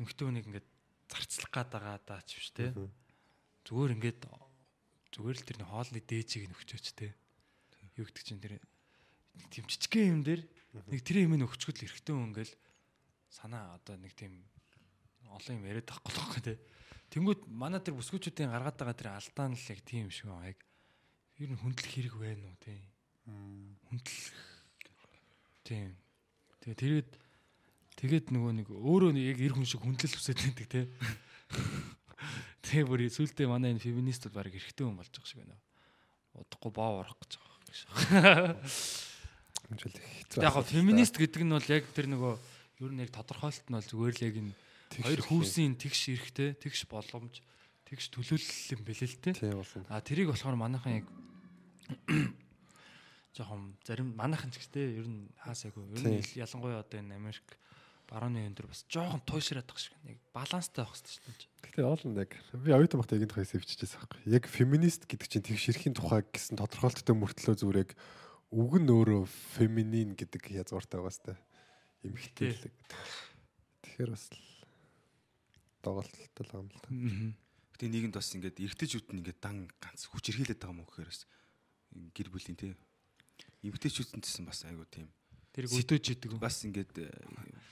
эмхтөөнийг 0.00 0.48
ингээд 0.48 0.68
зарцлах 1.12 1.50
гад 1.52 1.68
байгаа 1.76 1.98
даа 2.00 2.20
ч 2.24 2.40
биш 2.40 2.48
тий. 2.56 2.72
Зүгээр 3.68 3.94
ингээд 4.00 4.20
зүгээр 5.12 5.36
л 5.36 5.46
тэрний 5.46 5.68
хоолны 5.68 6.00
дээжийг 6.00 6.48
нь 6.48 6.56
өгчөөч 6.56 6.86
тий. 6.96 7.12
Юу 8.00 8.08
гэдэг 8.08 8.24
чинь 8.24 8.40
тэр 8.40 8.56
тийм 9.52 9.64
жижигхэн 9.68 10.12
юм 10.16 10.22
дээр 10.24 10.42
нэг 10.88 11.00
тэр 11.04 11.26
юм 11.26 11.36
өгчгөл 11.44 11.84
эрэхтэн 11.84 12.14
хүн 12.16 12.30
ингээл 12.32 12.54
санаа 13.28 13.76
одоо 13.76 14.00
нэг 14.00 14.14
тийм 14.16 14.40
олон 15.28 15.58
юм 15.60 15.68
яриад 15.68 15.86
байхгүй 15.86 16.10
л 16.14 16.20
байхгүй 16.24 16.42
тий. 16.46 16.58
Тэнгүүд 17.10 17.40
манай 17.50 17.82
тэр 17.82 17.98
бүсгүүчүүдийн 17.98 18.54
гаргаад 18.54 18.78
байгаа 18.78 18.96
тэр 18.96 19.10
алдаа 19.14 19.46
нь 19.50 19.58
л 19.58 19.70
яг 19.70 19.80
тийм 19.82 20.08
шиг 20.14 20.30
байна. 20.30 20.54
Яг 20.54 20.58
ер 21.42 21.50
нь 21.50 21.58
хүндлэх 21.58 21.90
хэрэг 21.90 22.14
байна 22.14 22.46
уу 22.46 22.58
тий. 22.62 22.78
Хүндлэх 23.90 24.38
тийм. 25.66 25.98
Тэгээ 26.62 26.78
тэргээд 26.78 27.10
тэгээд 28.00 28.32
нөгөө 28.32 28.52
нэг 28.64 28.68
өөрөө 28.72 29.12
яг 29.20 29.38
эр 29.44 29.52
хүн 29.52 29.68
шиг 29.68 29.84
хүндлэл 29.84 30.16
хүсэж 30.16 30.38
байдаг 30.40 30.66
тий. 30.72 30.84
Тэгээ 32.64 32.88
бүр 32.88 33.04
сүултээ 33.12 33.44
манай 33.44 33.76
энэ 33.76 33.84
феминистүүд 33.84 34.32
баг 34.32 34.48
эрэхтэн 34.48 34.88
хүн 34.88 34.96
болж 34.96 35.12
байгаа 35.12 35.28
шиг 35.28 35.44
байна. 35.44 35.60
Удахгүй 36.32 36.72
боо 36.72 37.04
орох 37.04 37.16
гэж 37.20 37.32
байгаа 37.36 37.60
гэж. 37.68 37.78
Яг 40.40 40.56
феминист 40.64 41.14
гэдэг 41.20 41.42
нь 41.44 41.52
бол 41.52 41.68
яг 41.68 41.84
тэр 41.92 42.08
нөгөө 42.08 42.34
ер 42.80 42.92
нь 42.96 43.02
яг 43.04 43.12
тодорхойлолт 43.12 43.68
нь 43.68 43.76
бол 43.76 43.84
зүгээр 43.84 44.14
л 44.16 44.26
яг 44.26 44.36
энэ 44.40 44.54
хоёр 45.04 45.20
хүүсийн 45.22 45.76
тэгш 45.78 46.00
эрэхтэй, 46.16 46.58
тэгш 46.58 46.88
боломж, 46.90 47.44
тэгш 47.86 48.10
төлөөлөл 48.10 48.74
юм 48.74 48.82
бэлээ 48.82 49.08
л 49.12 49.22
те. 49.22 49.30
А 49.86 50.02
тэрийг 50.02 50.34
болохоор 50.34 50.58
манайхан 50.58 51.04
яг 51.04 51.06
жоохон 53.36 53.78
зарим 53.86 54.10
манайхан 54.18 54.50
ч 54.50 54.58
гэжтэй 54.58 54.98
ер 54.98 55.06
нь 55.06 55.30
хаасаагүй. 55.38 55.84
Ер 55.94 56.18
нь 56.18 56.24
ялангуяа 56.34 56.82
одоо 56.82 56.98
энэ 56.98 57.14
Америк 57.14 57.46
барууны 58.10 58.42
өндөр 58.50 58.66
бас 58.66 58.82
жоохон 58.90 59.22
туйшраад 59.22 59.70
байгаа 59.70 59.78
шиг. 59.86 59.94
Яг 60.02 60.18
баланстай 60.34 60.82
байх 60.82 60.98
хэрэгтэй 60.98 61.14
шүү 61.14 61.24
дээ. 61.30 61.48
Гэтэ 61.62 61.86
оолн 61.86 62.18
яг 62.18 62.30
би 62.58 62.70
оюутан 62.74 62.98
багтаа 62.98 63.16
эгийн 63.22 63.30
тухай 63.30 63.46
сэвччихсэн 63.46 64.02
байхгүй. 64.02 64.20
Яг 64.34 64.44
феминист 64.50 65.06
гэдэг 65.06 65.28
чинь 65.30 65.46
тэг 65.46 65.58
ширхийн 65.62 65.94
тухай 65.94 66.26
гэсэн 66.26 66.58
тодорхойлолттой 66.58 67.14
мөртлөө 67.14 67.54
зүгээр 67.54 67.82
яг 67.86 67.94
үг 68.50 68.72
нь 68.82 68.90
өөрөө 68.90 69.22
феминин 69.54 70.18
гэдэг 70.18 70.42
язгууртай 70.58 70.98
байгаа 70.98 71.14
сте. 71.14 71.38
Эмэгтэйлэг. 72.02 72.74
Тэгэхээр 73.86 74.10
бас 74.10 74.26
л 74.34 74.42
доголдолтой 75.86 76.26
л 76.26 76.50
байгаа 76.50 76.62
юм 76.66 76.70
л 76.74 76.82
та. 76.82 76.90
Гэтэ 77.78 77.86
нийгэмд 77.94 78.18
бас 78.18 78.34
ингээд 78.34 78.58
эргэжүүд 78.58 79.06
нь 79.14 79.22
ингээд 79.22 79.38
дан 79.38 79.70
ганц 79.78 80.10
хүч 80.10 80.34
хэрхийлээд 80.34 80.58
байгаа 80.58 80.74
юм 80.74 80.82
уу 80.82 80.90
гэхээр 80.90 81.10
бас 81.14 81.22
гэр 81.94 82.28
бүлийн 82.34 82.58
тий. 82.58 82.74
Эмгтээчүүд 83.62 84.18
нь 84.18 84.24
гэсэн 84.24 84.44
бас 84.50 84.66
айгу 84.66 84.82
тийм. 84.90 85.06
Тэрийг 85.50 85.70
өдөөж 85.74 86.06
идэг. 86.14 86.30
Бас 86.38 86.56
ингээд 86.64 86.94
э, 87.02 87.10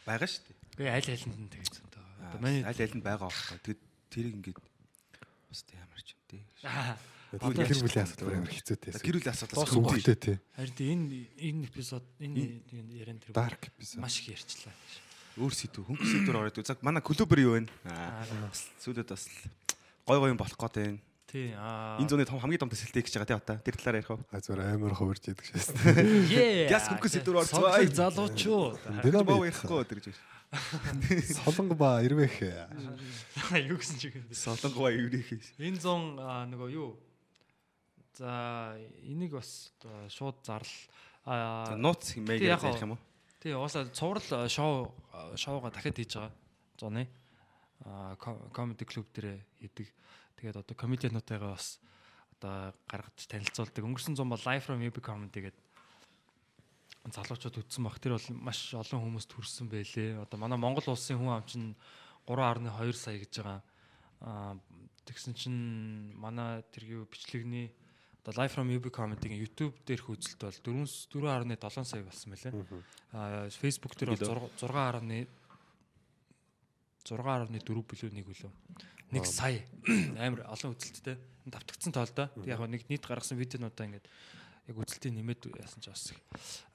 байгаа 0.06 0.26
шүү 0.28 0.42
дээ. 0.46 0.56
Тэгээ 0.78 0.94
аль 0.98 1.10
алинд 1.14 1.38
нь 1.38 1.50
тэгж 1.52 1.74
одоо. 1.86 2.02
Манай 2.42 2.62
аль 2.66 2.80
аль 2.82 2.94
нь 2.98 3.02
байгаа 3.04 3.28
байхгүй. 3.30 3.58
Тэгэд 3.62 3.80
тэрийг 4.10 4.34
ингээд 4.42 4.58
бас 5.48 5.60
тийм 5.62 5.78
ямар 5.78 6.00
ч 6.02 6.08
юм 6.14 6.20
тий. 6.26 6.42
Аа, 6.66 6.98
Тэгэхээр 7.28 7.68
гэр 7.68 7.82
бүлийн 7.84 8.06
асуудал 8.08 8.32
амар 8.40 8.52
хэцүүтэй. 8.56 8.92
Гэр 9.04 9.16
бүлийн 9.20 9.34
асуудал 9.36 9.68
сүмтэй 9.68 10.16
тий. 10.16 10.36
харин 10.56 10.74
тий, 10.74 10.88
энэ 10.96 11.04
энэ 11.36 11.60
эпизод 11.68 12.04
энэ 12.24 12.40
яриан 12.96 13.20
тэр 13.20 13.36
Dark 13.36 13.68
episode. 13.68 14.00
маш 14.00 14.16
их 14.24 14.32
ярьчлаа. 14.32 14.72
өөр 15.38 15.52
сэдв 15.54 15.84
хөнгө 15.86 16.02
сэдвэр 16.08 16.38
ороод 16.40 16.56
цаг 16.66 16.80
манай 16.82 17.04
клубэр 17.04 17.38
юу 17.44 17.52
вэ? 17.60 17.68
Аа 17.84 18.24
сүүлд 18.80 19.06
бас 19.12 19.28
гой 20.08 20.18
гой 20.18 20.32
юм 20.32 20.40
болох 20.40 20.56
гээд 20.56 20.74
байна. 20.80 20.98
Тий, 21.28 21.52
аа. 21.52 22.00
Энэ 22.00 22.08
зуны 22.08 22.24
том 22.24 22.40
хамгийн 22.40 22.64
том 22.64 22.72
төсөлтэй 22.72 23.04
гэж 23.04 23.20
байгаа 23.20 23.28
тий 23.28 23.36
одоо. 23.36 23.56
Тэр 23.60 23.76
талаар 23.76 24.00
ярих 24.00 24.08
уу? 24.08 24.24
А 24.32 24.40
зүгээр 24.40 24.80
амар 24.80 24.96
хувирж 24.96 25.28
идэг 25.28 25.44
шээс. 25.44 25.68
Yeah. 26.32 26.72
Гяс 26.72 26.88
хөнгө 26.88 27.08
сэдвэр 27.12 27.44
орцгоо. 27.44 27.68
Залуучуу. 27.84 28.80
Тэр 29.04 29.20
боо 29.28 29.44
ярихгүй 29.44 29.84
тэр 29.84 30.00
гэж. 30.00 30.16
Солонго 31.44 31.76
ба 31.76 32.00
ирвэх. 32.00 32.40
Юу 32.40 33.76
гэсэн 33.76 34.00
чиг. 34.00 34.16
Солонгоо 34.32 34.88
еврейх. 34.88 35.28
Энэ 35.60 35.76
зун 35.76 36.16
аа, 36.16 36.48
нөгөө 36.48 36.72
юу? 36.72 36.96
За, 38.16 38.72
энийг 39.04 39.36
бас 39.36 39.68
шууд 40.08 40.40
зарл 40.48 40.72
аа 41.28 41.76
Нууц 41.76 42.16
яг 42.16 42.40
ярих 42.40 42.80
юм 42.80 42.96
уу? 42.96 43.00
тий 43.38 43.52
уусаа 43.54 43.84
цуврал 43.92 44.48
шоу 44.48 44.90
шоуга 45.36 45.70
дахиад 45.70 46.00
хийж 46.00 46.16
байгаа. 46.16 46.32
Зуны 46.80 47.04
аа 47.84 48.16
комеди 48.16 48.84
клуб 48.84 49.06
дээр 49.14 49.44
хийдэг. 49.60 49.92
Тэгээд 50.38 50.62
одоо 50.62 50.74
комедиануудтайгаа 50.78 51.58
бас 51.58 51.82
одоо 52.38 52.74
гаргаж 52.86 53.26
танилцуулдаг. 53.26 53.82
Өнгөрсөн 53.82 54.14
зам 54.14 54.30
бол 54.30 54.42
Live 54.46 54.70
from 54.70 54.82
UB 54.86 55.02
comedy 55.02 55.50
гэдэг 55.50 55.66
залуучууд 57.10 57.58
үтсэн 57.58 57.84
баг. 57.84 57.98
Тэр 57.98 58.14
бол 58.14 58.28
маш 58.38 58.74
олон 58.74 59.02
хүмүүст 59.02 59.32
хүрсэн 59.32 59.66
байлээ. 59.68 60.22
Одоо 60.22 60.38
манай 60.38 60.58
Монгол 60.58 60.94
улсын 60.94 61.18
хүн 61.18 61.34
ам 61.34 61.44
чинь 61.46 61.74
3.2 62.26 62.92
сая 62.92 63.18
гэж 63.18 63.32
байгаа. 63.42 63.60
Аа 64.20 64.54
тэгсэн 65.08 65.34
чинь 65.34 66.14
манай 66.14 66.62
тэр 66.70 67.02
юу 67.02 67.02
бичлэгний 67.08 67.72
одоо 68.22 68.44
Live 68.44 68.54
from 68.54 68.68
UB 68.68 68.92
comedy-гийн 68.92 69.40
YouTube 69.40 69.74
дээрх 69.88 70.06
үзэлт 70.12 70.42
бол 70.42 70.52
4 70.52 71.48
4.7 71.48 71.84
сая 71.84 72.02
болсон 72.04 72.28
байлээ. 72.36 72.52
Аа 73.16 73.48
Facebook 73.48 73.96
дээр 73.96 74.14
бол 74.14 74.52
6 74.60 74.68
6.1 74.68 75.26
6.4 77.08 77.88
билүү 77.88 78.10
нэг 78.12 78.28
үлээ. 78.28 78.52
Нэг 79.12 79.24
сая 79.26 79.64
амар 80.20 80.44
олон 80.52 80.74
үзэлттэй. 80.76 81.16
Давтагдсан 81.48 81.92
тоол 81.92 82.12
да. 82.12 82.28
Тэг 82.36 82.46
яг 82.52 82.60
нэг 82.68 82.84
нийт 82.92 83.04
гаргасан 83.08 83.38
видеонуудаа 83.40 83.86
ингээд 83.88 84.06
яг 84.68 84.76
үзэлтийн 84.76 85.16
нэмээд 85.16 85.48
яасан 85.56 85.80
ч 85.80 85.88
бас. 85.88 86.12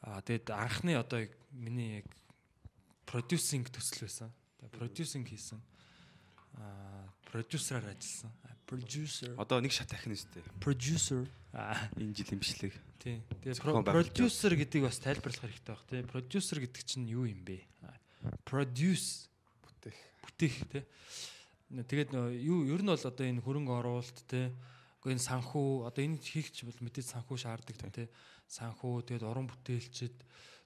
Аа 0.02 0.22
тэгэд 0.26 0.50
анхны 0.50 0.98
одоо 0.98 1.30
яг 1.30 1.32
миний 1.54 2.02
яг 2.02 2.08
продюсинг 3.06 3.70
төсөл 3.70 4.10
байсан. 4.10 4.30
Продюсинг 4.74 5.30
хийсэн. 5.30 5.62
Аа 6.58 7.06
продюсераар 7.30 7.94
ажилласан. 7.94 8.32
Producer. 8.66 9.36
Одоо 9.38 9.62
нэг 9.62 9.70
шат 9.76 9.94
ахин 9.94 10.18
үстэй. 10.18 10.42
Producer. 10.58 11.28
Аа 11.54 11.78
Энэ 12.02 12.18
жилийн 12.18 12.42
бичлэг. 12.42 12.74
тий. 12.98 13.22
Тэгээ 13.46 13.86
продюсер 13.86 14.56
гэдгийг 14.58 14.90
бас 14.90 14.98
тайлбарлах 14.98 15.46
хэрэгтэй 15.46 15.70
баг 15.76 15.84
тий. 15.86 16.02
Продюсер 16.02 16.58
гэдэг 16.66 16.82
чинь 16.82 17.06
юу 17.06 17.30
юм 17.30 17.46
бэ? 17.46 17.62
Produce 18.48 19.28
Бүтээх. 19.62 19.98
бүтээх 20.26 20.56
тий. 20.72 20.84
Тэгээд 21.74 22.14
юу 22.46 22.70
ер 22.70 22.86
нь 22.86 22.92
бол 22.94 23.02
одоо 23.02 23.26
энэ 23.26 23.42
хөрөнгө 23.42 23.74
оруулалт. 23.74 24.18
Гэхдээ 24.30 24.54
энэ 25.10 25.26
санхүү 25.26 25.90
одоо 25.90 26.02
энэ 26.06 26.22
хийгч 26.22 26.70
бол 26.70 26.80
мэдээж 26.86 27.18
санхүү 27.18 27.38
шаарддаг 27.42 27.78
тий. 27.90 28.08
Санхүү 28.46 29.10
тэгээд 29.10 29.26
уран 29.26 29.50
бүтээлчд 29.50 30.14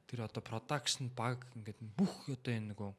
тэр 0.04 0.28
одоо 0.28 0.44
production 0.44 1.08
баг 1.16 1.48
ингээд 1.56 1.80
бүх 1.96 2.28
одоо 2.28 2.52
энэ 2.52 2.76
нөгөө 2.76 2.92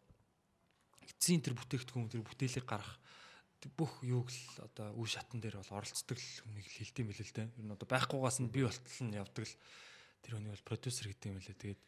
эцсийн 1.08 1.44
тэр 1.44 1.52
бүтээгдэхүүн 1.56 2.08
тэр 2.08 2.24
бүтээлийг 2.24 2.64
гарах 2.64 2.96
тэр 3.60 3.72
бүх 3.76 4.00
юуг 4.04 4.32
л 4.32 4.40
одоо 4.64 4.96
үе 4.96 5.08
шатан 5.08 5.40
дээр 5.40 5.60
бол 5.60 5.76
оролцдог 5.76 6.16
хүнийг 6.16 6.64
л 6.64 6.78
хэлдэм 6.78 7.06
билээ 7.12 7.26
л 7.26 7.36
дээ. 7.36 7.48
Ер 7.58 7.64
нь 7.66 7.74
одоо 7.74 7.88
байхгүйгаас 7.90 8.38
нь 8.40 8.52
би 8.52 8.62
болтол 8.62 9.00
нь 9.04 9.18
явдаг 9.18 9.44
л 9.44 9.56
тэр 10.22 10.32
хүний 10.38 10.52
бол 10.52 10.68
продюсер 10.68 11.10
гэдэг 11.10 11.28
юм 11.28 11.40
лээ. 11.42 11.56
Тэгээд 11.58 11.80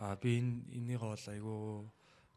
а 0.00 0.16
би 0.16 0.40
энэ 0.40 0.52
энийг 0.70 1.02
бол 1.04 1.14
айгүй 1.14 1.60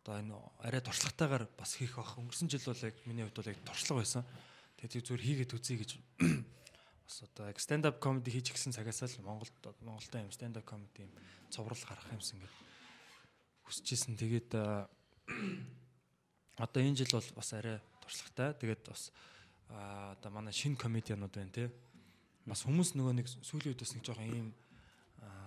одоо 0.04 0.20
энэ 0.20 0.36
арай 0.60 0.84
туршлагатайгаар 0.84 1.48
бас 1.56 1.80
хийх 1.80 1.96
бах. 1.96 2.20
Өнгөрсөн 2.20 2.52
жил 2.52 2.68
бол 2.68 2.84
яг 2.84 2.92
миний 3.08 3.24
хувьд 3.24 3.40
бол 3.40 3.48
яг 3.48 3.56
туршлага 3.64 4.04
байсан. 4.04 4.28
Тэгээд 4.76 5.00
яг 5.00 5.08
зүгээр 5.08 5.24
хийгээд 5.24 5.56
үзье 5.56 5.80
гэж 5.80 5.96
бас 7.08 7.24
одоо 7.24 7.48
яг 7.48 7.56
stand 7.64 7.88
up 7.88 8.04
comedy 8.04 8.36
хийж 8.36 8.52
гисэн 8.52 8.76
цагаас 8.76 9.00
л 9.00 9.24
Монголд 9.24 9.56
Монголда 9.80 10.20
юм 10.20 10.36
stand 10.36 10.60
up 10.60 10.68
comedy 10.68 11.08
юм 11.08 11.12
цоврал 11.48 11.80
гарах 11.88 12.04
юмсан 12.12 12.44
ингээд 12.44 12.52
хүсэжсэн. 13.64 14.20
Тэгээд 14.20 14.52
одоо 16.60 16.80
энэ 16.84 17.00
жил 17.00 17.16
бол 17.16 17.30
бас 17.40 17.56
арай 17.56 17.80
туршлагатай. 18.04 18.60
Тэгээд 18.60 18.84
бас 18.92 19.08
одоо 19.72 20.36
манай 20.36 20.52
шинэ 20.52 20.76
комедианууд 20.76 21.32
байна 21.32 21.56
те. 21.56 21.72
Бас 22.44 22.68
хүмүүс 22.68 23.00
нөгөө 23.00 23.24
нэг 23.24 23.32
сүүлийн 23.32 23.72
үед 23.72 23.80
бас 23.80 23.96
нэг 23.96 24.04
жоохон 24.04 24.28
ийм 24.28 24.52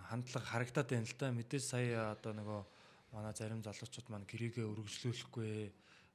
хандлага 0.09 0.49
харагдаад 0.49 0.89
байна 0.89 1.05
л 1.05 1.13
да. 1.21 1.29
Мэдээж 1.29 1.61
сая 1.61 2.17
одоо 2.17 2.33
нөгөө 2.33 2.65
манай 3.13 3.35
зарим 3.35 3.63
залуучууд 3.63 4.09
маань 4.11 4.27
гэрээгээ 4.27 4.67
өргөжлүүлэхгүй 4.67 5.71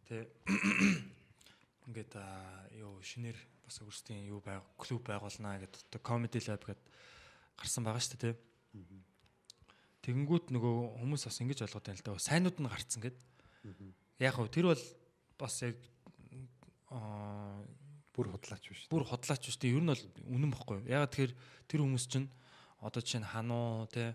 те. 0.08 0.28
Ингээд 1.88 2.14
юу 2.80 3.00
шинээр 3.02 3.38
бас 3.66 3.80
өөрсдийн 3.82 4.28
юу 4.28 4.39
байг 4.44 4.64
клуб 4.76 5.06
байгуулнаа 5.08 5.62
гэдэг 5.64 5.82
одоо 5.92 6.02
comedy 6.02 6.39
lab 6.46 6.62
гэдэг 6.66 6.88
гарсан 7.58 7.84
байгаа 7.84 8.02
шүү 8.02 8.20
дээ 8.20 8.36
те. 8.36 8.39
Тэгэнгүүт 10.02 10.50
нөгөө 10.50 10.76
хүмүүс 11.02 11.24
бас 11.30 11.42
ингэж 11.42 11.60
ойлгоод 11.66 11.86
байна 11.86 12.00
л 12.00 12.06
да. 12.06 12.18
Сайнууд 12.18 12.58
нь 12.58 12.70
гарцсан 12.70 13.02
гэд. 13.06 13.18
Яг 14.18 14.34
хөө 14.36 14.50
тэр 14.50 14.74
бол 14.74 14.84
бас 15.38 15.56
яг 15.62 15.78
аа 16.89 17.62
Бүр 18.12 18.28
худлаач 18.28 18.68
биш. 18.68 18.82
бүр 18.92 19.08
хотлаач 19.08 19.39
биш 19.48 19.56
тийм 19.56 19.80
ер 19.80 19.84
нь 19.88 19.92
бол 19.96 20.04
үнэн 20.28 20.52
бохгүй. 20.52 20.84
Ягаад 20.84 21.16
тэгэхээр 21.16 21.34
тэр 21.72 21.80
хүмүүс 21.80 22.06
чинь 22.12 22.28
одоо 22.84 23.00
жишээ 23.00 23.24
нь 23.24 23.32
хануу 23.32 23.88
те 23.88 24.12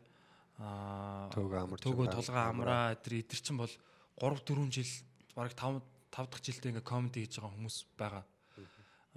аа 0.59 1.29
Төг 1.35 1.53
амар, 1.53 1.81
төгөө 1.81 2.09
тулгаа 2.17 2.49
амраа 2.49 2.97
тэр 2.97 3.21
эдэр 3.21 3.41
чинь 3.41 3.61
бол 3.61 3.73
3 4.17 4.41
4 4.41 4.73
жил 4.73 4.93
бараг 5.37 5.53
5 5.53 5.85
5 6.17 6.33
дахь 6.33 6.45
жилдээ 6.49 6.71
ингээ 6.73 6.87
комеди 6.87 7.21
хийж 7.29 7.37
байгаа 7.37 7.53
хүмүүс 7.53 7.77
байгаа. 8.01 8.25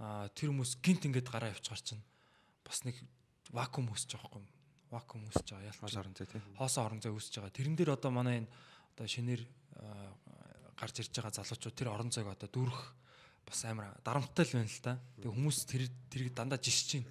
Аа 0.04 0.28
тэр 0.36 0.52
хүмүүс 0.52 0.84
гинт 0.84 1.08
ингээд 1.08 1.32
гараа 1.32 1.56
явчихар 1.56 1.80
чинь 1.80 2.04
бас 2.68 2.84
нэг 2.84 3.00
вакуум 3.56 3.88
үүсэж 3.88 4.20
байгаа 4.20 4.44
юм. 4.44 4.48
Вакуум 4.92 5.24
үүсэж 5.32 5.48
байгаа 5.48 5.72
ялч. 5.72 5.80
Орон 5.96 6.16
зай 6.20 6.28
тий. 6.28 6.42
Хоосон 6.60 6.84
орон 6.84 7.00
зай 7.00 7.12
үүсэж 7.16 7.34
байгаа. 7.40 7.56
Тэрэн 7.56 7.76
дээр 7.80 7.96
одоо 7.96 8.12
манай 8.12 8.44
энэ 8.44 8.52
одоо 9.00 9.08
шинээр 9.08 9.42
гарч 10.76 10.96
ирж 11.00 11.14
байгаа 11.16 11.40
залуучууд 11.40 11.76
тэр 11.76 11.90
орон 11.96 12.12
зайг 12.12 12.28
одоо 12.28 12.52
дүүрэх 12.52 12.84
бас 13.48 13.60
амар 13.64 13.96
дарамттай 14.04 14.44
л 14.44 14.56
байна 14.60 14.68
л 14.68 14.84
да. 14.84 14.94
Тэгээ 15.24 15.36
хүмүүс 15.40 15.58
тэр 15.72 15.84
тэрийг 16.12 16.36
дандаа 16.36 16.60
жишж 16.60 17.00
байна. 17.00 17.08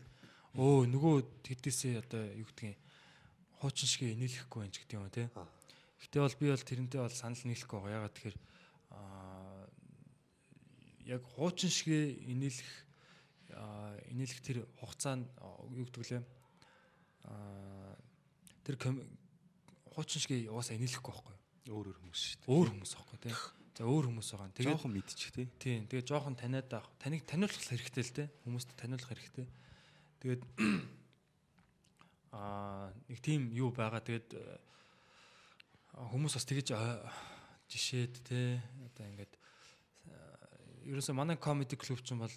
Өө 0.57 0.85
нөгөө 0.89 1.17
тэдээсээ 1.49 2.01
одоо 2.05 2.23
юу 2.37 2.49
гэдгийг 2.49 2.77
хуучин 3.59 3.89
шигээ 3.91 4.15
инээлэхгүй 4.15 4.59
байна 4.63 4.75
ч 4.75 4.79
гэдэг 4.83 4.99
юм 4.99 5.11
те. 5.11 5.27
Гэтэ 5.99 6.19
бол 6.23 6.37
би 6.39 6.47
бол 6.51 6.65
тэрнтэй 6.65 7.01
бол 7.03 7.15
санал 7.15 7.43
нийлэхгүй 7.43 7.79
байгаа. 7.79 7.97
Ягаад 7.99 8.15
тэгэхээр 8.15 8.39
аа 8.95 9.67
яг 11.07 11.23
хуучин 11.35 11.71
шигээ 11.71 12.05
инээлэх 12.31 12.71
инээлэх 14.15 14.41
тэр 14.45 14.59
хугацаанд 14.79 15.27
аа, 15.43 15.67
юу 15.75 15.85
гэдэг 15.89 16.05
лээ 16.07 16.23
аа 17.27 17.97
тэр 18.63 18.77
хуучин 18.79 20.21
шигээ 20.23 20.53
угаасаа 20.53 20.79
инээлэхгүй 20.79 21.13
байхгүй? 21.13 21.37
Өөр 21.69 21.87
өөр 21.91 21.99
хүмүүс 21.99 22.21
шүү 22.23 22.39
дээ. 22.39 22.53
Өөр 22.55 22.69
хүмүүс 22.73 22.93
байхгүй 22.95 23.19
тий. 23.19 23.35
За 23.79 23.83
өөр 23.85 24.05
хүмүүс 24.09 24.29
байгаа. 24.33 24.57
Тэгээд 24.57 24.73
Жохон 24.79 24.93
мэдчих 24.95 25.31
тий. 25.35 25.47
тийм 25.59 25.83
тэгээд 25.91 26.09
жоохон 26.09 26.37
таниад 26.39 26.71
авах. 26.73 26.91
Таныг 27.03 27.23
таниулах 27.29 27.61
хэрэгтэй 27.61 28.05
л 28.07 28.15
те. 28.15 28.25
Хүмүүст 28.47 28.71
таниулах 28.79 29.11
хэрэгтэй. 29.11 29.47
Тэгээд 30.23 30.43
аа 32.33 32.93
нэг 33.09 33.19
тийм 33.25 33.49
юу 33.53 33.73
байгаа. 33.73 34.05
Тэгээд 34.05 34.29
э, 34.37 34.43
хүмүүс 35.97 36.35
бас 36.37 36.47
тэгэж 36.49 36.77
э, 36.77 36.81
жишээд 37.73 38.15
те 38.27 38.61
одоо 38.93 39.05
ингээд 39.09 39.33
э, 39.33 40.93
ерөөсөө 40.93 41.15
манай 41.17 41.37
comedy 41.41 41.77
клуб 41.81 42.01
ч 42.05 42.13
юм 42.13 42.25
бол 42.25 42.35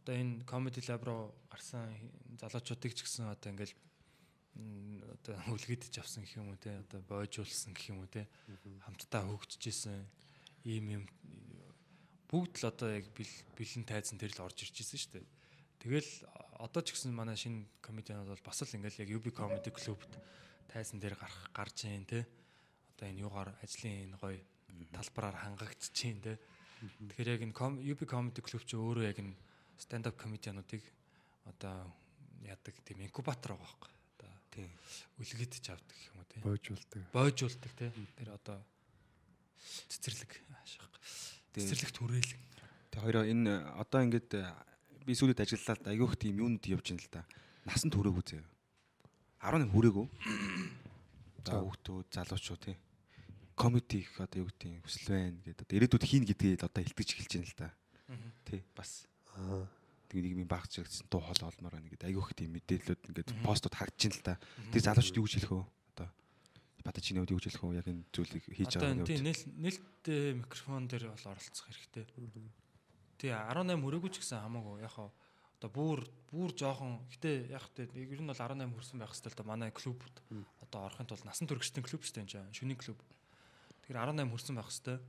одоо 0.00 0.14
энэ 0.14 0.46
comedy 0.46 0.80
lab 0.86 1.02
руу 1.04 1.34
гарсан 1.50 1.90
залуучуудыг 2.40 2.94
ч 2.94 3.04
гэсэн 3.04 3.28
одоо 3.28 3.50
ингээд 3.52 3.74
одоо 5.18 5.34
үлгэдэж 5.54 6.00
авсан 6.00 6.24
гэх 6.24 6.40
юм 6.40 6.50
уу 6.50 6.58
те 6.58 6.80
одоо 6.82 7.00
бойжуулсан 7.06 7.74
гэх 7.74 7.92
юм 7.92 8.02
уу 8.02 8.10
те 8.10 8.26
хамтдаа 8.86 9.26
хөгжижсэн 9.28 10.06
ийм 10.64 11.02
юм 11.02 11.04
бүгд 12.30 12.62
л 12.62 12.70
одоо 12.70 12.88
яг 12.94 13.06
бэл- 13.14 13.44
бэлэн 13.58 13.84
тайзан 13.84 14.18
тэр 14.18 14.32
л 14.34 14.46
орж 14.46 14.62
ирж 14.62 14.76
ирсэн 14.86 14.98
шүү 15.02 15.12
дээ. 15.18 15.26
Тэгэл 15.82 16.10
одоо 16.60 16.82
ч 16.84 16.92
гэсэн 16.92 17.16
манай 17.16 17.36
шинэ 17.40 17.64
комедианууд 17.80 18.36
бол 18.36 18.44
бас 18.44 18.60
л 18.60 18.76
ингээл 18.76 19.02
яг 19.02 19.10
UB 19.16 19.26
comedy 19.32 19.72
club-д 19.72 20.12
тайзан 20.68 21.00
дээр 21.00 21.16
гарах 21.16 21.50
гарч 21.56 21.88
ийн 21.88 22.04
те. 22.04 22.28
Одоо 22.96 23.08
энэ 23.08 23.24
юугаар 23.24 23.56
ажлын 23.64 24.12
энэ 24.12 24.16
гоё 24.20 24.38
талбараар 24.92 25.36
хангагдж 25.40 25.88
чинь 25.96 26.20
те. 26.20 26.36
Тэгэхээр 26.84 27.32
яг 27.34 27.42
энэ 27.48 27.56
UB 27.90 28.00
comedy 28.04 28.44
club 28.44 28.62
ч 28.68 28.76
өөрөө 28.76 29.08
яг 29.08 29.18
энэ 29.18 29.34
stand 29.80 30.06
up 30.06 30.20
комедиануудыг 30.20 30.84
одоо 31.48 31.88
яадаг 32.44 32.76
тийм 32.84 33.00
инкубатор 33.08 33.56
байгаа 33.56 33.64
байхгүй. 33.64 33.90
Одоо 34.20 34.32
Тий. 34.52 34.68
үлгэдэж 35.18 35.64
авдаг 35.72 35.96
гэх 35.96 36.10
юм 36.12 36.18
уу 36.20 36.28
те 36.28 36.36
Бойжуулдаг. 36.44 37.00
бойжуулдаг 37.12 37.72
те 37.78 37.86
тэр 38.18 38.28
одоо 38.36 38.58
цэцэрлэг 39.88 40.32
аашиг 40.60 40.84
цэцэрлэг 41.56 41.90
түрээлэг 41.96 42.40
Тэг 42.90 43.00
хоёроо 43.06 43.24
энэ 43.24 43.62
одоо 43.78 44.02
ингээд 44.02 44.34
би 45.10 45.18
сүүлийн 45.18 45.42
ажиллаад 45.42 45.82
айгүйх 45.90 46.14
тийм 46.14 46.38
юунд 46.38 46.62
явж 46.70 46.94
байна 46.94 47.02
л 47.02 47.10
да. 47.10 47.22
Насан 47.66 47.90
турээгүй 47.90 48.22
зөө. 48.30 48.44
18 49.42 49.74
хүрээгүй. 49.74 50.06
За 51.42 51.58
хүүхдүүд, 51.58 52.06
залуучууд 52.14 52.62
тий. 52.62 52.76
Комеди 53.58 54.04
их 54.06 54.14
одоо 54.22 54.46
юу 54.46 54.48
гэдэг 54.54 54.70
юм 54.70 54.82
хүсэл 54.86 55.10
байна 55.10 55.40
гэдэг. 55.42 55.66
Одоо 55.66 55.76
ирээдүйд 55.82 56.04
хийн 56.06 56.24
гэдгийг 56.30 56.62
одоо 56.62 56.82
илтгэж 56.86 57.08
эхэлж 57.18 57.32
байна 57.34 57.48
л 57.50 57.58
да. 57.58 57.68
Тий. 58.46 58.60
Бас 58.76 59.10
Аа. 59.34 59.66
тэгээ 60.12 60.22
нэг 60.30 60.34
юм 60.44 60.50
багц 60.50 60.78
гэсэн 60.78 61.10
дуу 61.10 61.22
хоол 61.24 61.42
олмоор 61.42 61.74
байна 61.74 61.90
гэдэг. 61.90 62.06
Айгүйх 62.06 62.30
тийм 62.36 62.54
мэдээлэлүүд 62.54 63.02
ингээд 63.10 63.30
постууд 63.42 63.74
харагдаж 63.74 64.02
байна 64.06 64.18
л 64.20 64.26
да. 64.26 64.34
Тэр 64.70 64.82
залуучууд 64.86 65.18
юу 65.18 65.26
гэж 65.26 65.34
хэлэх 65.40 65.52
вэ? 65.56 65.64
Одоо 65.96 66.08
бата 66.84 67.00
чиний 67.00 67.20
үед 67.24 67.32
юу 67.32 67.40
гэж 67.40 67.46
хэлэх 67.50 67.64
вэ? 67.64 67.78
Яг 67.80 67.88
энэ 67.88 68.04
зүйлийг 68.12 68.44
хийж 68.46 68.72
байгаа 68.76 68.94
энэ 68.94 69.08
тийм 69.08 69.20
юм. 69.22 69.26
нэл 69.30 69.42
нэлттэй 69.58 70.22
микрофон 70.38 70.84
дээр 70.90 71.04
бол 71.14 71.30
оролцох 71.30 71.66
хэрэгтэй 71.66 72.04
тий 73.20 73.30
18 73.36 73.76
хүрээгүй 73.84 74.10
ч 74.16 74.24
гэсэн 74.24 74.40
хамаагүй. 74.40 74.80
Яг 74.80 74.96
хаа 74.96 75.12
одоо 75.60 75.68
бүр 75.68 76.00
бүр 76.32 76.56
жоохон 76.56 77.04
гэтээ 77.12 77.52
яг 77.52 77.68
тэ 77.76 77.92
ер 77.92 78.20
нь 78.24 78.30
бол 78.32 78.40
18 78.40 78.64
хүрсэн 78.72 78.96
байх 78.96 79.12
хэвэл 79.12 79.36
та 79.36 79.44
манай 79.44 79.68
клубт 79.68 80.24
одоо 80.64 80.88
орохын 80.88 81.04
тулд 81.04 81.28
насан 81.28 81.44
туршидсан 81.44 81.84
клуб 81.84 82.00
шүү 82.00 82.24
дээ 82.24 82.48
энэ 82.48 82.56
шүний 82.56 82.80
клуб. 82.80 82.96
Тэгэхээр 83.84 84.08
18 84.08 84.32
хүрсэн 84.32 84.56
байх 84.56 84.72
хэвэл 84.72 85.04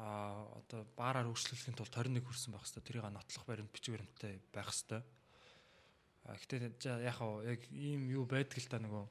а 0.00 0.48
одоо 0.56 0.88
баараар 0.96 1.28
өргөжлөхийн 1.28 1.76
тулд 1.76 1.92
21 1.92 2.24
хүрсэн 2.24 2.56
байх 2.56 2.64
хэвэл 2.64 2.86
тэрийг 2.88 3.04
нотлох 3.12 3.44
баримт 3.44 3.72
бичиг 3.76 3.92
баримттай 3.92 4.40
байх 4.56 4.72
хэвэл 4.72 5.04
а 6.24 6.36
гэтээ 6.40 7.04
яг 7.04 7.20
яг 7.44 7.60
ийм 7.68 8.08
юу 8.08 8.24
байдаг 8.24 8.56
л 8.56 8.72
та 8.72 8.80
нөгөө 8.80 9.04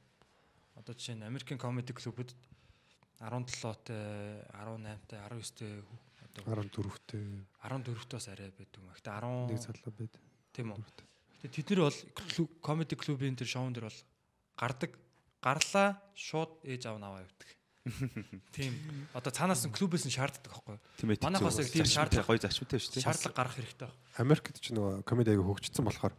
одоо 0.81 0.93
жишээ 0.97 1.21
нь 1.21 1.27
American 1.27 1.61
Comedy 1.61 1.93
Club-д 1.93 2.33
17-т 3.21 3.93
18-т 4.57 5.11
19-т 5.13 6.08
14-т. 6.45 7.19
14-т 7.63 8.11
бас 8.15 8.27
арай 8.29 8.51
байдаг 8.53 8.79
юм. 8.79 8.89
Гэтэ 8.95 9.09
11 9.11 9.65
залуу 9.65 9.93
байд. 9.97 10.13
Тийм 10.53 10.73
үү. 10.73 10.79
Гэтэ 10.79 11.09
тэд 11.47 11.69
нар 11.75 11.87
бол 11.87 11.99
комеди 12.59 12.95
клубын 12.99 13.35
тэр 13.35 13.47
шоун 13.47 13.73
дээр 13.73 13.87
бол 13.87 14.01
гардаг. 14.59 14.91
Гарлаа 15.39 15.99
шууд 16.15 16.59
ээж 16.67 16.91
аав 16.91 16.99
наваа 16.99 17.23
явдаг. 17.23 17.49
Тийм. 18.55 18.75
Одоо 19.15 19.31
цаанаас 19.31 19.63
нь 19.63 19.71
клубээс 19.71 20.03
нь 20.03 20.13
шаарддаг 20.13 20.51
байхгүй 20.51 20.75
юу? 20.75 21.15
Манайх 21.23 21.43
бас 21.47 21.59
яг 21.63 21.71
тийм 21.71 21.87
шаардлага 21.87 22.27
гоё 22.27 22.43
зарчимтай 22.43 22.79
шүү 22.79 22.91
дээ. 22.99 23.05
Шаардлага 23.07 23.37
гарах 23.39 23.55
хэрэгтэй 23.55 23.87
байна. 23.87 23.97
Америкт 24.19 24.59
ч 24.59 24.75
нөгөө 24.75 25.07
комеди 25.07 25.31
аяга 25.31 25.47
хөгжсөн 25.47 25.87
болохоор 25.87 26.13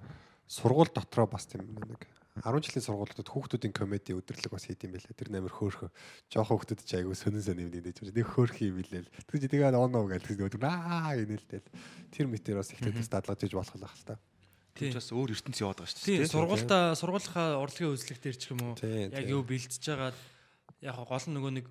сургууль 0.48 0.88
дотроо 0.88 1.28
бас 1.28 1.44
тийм 1.46 1.68
нэг 1.68 2.08
10 2.38 2.62
жилийн 2.62 2.84
сургуулиудад 2.86 3.26
хүүхдүүдийн 3.26 3.74
комеди 3.74 4.14
өдрлөг 4.14 4.54
бас 4.54 4.64
хийд 4.70 4.86
юм 4.86 4.94
байлаа. 4.94 5.18
Тэр 5.18 5.28
нээр 5.34 5.50
хөөхөө. 5.50 5.90
Жохон 6.30 6.46
хүүхдүүд 6.62 6.80
ч 6.86 6.90
айгүй 7.02 7.16
сонин 7.18 7.42
сонин 7.42 7.66
юм 7.66 7.82
нээж 7.82 7.98
байна. 8.06 8.14
Нэг 8.14 8.28
хөөх 8.30 8.54
юм 8.62 8.78
билээ 8.78 9.02
л. 9.02 9.10
Тэгж 9.26 9.50
тэгээ 9.50 9.74
оноо 9.74 10.06
гэж 10.06 10.22
тэгж 10.38 10.62
аа 10.62 11.18
гинэлтэл. 11.18 11.66
Тэр 12.14 12.26
мэтэр 12.30 12.62
бас 12.62 12.70
ихтэй 12.70 12.94
бас 12.94 13.10
дадлгаж 13.10 13.40
иж 13.42 13.52
болох 13.58 13.74
л 13.74 13.82
ах 13.82 13.96
л 13.98 14.06
та. 14.06 14.14
Тэр 14.78 14.94
ч 14.94 14.96
бас 15.02 15.10
өөр 15.10 15.34
ертөнц 15.34 15.58
яваад 15.58 15.82
байгаа 15.82 15.90
шүү 15.90 16.06
Тийм 16.06 16.22
дээ. 16.22 16.30
сургуультаа 16.30 16.84
сургуулийнхаа 16.94 17.58
урлагийн 17.58 17.92
үзлэг 17.98 18.18
дээр 18.22 18.36
ч 18.38 18.44
юм 18.54 18.60
уу 18.62 18.74
Тийм, 18.78 19.10
яг 19.10 19.26
тийм. 19.26 19.34
юу 19.34 19.42
бэлдэж 19.42 19.82
байгаа 19.82 20.14
яг 20.86 20.96
гол 21.02 21.26
нь 21.26 21.34
нөгөө 21.34 21.52
нэг 21.58 21.66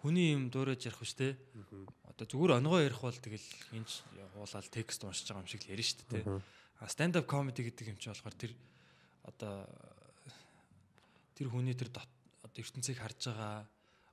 хүний 0.00 0.32
юм 0.32 0.48
дуурайж 0.48 0.88
ярих 0.88 0.98
биш 1.04 1.12
те. 1.12 1.36
Одоо 2.08 2.24
зүгээр 2.24 2.56
онгоо 2.58 2.80
ярих 2.80 3.04
бол 3.04 3.12
тэгэл 3.12 3.46
энэ 3.76 3.84
ч 3.84 4.00
уулаад 4.40 4.66
текст 4.72 5.04
уншиж 5.04 5.28
байгаа 5.28 5.44
юм 5.44 5.52
шиг 5.52 5.62
л 5.68 5.72
ярина 5.76 5.84
шүү 5.84 6.08
дээ. 6.08 6.24
А 6.80 6.88
stand 6.88 7.14
up 7.20 7.28
comedy 7.28 7.62
гэдэг 7.68 7.92
юм 7.92 7.98
чи 8.00 8.08
болохоор 8.08 8.34
тэр 8.34 8.52
одоо 9.24 9.66
тэр 11.34 11.48
хүний 11.50 11.74
тэр 11.74 11.90
одоо 11.90 12.60
ертөнцийг 12.60 13.00
харж 13.00 13.32
байгаа 13.32 13.66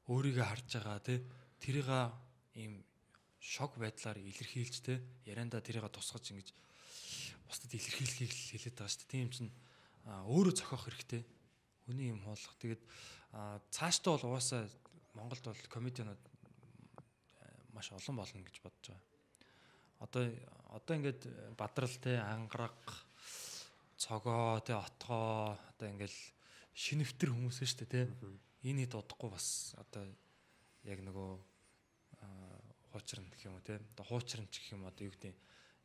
өөрийгөө 0.08 0.46
харж 0.48 0.68
байгаа 0.80 1.00
те 1.00 1.22
тэрийг 1.62 1.90
ийм 2.58 2.84
шок 3.40 3.78
байдлаар 3.78 4.18
илэрхийлж 4.18 4.76
те 4.82 5.02
ярианда 5.26 5.62
тэрийг 5.62 5.86
тусгаж 5.92 6.32
ингэж 6.32 6.50
бусдад 7.52 7.74
илэрхийлэхийг 7.76 8.32
хэлээд 8.32 8.76
байгаа 8.80 8.92
шүү 8.96 9.04
дээ. 9.04 9.12
Тийм 9.12 9.30
чинь 9.30 9.52
өөрөө 10.08 10.56
зохиох 10.56 10.88
хэрэгтэй. 10.88 11.22
Хүний 11.86 12.10
юм 12.16 12.24
хуулах. 12.24 12.56
Тэгээд 12.64 12.82
цаашдаа 13.70 14.16
бол 14.16 14.34
угаасаа 14.34 14.70
Монголд 15.14 15.44
бол 15.44 15.64
комедианууд 15.68 16.24
а, 16.24 17.46
маш 17.76 17.92
олон 17.92 18.16
болно 18.16 18.40
гэж 18.40 18.64
бодож 18.64 18.96
байгаа. 18.96 19.04
Одоо 20.00 20.24
одоо 20.72 20.94
ингээд 20.96 21.22
бадрал 21.60 21.96
те 22.00 22.18
ангараг 22.24 22.80
цогоо 24.02 24.58
те 24.66 24.74
отгоо 24.74 25.54
одоо 25.54 25.88
ингээл 25.94 26.18
шинэвтер 26.74 27.30
хүмүүс 27.30 27.62
шүү 27.62 27.86
дээ 27.86 28.10
те. 28.10 28.10
Энийг 28.66 28.90
дуудахгүй 28.90 29.30
бас 29.30 29.78
одоо 29.78 30.10
яг 30.90 31.00
нөгөө 31.06 31.30
хуучрын 32.90 33.30
гэх 33.30 33.46
юм 33.46 33.62
уу 33.62 33.66
те. 33.66 33.78
Одоо 33.94 34.06
хуучрын 34.10 34.50
ч 34.50 34.58
гэх 34.58 34.74
юм 34.74 34.90
одоо 34.90 35.06
юу 35.06 35.14
гэдэг 35.14 35.38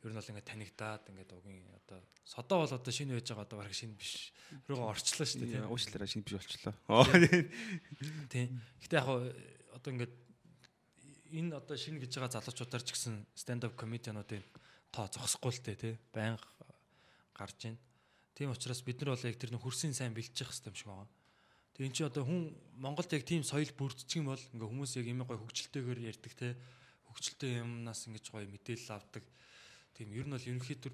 ер 0.07 0.11
нь 0.13 0.17
бол 0.17 0.29
ингээд 0.29 0.49
танигдаад 0.49 1.03
ингээд 1.09 1.31
угийн 1.37 1.69
одоо 1.73 1.99
содоо 2.25 2.65
бол 2.65 2.73
одоо 2.73 2.93
шинэ 2.93 3.13
байж 3.17 3.27
байгаа 3.29 3.45
одоо 3.45 3.57
бараг 3.61 3.73
шинэ 3.73 3.97
биш 3.97 4.33
руугаа 4.69 4.93
орчлоо 4.93 5.25
шүү 5.25 5.41
дээ 5.41 5.49
Тийм 5.53 5.61
тийм. 5.61 5.73
уучлаарай 5.73 6.09
шинэ 6.09 6.25
биш 6.25 6.35
болчлоо. 6.37 6.75
Тийм. 8.29 8.47
Гэтэ 8.81 8.93
яг 8.97 9.07
одоо 9.77 9.89
ингээд 9.93 10.13
энэ 11.33 11.57
одоо 11.57 11.75
шинэ 11.77 12.01
гэж 12.01 12.11
байгаа 12.17 12.35
залуучуудаар 12.39 12.83
ч 12.85 12.89
гэсэн 12.93 13.15
stand 13.33 13.65
up 13.65 13.73
comedianуудын 13.73 14.45
тоо 14.93 15.05
зогсохгүй 15.09 15.51
л 15.53 15.63
дээ 15.65 15.77
тий. 15.81 15.93
Баян 16.13 16.37
гарч 17.33 17.57
байна. 17.65 17.86
Тийм 18.37 18.53
учраас 18.53 18.85
бид 18.85 19.01
нар 19.01 19.17
бол 19.17 19.25
яг 19.25 19.37
тэр 19.41 19.57
хөрсийн 19.57 19.97
сайн 19.97 20.13
бэлтжих 20.13 20.53
хэрэгтэй 20.53 20.69
юм 20.69 20.77
шиг 20.77 20.87
байгаа. 20.93 21.09
Тэгээ 21.73 21.89
эн 21.89 21.95
чинь 21.97 22.05
одоо 22.05 22.21
хүн 22.21 22.53
Монголд 22.77 23.09
яг 23.17 23.25
тийм 23.25 23.41
соёл 23.41 23.73
бүрдчих 23.73 24.21
юм 24.21 24.29
бол 24.29 24.43
ингээ 24.53 24.69
хүмүүс 24.69 24.93
яг 25.01 25.05
юм 25.09 25.25
гой 25.25 25.41
хөгжилтэйгээр 25.41 26.05
ярьдаг 26.05 26.33
те 26.37 26.53
хөгжилтэй 27.09 27.65
юмнаас 27.65 28.05
ингэж 28.05 28.25
гой 28.29 28.45
мэдээлэл 28.45 28.93
авдаг. 28.93 29.25
Тийм 29.97 30.13
ер 30.13 30.29
нь 30.29 30.33
бол 30.37 30.49
ерөнхийдөө 30.53 30.93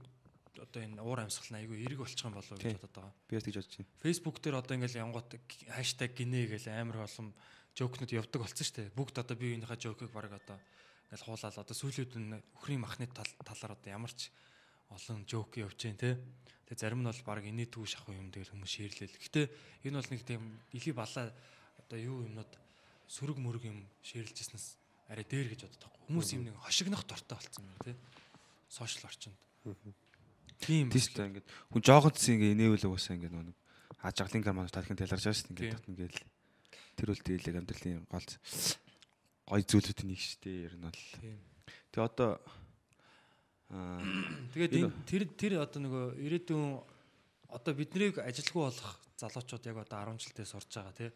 одоо 0.64 0.82
энэ 0.88 1.04
уур 1.04 1.20
амьсгал 1.20 1.52
нь 1.52 1.60
айгүй 1.68 1.84
эрэг 1.84 2.00
болчих 2.00 2.24
юм 2.24 2.40
болов 2.40 2.56
гэж 2.56 2.80
бодод 2.80 2.96
байгаа. 2.96 3.14
Би 3.28 3.36
тэгж 3.36 3.58
бодож 3.60 3.76
байна. 3.76 3.92
Facebook 4.00 4.38
дээр 4.40 4.56
одоо 4.64 4.74
ингээл 4.80 5.02
янгот 5.04 5.30
хаштаг 5.68 6.12
гинэ 6.16 6.48
гэл 6.48 6.68
амар 6.72 7.04
олон 7.04 7.36
жокнууд 7.76 8.12
явдаг 8.14 8.40
болсон 8.40 8.64
шүү 8.64 8.78
дээ. 8.88 8.96
Бүгд 8.96 9.16
одоо 9.20 9.36
бие 9.36 9.58
биенийхээ 9.58 9.84
жокийг 9.84 10.12
баг 10.14 10.32
одоо 10.32 10.58
ингээл 11.10 11.26
хуулаад 11.26 11.58
одоо 11.58 11.76
сүүлүүд 11.76 12.14
нь 12.22 12.40
өхрийн 12.56 12.82
махны 12.86 13.10
тал 13.10 13.28
талаар 13.42 13.76
одоо 13.76 13.90
ямар 13.90 14.14
ч 14.14 14.30
олон 14.94 15.26
жок 15.26 15.58
явж 15.58 15.76
जैन 15.76 15.98
те. 15.98 16.22
Тэгээ 16.74 16.90
зарим 16.90 17.06
нь 17.06 17.10
бол 17.14 17.22
баг 17.22 17.46
инээдгүй 17.46 17.86
шахуу 17.86 18.18
юм 18.18 18.34
дээр 18.34 18.50
хүмүүс 18.50 18.74
шеэрлээл. 18.74 19.22
Гэтэ 19.22 19.42
энэ 19.86 19.98
бол 20.02 20.10
нэг 20.10 20.22
тийм 20.26 20.42
илий 20.74 20.96
балаа 20.98 21.30
одоо 21.86 22.00
юу 22.02 22.26
юмнууд 22.26 22.50
сөрөг 23.06 23.38
мөрөг 23.38 23.70
юм 23.70 23.86
шеэрлжсэнээс 24.02 24.68
арай 25.14 25.22
дээр 25.22 25.54
гэж 25.54 25.70
боддог. 25.70 25.94
Хүмүүс 26.10 26.34
юм 26.34 26.50
нэг 26.50 26.58
хошигнох 26.58 27.06
дортой 27.06 27.38
болсон 27.38 27.70
юм 27.70 27.78
те. 27.86 27.94
Сошиал 28.74 29.06
орчинд. 29.06 29.38
Тийм. 30.66 30.90
Тийм 30.90 30.98
шүү 30.98 31.14
дээ 31.14 31.30
ингээд 31.30 31.48
хүн 31.70 31.84
жоохон 31.86 32.14
цэс 32.18 32.34
ингээ 32.34 32.58
инээвэл 32.58 32.90
угаасаа 32.90 33.22
ингээ 33.22 33.32
нэг 33.38 33.58
ажиглын 34.02 34.42
гармаа 34.42 34.74
тархин 34.74 34.98
таларж 34.98 35.22
байгаа 35.22 35.38
шүү 35.38 35.54
дээ 35.54 35.78
ингээд 35.78 35.86
Тийм. 35.86 35.94
ингээл 35.94 36.20
тэр 36.98 37.08
үл 37.14 37.22
дийлэг 37.22 37.56
амьдралын 37.62 38.02
гол 38.10 38.30
гой 39.46 39.62
зүйлүүдийн 39.62 40.10
нэг 40.10 40.22
шүү 40.26 40.40
дээ 40.42 40.58
ер 40.66 40.76
нь 40.82 40.86
бол. 40.90 41.02
Тэгээ 41.94 42.02
одоо 42.02 42.42
Тэгээд 44.54 44.94
тэр 45.10 45.24
тэр 45.34 45.54
одоо 45.66 45.80
нөгөө 45.82 46.06
ирээдүйн 46.22 46.66
одоо 47.54 47.74
биднийг 47.74 48.22
ажилгүй 48.22 48.62
болох 48.70 48.98
залуучууд 49.18 49.66
яг 49.70 49.78
одоо 49.82 50.14
10 50.14 50.22
жилдээ 50.30 50.46
сурж 50.46 50.70
байгаа 50.74 50.94
тий. 50.94 51.10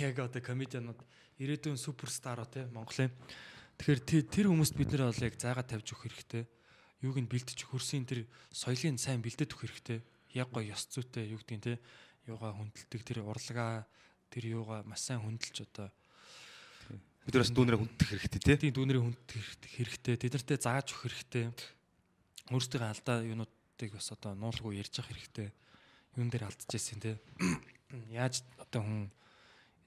Яг 0.00 0.16
одоо 0.20 0.40
комедианууд 0.44 1.00
ирээдүйн 1.40 1.76
суперстароо 1.80 2.44
тий 2.48 2.64
Монголын. 2.72 3.12
Тэгэхээр 3.80 4.00
тэ- 4.04 4.26
тэр 4.28 4.46
хүмүүст 4.52 4.74
бид 4.76 4.90
нэр 4.92 5.08
бол 5.08 5.24
яг 5.24 5.34
зайгаа 5.40 5.64
тавьж 5.64 5.88
өгөх 5.92 6.06
хэрэгтэй. 6.08 6.44
Юуг 7.04 7.18
нь 7.20 7.28
бэлдэж 7.28 7.58
хөрсийн 7.68 8.04
тэр 8.08 8.24
соёлын 8.52 8.96
сайн 9.00 9.20
бэлдэж 9.24 9.50
өгөх 9.50 9.64
хэрэгтэй. 9.66 9.98
Яг 10.36 10.48
гоё 10.52 10.72
ёс 10.72 10.84
зүйтэй 10.88 11.32
юу 11.32 11.40
гэдгийг 11.42 11.62
тий. 11.62 11.76
Юугаа 12.28 12.52
хүндэлдэг 12.56 13.02
тэр 13.04 13.18
урлагаа 13.26 13.84
тэр 14.32 14.44
юугаа 14.56 14.84
маш 14.88 15.04
сайн 15.04 15.20
хүндэлж 15.20 15.56
одоо 15.68 15.88
бид 17.24 17.32
нар 17.34 17.44
бас 17.44 17.52
дүүнэрээ 17.52 17.80
хүндэх 17.80 18.08
хэрэгтэй 18.08 18.40
тий. 18.40 18.56
тийм 18.68 18.74
дүүнэрийн 18.76 19.04
хүнд 19.04 19.28
хэрэгтэй 19.64 20.14
тэд 20.20 20.32
нартэй 20.36 20.58
зааж 20.60 20.92
өгөх 20.92 21.08
хэрэгтэй 21.08 21.44
өөрсдийнхээ 22.52 22.92
алдаа 22.92 23.16
юунуудыг 23.24 23.90
бас 23.94 24.08
одоо 24.12 24.32
нуулгүй 24.36 24.80
ярьж 24.82 25.00
явах 25.00 25.12
хэрэгтэй 25.12 25.48
юун 26.18 26.28
дээр 26.28 26.48
алдчихсэн 26.50 27.00
те 27.00 27.16
яаж 28.12 28.44
одоо 28.60 28.82
хүн 28.84 29.08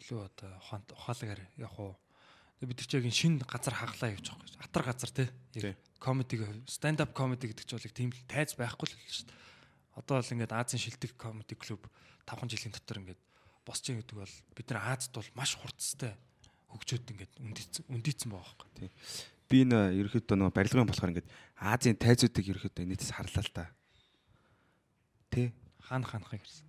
илүү 0.02 0.20
одоо 0.26 0.50
ухаант 0.58 0.90
ухаалгаар 0.94 1.42
явах 1.58 1.78
уу 1.78 1.94
бид 2.66 2.78
нар 2.82 2.88
ч 2.90 2.94
яг 2.98 3.06
энэ 3.06 3.20
шинэ 3.22 3.46
газар 3.46 3.76
хаглаа 3.78 4.10
явж 4.18 4.34
байгаа 4.34 4.50
юм. 4.50 4.66
Атар 4.66 4.84
газар. 4.90 5.12
Тий. 5.14 5.30
Яг 5.54 5.78
комедиг 6.02 6.42
stand 6.66 7.02
up 7.02 7.14
comedy 7.14 7.54
гэдэг 7.54 7.66
чинь 7.70 7.78
бол 7.78 7.86
яг 7.86 7.94
тийм 7.94 8.10
л 8.10 8.26
тайз 8.26 8.58
байхгүй 8.58 8.90
л 8.90 8.98
шүү 8.98 9.30
дээ. 9.30 9.38
Одоо 10.02 10.18
бол 10.18 10.34
ингээд 10.34 10.58
Азийн 10.58 10.82
шилдэг 10.82 11.14
comedy 11.18 11.54
club 11.54 11.86
5 12.26 12.50
жилийн 12.50 12.74
дотор 12.74 12.98
ингээд 12.98 13.22
босч 13.62 13.94
байгаа 13.94 14.02
гэдэг 14.02 14.18
бол 14.18 14.36
бид 14.58 14.68
нар 14.74 14.82
Азад 14.90 15.14
бол 15.14 15.30
маш 15.38 15.54
хурцтай 15.54 16.14
хөгжөөд 16.74 17.06
ингээд 17.14 17.34
үндийцэн 17.94 18.30
байгаа 18.34 18.58
байхгүй. 18.58 18.90
Би 19.48 19.64
энэ 19.64 19.96
ерөөхдөө 19.96 20.36
нөгөө 20.36 20.56
барилгын 20.56 20.88
болохоор 20.88 21.12
ингээд 21.16 21.32
Азийн 21.56 21.96
тайзуудыг 21.96 22.46
ерөөхдөө 22.52 22.84
нийтээс 22.84 23.16
харлаа 23.16 23.44
л 23.44 23.56
та. 23.56 23.66
Тэ. 25.32 25.56
Хаан 25.88 26.04
хаанхыг 26.04 26.44
гэсэн. 26.44 26.68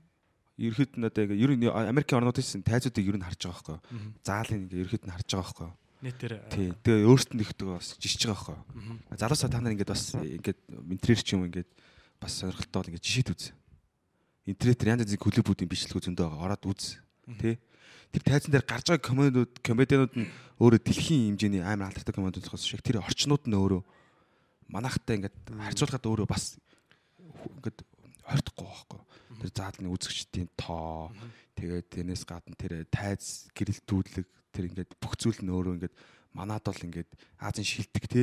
Ерөөд 0.59 0.93
нь 0.99 1.07
одоо 1.07 1.23
ер 1.27 1.51
нь 1.59 1.67
Америкийн 1.67 2.23
орнуудын 2.23 2.63
тайзуудыг 2.63 3.03
ер 3.03 3.19
нь 3.19 3.27
харж 3.27 3.41
байгаа 3.47 3.83
байхгүй. 3.83 3.99
Заалын 4.23 4.63
ингээ 4.67 4.83
ерөөд 4.87 5.05
нь 5.07 5.15
харж 5.15 5.31
байгаа 5.35 5.43
байхгүй. 5.43 5.71
Нэтэр 5.99 6.33
Тий. 6.55 6.71
Тэгээ 6.87 7.11
өөртөө 7.11 7.35
нь 7.35 7.43
ихдэг 7.43 7.67
бас 7.75 7.99
жишж 7.99 8.31
байгаа 8.31 8.63
байхгүй. 8.63 9.19
Залуусаа 9.19 9.51
та 9.51 9.59
нар 9.59 9.75
ингээд 9.75 9.91
бас 9.91 10.15
ингээд 10.15 10.59
ментрээр 10.71 11.19
ч 11.19 11.35
юм 11.35 11.51
ингээд 11.51 11.71
бас 12.23 12.39
сонирхолтой 12.39 12.79
бол 12.79 12.91
ингээд 12.95 13.07
жишээд 13.07 13.35
үз. 13.35 13.51
Интернетээр 14.47 14.95
янз 14.95 15.03
янзын 15.11 15.19
клубүүдийн 15.19 15.67
бичлэгүүд 15.67 16.07
зөндөө 16.07 16.27
байгаа. 16.31 16.47
Ороод 16.55 16.65
үз. 16.71 17.03
Тэ. 17.43 17.59
Тэр 18.13 18.23
тайзан 18.25 18.53
дээр 18.53 18.67
гарч 18.67 18.87
байгаа 18.89 19.05
комедиуд 19.05 19.53
комедианууд 19.61 20.15
нь 20.17 20.29
өөрөө 20.59 20.81
дэлхийн 20.83 21.37
хэмжээний 21.37 21.63
амар 21.63 21.93
алдартай 21.93 22.15
комедиудаас 22.15 22.65
шиг 22.65 22.83
тэр 22.83 23.05
орчнууд 23.05 23.45
нь 23.47 23.59
өөрөө 23.59 23.83
манахтай 24.73 25.21
ингээд 25.21 25.37
харьцуулахад 25.55 26.09
өөрөө 26.09 26.27
бас 26.29 26.57
ингээд 27.61 27.79
хортохгүй 28.25 28.67
байхгүй. 28.67 29.01
Тэр 29.39 29.51
заалны 29.55 29.89
үзэгчдийн 29.95 30.49
тоо 30.59 31.15
тэгээд 31.57 31.87
тэрнээс 31.95 32.25
гадна 32.27 32.59
тэр 32.59 32.85
тайз 32.91 33.49
гэрэлтүүлэг 33.55 34.27
тэр 34.53 34.65
ингээд 34.69 34.91
бүх 34.99 35.15
зүйл 35.17 35.41
нь 35.41 35.53
өөрөө 35.53 35.75
ингээд 35.79 35.95
манад 36.35 36.65
бол 36.67 36.85
ингээд 36.85 37.11
Азийн 37.39 37.65
шилдэг 37.65 38.05
те. 38.11 38.23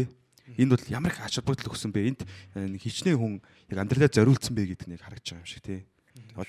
Энд 0.59 0.75
бол 0.77 0.85
ямар 0.91 1.15
их 1.15 1.23
ачаал 1.25 1.47
бүгдл 1.47 1.73
өгсөн 1.73 1.89
бэ? 1.89 2.13
Энд 2.13 2.21
э, 2.53 2.77
хичнээн 2.77 3.17
хүн 3.17 3.33
яг 3.71 3.77
амьдралаа 3.81 4.11
зориулсан 4.13 4.53
бэ 4.53 4.77
гэдэг 4.77 4.87
нэг 4.93 5.01
харагдаж 5.01 5.33
байгаа 5.33 5.41
юм 5.41 5.49
шиг 5.49 5.63
те. 5.65 5.87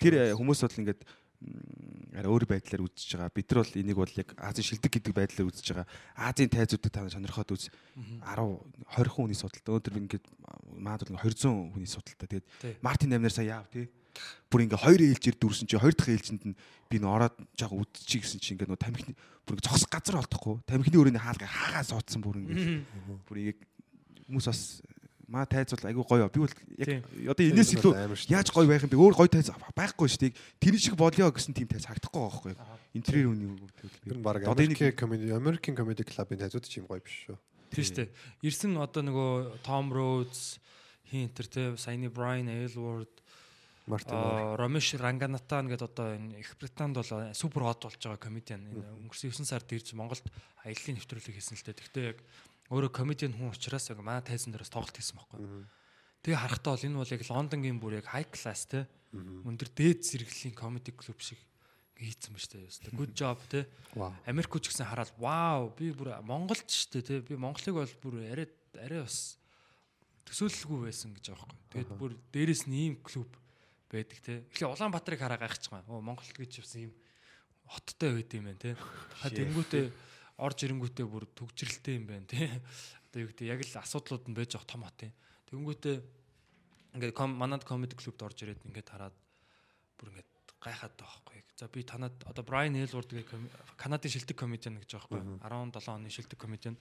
Тэр 0.03 0.15
э, 0.21 0.37
хүмүүс 0.37 0.61
бол 0.61 0.81
ингээд 0.85 1.01
арай 2.17 2.31
өөр 2.33 2.45
байдлаар 2.49 2.87
үзэж 2.89 3.17
байгаа. 3.17 3.33
Бид 3.35 3.49
нар 3.53 3.61
бол 3.61 3.77
энийг 3.77 3.99
бол 4.01 4.15
яг 4.17 4.29
Азийн 4.41 4.67
шилдэг 4.67 4.93
гэдэг 4.97 5.13
байдлаар 5.13 5.49
үзэж 5.53 5.67
байгаа. 5.77 5.87
Азийн 6.17 6.49
тайзуудыг 6.49 6.93
та 6.93 7.05
сонирхоод 7.07 7.53
үз 7.53 7.69
10 7.69 8.25
20 8.25 9.13
хүний 9.13 9.37
судалтай. 9.37 9.69
Өнөөдөр 9.69 9.95
ингээд 10.01 10.27
маад 10.81 11.05
бол 11.05 11.13
ингээд 11.13 11.45
200 11.45 11.77
хүний 11.77 11.91
судалтай. 11.91 12.27
Тэгээд 12.41 12.81
Мартин 12.81 13.13
Намнер 13.13 13.33
сая 13.35 13.61
яав 13.61 13.69
тий. 13.69 13.93
Бүр 14.49 14.65
ингээ 14.65 14.81
хоёр 14.81 15.01
ээлжээр 15.13 15.37
дүүрсэн 15.37 15.69
чи 15.69 15.77
хоёр 15.77 15.93
дахь 15.93 16.09
ээлжинд 16.09 16.43
нь 16.49 16.57
би 16.89 16.97
нөө 16.97 17.13
ороод 17.21 17.37
жаахан 17.53 17.85
үдчихий 17.85 18.25
гэсэн 18.25 18.41
чи 18.41 18.57
ингээ 18.57 18.73
нөө 18.73 18.81
тамхины 18.81 19.13
бүр 19.45 19.61
ингээ 19.61 19.69
зогсох 19.69 19.93
газар 19.93 20.25
олдохгүй. 20.25 20.65
Тамхины 20.65 20.97
өрөөний 20.97 21.21
хаалга 21.21 21.45
хаагаа 21.45 21.85
суудсан 21.85 22.25
бүр 22.25 22.41
ингээ. 22.41 22.81
Бүр 23.29 23.37
ингээ 23.45 23.57
хүмүүс 24.25 24.49
бас 24.49 24.81
маа 25.27 25.47
тайзвал 25.47 25.91
айгүй 25.91 26.05
гоё. 26.07 26.29
Би 26.31 26.41
бол 26.41 26.55
яг 26.79 27.05
одоо 27.31 27.45
энэс 27.47 27.75
илүү 27.75 27.93
яаж 28.31 28.49
гоё 28.55 28.67
байх 28.71 28.87
юм 28.87 28.91
бэ? 28.95 28.99
Өөр 28.99 29.15
гоё 29.19 29.31
тайз 29.31 29.51
байхгүй 29.75 30.07
шүү 30.07 30.23
дээ. 30.23 30.33
Тэр 30.63 30.75
шиг 30.79 30.95
болёо 30.95 31.31
гэсэн 31.35 31.55
тийм 31.55 31.67
тайз 31.67 31.87
харагдахгүй 31.91 32.23
байхгүй. 32.23 32.55
Интерьер 32.95 33.35
үний 33.35 33.51
үг 33.51 33.67
Тэр 34.07 34.19
нь 34.19 34.23
баг 34.23 34.47
Америкийн 34.47 34.95
комеди 34.95 35.35
American 35.35 35.75
comedy 35.75 36.07
club-ын 36.07 36.39
тайзууд 36.47 36.67
ч 36.71 36.79
юм 36.79 36.87
гоё 36.87 37.03
биш 37.03 37.27
шүү. 37.27 37.37
Тийм 37.75 37.85
шүү 37.85 37.97
дээ. 37.99 38.09
Ирсэн 38.47 38.79
одоо 38.79 39.03
нөгөө 39.03 39.67
Том 39.67 39.91
Роудс 39.91 40.63
хин 41.11 41.27
энэ 41.27 41.51
те 41.51 41.75
Саяны 41.75 42.11
Моор. 42.11 43.07
Аа, 43.87 44.57
Ромеш 44.59 44.99
Ранганатан 44.99 45.71
гэдэг 45.71 45.87
одоо 45.87 46.19
энэ 46.19 46.43
Их 46.43 46.59
Британд 46.59 46.99
бол 46.99 47.35
супер 47.35 47.63
хот 47.63 47.87
болж 47.87 48.03
байгаа 48.03 48.19
комедиан. 48.19 48.67
Энэ 48.67 48.83
өнгөрсөн 49.07 49.31
9 49.31 49.47
сард 49.47 49.71
ирж 49.71 49.95
Монголд 49.95 50.27
аяллаа 50.67 50.95
нэвтрүүлэг 50.99 51.39
хийсэн 51.39 51.55
л 51.55 51.67
дээ. 51.71 51.79
Гэхдээ 51.79 52.07
яг 52.11 52.19
өөрөө 52.71 52.93
комедиан 52.93 53.35
хүн 53.37 53.55
учраас 53.55 53.91
яг 53.91 54.03
манай 54.03 54.23
тайзан 54.27 54.51
дээрээс 54.55 54.73
тоглолт 54.75 54.97
хийсэн 54.97 55.17
байхгүй. 55.19 55.67
Тэгээ 56.27 56.43
харахтаа 56.43 56.75
бол 56.75 56.87
энэ 56.87 56.99
бол 56.99 57.15
яг 57.15 57.23
Лондонгийн 57.31 57.79
бүр 57.79 57.99
яг 58.03 58.07
high 58.11 58.27
class 58.27 58.67
те 58.67 58.91
өндөр 59.15 59.71
дээд 59.71 60.03
зэрэглэлийн 60.03 60.57
comedy 60.57 60.93
club 60.93 61.21
шиг 61.23 61.39
хийцэн 61.97 62.37
ба 62.37 62.41
штэ. 62.41 62.67
Ёстой. 62.67 62.93
Good 62.93 63.13
job 63.17 63.41
те. 63.49 63.65
Вау. 63.95 64.13
Америк 64.29 64.53
хүч 64.53 64.69
гэсэн 64.69 64.85
хараад 64.85 65.13
вау 65.17 65.73
би 65.73 65.95
бүр 65.95 66.21
Монголд 66.21 66.69
штэ 66.69 67.01
те. 67.01 67.21
Би 67.25 67.39
Монголыг 67.41 67.79
бол 67.79 67.95
бүр 68.03 68.15
арай 68.29 68.51
арай 68.77 69.01
бас 69.07 69.39
төсөөлөлгүй 70.29 70.93
байсан 70.93 71.17
гэж 71.17 71.33
байхгүй. 71.33 71.57
Тэгээд 71.73 71.91
бүр 71.97 72.13
дээрэс 72.35 72.69
нь 72.69 72.77
ийм 72.77 72.95
клуб 73.01 73.31
байдаг 73.89 74.19
те. 74.21 74.45
Эхлээ 74.53 74.69
Улаанбаатарыг 74.69 75.21
хараа 75.23 75.41
байгаа. 75.41 75.89
Оо 75.89 76.05
Монголд 76.05 76.37
гэж 76.37 76.61
явсан 76.61 76.91
ийм 76.91 76.93
хоттой 77.65 78.21
байд 78.21 78.31
юм 78.37 78.45
байна 78.53 78.61
те. 78.61 78.77
Ха 78.77 79.33
тэнгүүтээ 79.33 79.87
орж 80.37 80.59
ирэнгүүтээ 80.69 81.07
бүр 81.09 81.25
төгжрэлтэй 81.33 81.97
юм 81.97 82.07
байна 82.09 82.29
те. 82.29 82.49
Одоо 83.09 83.25
юу 83.25 83.31
гэдэг 83.33 83.47
яг 83.49 83.61
л 83.65 83.81
асуудлууд 83.81 84.25
нь 84.29 84.37
байж 84.37 84.53
байгаа 84.53 84.69
том 84.69 84.85
хот 84.85 85.01
юм. 85.09 85.13
Тэнгүүтээ 85.49 85.97
ингээд 86.97 87.17
ком 87.17 87.33
манад 87.33 87.65
комеди 87.65 87.97
клубд 87.97 88.21
орж 88.21 88.45
ирээд 88.45 88.65
ингээд 88.69 88.89
хараад 88.93 89.17
бүр 89.97 90.13
ингээд 90.13 90.31
гайхаад 90.61 90.95
байгаа 90.97 91.21
байхгүй. 91.25 91.41
За 91.57 91.69
би 91.73 91.81
танад 91.85 92.13
одоо 92.29 92.45
Брайан 92.45 92.77
Элворд 92.77 93.09
гэх 93.09 93.33
Канадын 93.81 94.13
шилдэг 94.13 94.37
комедиан 94.37 94.77
гэж 94.77 94.93
байгаа 95.01 95.41
байхгүй. 95.41 95.41
17 95.41 95.89
оны 95.89 96.11
шилдэг 96.13 96.37
комедиан. 96.37 96.77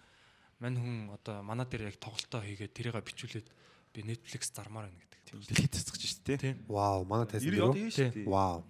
Мань 0.60 0.80
хүн 0.80 0.98
одоо 1.16 1.44
манай 1.44 1.68
дээр 1.68 1.92
яг 1.92 2.00
тоглолтоо 2.00 2.44
хийгээд 2.44 2.76
тэрийг 2.76 3.00
бичүүлээд 3.00 3.48
би 3.96 4.00
Netflix 4.04 4.52
зармаар 4.52 4.92
байна 4.92 5.00
гэдэг. 5.00 5.20
Дэлхийд 5.48 5.76
цэцгэж 5.80 6.02
шүү 6.04 6.24
дээ. 6.28 6.54
Вау, 6.68 7.08
манай 7.08 7.28
тайзан 7.28 7.52
90 7.52 7.92
дээр. 7.92 8.28
Вау. 8.28 8.64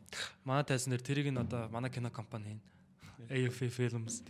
Манай 0.45 0.65
тайзан 0.65 0.93
дээр 0.93 1.01
тэрийг 1.05 1.29
нь 1.33 1.41
одоо 1.41 1.69
манай 1.69 1.89
кино 1.89 2.09
компани 2.13 2.53
хийн. 2.53 2.61
AFA 3.29 3.67
Films. 3.69 4.23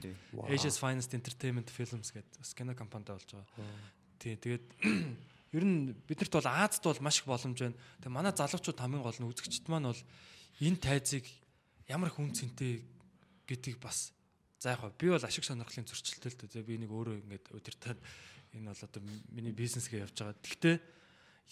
Asia's 0.49 0.77
Finest 0.80 1.13
Entertainment 1.13 1.69
Films 1.69 2.11
гэдэг 2.11 2.39
бас 2.39 2.53
кино 2.53 2.76
компанитай 2.76 3.15
болж 3.15 3.30
байгаа. 3.30 3.47
Тийм 4.19 4.38
тэгээд 4.39 4.65
ер 5.57 5.63
нь 5.63 5.95
биднэрт 6.07 6.34
бол 6.35 6.49
Азад 6.49 6.84
бол 6.84 7.03
маш 7.03 7.19
их 7.22 7.27
боломж 7.27 7.57
байна. 7.59 7.77
Тэгээ 8.03 8.15
манай 8.15 8.34
залуучууд 8.35 8.80
хамгийн 8.80 9.03
гол 9.03 9.19
нь 9.19 9.30
үзэгчд 9.30 9.67
маань 9.72 9.89
бол 9.91 10.01
энэ 10.61 10.80
тайзыг 10.80 11.26
ямар 11.88 12.11
их 12.11 12.19
үн 12.19 12.31
цэнтэй 12.35 12.84
гэдгийг 13.47 13.80
бас 13.80 14.11
за 14.59 14.76
яг 14.76 14.81
би 14.97 15.09
бол 15.09 15.22
ашиг 15.22 15.43
сонирхлын 15.45 15.85
зөрчилтэй 15.85 16.31
л 16.31 16.39
дээ. 16.39 16.65
Би 16.65 16.80
нэг 16.81 16.91
өөрөө 16.91 17.22
ингээд 17.22 17.45
өдөртөө 17.53 17.95
энэ 18.57 18.72
бол 18.72 18.81
одоо 18.81 19.01
миний 19.30 19.53
бизнесгээ 19.53 20.03
явж 20.07 20.15
байгаа. 20.17 20.39
Гэхдээ 20.41 20.76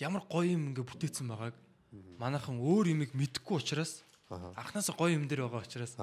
ямар 0.02 0.24
гоё 0.26 0.56
юм 0.56 0.74
ингээд 0.74 0.90
бүтээсэн 0.90 1.28
байгааг 1.30 1.56
манайхан 2.18 2.57
өөр 2.57 2.95
юмыг 2.95 3.11
мэдэхгүй 3.14 3.61
учраас 3.61 4.02
анханасаа 4.32 4.98
гоё 4.98 5.14
юм 5.14 5.28
дээр 5.30 5.45
байгаа 5.45 5.61
учраас. 5.61 5.94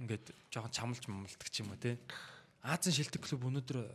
Ингээд 0.00 0.32
жоохон 0.48 0.72
чамлж 0.72 1.04
мамлдаг 1.06 1.48
ч 1.52 1.60
юм 1.60 1.70
уу 1.70 1.78
те. 1.80 2.00
Азийн 2.64 2.96
шилдэг 2.96 3.20
клуб 3.24 3.44
өнөөдөр 3.52 3.78
э, 3.84 3.88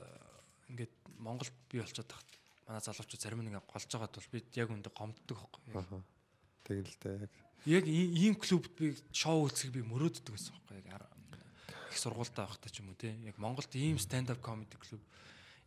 ингээд 0.70 0.94
Монголд 1.18 1.54
бий 1.70 1.82
болчиход 1.82 2.08
тахт 2.14 2.30
манай 2.70 2.82
залуучууд 2.86 3.22
зарим 3.22 3.42
нэг 3.42 3.58
ингээд 3.58 3.70
голж 3.74 3.90
байгаад 3.90 4.14
бол 4.14 4.30
бид 4.34 4.48
яг 4.54 4.70
үндэ 4.70 4.90
гомддог 4.94 5.38
байхгүй. 5.42 5.74
Тэгэл 6.66 6.96
дээ 7.02 7.18
яг. 7.26 7.34
Яг 7.66 7.86
ийм 7.90 8.36
клубд 8.38 8.72
би 8.78 8.94
шоу 9.10 9.50
үзэх 9.50 9.74
би 9.74 9.82
мөрөөддөг 9.82 10.34
байсан 10.34 10.54
байхгүй. 10.54 10.86
Их 11.90 11.98
сургуультай 11.98 12.46
байхдаа 12.46 12.70
ч 12.70 12.82
юм 12.82 12.90
уу 12.94 12.98
те. 12.98 13.14
Яг 13.26 13.38
Монголд 13.42 13.74
ийм 13.74 13.98
stand 13.98 14.30
up 14.34 14.42
comedy 14.46 14.78
клуб 14.78 15.02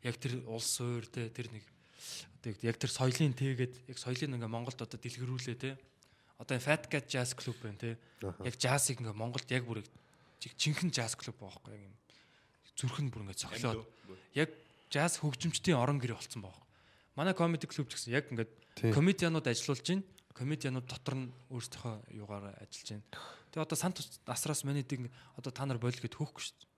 яг 0.02 0.14
тэр 0.22 0.42
улс 0.46 0.78
өөр 0.78 1.06
те 1.10 1.26
тэр 1.30 1.50
нэг 1.50 1.64
одоо 2.38 2.54
яг 2.62 2.76
тэр 2.78 2.90
соёлын 2.94 3.34
тэгээд 3.34 3.90
яг 3.90 3.98
соёлыг 3.98 4.30
ингээ 4.30 4.46
Монголд 4.50 4.78
одоо 4.78 4.98
дэлгэрүүлээ 4.98 5.56
те. 5.58 5.74
Одоо 6.38 6.58
Fat 6.62 6.86
Cat 6.86 7.10
Jazz 7.10 7.34
Club 7.34 7.58
байна 7.62 7.78
те. 7.78 7.98
Яг 8.46 8.54
джазыг 8.54 9.02
ингээ 9.02 9.14
Монголд 9.18 9.50
яг 9.50 9.66
бүр 9.66 9.82
яг 9.82 9.86
жиг- 9.90 10.06
жинхэнэ 10.38 10.94
jazz 10.94 11.18
club 11.18 11.36
байхгүй 11.42 11.74
яг 11.74 11.82
юм 11.90 11.94
зүрхэн 12.78 13.10
бүр 13.10 13.26
ингээ 13.26 13.42
цоглоод 13.42 13.82
яг 14.38 14.50
jazz 14.86 15.18
хөгжимчдийн 15.18 15.76
орон 15.76 15.98
гэр 15.98 16.14
болцсон 16.14 16.46
байгаа. 16.46 16.64
Манай 17.18 17.34
comedy 17.34 17.66
club 17.66 17.90
ч 17.90 17.98
гэсэн 17.98 18.14
яг 18.14 18.30
ингээ 18.30 18.46
Тийм. 18.78 18.94
комедианууд 18.94 19.46
ажиллуулж 19.50 19.82
байна. 19.82 20.06
Комедианууд 20.30 20.86
дотор 20.86 21.14
нь 21.18 21.26
өөрсдийнхөө 21.50 21.94
юугаар 22.14 22.54
ажиллаж 22.62 22.88
байна. 22.94 23.06
Тэгээ 23.50 23.66
одоо 23.66 23.78
сант 23.78 23.98
насраас 24.22 24.62
манайдыг 24.62 25.10
одоо 25.34 25.50
та 25.50 25.66
нар 25.66 25.82
болил 25.82 25.98
гэд 25.98 26.14
хөөхгүй 26.14 26.42
шүү 26.46 26.54
дээ. 26.54 26.70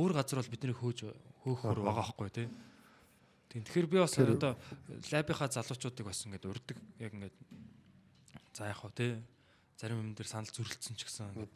Өөр 0.00 0.12
газар 0.16 0.40
бол 0.40 0.52
бидний 0.56 0.72
хөөж 0.72 0.98
хөөхөр 1.44 1.78
байгаа 1.84 2.08
байхгүй 2.08 2.30
тий. 2.32 2.48
Тийм. 3.52 3.62
Тэгэхээр 3.68 3.88
би 3.92 3.98
бас 4.00 4.16
одоо 4.16 4.56
лабийнхаа 5.12 5.52
залуучуудыг 5.52 6.08
бас 6.08 6.24
ингээд 6.24 6.48
урддаг 6.48 6.76
яг 6.96 7.12
ингээд 7.12 7.36
за 8.56 8.72
яг 8.72 8.80
хөө 8.80 8.92
тий. 8.96 9.20
Зарим 9.76 10.00
юм 10.00 10.16
дээр 10.16 10.28
санал 10.32 10.48
зөрөлдсөн 10.48 10.96
ч 10.96 11.04
гэсэн 11.04 11.36
ингээд 11.36 11.52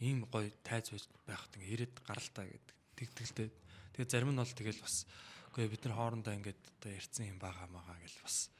ийм 0.00 0.24
гоё 0.26 0.50
тайз 0.64 0.90
байхад 1.28 1.52
ингээд 1.56 1.74
ирээд 1.76 1.94
гаралтаа 2.04 2.44
гэдэг. 2.48 2.76
Тэгтгэлтэй. 2.96 3.48
Тэгээ 3.94 4.08
зарим 4.10 4.32
нь 4.32 4.40
бол 4.40 4.48
тэгэл 4.48 4.80
бас 4.80 4.96
үгүй 5.52 5.68
бид 5.68 5.82
нар 5.84 5.94
хоорондоо 5.96 6.32
ингээд 6.34 6.60
одоо 6.80 6.90
ярьсан 6.90 7.24
юм 7.28 7.38
байгаа 7.38 7.68
магаа 7.68 7.96
гэл 8.00 8.24
бас 8.24 8.50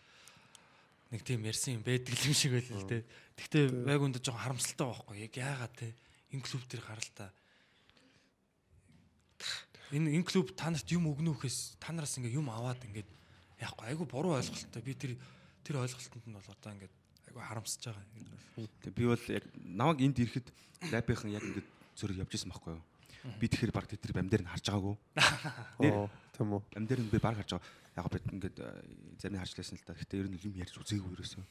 нэг 1.10 1.22
тийм 1.24 1.44
ярьсан 1.44 1.80
юм 1.80 1.84
байдаг 1.84 2.14
юм 2.14 2.36
шиг 2.36 2.52
байл 2.54 2.70
л 2.70 2.88
те. 2.88 3.04
Гэхдээ 3.40 3.64
байг 3.88 4.00
үндэ 4.04 4.20
жоохон 4.20 4.44
харамсалтай 4.44 4.86
байхгүй. 4.86 5.16
Яг 5.24 5.34
яагаад 5.34 5.74
те? 5.74 5.88
Энэ 6.30 6.44
клуб 6.44 6.62
дээр 6.68 6.84
гаралтаа 6.84 7.30
энэ 9.90 10.14
энэ 10.14 10.26
клуб 10.26 10.54
та 10.54 10.70
нарт 10.70 10.86
юм 10.94 11.10
өгнө 11.10 11.34
үхээс 11.34 11.80
та 11.82 11.90
нараас 11.90 12.14
ингээ 12.14 12.38
юм 12.38 12.46
аваад 12.46 12.78
ингээд 12.86 13.10
яахгүй 13.58 13.86
айгу 13.90 14.06
буруу 14.06 14.38
ойлголттой. 14.38 14.82
Би 14.82 14.94
тэр 14.94 15.18
тэр 15.66 15.82
ойлголтод 15.82 16.24
нь 16.30 16.36
бол 16.38 16.46
одоо 16.46 16.70
ингээд 16.78 16.94
айгу 17.30 17.40
харамсаж 17.46 17.82
байгаа 17.86 18.04
юм. 18.58 18.68
Тэгээ 18.82 18.98
би 18.98 19.04
бол 19.06 19.24
яг 19.30 19.44
намайг 19.54 19.98
энд 20.02 20.18
ирэхэд 20.18 20.48
лабийнхан 20.90 21.30
яг 21.30 21.44
ингээд 21.46 21.68
зөрөг 21.94 22.20
явж 22.26 22.32
исэн 22.34 22.50
байхгүй 22.50 22.74
юу? 22.74 22.82
Би 23.38 23.46
тэгэхээр 23.46 23.72
баг 23.72 23.86
тэр 23.86 24.12
бам 24.12 24.28
дээр 24.28 24.42
нь 24.44 24.50
харж 24.50 24.66
байгаагүй. 24.66 24.96
Оо, 25.86 26.08
тийм 26.34 26.50
үү. 26.56 26.62
Бам 26.74 26.84
дээр 26.88 27.00
нь 27.04 27.12
би 27.12 27.18
баг 27.22 27.36
харж 27.38 27.60
байгаа. 27.60 27.68
Яг 27.94 28.06
би 28.10 28.18
ингээд 28.34 28.56
э, 28.58 28.68
зарим 29.20 29.34
нь 29.36 29.42
харж 29.44 29.52
лээсэн 29.54 29.78
л 29.78 29.86
та. 29.86 29.94
Гэхдээ 29.94 30.20
ер 30.24 30.28
нь 30.32 30.40
юм 30.40 30.54
ярьж 30.56 30.74
үзээгүй 30.80 31.12
ерөөсөө. 31.14 31.44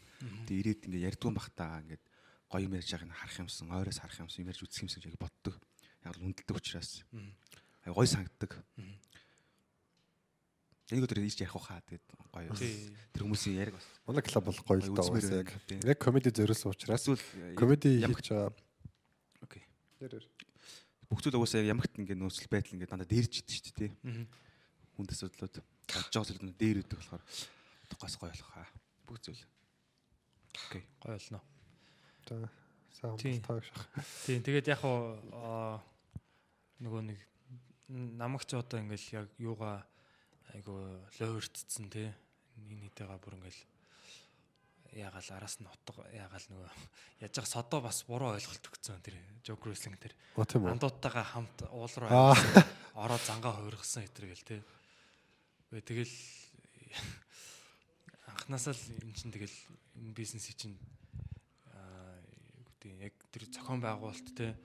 Тэгээ 0.49 0.61
ирээд 0.65 0.81
ингээд 0.89 1.07
ярьдгүй 1.14 1.31
бах 1.31 1.49
та 1.53 1.80
ингээд 1.85 2.03
гоё 2.49 2.65
юм 2.65 2.73
ярьж 2.73 2.89
байгааг 2.89 3.10
нь 3.10 3.19
харах 3.22 3.38
юмсан, 3.38 3.69
ойроос 3.69 3.99
харах 4.01 4.19
юмсан, 4.26 4.41
юм 4.41 4.49
ярьж 4.49 4.61
үзэх 4.65 4.81
юмсан 4.89 4.99
гэж 4.99 5.14
яг 5.14 5.22
боддог. 5.22 5.56
Яг 6.03 6.14
л 6.18 6.26
үндэлдэг 6.26 6.57
учраас. 6.57 7.06
Аа 7.85 7.93
гоё 7.93 8.10
санагддаг. 8.10 8.51
Энийг 10.89 11.05
өдөр 11.05 11.21
ийж 11.21 11.37
ярих 11.37 11.53
хаа 11.53 11.81
тэгээд 11.85 12.05
гоё. 12.33 12.49
Тэр 13.13 13.21
хүмүүсийн 13.21 13.61
яриг 13.61 13.77
бас. 13.77 13.85
Манай 14.09 14.25
клуб 14.25 14.45
бол 14.49 14.61
гоё 14.65 14.81
л 14.81 14.97
бас 14.97 15.29
яг. 15.29 15.53
Яг 15.85 15.97
комеди 16.01 16.33
зориулсан 16.33 16.73
учраас 16.73 17.05
комеди 17.53 18.01
хийж 18.01 18.33
байгаа. 18.33 18.49
Окей. 19.45 19.63
Бүх 21.09 21.21
зүйл 21.21 21.37
угаасаа 21.37 21.61
ямагт 21.61 21.93
ингээд 21.93 22.17
нөөцөл 22.17 22.49
байдал 22.49 22.73
ингээд 22.73 22.89
дандаа 22.89 23.05
дээрж 23.05 23.45
идэв 23.45 23.53
шүү 23.53 23.73
дээ 23.77 23.93
тий. 23.93 24.25
Хүнд 24.97 25.13
асуудлууд 25.13 25.55
бодож 25.61 26.15
байгаа 26.17 26.41
нь 26.41 26.57
дээр 26.57 26.81
өгдөг 26.81 26.97
болохоор 26.97 27.23
тухайс 27.89 28.15
гоё 28.17 28.33
болох 28.33 28.49
хаа. 28.49 28.67
Бүх 29.05 29.21
зүйл. 29.21 29.45
Окей. 30.69 30.83
Гоё 31.05 31.17
болно. 31.17 31.41
За 32.25 32.49
сайн 32.97 33.41
таа 33.45 33.61
шах. 33.61 33.85
Тийм 34.25 34.41
тэгээд 34.41 34.73
яг 34.73 34.81
аа, 34.83 35.81
нөгөө 36.81 37.01
нэг 37.13 37.19
намагч 37.89 38.53
одоо 38.53 38.81
ингээл 38.81 39.25
яг 39.25 39.27
юугаа 39.37 39.85
айгу 40.53 40.76
ловертцсэн 41.19 41.89
тий 41.89 42.09
энэ 42.57 42.89
хэдэга 42.89 43.19
бүр 43.21 43.38
ингээл 43.38 43.61
ягаал 44.97 45.30
араас 45.38 45.61
нь 45.61 45.69
утга 45.69 46.07
ягаал 46.09 46.45
нөгөө 46.49 46.69
яж 47.21 47.34
байгаа 47.38 47.53
содоо 47.53 47.80
бас 47.85 48.01
буруу 48.09 48.34
ойлголт 48.34 48.65
өгсөн 48.65 49.01
тэр 49.05 49.15
joke 49.45 49.69
wrestling 49.69 49.97
тэр. 50.01 50.17
Андуудтайгаа 50.35 51.26
хамт 51.26 51.69
уул 51.69 51.93
руу 52.01 52.34
ороод 52.97 53.23
зангаа 53.23 53.53
хувиргасан 53.53 54.09
хэтэргээл 54.09 54.47
тий 54.49 54.61
Гэ 55.69 55.85
тэгэл 55.85 56.15
анханасаа 58.26 58.73
л 58.73 58.84
эн 59.05 59.13
чинь 59.13 59.30
тэгэл 59.30 59.53
энэ 60.01 60.17
бизнесийг 60.17 60.57
чинь 60.57 60.73
гэдэг 62.81 62.91
яг 62.97 63.13
тэр 63.30 63.45
зохион 63.53 63.77
байгуулалт 63.77 64.34
те. 64.34 64.57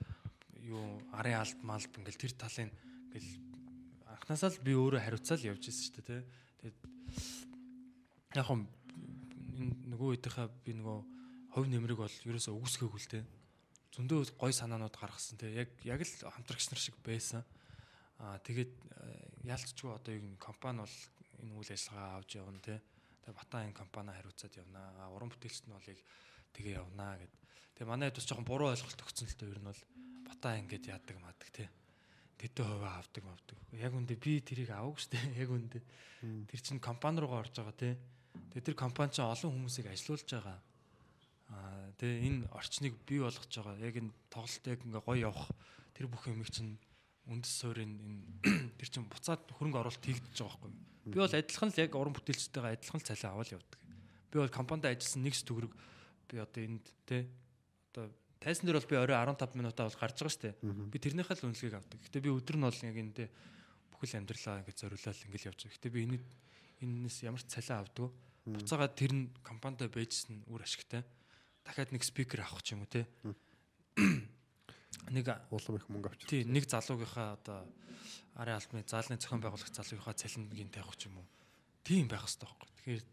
Юу 0.65 0.81
арын 1.13 1.45
алт 1.45 1.61
малт 1.61 1.93
ингээл 1.93 2.17
тэр 2.25 2.33
талын 2.33 2.73
ингээл 3.13 3.29
анханасаа 4.15 4.49
л 4.55 4.65
би 4.65 4.73
өөрөө 4.73 5.01
хариуцаал 5.03 5.47
явж 5.51 5.63
ирсэн 5.67 5.83
шүү 5.85 5.95
дээ 5.95 6.07
те 6.07 6.17
тэгээд 6.63 6.77
яг 8.39 8.45
хөө 8.47 8.57
энэ 8.59 9.73
нөгөө 9.91 10.07
үеийнхээ 10.15 10.47
би 10.63 10.71
нөгөө 10.79 10.97
хувь 11.55 11.69
нэмрэг 11.69 11.99
бол 11.99 12.17
ерөөсөө 12.31 12.55
үгүйсгээгүй 12.55 13.01
л 13.03 13.11
те 13.11 13.19
зөндөө 13.95 14.35
гой 14.39 14.51
санаанууд 14.51 14.95
гаргасан 14.95 15.39
те 15.39 15.51
яг 15.51 15.69
яг 15.83 16.01
л 16.03 16.31
хамтрагч 16.31 16.71
нар 16.71 16.81
шиг 16.81 16.95
байсан 17.03 17.43
Аа 18.19 18.39
тэгээд 18.39 18.71
э, 18.71 19.51
яалтчгүй 19.51 19.91
одоо 19.91 20.13
юу 20.15 20.39
компани 20.39 20.79
бол 20.79 20.95
энэ 21.43 21.51
үйл 21.51 21.71
ажиллагаа 21.75 22.23
авч 22.23 22.39
явна 22.39 22.59
те. 22.63 22.79
Тэгээ 23.27 23.35
батан 23.35 23.67
энэ 23.67 23.75
компани 23.75 24.15
хариуцаад 24.15 24.55
явна. 24.55 25.11
Уран 25.11 25.31
бүтээлчд 25.35 25.67
нь 25.67 25.75
бол 25.75 25.91
яг 25.91 25.99
тэгээ 26.55 26.79
явна 26.79 27.19
гэд. 27.19 27.33
Тэгээ 27.75 27.91
манай 27.91 28.07
хэд 28.07 28.19
бас 28.23 28.27
жоохон 28.31 28.47
буруу 28.47 28.71
ойлголт 28.71 29.03
өгсөн 29.03 29.27
л 29.27 29.35
дээ 29.35 29.51
ер 29.51 29.59
нь 29.59 29.67
бол 29.67 29.81
батан 30.31 30.59
ингэж 30.63 30.83
яадаг 30.95 31.17
мадаг 31.19 31.49
те. 31.51 31.67
Тэдэ 32.35 32.61
хуваа 32.63 32.99
авдаг 32.99 33.23
мавдаг. 33.23 33.57
Яг 33.71 33.93
үндэ 33.95 34.15
би 34.19 34.43
тэрийг 34.43 34.71
авах 34.75 34.99
штэ. 34.99 35.15
Яг 35.43 35.49
үндэ. 35.49 35.79
Тэр 36.51 36.59
чинь 36.59 36.83
компани 36.83 37.23
руугаа 37.23 37.47
орж 37.47 37.55
байгаа 37.55 37.75
те. 37.75 37.95
Тэгээ 38.51 38.67
тэр 38.71 38.75
компани 38.75 39.15
чинь 39.15 39.23
олон 39.23 39.51
хүмүүсийг 39.55 39.87
ажилуулж 39.87 40.27
байгаа. 40.27 40.59
тий 41.95 42.11
энэ 42.27 42.51
орчныг 42.51 42.93
бий 43.07 43.23
болгож 43.23 43.47
байгаа. 43.47 43.79
Яг 43.79 43.95
энэ 43.95 44.11
тоглолт 44.27 44.65
яг 44.67 44.79
ингээ 44.83 45.03
гоё 45.07 45.19
явах 45.31 45.47
тэр 45.95 46.11
бүх 46.11 46.27
юмыг 46.27 46.51
чинь 46.51 46.75
үндэс 47.31 47.53
суурийн 47.63 47.93
энэ 47.95 48.75
тэр 48.83 48.89
чинь 48.91 49.07
буцаад 49.07 49.47
хөрөнгө 49.55 49.79
оруулалт 49.79 50.03
хийгдэж 50.03 50.35
байгаа 50.35 50.59
байхгүй. 50.59 50.71
Би 51.09 51.17
бол 51.21 51.31
адилхан 51.31 51.69
л 51.71 51.81
яг 51.81 51.91
уран 51.95 52.15
бүтээлчтэйгээ 52.17 52.75
адилхан 52.75 52.99
л 52.99 53.07
цалин 53.07 53.31
аваад 53.31 53.53
явдаг. 53.55 53.79
Би 54.29 54.35
бол 54.43 54.51
компанид 54.51 54.85
ажилласан 54.91 55.23
нэгс 55.23 55.41
төгрөг 55.47 55.73
би 56.27 56.35
одоо 56.41 56.61
энд 56.65 56.85
тий 57.07 57.29
одоо 57.93 58.11
тайсан 58.45 58.69
дээр 58.69 58.77
бол 58.77 58.91
би 58.93 59.01
орой 59.01 59.17
15 59.17 59.57
минутаа 59.57 59.89
бол 59.89 59.97
гарч 59.97 60.21
байгаа 60.21 60.29
шүү 60.29 60.43
дээ. 60.45 60.55
Би 60.93 60.97
тэрнийхээ 61.01 61.33
л 61.41 61.45
үнэлгээг 61.49 61.75
авдаг. 61.81 61.99
Гэтэ 62.05 62.21
би 62.21 62.29
өдөр 62.29 62.55
нь 62.61 62.65
бол 62.69 62.77
яг 62.85 62.97
энэ 63.01 63.25
бүхэл 63.89 64.21
амьдралаа 64.21 64.61
ингэ 64.61 64.77
зориулаад 64.77 65.17
ингээл 65.25 65.49
явж 65.49 65.59
байгаа. 65.65 65.75
Гэтэ 65.81 65.89
би 65.89 65.99
энэ 66.05 66.17
энэс 66.85 67.17
ямар 67.25 67.41
ч 67.41 67.49
цалин 67.49 67.81
авдаг. 67.81 68.13
Буцаагаад 68.45 68.93
тэр 68.93 69.11
нь 69.17 69.33
компанидаа 69.41 69.89
байжсэн 69.89 70.45
үр 70.53 70.61
ашигтай. 70.61 71.01
Дахиад 71.65 71.89
нэг 71.89 72.05
спикер 72.05 72.45
авах 72.45 72.61
ч 72.61 72.77
юм 72.77 72.85
уу 72.85 72.91
те. 72.93 73.09
Нэг 75.11 75.27
улам 75.51 75.75
их 75.75 75.89
мөнгө 75.89 76.09
авчих. 76.09 76.29
тий 76.29 76.41
нэг 76.47 76.65
залуугийнхаа 76.65 77.37
одоо 77.37 77.67
арын 78.39 78.57
албаны 78.57 78.83
заалны 78.87 79.19
зохион 79.19 79.43
байгуулах 79.43 79.69
залуугийнхаа 79.69 80.17
цалингийн 80.17 80.71
тавих 80.71 80.97
ч 80.97 81.11
юм 81.11 81.19
уу. 81.19 81.27
Тийм 81.83 82.07
байх 82.07 82.25
хэрэгтэй 82.25 82.47
байхгүй. 82.47 82.69
Тэгэхээр 82.79 83.03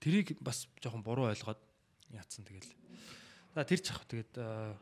тэрийг 0.00 0.28
бас 0.40 0.68
жоохон 0.80 1.02
буруу 1.04 1.28
ойлгоод 1.28 1.60
яатсан 2.14 2.46
тэгэл. 2.48 2.70
За 3.54 3.62
тэр 3.62 3.80
ч 3.80 3.94
ах 3.94 4.02
тэгээд 4.04 4.34
аа 4.42 4.74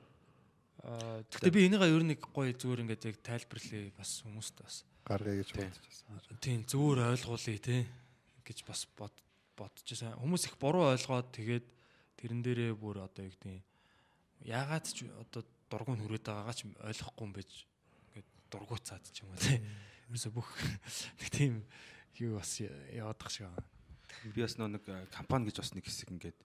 Гэхдээ 0.82 1.54
би 1.54 1.70
энийгээ 1.70 1.94
ер 1.94 2.02
нь 2.02 2.18
гоё 2.18 2.50
зүгээр 2.50 2.82
ингээд 2.82 3.06
яг 3.06 3.16
тайлбарлая 3.22 3.94
бас 3.94 4.18
хүмүүст 4.26 4.56
бас 4.58 4.76
гаргая 5.06 5.38
гэж 5.38 5.50
бодчихсон. 5.54 6.18
тийм 6.42 6.66
зүгээр 6.66 7.06
ойлгуулъя 7.14 7.60
те 7.62 7.86
гэж 8.42 8.58
бас 8.66 8.90
бод 8.98 9.14
бодчихсан. 9.54 10.18
Хүмүүс 10.18 10.50
их 10.50 10.58
буруу 10.58 10.90
ойлгоод 10.90 11.30
тэгээд 11.30 11.66
тэрэн 12.18 12.42
дээрээ 12.42 12.74
бүр 12.74 13.06
одоо 13.06 13.22
юу 13.22 13.30
гэдэг 13.30 13.62
яагаад 14.42 14.86
ч 14.90 15.06
одоо 15.06 15.46
дургуун 15.70 16.02
хүрээд 16.02 16.26
байгаагаа 16.26 16.56
ч 16.58 16.66
ойлгохгүй 16.66 17.24
юм 17.30 17.32
байж 17.36 17.50
ингээд 18.10 18.28
дургуцаад 18.50 19.04
ч 19.06 19.22
юм 19.22 19.30
уу 19.30 19.38
те. 19.38 19.62
Ерөөсө 20.10 20.34
бүх 20.34 20.50
нэг 21.22 21.30
тийм 21.30 21.62
юу 22.18 22.42
бас 22.42 22.58
яваадах 22.58 23.30
шиг 23.30 23.46
байна. 23.46 23.62
Би 24.34 24.42
бас 24.42 24.58
нөө 24.58 24.82
нэг 24.82 24.84
компани 25.14 25.46
гэж 25.46 25.62
бас 25.62 25.70
нэг 25.78 25.86
хэсэг 25.86 26.10
ингээд 26.10 26.38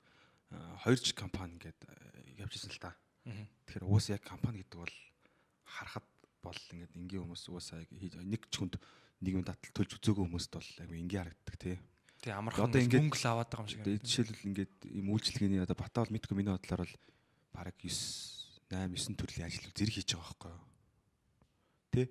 э, 0.52 0.57
хоёр 0.84 0.98
жиг 1.02 1.18
компани 1.18 1.57
ингээд 1.57 1.80
э, 1.88 2.41
явж 2.44 2.53
ирсэн 2.56 2.72
л 2.72 2.80
та. 2.82 2.95
Тэгэхээр 3.68 3.86
уус 3.88 4.06
яг 4.14 4.24
компани 4.24 4.64
гэдэг 4.64 4.80
бол 4.80 4.95
харахад 5.68 6.06
бол 6.44 6.60
ингээд 6.72 6.94
энгийн 6.95 7.24
хүмүүс 7.28 7.44
уусаа 7.52 7.84
хийж- 7.91 8.15
нэг 8.24 8.48
ч 8.48 8.56
хүнд 8.61 8.76
нийгмийн 9.19 9.44
татал 9.48 9.74
төлж 9.76 9.98
үзээгүй 9.99 10.24
хүмүүст 10.24 10.52
бол 10.56 10.69
яг 10.80 10.90
энгийн 10.94 11.22
харагддаг 11.28 11.56
тий. 11.60 11.76
Тэг 12.24 12.34
амархан 12.34 12.72
мөнгө 13.03 13.19
л 13.19 13.28
аваад 13.30 13.49
байгаа 13.52 13.65
юм 13.65 13.69
шиг. 13.69 13.82
Жишээлбэл 14.07 14.48
ингээд 14.48 14.76
ийм 14.90 15.07
үйлчлэгээний 15.11 15.61
одоо 15.61 15.78
бата 15.78 16.02
бол 16.02 16.14
мэдгүй 16.15 16.36
миний 16.38 16.53
бодлоор 16.56 16.82
бол 16.88 16.95
бараг 17.53 17.76
9 17.78 17.91
8 18.72 18.90
9 18.95 19.19
төрлийн 19.19 19.48
ажил 19.48 19.69
зэрэг 19.76 19.94
хийж 19.95 20.10
байгаа 20.15 20.28
байхгүй 20.34 20.52
юу? 20.56 20.64
Тэ? 21.94 22.02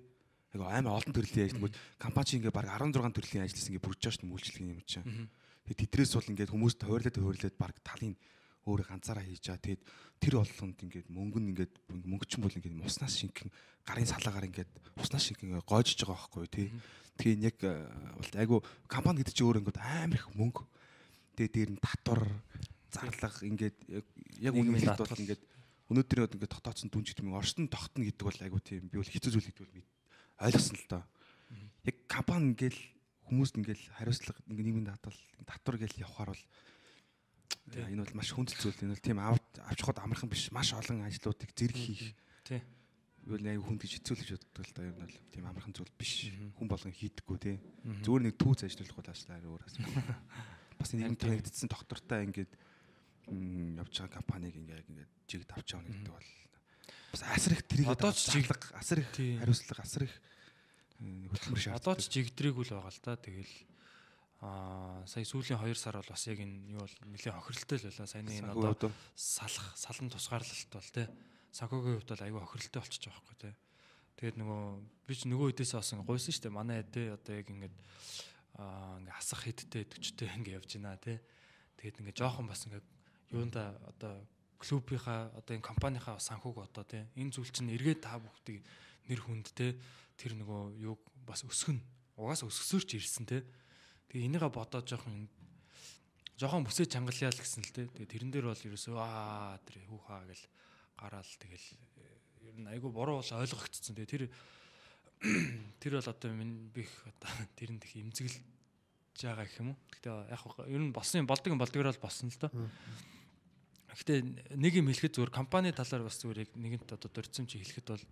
Яг 0.55 0.61
амар 0.63 0.95
олон 1.01 1.13
төрлийн 1.15 1.45
ажил 1.47 1.59
нөгөө 1.59 1.73
компани 1.99 2.25
чинь 2.27 2.39
ингээд 2.41 2.55
бараг 2.55 2.71
16 2.77 3.13
төрлийн 3.19 3.43
ажилласан 3.47 3.69
ингээд 3.75 3.85
бүрж 3.87 3.99
байгаа 3.99 4.15
шүү 4.15 4.23
дээ 4.23 4.35
үйлчлэгээний 4.37 4.75
юм 4.77 4.83
чинь. 4.87 5.05
Тэгээд 5.67 5.83
тэдрээс 5.83 6.11
бол 6.15 6.31
ингээд 6.31 6.53
хүмүүст 6.55 6.79
хойрлоод 6.87 7.17
хойрлоод 7.19 7.55
бараг 7.59 7.77
талын 7.83 8.15
өөрөө 8.67 8.87
ганцаараа 8.87 9.23
хийж 9.27 9.43
байгаа. 9.51 9.63
Тэгээд 9.67 9.83
тэр 10.23 10.33
болгонд 10.39 10.77
ингээд 10.79 11.07
мөнгө 11.11 11.39
нь 11.43 11.49
ингээд 11.51 11.73
мөнгөчин 11.91 12.39
бол 12.43 12.55
ингээд 12.55 12.87
уснаас 12.87 13.15
шинхэн 13.19 13.51
гарын 13.83 14.07
салаагаар 14.07 14.47
ингээд 14.47 14.71
уснаас 14.95 15.23
шинхэн 15.27 15.55
ингээд 15.55 15.67
гоожж 15.67 15.99
байгаа 16.03 16.15
байхгүй 16.15 16.47
тий. 16.47 16.67
Тэгээ 17.19 17.43
яг 17.51 17.57
э, 17.63 17.83
бол 18.15 18.31
айгу 18.39 18.55
компани 18.87 19.23
гэдэг 19.23 19.35
чинь 19.35 19.47
өөрөө 19.47 19.61
ингээд 19.63 19.79
амар 19.83 20.19
их 20.19 20.27
мөнгө. 20.35 20.63
Тэгээ 21.35 21.51
дээр 21.51 21.69
нь 21.75 21.83
татвар 21.83 22.21
зарлага 22.91 23.39
ингээд 23.43 23.77
яг- 24.39 24.55
үнэхээр 24.55 24.99
бол 24.99 25.23
ингээд 25.23 25.43
өнөөдөр 25.87 26.19
одоо 26.27 26.35
ингээд 26.35 26.55
тогтооцсон 26.55 26.91
дүн 26.91 27.03
гэдэг 27.07 27.23
юм 27.23 27.39
оршин 27.39 27.71
тогтно 27.71 28.03
гэдэг 28.03 28.23
бол 28.27 28.39
айгу 28.43 28.59
тийм 28.59 28.91
би 28.91 28.99
бол 28.99 29.07
хэцүү 29.07 29.31
зүйл 29.31 29.47
гэдэг 29.47 29.63
бол 29.63 29.83
ойлгосон 30.43 30.75
л 30.75 30.87
доо. 30.91 31.03
Яг 31.87 31.95
компани 32.11 32.51
ингээл 32.51 32.79
хүмүүст 33.27 33.55
ингээл 33.59 33.83
хариуцлага 33.99 34.39
ингээ 34.47 34.65
нийгмийн 34.71 34.87
даатгал 34.87 35.19
татвар 35.45 35.75
гээл 35.83 36.01
явахаар 36.03 36.31
бол 36.33 36.43
Тий. 37.67 37.83
энэ 37.83 38.03
бол 38.03 38.15
маш 38.15 38.31
хүнд 38.31 38.51
зүйл. 38.55 38.79
Энэ 38.79 38.95
бол 38.95 39.03
тийм 39.03 39.19
авч 39.19 39.79
хад 39.83 39.99
амархан 39.99 40.29
биш 40.31 40.51
маш 40.55 40.71
олон 40.71 41.03
ажлуудыг 41.03 41.51
зэрэг 41.51 41.75
хийх. 41.75 42.15
Тий. 42.47 42.63
бол 43.27 43.43
аяг 43.43 43.59
хүнд 43.59 43.83
гэж 43.83 43.91
хэцүү 43.99 44.15
л 44.15 44.23
гэж 44.23 44.31
боддог 44.39 44.63
л 44.63 44.71
да. 44.71 44.81
Ер 44.87 44.95
нь 44.95 45.03
бол 45.03 45.17
тийм 45.35 45.45
амархан 45.51 45.73
зүйл 45.75 45.91
биш. 45.99 46.31
Хүн 46.55 46.67
болгон 46.71 46.95
хийдэггүй 46.95 47.37
тий. 47.43 47.55
Зүгээр 48.07 48.23
нэг 48.31 48.35
түүц 48.39 48.63
ажиллах 48.63 48.95
бол 48.95 49.11
ааштай 49.11 49.43
өөр 49.43 49.61
асуудал 49.67 50.15
бас 50.79 50.89
нэг 50.95 51.19
танигдсан 51.19 51.67
доктортай 51.67 52.23
ингээд 52.23 52.51
явж 53.27 53.93
байгаа 53.99 54.15
компаниг 54.15 54.55
ингээд 54.55 54.87
ингээд 54.87 55.11
жигд 55.27 55.51
авч 55.51 55.75
явна 55.75 55.91
гэдэг 55.91 56.13
бол 56.15 56.29
бас 57.11 57.21
асар 57.27 57.51
их 57.51 57.63
тэрийг 57.67 57.87
Одоо 57.91 58.11
ч 58.15 58.31
жиг- 58.31 58.47
жиглэг 58.47 58.63
асар 58.79 58.99
их 59.03 59.09
хариуцлага 59.11 59.83
асар 59.83 60.03
их 60.07 60.15
хөдөлмөр 60.99 61.61
шаарддаг 61.61 61.81
Одоо 61.81 61.95
ч 62.01 62.09
жигдрээгүй 62.09 62.63
л 62.65 62.73
байгаа 62.77 62.93
л 62.93 63.01
да. 63.05 63.13
Тэгэл 63.17 63.53
аа 64.41 65.01
сая 65.09 65.25
сүүлийн 65.25 65.61
2 65.61 65.73
сар 65.77 65.97
бол 65.97 66.09
бас 66.13 66.23
яг 66.29 66.39
энэ 66.41 66.77
юу 66.77 66.81
бол 66.85 66.95
нэлээд 67.09 67.37
хохиролтой 67.37 67.77
л 67.77 67.85
байлаа. 67.89 68.07
Саяны 68.07 68.33
энэ 68.37 68.53
одоо 68.53 68.91
салах, 69.17 69.67
салан 69.77 70.09
тусгаарлалт 70.13 70.71
бол 70.73 70.89
те 70.93 71.09
санхүүгийн 71.53 71.97
хувьд 72.01 72.11
бол 72.13 72.25
аюу 72.25 72.41
хохиролтой 72.45 72.81
болчихж 72.81 73.03
байгаа 73.09 73.21
байхгүй 73.25 73.37
те. 73.41 73.51
Тэгээд 74.17 74.37
нөгөө 74.41 74.61
би 75.05 75.13
ч 75.13 75.21
нөгөө 75.29 75.47
хэдээс 75.53 75.73
бас 75.77 75.89
гуйсан 75.93 76.33
шүү 76.33 76.43
дээ. 76.49 76.57
Манай 76.57 76.81
те 76.85 77.13
одоо 77.13 77.33
яг 77.33 77.47
ингээд 77.49 77.75
аа 78.57 78.97
ингээ 79.01 79.17
асах 79.17 79.41
хэдтэй 79.45 79.83
төчтэй 79.85 80.29
ингээ 80.37 80.57
явж 80.57 80.69
байна 80.77 80.97
те. 80.97 81.21
Тэгээд 81.77 82.01
ингээ 82.01 82.17
жоохон 82.17 82.49
бас 82.49 82.65
ингээ 82.65 82.81
юунда 83.33 83.77
одоо 83.89 84.21
клубийнхаа 84.57 85.33
одоо 85.37 85.53
энэ 85.53 85.65
компанийнхаа 85.65 86.17
санхүүг 86.17 86.57
одоо 86.65 86.83
те 86.85 87.05
энэ 87.13 87.33
зүйл 87.33 87.53
чинь 87.53 87.73
эргээд 87.73 88.01
та 88.01 88.17
бүгдийг 88.17 88.65
нэр 89.07 89.21
хүнд 89.23 89.51
те 89.55 89.75
тэр 90.19 90.37
нөгөө 90.37 90.79
юуг 90.83 91.01
бас 91.27 91.43
өсгөн 91.43 91.79
угаас 92.17 92.41
өсгсөөрч 92.43 92.97
ирсэн 92.97 93.25
те. 93.29 93.45
Тэгээ 94.09 94.27
энийгээ 94.27 94.51
бодоод 94.51 94.85
жоохон 94.89 95.29
жоохон 96.37 96.65
бүсээ 96.65 96.89
чангалъя 96.89 97.29
л 97.29 97.41
гэсэн 97.41 97.63
л 97.65 97.73
те. 97.73 97.85
Тэгээ 97.93 98.11
тэрэн 98.13 98.31
дээр 98.33 98.49
бол 98.49 98.65
ерөөсөө 98.67 98.95
аа 98.97 99.57
тэр 99.65 99.85
хүүхаа 99.85 100.25
гэл 100.25 100.45
гараал 100.97 101.33
тэгэл 101.37 101.67
ер 102.49 102.55
нь 102.57 102.69
айгүй 102.73 102.89
буруу 102.89 103.21
бол 103.21 103.31
ойлгогдсон. 103.37 103.93
Тэгээ 103.93 104.13
тэр 104.13 104.23
тэр 105.81 105.93
бол 106.01 106.09
одоо 106.09 106.29
минь 106.33 106.69
би 106.73 106.85
их 106.85 106.93
одоо 107.05 107.31
тэрэнд 107.57 107.85
их 107.85 107.93
имзэглэж 108.01 108.41
байгаа 109.21 109.45
гэх 109.45 109.61
юм 109.61 109.73
уу. 109.73 109.77
Гэхдээ 109.93 110.13
яг 110.33 110.41
ер 110.69 110.81
нь 110.81 110.93
болсон 110.93 111.21
юм 111.21 111.29
болдгоор 111.29 111.89
бол 111.93 112.01
болсон 112.01 112.29
л 112.29 112.37
доо. 112.41 112.51
Гэхдээ 113.97 114.19
нэг 114.61 114.73
юм 114.77 114.89
хэлэхэд 114.93 115.17
зүгээр 115.17 115.33
компани 115.33 115.73
талаар 115.73 116.05
бас 116.05 116.21
зүгээр 116.21 116.45
яг 116.45 116.51
нэгэнт 116.53 116.93
одоо 116.93 117.09
дөрцөм 117.09 117.49
чи 117.49 117.57
хэлэхэд 117.57 117.97
бол 117.97 118.05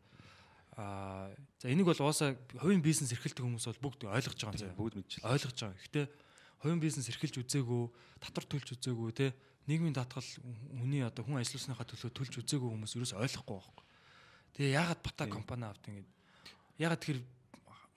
аа 0.75 1.31
за 1.59 1.71
энийг 1.71 1.87
бол 1.87 2.03
уусаа 2.03 2.35
хувийн 2.59 2.83
бизнес 2.83 3.15
эрхэлдэг 3.15 3.43
хүмүүс 3.43 3.67
бол 3.71 3.83
бүгд 3.89 4.11
ойлгож 4.11 4.35
байгаа 4.35 4.55
юм 4.55 4.59
заяа 4.59 4.79
бүгд 4.79 4.95
мэдчихлээ 4.99 5.31
ойлгож 5.31 5.55
байгаа. 5.55 5.79
Гэхдээ 5.79 6.05
хувийн 6.59 6.81
бизнес 6.83 7.07
эрхэлж 7.07 7.35
үзээгүй, 7.39 7.83
татвар 8.19 8.45
төлж 8.51 8.67
үзээгүй 8.75 9.11
те 9.15 9.31
нийгмийн 9.71 9.95
даатгал 9.95 10.27
хүний 10.75 11.01
одоо 11.01 11.23
хүн 11.23 11.39
ажилласныхаа 11.39 11.87
төлөө 11.87 12.11
төлж 12.11 12.33
үзээгүй 12.43 12.69
хүмүүс 12.75 12.95
ерөөс 12.99 13.13
ойлгохгүй 13.15 13.55
байхгүй. 13.55 13.85
Тэгээ 14.59 14.75
яагаад 14.75 15.01
бата 15.01 15.23
компани 15.31 15.65
авт 15.65 15.85
ингэж 15.87 16.07
яагаад 16.79 17.01
тэр 17.01 17.17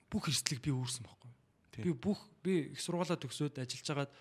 бүх 0.07 0.31
эрсдлийг 0.31 0.63
би 0.63 0.71
үүрсэн 0.71 1.03
байхгүй. 1.03 1.31
Би 1.83 1.91
бүх 1.93 2.19
би 2.43 2.71
их 2.73 2.79
сургуулаа 2.79 3.19
төгсөөд 3.19 3.59
ажиллаж 3.59 3.85
хагаад 3.85 4.11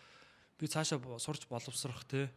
би 0.59 0.65
цаашаа 0.67 0.99
сурч 1.23 1.47
боловсрох 1.47 2.03
те 2.11 2.29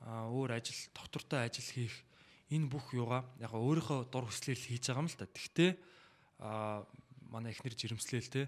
а 0.00 0.30
өөр 0.30 0.56
ажил 0.56 0.78
доктортой 0.94 1.46
ажил 1.46 1.66
хийх 1.66 2.05
энэ 2.50 2.70
бүх 2.70 2.94
юугаа 2.94 3.26
яг 3.42 3.50
өөрийнхөө 3.50 4.06
дур 4.06 4.30
хүслээр 4.30 4.58
л 4.58 4.68
хийж 4.70 4.84
байгаа 4.86 5.02
юм 5.02 5.10
л 5.10 5.18
та. 5.18 5.26
Тэгтээ 5.26 5.70
а 6.38 6.86
манай 7.26 7.50
эхнэр 7.50 7.74
жирэмслээл 7.74 8.30
те 8.30 8.42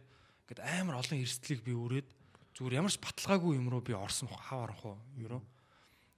ингээд 0.46 0.62
амар 0.62 1.02
олон 1.02 1.18
эрсдлийг 1.18 1.66
би 1.66 1.74
үрээд 1.74 2.08
зүгээр 2.54 2.78
ямар 2.78 2.94
ч 2.94 3.02
баталгаагүй 3.02 3.58
юм 3.58 3.66
руу 3.66 3.82
би 3.82 3.98
орсон 3.98 4.30
хав 4.30 4.70
оронх 4.70 4.84
уу 4.86 4.98
юу 5.18 5.42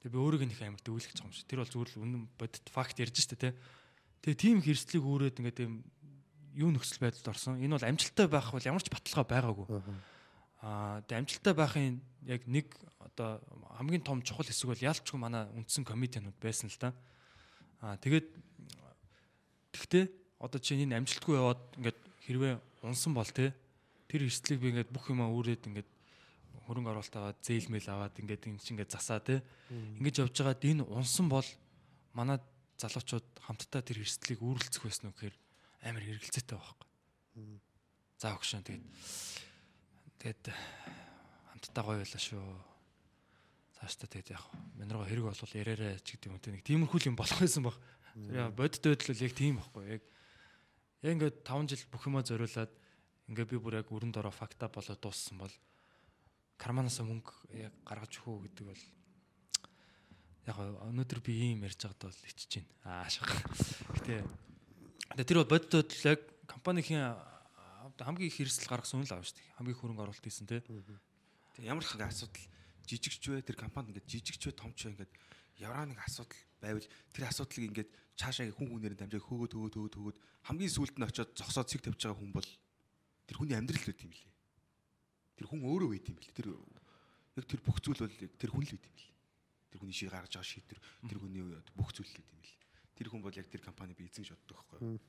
Тэгээ 0.00 0.12
би 0.12 0.20
өөрийг 0.20 0.42
нэг 0.48 0.60
амар 0.60 0.80
дөвлөж 0.84 1.12
байгаа 1.12 1.28
юм 1.28 1.32
шиг. 1.36 1.48
Тэр 1.48 1.60
бол 1.60 1.72
зүгээр 1.72 1.90
л 1.92 2.02
үнэн 2.04 2.22
бодит 2.36 2.66
факт 2.72 2.96
ярьж 3.00 3.16
штэ 3.20 3.36
те. 3.36 3.52
Тэгээ 4.24 4.40
тийм 4.40 4.56
их 4.60 4.68
эрсдлийг 4.72 5.04
үүрээд 5.04 5.40
ингээд 5.40 5.60
тийм 5.60 5.84
юу 6.56 6.72
нөхцөл 6.72 7.04
байдалд 7.04 7.32
орсон. 7.32 7.60
Энэ 7.60 7.76
бол 7.76 7.84
амжилттай 7.84 8.28
байх 8.28 8.48
бол 8.48 8.64
ямар 8.64 8.80
ч 8.80 8.88
баталгаа 8.88 9.28
байгаагүй. 9.28 9.66
Аа 10.64 11.04
тэгээ 11.04 11.20
амжилттай 11.20 11.52
байхын 11.52 12.00
яг 12.24 12.48
нэг 12.48 12.72
одоо 12.96 13.44
хамгийн 13.76 14.00
том 14.00 14.24
чухал 14.24 14.48
хэсэг 14.48 14.72
бол 14.72 14.80
ялчгүй 14.88 15.20
манай 15.20 15.44
үндсэн 15.52 15.84
комитетнууд 15.84 16.40
байсан 16.40 16.72
л 16.72 16.80
да. 16.80 16.96
Аа 16.96 17.19
тэгээд 17.80 18.26
тэгтээ 19.72 20.04
одоо 20.40 20.60
чинь 20.60 20.84
энэ 20.84 21.00
амжилтгүй 21.00 21.36
яваад 21.36 21.62
ингээд 21.80 22.00
хэрвээ 22.28 22.52
унсан 22.84 23.12
бол 23.16 23.28
те 23.28 23.56
тэр 24.08 24.28
эрсдлийг 24.28 24.60
би 24.60 24.68
ингээд 24.72 24.92
бүх 24.92 25.08
юмаа 25.08 25.32
үүрээд 25.32 25.68
ингээд 25.68 25.88
хөрөнгө 26.68 26.90
оруулалт 26.92 27.16
аваад 27.16 27.38
зээлмэл 27.40 27.88
аваад 27.88 28.14
ингээд 28.20 28.46
энэ 28.52 28.60
чинь 28.60 28.76
ингээд 28.76 28.92
засаа 28.92 29.20
те 29.24 29.40
ингэж 29.70 30.24
явж 30.24 30.34
байгаад 30.36 30.62
энэ 30.64 30.84
унсан 30.88 31.26
бол 31.32 31.48
манай 32.12 32.38
залуучууд 32.80 33.26
хамтдаа 33.44 33.82
тэр 33.84 34.04
эрсдлийг 34.04 34.40
үүрэлцэх 34.40 34.84
байсан 34.84 35.08
уу 35.08 35.16
гэхээр 35.16 35.36
амар 35.88 36.04
хэрэгэлцээтэй 36.04 36.56
байхгүй. 36.56 36.88
За 38.20 38.36
өгшөн 38.36 38.64
тэгээд 38.64 38.84
тэгээд 40.20 40.44
хамтдаа 41.52 41.82
гоё 41.84 42.00
байлаа 42.00 42.20
шүү. 42.20 42.69
Цааш 43.80 43.96
та 43.96 44.06
тэгээд 44.12 44.36
яг 44.36 44.44
минь 44.76 44.92
руу 44.92 45.08
хэрэг 45.08 45.24
болвол 45.24 45.56
яраарай 45.56 45.96
ч 46.04 46.20
гэдэг 46.20 46.28
юм 46.28 46.36
те 46.36 46.52
нэг 46.52 46.64
тиймэрхүү 46.68 47.08
юм 47.08 47.16
болох 47.16 47.40
байсан 47.40 47.64
баг. 47.64 47.76
Яа 48.28 48.52
бодит 48.52 48.84
байдал 48.84 49.08
бол 49.08 49.24
яг 49.24 49.32
тийм 49.32 49.56
байхгүй 49.56 49.84
яг 49.96 50.02
яг 51.00 51.12
ингээд 51.16 51.36
5 51.48 51.72
жил 51.72 51.84
бүх 51.88 52.04
юма 52.04 52.20
зориулаад 52.20 52.72
ингээд 53.32 53.50
би 53.50 53.56
бүр 53.56 53.80
яг 53.80 53.88
өрөнд 53.88 54.20
ороо 54.20 54.34
факта 54.34 54.68
болоод 54.68 55.00
дууссан 55.00 55.40
бол 55.40 55.54
карманаас 56.60 57.00
мөнгө 57.00 57.32
яг 57.56 57.72
гаргаж 57.88 58.20
өгөө 58.20 58.52
гэдэг 58.52 58.64
бол 58.68 58.84
яг 60.44 60.56
өнөөдөр 60.60 61.20
би 61.24 61.32
ийм 61.48 61.64
ярьж 61.64 61.80
байгаад 61.80 62.04
бол 62.04 62.20
ичж 62.28 62.60
байна. 62.60 62.68
Аа 62.84 63.08
шах. 63.08 63.32
Гэтэ 63.96 65.24
тэр 65.24 65.40
бол 65.40 65.56
бодит 65.56 65.72
байдал 65.72 66.04
яг 66.04 66.20
компанийн 66.44 67.16
хамгийн 67.96 68.28
их 68.28 68.36
хэрэгсэл 68.36 68.68
гаргасан 68.68 69.00
үн 69.00 69.08
л 69.08 69.14
аав 69.16 69.24
шүү 69.24 69.40
дээ. 69.40 69.56
Хамгийн 69.56 69.78
хөрөнгө 69.80 70.02
оруулалт 70.04 70.24
хийсэн 70.24 70.48
те. 70.48 70.60
Ямар 71.64 71.84
ч 71.84 71.96
нэг 71.96 72.08
асуудал 72.08 72.44
жижигч 72.90 73.22
вэ 73.30 73.46
тэр 73.46 73.54
компанид 73.54 73.94
ингээд 73.94 74.10
жижигч 74.10 74.42
вэ 74.50 74.52
томч 74.58 74.90
вэ 74.90 74.98
ингээд 74.98 75.12
ямар 75.62 75.86
нэг 75.86 76.02
асуудал 76.02 76.34
байвал 76.58 76.86
тэр 77.14 77.24
асуудлыг 77.30 77.64
ингээд 77.70 77.90
цаашаа 78.18 78.50
хүн 78.50 78.68
хүнээр 78.74 78.98
дамжаа 78.98 79.22
хөөгөө 79.22 79.48
төгөө 79.48 79.70
төгөө 79.70 79.92
төгөөд 79.94 80.18
хамгийн 80.50 80.74
сүүлд 80.74 80.96
нь 80.98 81.06
очиод 81.06 81.30
зогсоод 81.36 81.68
цэг 81.68 81.80
тавьж 81.84 82.00
байгаа 82.04 82.18
хүн 82.20 82.32
бол 82.34 82.48
тэр 83.28 83.36
хүний 83.38 83.56
амьдрал 83.56 83.80
л 83.80 83.92
үт 83.92 84.02
юм 84.04 84.12
лээ. 84.12 84.28
Тэр 85.38 85.46
хүн 85.48 85.60
өөрөө 85.64 85.88
байт 85.94 86.06
юм 86.10 86.16
бэл. 86.18 86.36
Тэр 86.36 86.48
яг 87.38 87.46
тэр 87.46 87.60
бүх 87.64 87.78
зүйл 87.80 88.00
бол 88.02 88.12
тэр 88.12 88.50
хүн 88.50 88.64
л 88.64 88.72
байт 88.74 88.84
юм 88.84 88.94
бэл. 88.96 89.12
Тэр 89.70 89.78
хүний 89.80 89.96
шиг 89.96 90.10
гаргаж 90.10 90.32
байгаа 90.34 90.50
шийдвэр 90.50 90.80
тэр 90.80 91.18
хүний 91.20 91.42
бүх 91.76 91.90
зүйл 91.94 92.08
л 92.08 92.16
байт 92.18 92.32
юм 92.32 92.40
бэл. 92.40 92.56
Тэр 92.96 93.08
хүн 93.08 93.22
бол 93.24 93.36
яг 93.36 93.48
тэр 93.48 93.62
компани 93.64 93.92
би 93.96 94.04
эзэн 94.08 94.26
шатдаг 94.28 94.56
байхгүй 94.56 94.78
юу? 94.84 95.00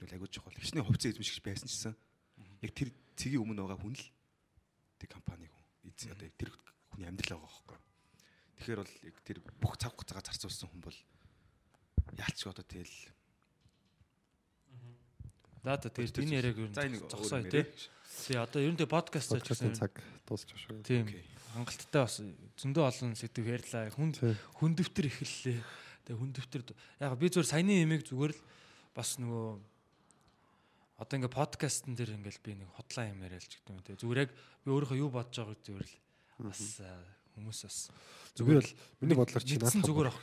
Тэгвэл 0.00 0.16
агуу 0.18 0.30
жохол 0.30 0.58
хичнээн 0.58 0.86
хувьцаа 0.86 1.10
эзэмшигч 1.14 1.40
байсан 1.42 1.68
ч 1.70 1.72
гэсэн 1.76 1.94
яг 2.66 2.72
тэр 2.74 2.90
цэгийн 3.14 3.42
өмнө 3.42 3.62
байгаа 3.62 3.78
хүн 3.78 3.94
л 3.94 4.06
тэр 4.98 5.08
компани 5.12 5.46
хүн 5.46 5.92
эзэн 5.92 6.12
одоо 6.16 6.28
тэр 6.34 6.50
хүний 6.96 7.08
амьдрал 7.12 7.44
байгаа 7.44 7.76
юу? 7.76 7.84
Тэгэхээр 8.56 8.80
бол 8.80 8.94
яг 9.04 9.16
тэр 9.20 9.38
бүх 9.60 9.74
цаг 9.76 9.92
хугацаагаа 9.92 10.24
зарцуулсан 10.24 10.68
хүн 10.72 10.80
бол 10.80 10.98
яалч 12.16 12.40
одоо 12.48 12.64
тэгэл 12.64 12.96
За 15.66 15.76
та 15.76 15.90
тэгээд 15.90 16.22
энэ 16.22 16.36
яриаг 16.40 16.58
ер 16.62 16.70
нь 16.70 17.02
зогсоо 17.10 17.42
тий. 17.42 17.66
Тий 18.22 18.38
одоо 18.38 18.62
ер 18.62 18.72
нь 18.72 18.78
тэгээ 18.78 18.96
подкаст 18.96 19.34
Подкастын 19.34 19.74
гэсэн 19.74 19.76
цаг 19.76 19.92
дуусчих 20.22 20.56
шүү. 20.62 20.78
тийм 20.86 21.10
Окей. 21.10 21.26
хангалттай 21.52 22.00
бас 22.06 22.22
зөндөө 22.54 22.84
олон 22.86 23.12
сэдв 23.18 23.42
ярьлаа. 23.42 23.90
Хүн 23.90 24.14
хүн 24.62 24.72
дэвтэр 24.78 25.10
эхэллээ. 25.10 25.58
Тэгээ 26.06 26.20
хүн 26.22 26.30
дэвтэр 26.38 26.62
яг 27.02 27.18
би 27.18 27.26
зүгээр 27.26 27.50
саяны 27.50 27.82
имийг 27.82 28.06
зүгээр 28.06 28.32
л 28.32 28.40
бас 28.94 29.18
нөгөө 29.18 29.46
одоо 31.02 31.14
ингээ 31.18 31.34
подкастн 31.34 31.98
дээр 31.98 32.14
ингээл 32.14 32.46
би 32.46 32.52
нэг 32.62 32.70
хотлаа 32.78 33.10
юм 33.10 33.26
яриалж 33.26 33.50
гэдэг 33.50 33.74
юм 33.74 33.82
те. 33.82 33.98
Зүгээр 33.98 34.22
яг 34.22 34.30
би 34.62 34.68
өөрийнхөө 34.70 35.02
юу 35.02 35.10
бодож 35.10 35.34
байгааг 35.34 35.60
зүгээр 35.66 35.82
л 35.82 35.94
бас 36.44 36.60
хүмүүс 37.36 37.60
бас 37.64 37.78
Зүгээр 38.36 38.60
л 38.64 38.72
миний 39.00 39.16
бодлоор 39.16 39.44
чи 39.44 39.56
наадах 39.56 39.84
зүгээр 39.84 40.08
ах. 40.12 40.18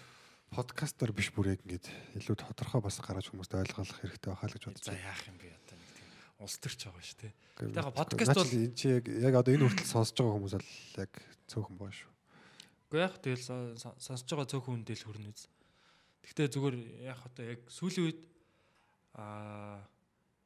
подкастер 0.53 1.09
биш 1.13 1.29
бүр 1.33 1.53
яг 1.57 1.61
ингэж 1.65 1.85
илүү 2.21 2.35
тодорхой 2.37 2.81
бас 2.81 2.97
гаргаж 3.01 3.29
хүмүүст 3.33 3.53
ойлгох 3.57 3.89
хэрэгтэй 3.97 4.29
байхаа 4.29 4.49
л 4.49 4.53
гэж 4.53 4.63
бодож 4.69 4.85
За 4.85 4.93
яах 4.93 5.21
юм 5.25 5.37
бэ 5.41 5.49
одоо 5.49 5.77
нэг 5.77 5.89
тийм 5.97 6.09
улс 6.45 6.57
төрч 6.61 6.79
байгаа 6.85 7.01
шүү 7.01 7.17
те. 7.21 7.29
Гэхдээ 7.57 7.77
яг 7.81 7.89
подкаст 7.97 8.37
бол- 8.37 8.53
энэ 8.53 8.75
чи 8.77 8.87
яг 8.93 9.33
одоо 9.33 9.51
энэ 9.53 9.65
хүртэл 9.65 9.89
сонсож 9.93 10.17
байгаа 10.21 10.35
хүмүүс 10.37 10.53
бол 10.53 10.69
яг 11.01 11.11
цөөхөн 11.49 11.77
боо 11.81 11.89
шүү. 11.89 12.09
Уу 12.93 12.99
яг 13.01 13.13
тэгэл 13.17 13.41
со- 13.41 13.73
со- 13.81 13.97
сонсож 13.97 14.29
байгаа 14.29 14.49
цөөхөн 14.53 14.73
хүн 14.77 14.85
дээл 14.85 15.05
хүрнэ 15.09 15.29
үз. 15.33 15.41
Гэхдээ 16.21 16.47
зүгээр 16.53 16.75
яг 17.09 17.19
одоо 17.25 17.43
яг 17.49 17.59
сүүлийн 17.73 18.05
үед 18.13 18.19
аа 19.17 19.81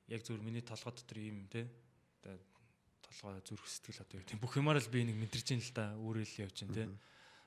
яг 0.08 0.22
зүгээр 0.24 0.44
миний 0.44 0.64
толгой 0.64 0.94
дотор 0.96 1.18
ийм 1.20 1.48
те 1.52 1.68
толгой 3.08 3.42
зүрх 3.42 3.66
сэтгэл 3.66 4.04
одоо 4.04 4.20
тийм 4.28 4.40
бүх 4.44 4.60
юмар 4.60 4.78
л 4.78 4.92
би 4.92 5.08
нэг 5.08 5.16
мэдэрч 5.16 5.56
ин 5.56 5.64
л 5.64 5.72
та 5.72 5.96
өөрөөл 5.96 6.44
явж 6.44 6.68
байна 6.68 6.76
те. 6.76 6.86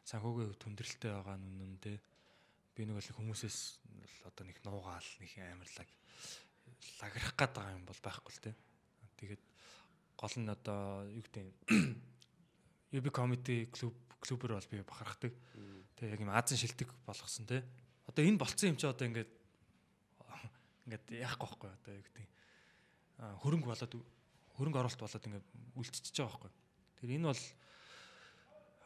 Санхүүгийн 0.08 0.48
хувьд 0.48 0.64
хүндрэлтэй 0.64 1.10
байгаа 1.12 1.36
нь 1.36 1.46
үнэн 1.60 1.78
те. 1.78 2.00
Би 2.74 2.88
нэг 2.88 2.96
бол 2.96 3.12
хүмүүсээс 3.20 3.58
л 3.84 4.20
одоо 4.24 4.44
нэг 4.48 4.58
нуугаал 4.64 5.08
нэг 5.20 5.30
амарлаг 5.36 5.88
лаграх 7.00 7.34
гээд 7.36 7.52
байгаа 7.52 7.76
юм 7.76 7.84
бол 7.84 8.00
байхгүй 8.00 8.32
л 8.32 8.44
те. 8.48 8.52
Тэгээд 9.20 9.42
гол 10.16 10.34
нь 10.40 10.48
одоо 10.48 11.04
юу 11.12 11.22
гэдэг 11.24 11.46
UB 12.96 13.06
comedy 13.16 13.68
клуб 13.68 13.94
клубэр 14.20 14.56
бол 14.56 14.70
би 14.72 14.80
бахархдаг. 14.84 15.32
Тэгээ 15.96 16.12
яг 16.16 16.20
юм 16.20 16.32
Азийн 16.32 16.60
шилдэг 16.60 16.88
болгосон 17.04 17.44
те. 17.44 17.64
Одоо 18.08 18.24
энэ 18.24 18.40
болцсон 18.40 18.72
юм 18.72 18.78
чи 18.80 18.88
одоо 18.88 19.06
ингээд 19.08 19.28
ингээд 20.88 21.04
яахгүй 21.24 21.46
байхгүй 21.46 21.70
одоо 21.72 21.92
юу 21.96 22.04
гэдэг 22.04 22.26
хөрөнгө 23.44 23.68
болоод 23.68 23.94
хөрөнгө 24.60 24.80
оруулалт 24.84 25.00
болоод 25.00 25.24
ингээд 25.24 25.48
үлдчихэж 25.80 26.16
байгаа 26.20 26.36
байхгүй. 26.36 26.52
Тэр 27.00 27.10
энэ 27.16 27.28
бол 27.32 27.42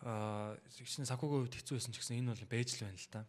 аа 0.06 0.54
шинэ 0.70 1.10
санхүүгийн 1.10 1.42
хувьд 1.42 1.58
хэцүү 1.58 1.74
байсан 1.74 1.92
ч 1.92 1.98
гэсэн 1.98 2.18
энэ 2.22 2.30
бол 2.30 2.46
бэж 2.46 2.68
л 2.78 2.86
байна 2.86 3.02
л 3.02 3.10
да. 3.10 3.22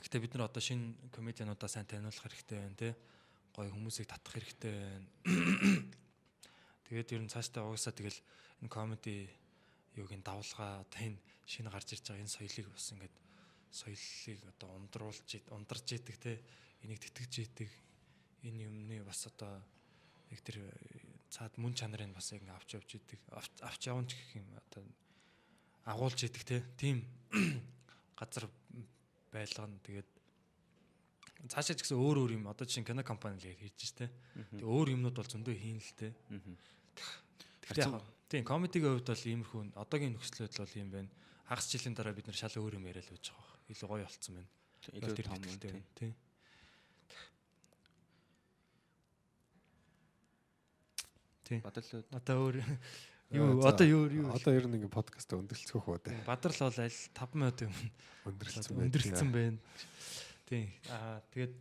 Гэтэ 0.00 0.18
бид 0.18 0.32
нар 0.34 0.50
одоо 0.50 0.62
шинэ 0.64 1.14
комедиануудаа 1.14 1.70
сайн 1.70 1.86
таниулах 1.86 2.18
хэрэгтэй 2.18 2.58
байна 2.58 2.74
те. 2.74 2.98
Гоё 3.54 3.70
хүмүүсийг 3.70 4.10
татах 4.10 4.34
хэрэгтэй 4.34 4.74
байна. 4.74 5.06
Тэгээд 6.90 7.14
ер 7.14 7.22
нь 7.22 7.30
цаашдаа 7.30 7.68
угаасаа 7.70 7.94
тэгэл 7.94 8.18
энэ 8.66 8.72
комеди 8.72 9.30
юуг 9.94 10.10
ин 10.10 10.24
давлгаа 10.26 10.82
одоо 10.82 10.98
энэ 10.98 11.20
шинэ 11.46 11.70
гарч 11.70 11.94
ирж 11.94 12.04
байгаа 12.10 12.24
энэ 12.24 12.34
соёлыг 12.34 12.66
бас 12.72 12.86
ингээд 12.90 13.14
соёлыг 13.70 14.40
одоо 14.56 14.68
ундруулж 14.80 15.30
ундарч 15.54 15.86
идэг 15.94 16.16
те 16.18 16.32
энийг 16.82 16.98
тэтгэж 16.98 17.32
идэг 17.44 17.70
энэ 18.42 18.66
юмны 18.66 19.04
бас 19.04 19.26
одоо 19.28 19.60
яг 20.30 20.40
тэр 20.40 20.62
цаад 21.30 21.54
мөн 21.56 21.74
чанарыг 21.78 22.10
бас 22.12 22.34
яг 22.34 22.42
ингээд 22.42 22.58
авч 22.58 22.70
явж 22.74 22.90
идэг. 22.98 23.20
Авч 23.62 23.82
явна 23.86 24.06
ч 24.06 24.18
гэх 24.18 24.42
юм 24.42 24.46
одоо 24.50 24.82
агуулж 25.86 26.20
идэг 26.26 26.42
те. 26.44 26.58
Тийм 26.76 27.06
газар 28.18 28.50
байлгана. 29.30 29.78
Тэгээд 29.86 30.08
цаашаа 31.48 31.78
ч 31.78 31.86
гэсэн 31.86 31.96
өөр 31.96 32.26
өөр 32.26 32.32
юм. 32.36 32.50
Одоо 32.50 32.66
чинь 32.66 32.84
кино 32.84 33.06
компани 33.06 33.38
л 33.38 33.46
хийж 33.46 33.94
штэ. 33.94 34.10
Тэг 34.58 34.66
өөр 34.66 34.98
юмнууд 34.98 35.16
бол 35.16 35.30
зөндөө 35.30 35.54
хийн 35.54 35.78
л 35.78 35.92
те. 35.94 36.10
Тэгтээ 37.64 37.86
яг 37.86 38.02
тийм 38.26 38.44
комедигийн 38.44 38.98
хувьд 38.98 39.08
бол 39.10 39.26
иймэрхүү 39.30 39.60
одоогийн 39.78 40.14
нөхцөл 40.18 40.46
байдал 40.46 40.66
бол 40.66 40.80
юм 40.82 40.90
байна. 40.90 41.10
Хагас 41.46 41.66
жилийн 41.70 41.94
дараа 41.94 42.14
бид 42.14 42.26
нар 42.26 42.38
шал 42.38 42.54
өөр 42.58 42.78
юм 42.78 42.86
яриад 42.90 43.06
байж 43.10 43.30
байгаа. 43.30 43.54
Илүү 43.70 43.88
гоё 43.88 44.04
болцсон 44.06 44.34
байна. 44.38 44.50
илүү 44.98 45.14
том 45.26 45.82
тийм. 45.98 46.14
Байна. 51.50 51.66
Тийм. 51.66 51.66
Тийм. 51.66 51.66
Бодлоо 51.66 52.00
Одоо 52.14 52.36
өөр 52.46 52.56
юу 53.34 53.62
одоо 53.66 53.86
юу 53.86 54.02
юу 54.10 54.26
Одоо 54.30 54.52
ер 54.54 54.66
нь 54.70 54.76
ингээ 54.78 54.90
подкаст 54.94 55.30
өндөрлцгөх 55.34 55.86
үү 55.90 55.98
дээ. 56.06 56.22
Бадрал 56.26 56.58
бол 56.70 56.78
аль 56.78 56.94
5 56.94 57.34
минут 57.34 57.58
юм 57.66 57.74
Өндөрлцсөн 58.30 58.74
байх. 58.74 58.86
өндөрлцсөн 58.86 59.30
байна. 59.34 59.58
Тийм. 60.46 60.66
Аа 60.90 61.18
тэгээд 61.34 61.54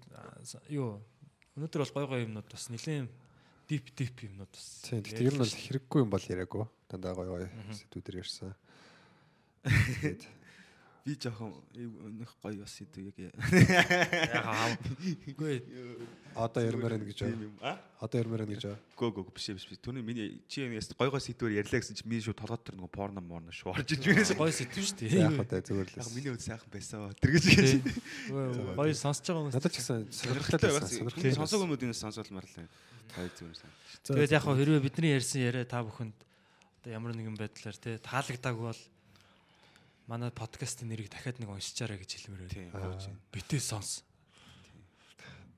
юу 0.73 1.01
өнөөдөр 1.57 1.81
бол 1.85 1.95
гой 1.97 2.05
гой 2.09 2.21
юмнууд 2.25 2.47
бас 2.49 2.69
нэлээд 2.69 3.09
дип 3.69 3.85
дип 3.93 4.17
юмнууд 4.25 4.49
бас. 4.53 4.65
Тийм. 4.85 5.01
Гэхдээ 5.05 5.29
ер 5.29 5.35
нь 5.37 5.41
бол 5.41 5.53
хэрэггүй 5.57 5.99
юм 6.05 6.09
бол 6.09 6.25
яриаггүй. 6.25 6.65
Дандаа 6.89 7.13
гоё 7.13 7.29
гоё 7.37 7.49
сэдвүүдэр 7.73 8.21
ярьсан. 8.21 8.53
би 11.09 11.15
жоохон 11.17 11.53
нөх 12.21 12.35
гоё 12.43 12.61
бас 12.61 12.75
идэв 12.85 13.09
яг 13.09 13.17
ягаа. 13.17 14.77
Үгүй 15.25 15.57
Одоо 16.37 16.61
ярмаар 16.61 16.93
байна 16.93 17.05
гэж 17.09 17.17
Тийм 17.17 17.33
байна. 17.33 17.43
юм. 17.49 17.53
А? 17.65 17.71
Одоо 18.05 18.21
ярмаар 18.21 18.43
байна 18.45 18.53
гэж 18.53 18.63
байна. 18.69 18.79
Гөө 18.93 19.09
гөө 19.17 19.33
биш 19.33 19.47
биш. 19.49 19.65
Түүний 19.81 20.03
миний 20.05 20.29
чи 20.47 20.61
яс 20.69 20.89
гой 20.93 21.09
гой 21.09 21.21
сэдвэр 21.25 21.57
ярьлаа 21.57 21.81
гэсэн 21.81 21.97
чи 21.97 22.05
миний 22.05 22.21
шууд 22.21 22.37
толгойд 22.37 22.63
тэр 22.69 22.77
нэг 22.77 22.91
порно 22.93 23.21
морно 23.25 23.49
шүү 23.49 23.73
орж 23.73 23.97
иж 23.97 24.05
байна. 24.05 24.37
гоё 24.37 24.53
сэтв 24.53 24.77
шүү 24.77 24.97
дээ. 25.01 25.25
Яг 25.25 25.41
одоо 25.41 25.59
зүгээр 25.65 25.89
л. 25.89 25.97
Яг 25.97 26.09
миний 26.13 26.29
үл 26.29 26.39
сайхан 26.39 26.69
байсан. 26.69 27.09
Тэр 27.17 27.31
гэж 27.33 27.43
гэж. 27.49 27.69
Гоё 28.77 28.93
сонсож 28.93 29.25
байгаа 29.25 29.41
хүмүүс. 29.49 29.55
Надад 29.57 29.73
ч 29.73 29.77
гэсэн 29.81 30.05
сонирхолтой 30.13 30.69
байсан. 30.69 30.95
Сонирхолтой. 31.01 31.33
Сонсоогүй 31.33 31.65
юмудын 31.65 31.97
сонсоолмаар 31.97 32.45
л 32.45 32.55
байна. 32.61 32.69
Хоёр 33.17 33.31
зүгээр 33.33 33.57
сайн. 33.57 33.73
Тэгээд 34.05 34.35
яг 34.37 34.43
хэрвээ 34.45 34.85
бидний 34.85 35.11
ярьсан 35.17 35.41
яриа 35.41 35.65
та 35.65 35.81
бүхэнд 35.81 36.13
одоо 36.79 36.91
ямар 36.93 37.17
нэгэн 37.17 37.35
байдлаар 37.35 37.77
те 37.81 37.97
таалагдаагүй 38.05 38.65
бол 38.69 38.81
манай 40.09 40.33
подкастын 40.33 40.89
нэрийг 40.89 41.13
дахиад 41.13 41.37
нэг 41.37 41.53
уншичаарай 41.53 42.01
гэж 42.01 42.17
хэлмээр 42.17 42.49
байна. 42.49 42.97
Тийм. 42.97 43.17
Битээ 43.29 43.61
сонс. 43.61 44.01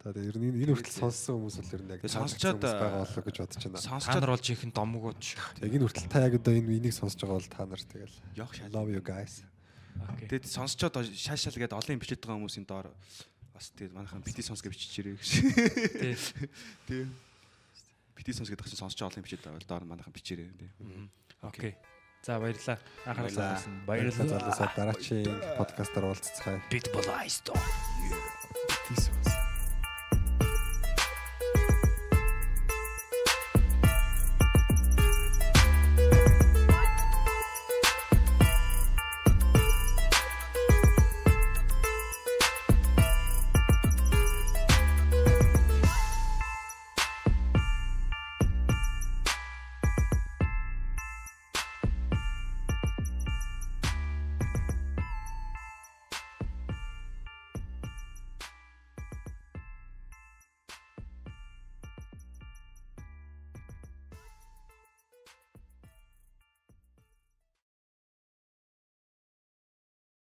За 0.03 0.11
ер 0.11 0.36
нь 0.36 0.49
энэ 0.60 0.76
хүртэл 0.76 1.07
сонссон 1.07 1.40
хүмүүс 1.40 1.56
бол 1.61 1.76
ер 1.78 1.84
нь 1.88 1.91
яг 1.95 2.02
сонсчод 2.10 2.57
байгаа 2.60 3.06
болов 3.06 3.22
гэж 3.22 3.38
бодож 3.38 3.64
байна. 3.64 3.86
Сонсчод 3.86 4.18
нар 4.19 4.34
бол 4.34 4.44
жинхэнэ 4.44 4.73
домгууд 4.73 5.19
шүү. 5.22 5.61
Яг 5.61 5.72
энэ 5.78 5.86
хүртэл 5.88 6.10
та 6.11 6.26
яг 6.26 6.36
одоо 6.41 6.53
энэ 6.57 6.73
энийг 6.82 6.95
сонсож 6.98 7.22
байгаа 7.22 7.38
бол 7.38 7.53
та 7.53 7.64
нар 7.69 7.80
тэгэл 7.86 8.15
love 8.73 8.90
you 8.91 8.99
guys. 9.06 9.45
Тэгэд 10.26 10.49
сонсчоод 10.49 11.06
шал 11.15 11.38
шал 11.38 11.53
гэдэг 11.53 11.78
олон 11.78 12.02
бичиж 12.02 12.18
байгаа 12.18 12.41
хүмүүсийн 12.41 12.65
доор 12.65 12.90
бас 13.53 13.69
тэгээд 13.78 13.94
манайхан 13.94 14.26
бити 14.26 14.41
сонс 14.41 14.65
гэж 14.65 14.73
биччихэрээ 14.73 15.15
гэж. 15.22 15.32
Тий. 16.02 16.18
Тийм. 16.90 17.14
Бити 18.18 18.34
сонс 18.34 18.49
гэдэг 18.49 18.73
чинь 18.73 18.82
сонсч 18.82 18.98
олон 19.06 19.22
бичиж 19.22 19.38
байгаа. 19.45 19.61
Доор 19.69 19.86
нь 19.86 19.91
манайхан 19.94 20.11
бичээрээ. 20.18 20.49
Тийм. 20.82 21.14
Окей. 21.45 21.78
За 22.22 22.38
баярлалаа. 22.39 22.77
Анхаарал 23.06 23.61
Баярлалаа 23.88 24.27
залуусаа 24.30 24.69
дараагийн 24.77 25.41
подкастаар 25.57 26.06
уулзцгаая. 26.06 26.61
Бит 26.69 26.85
болайсто. 26.93 27.53
Peace. 28.85 29.31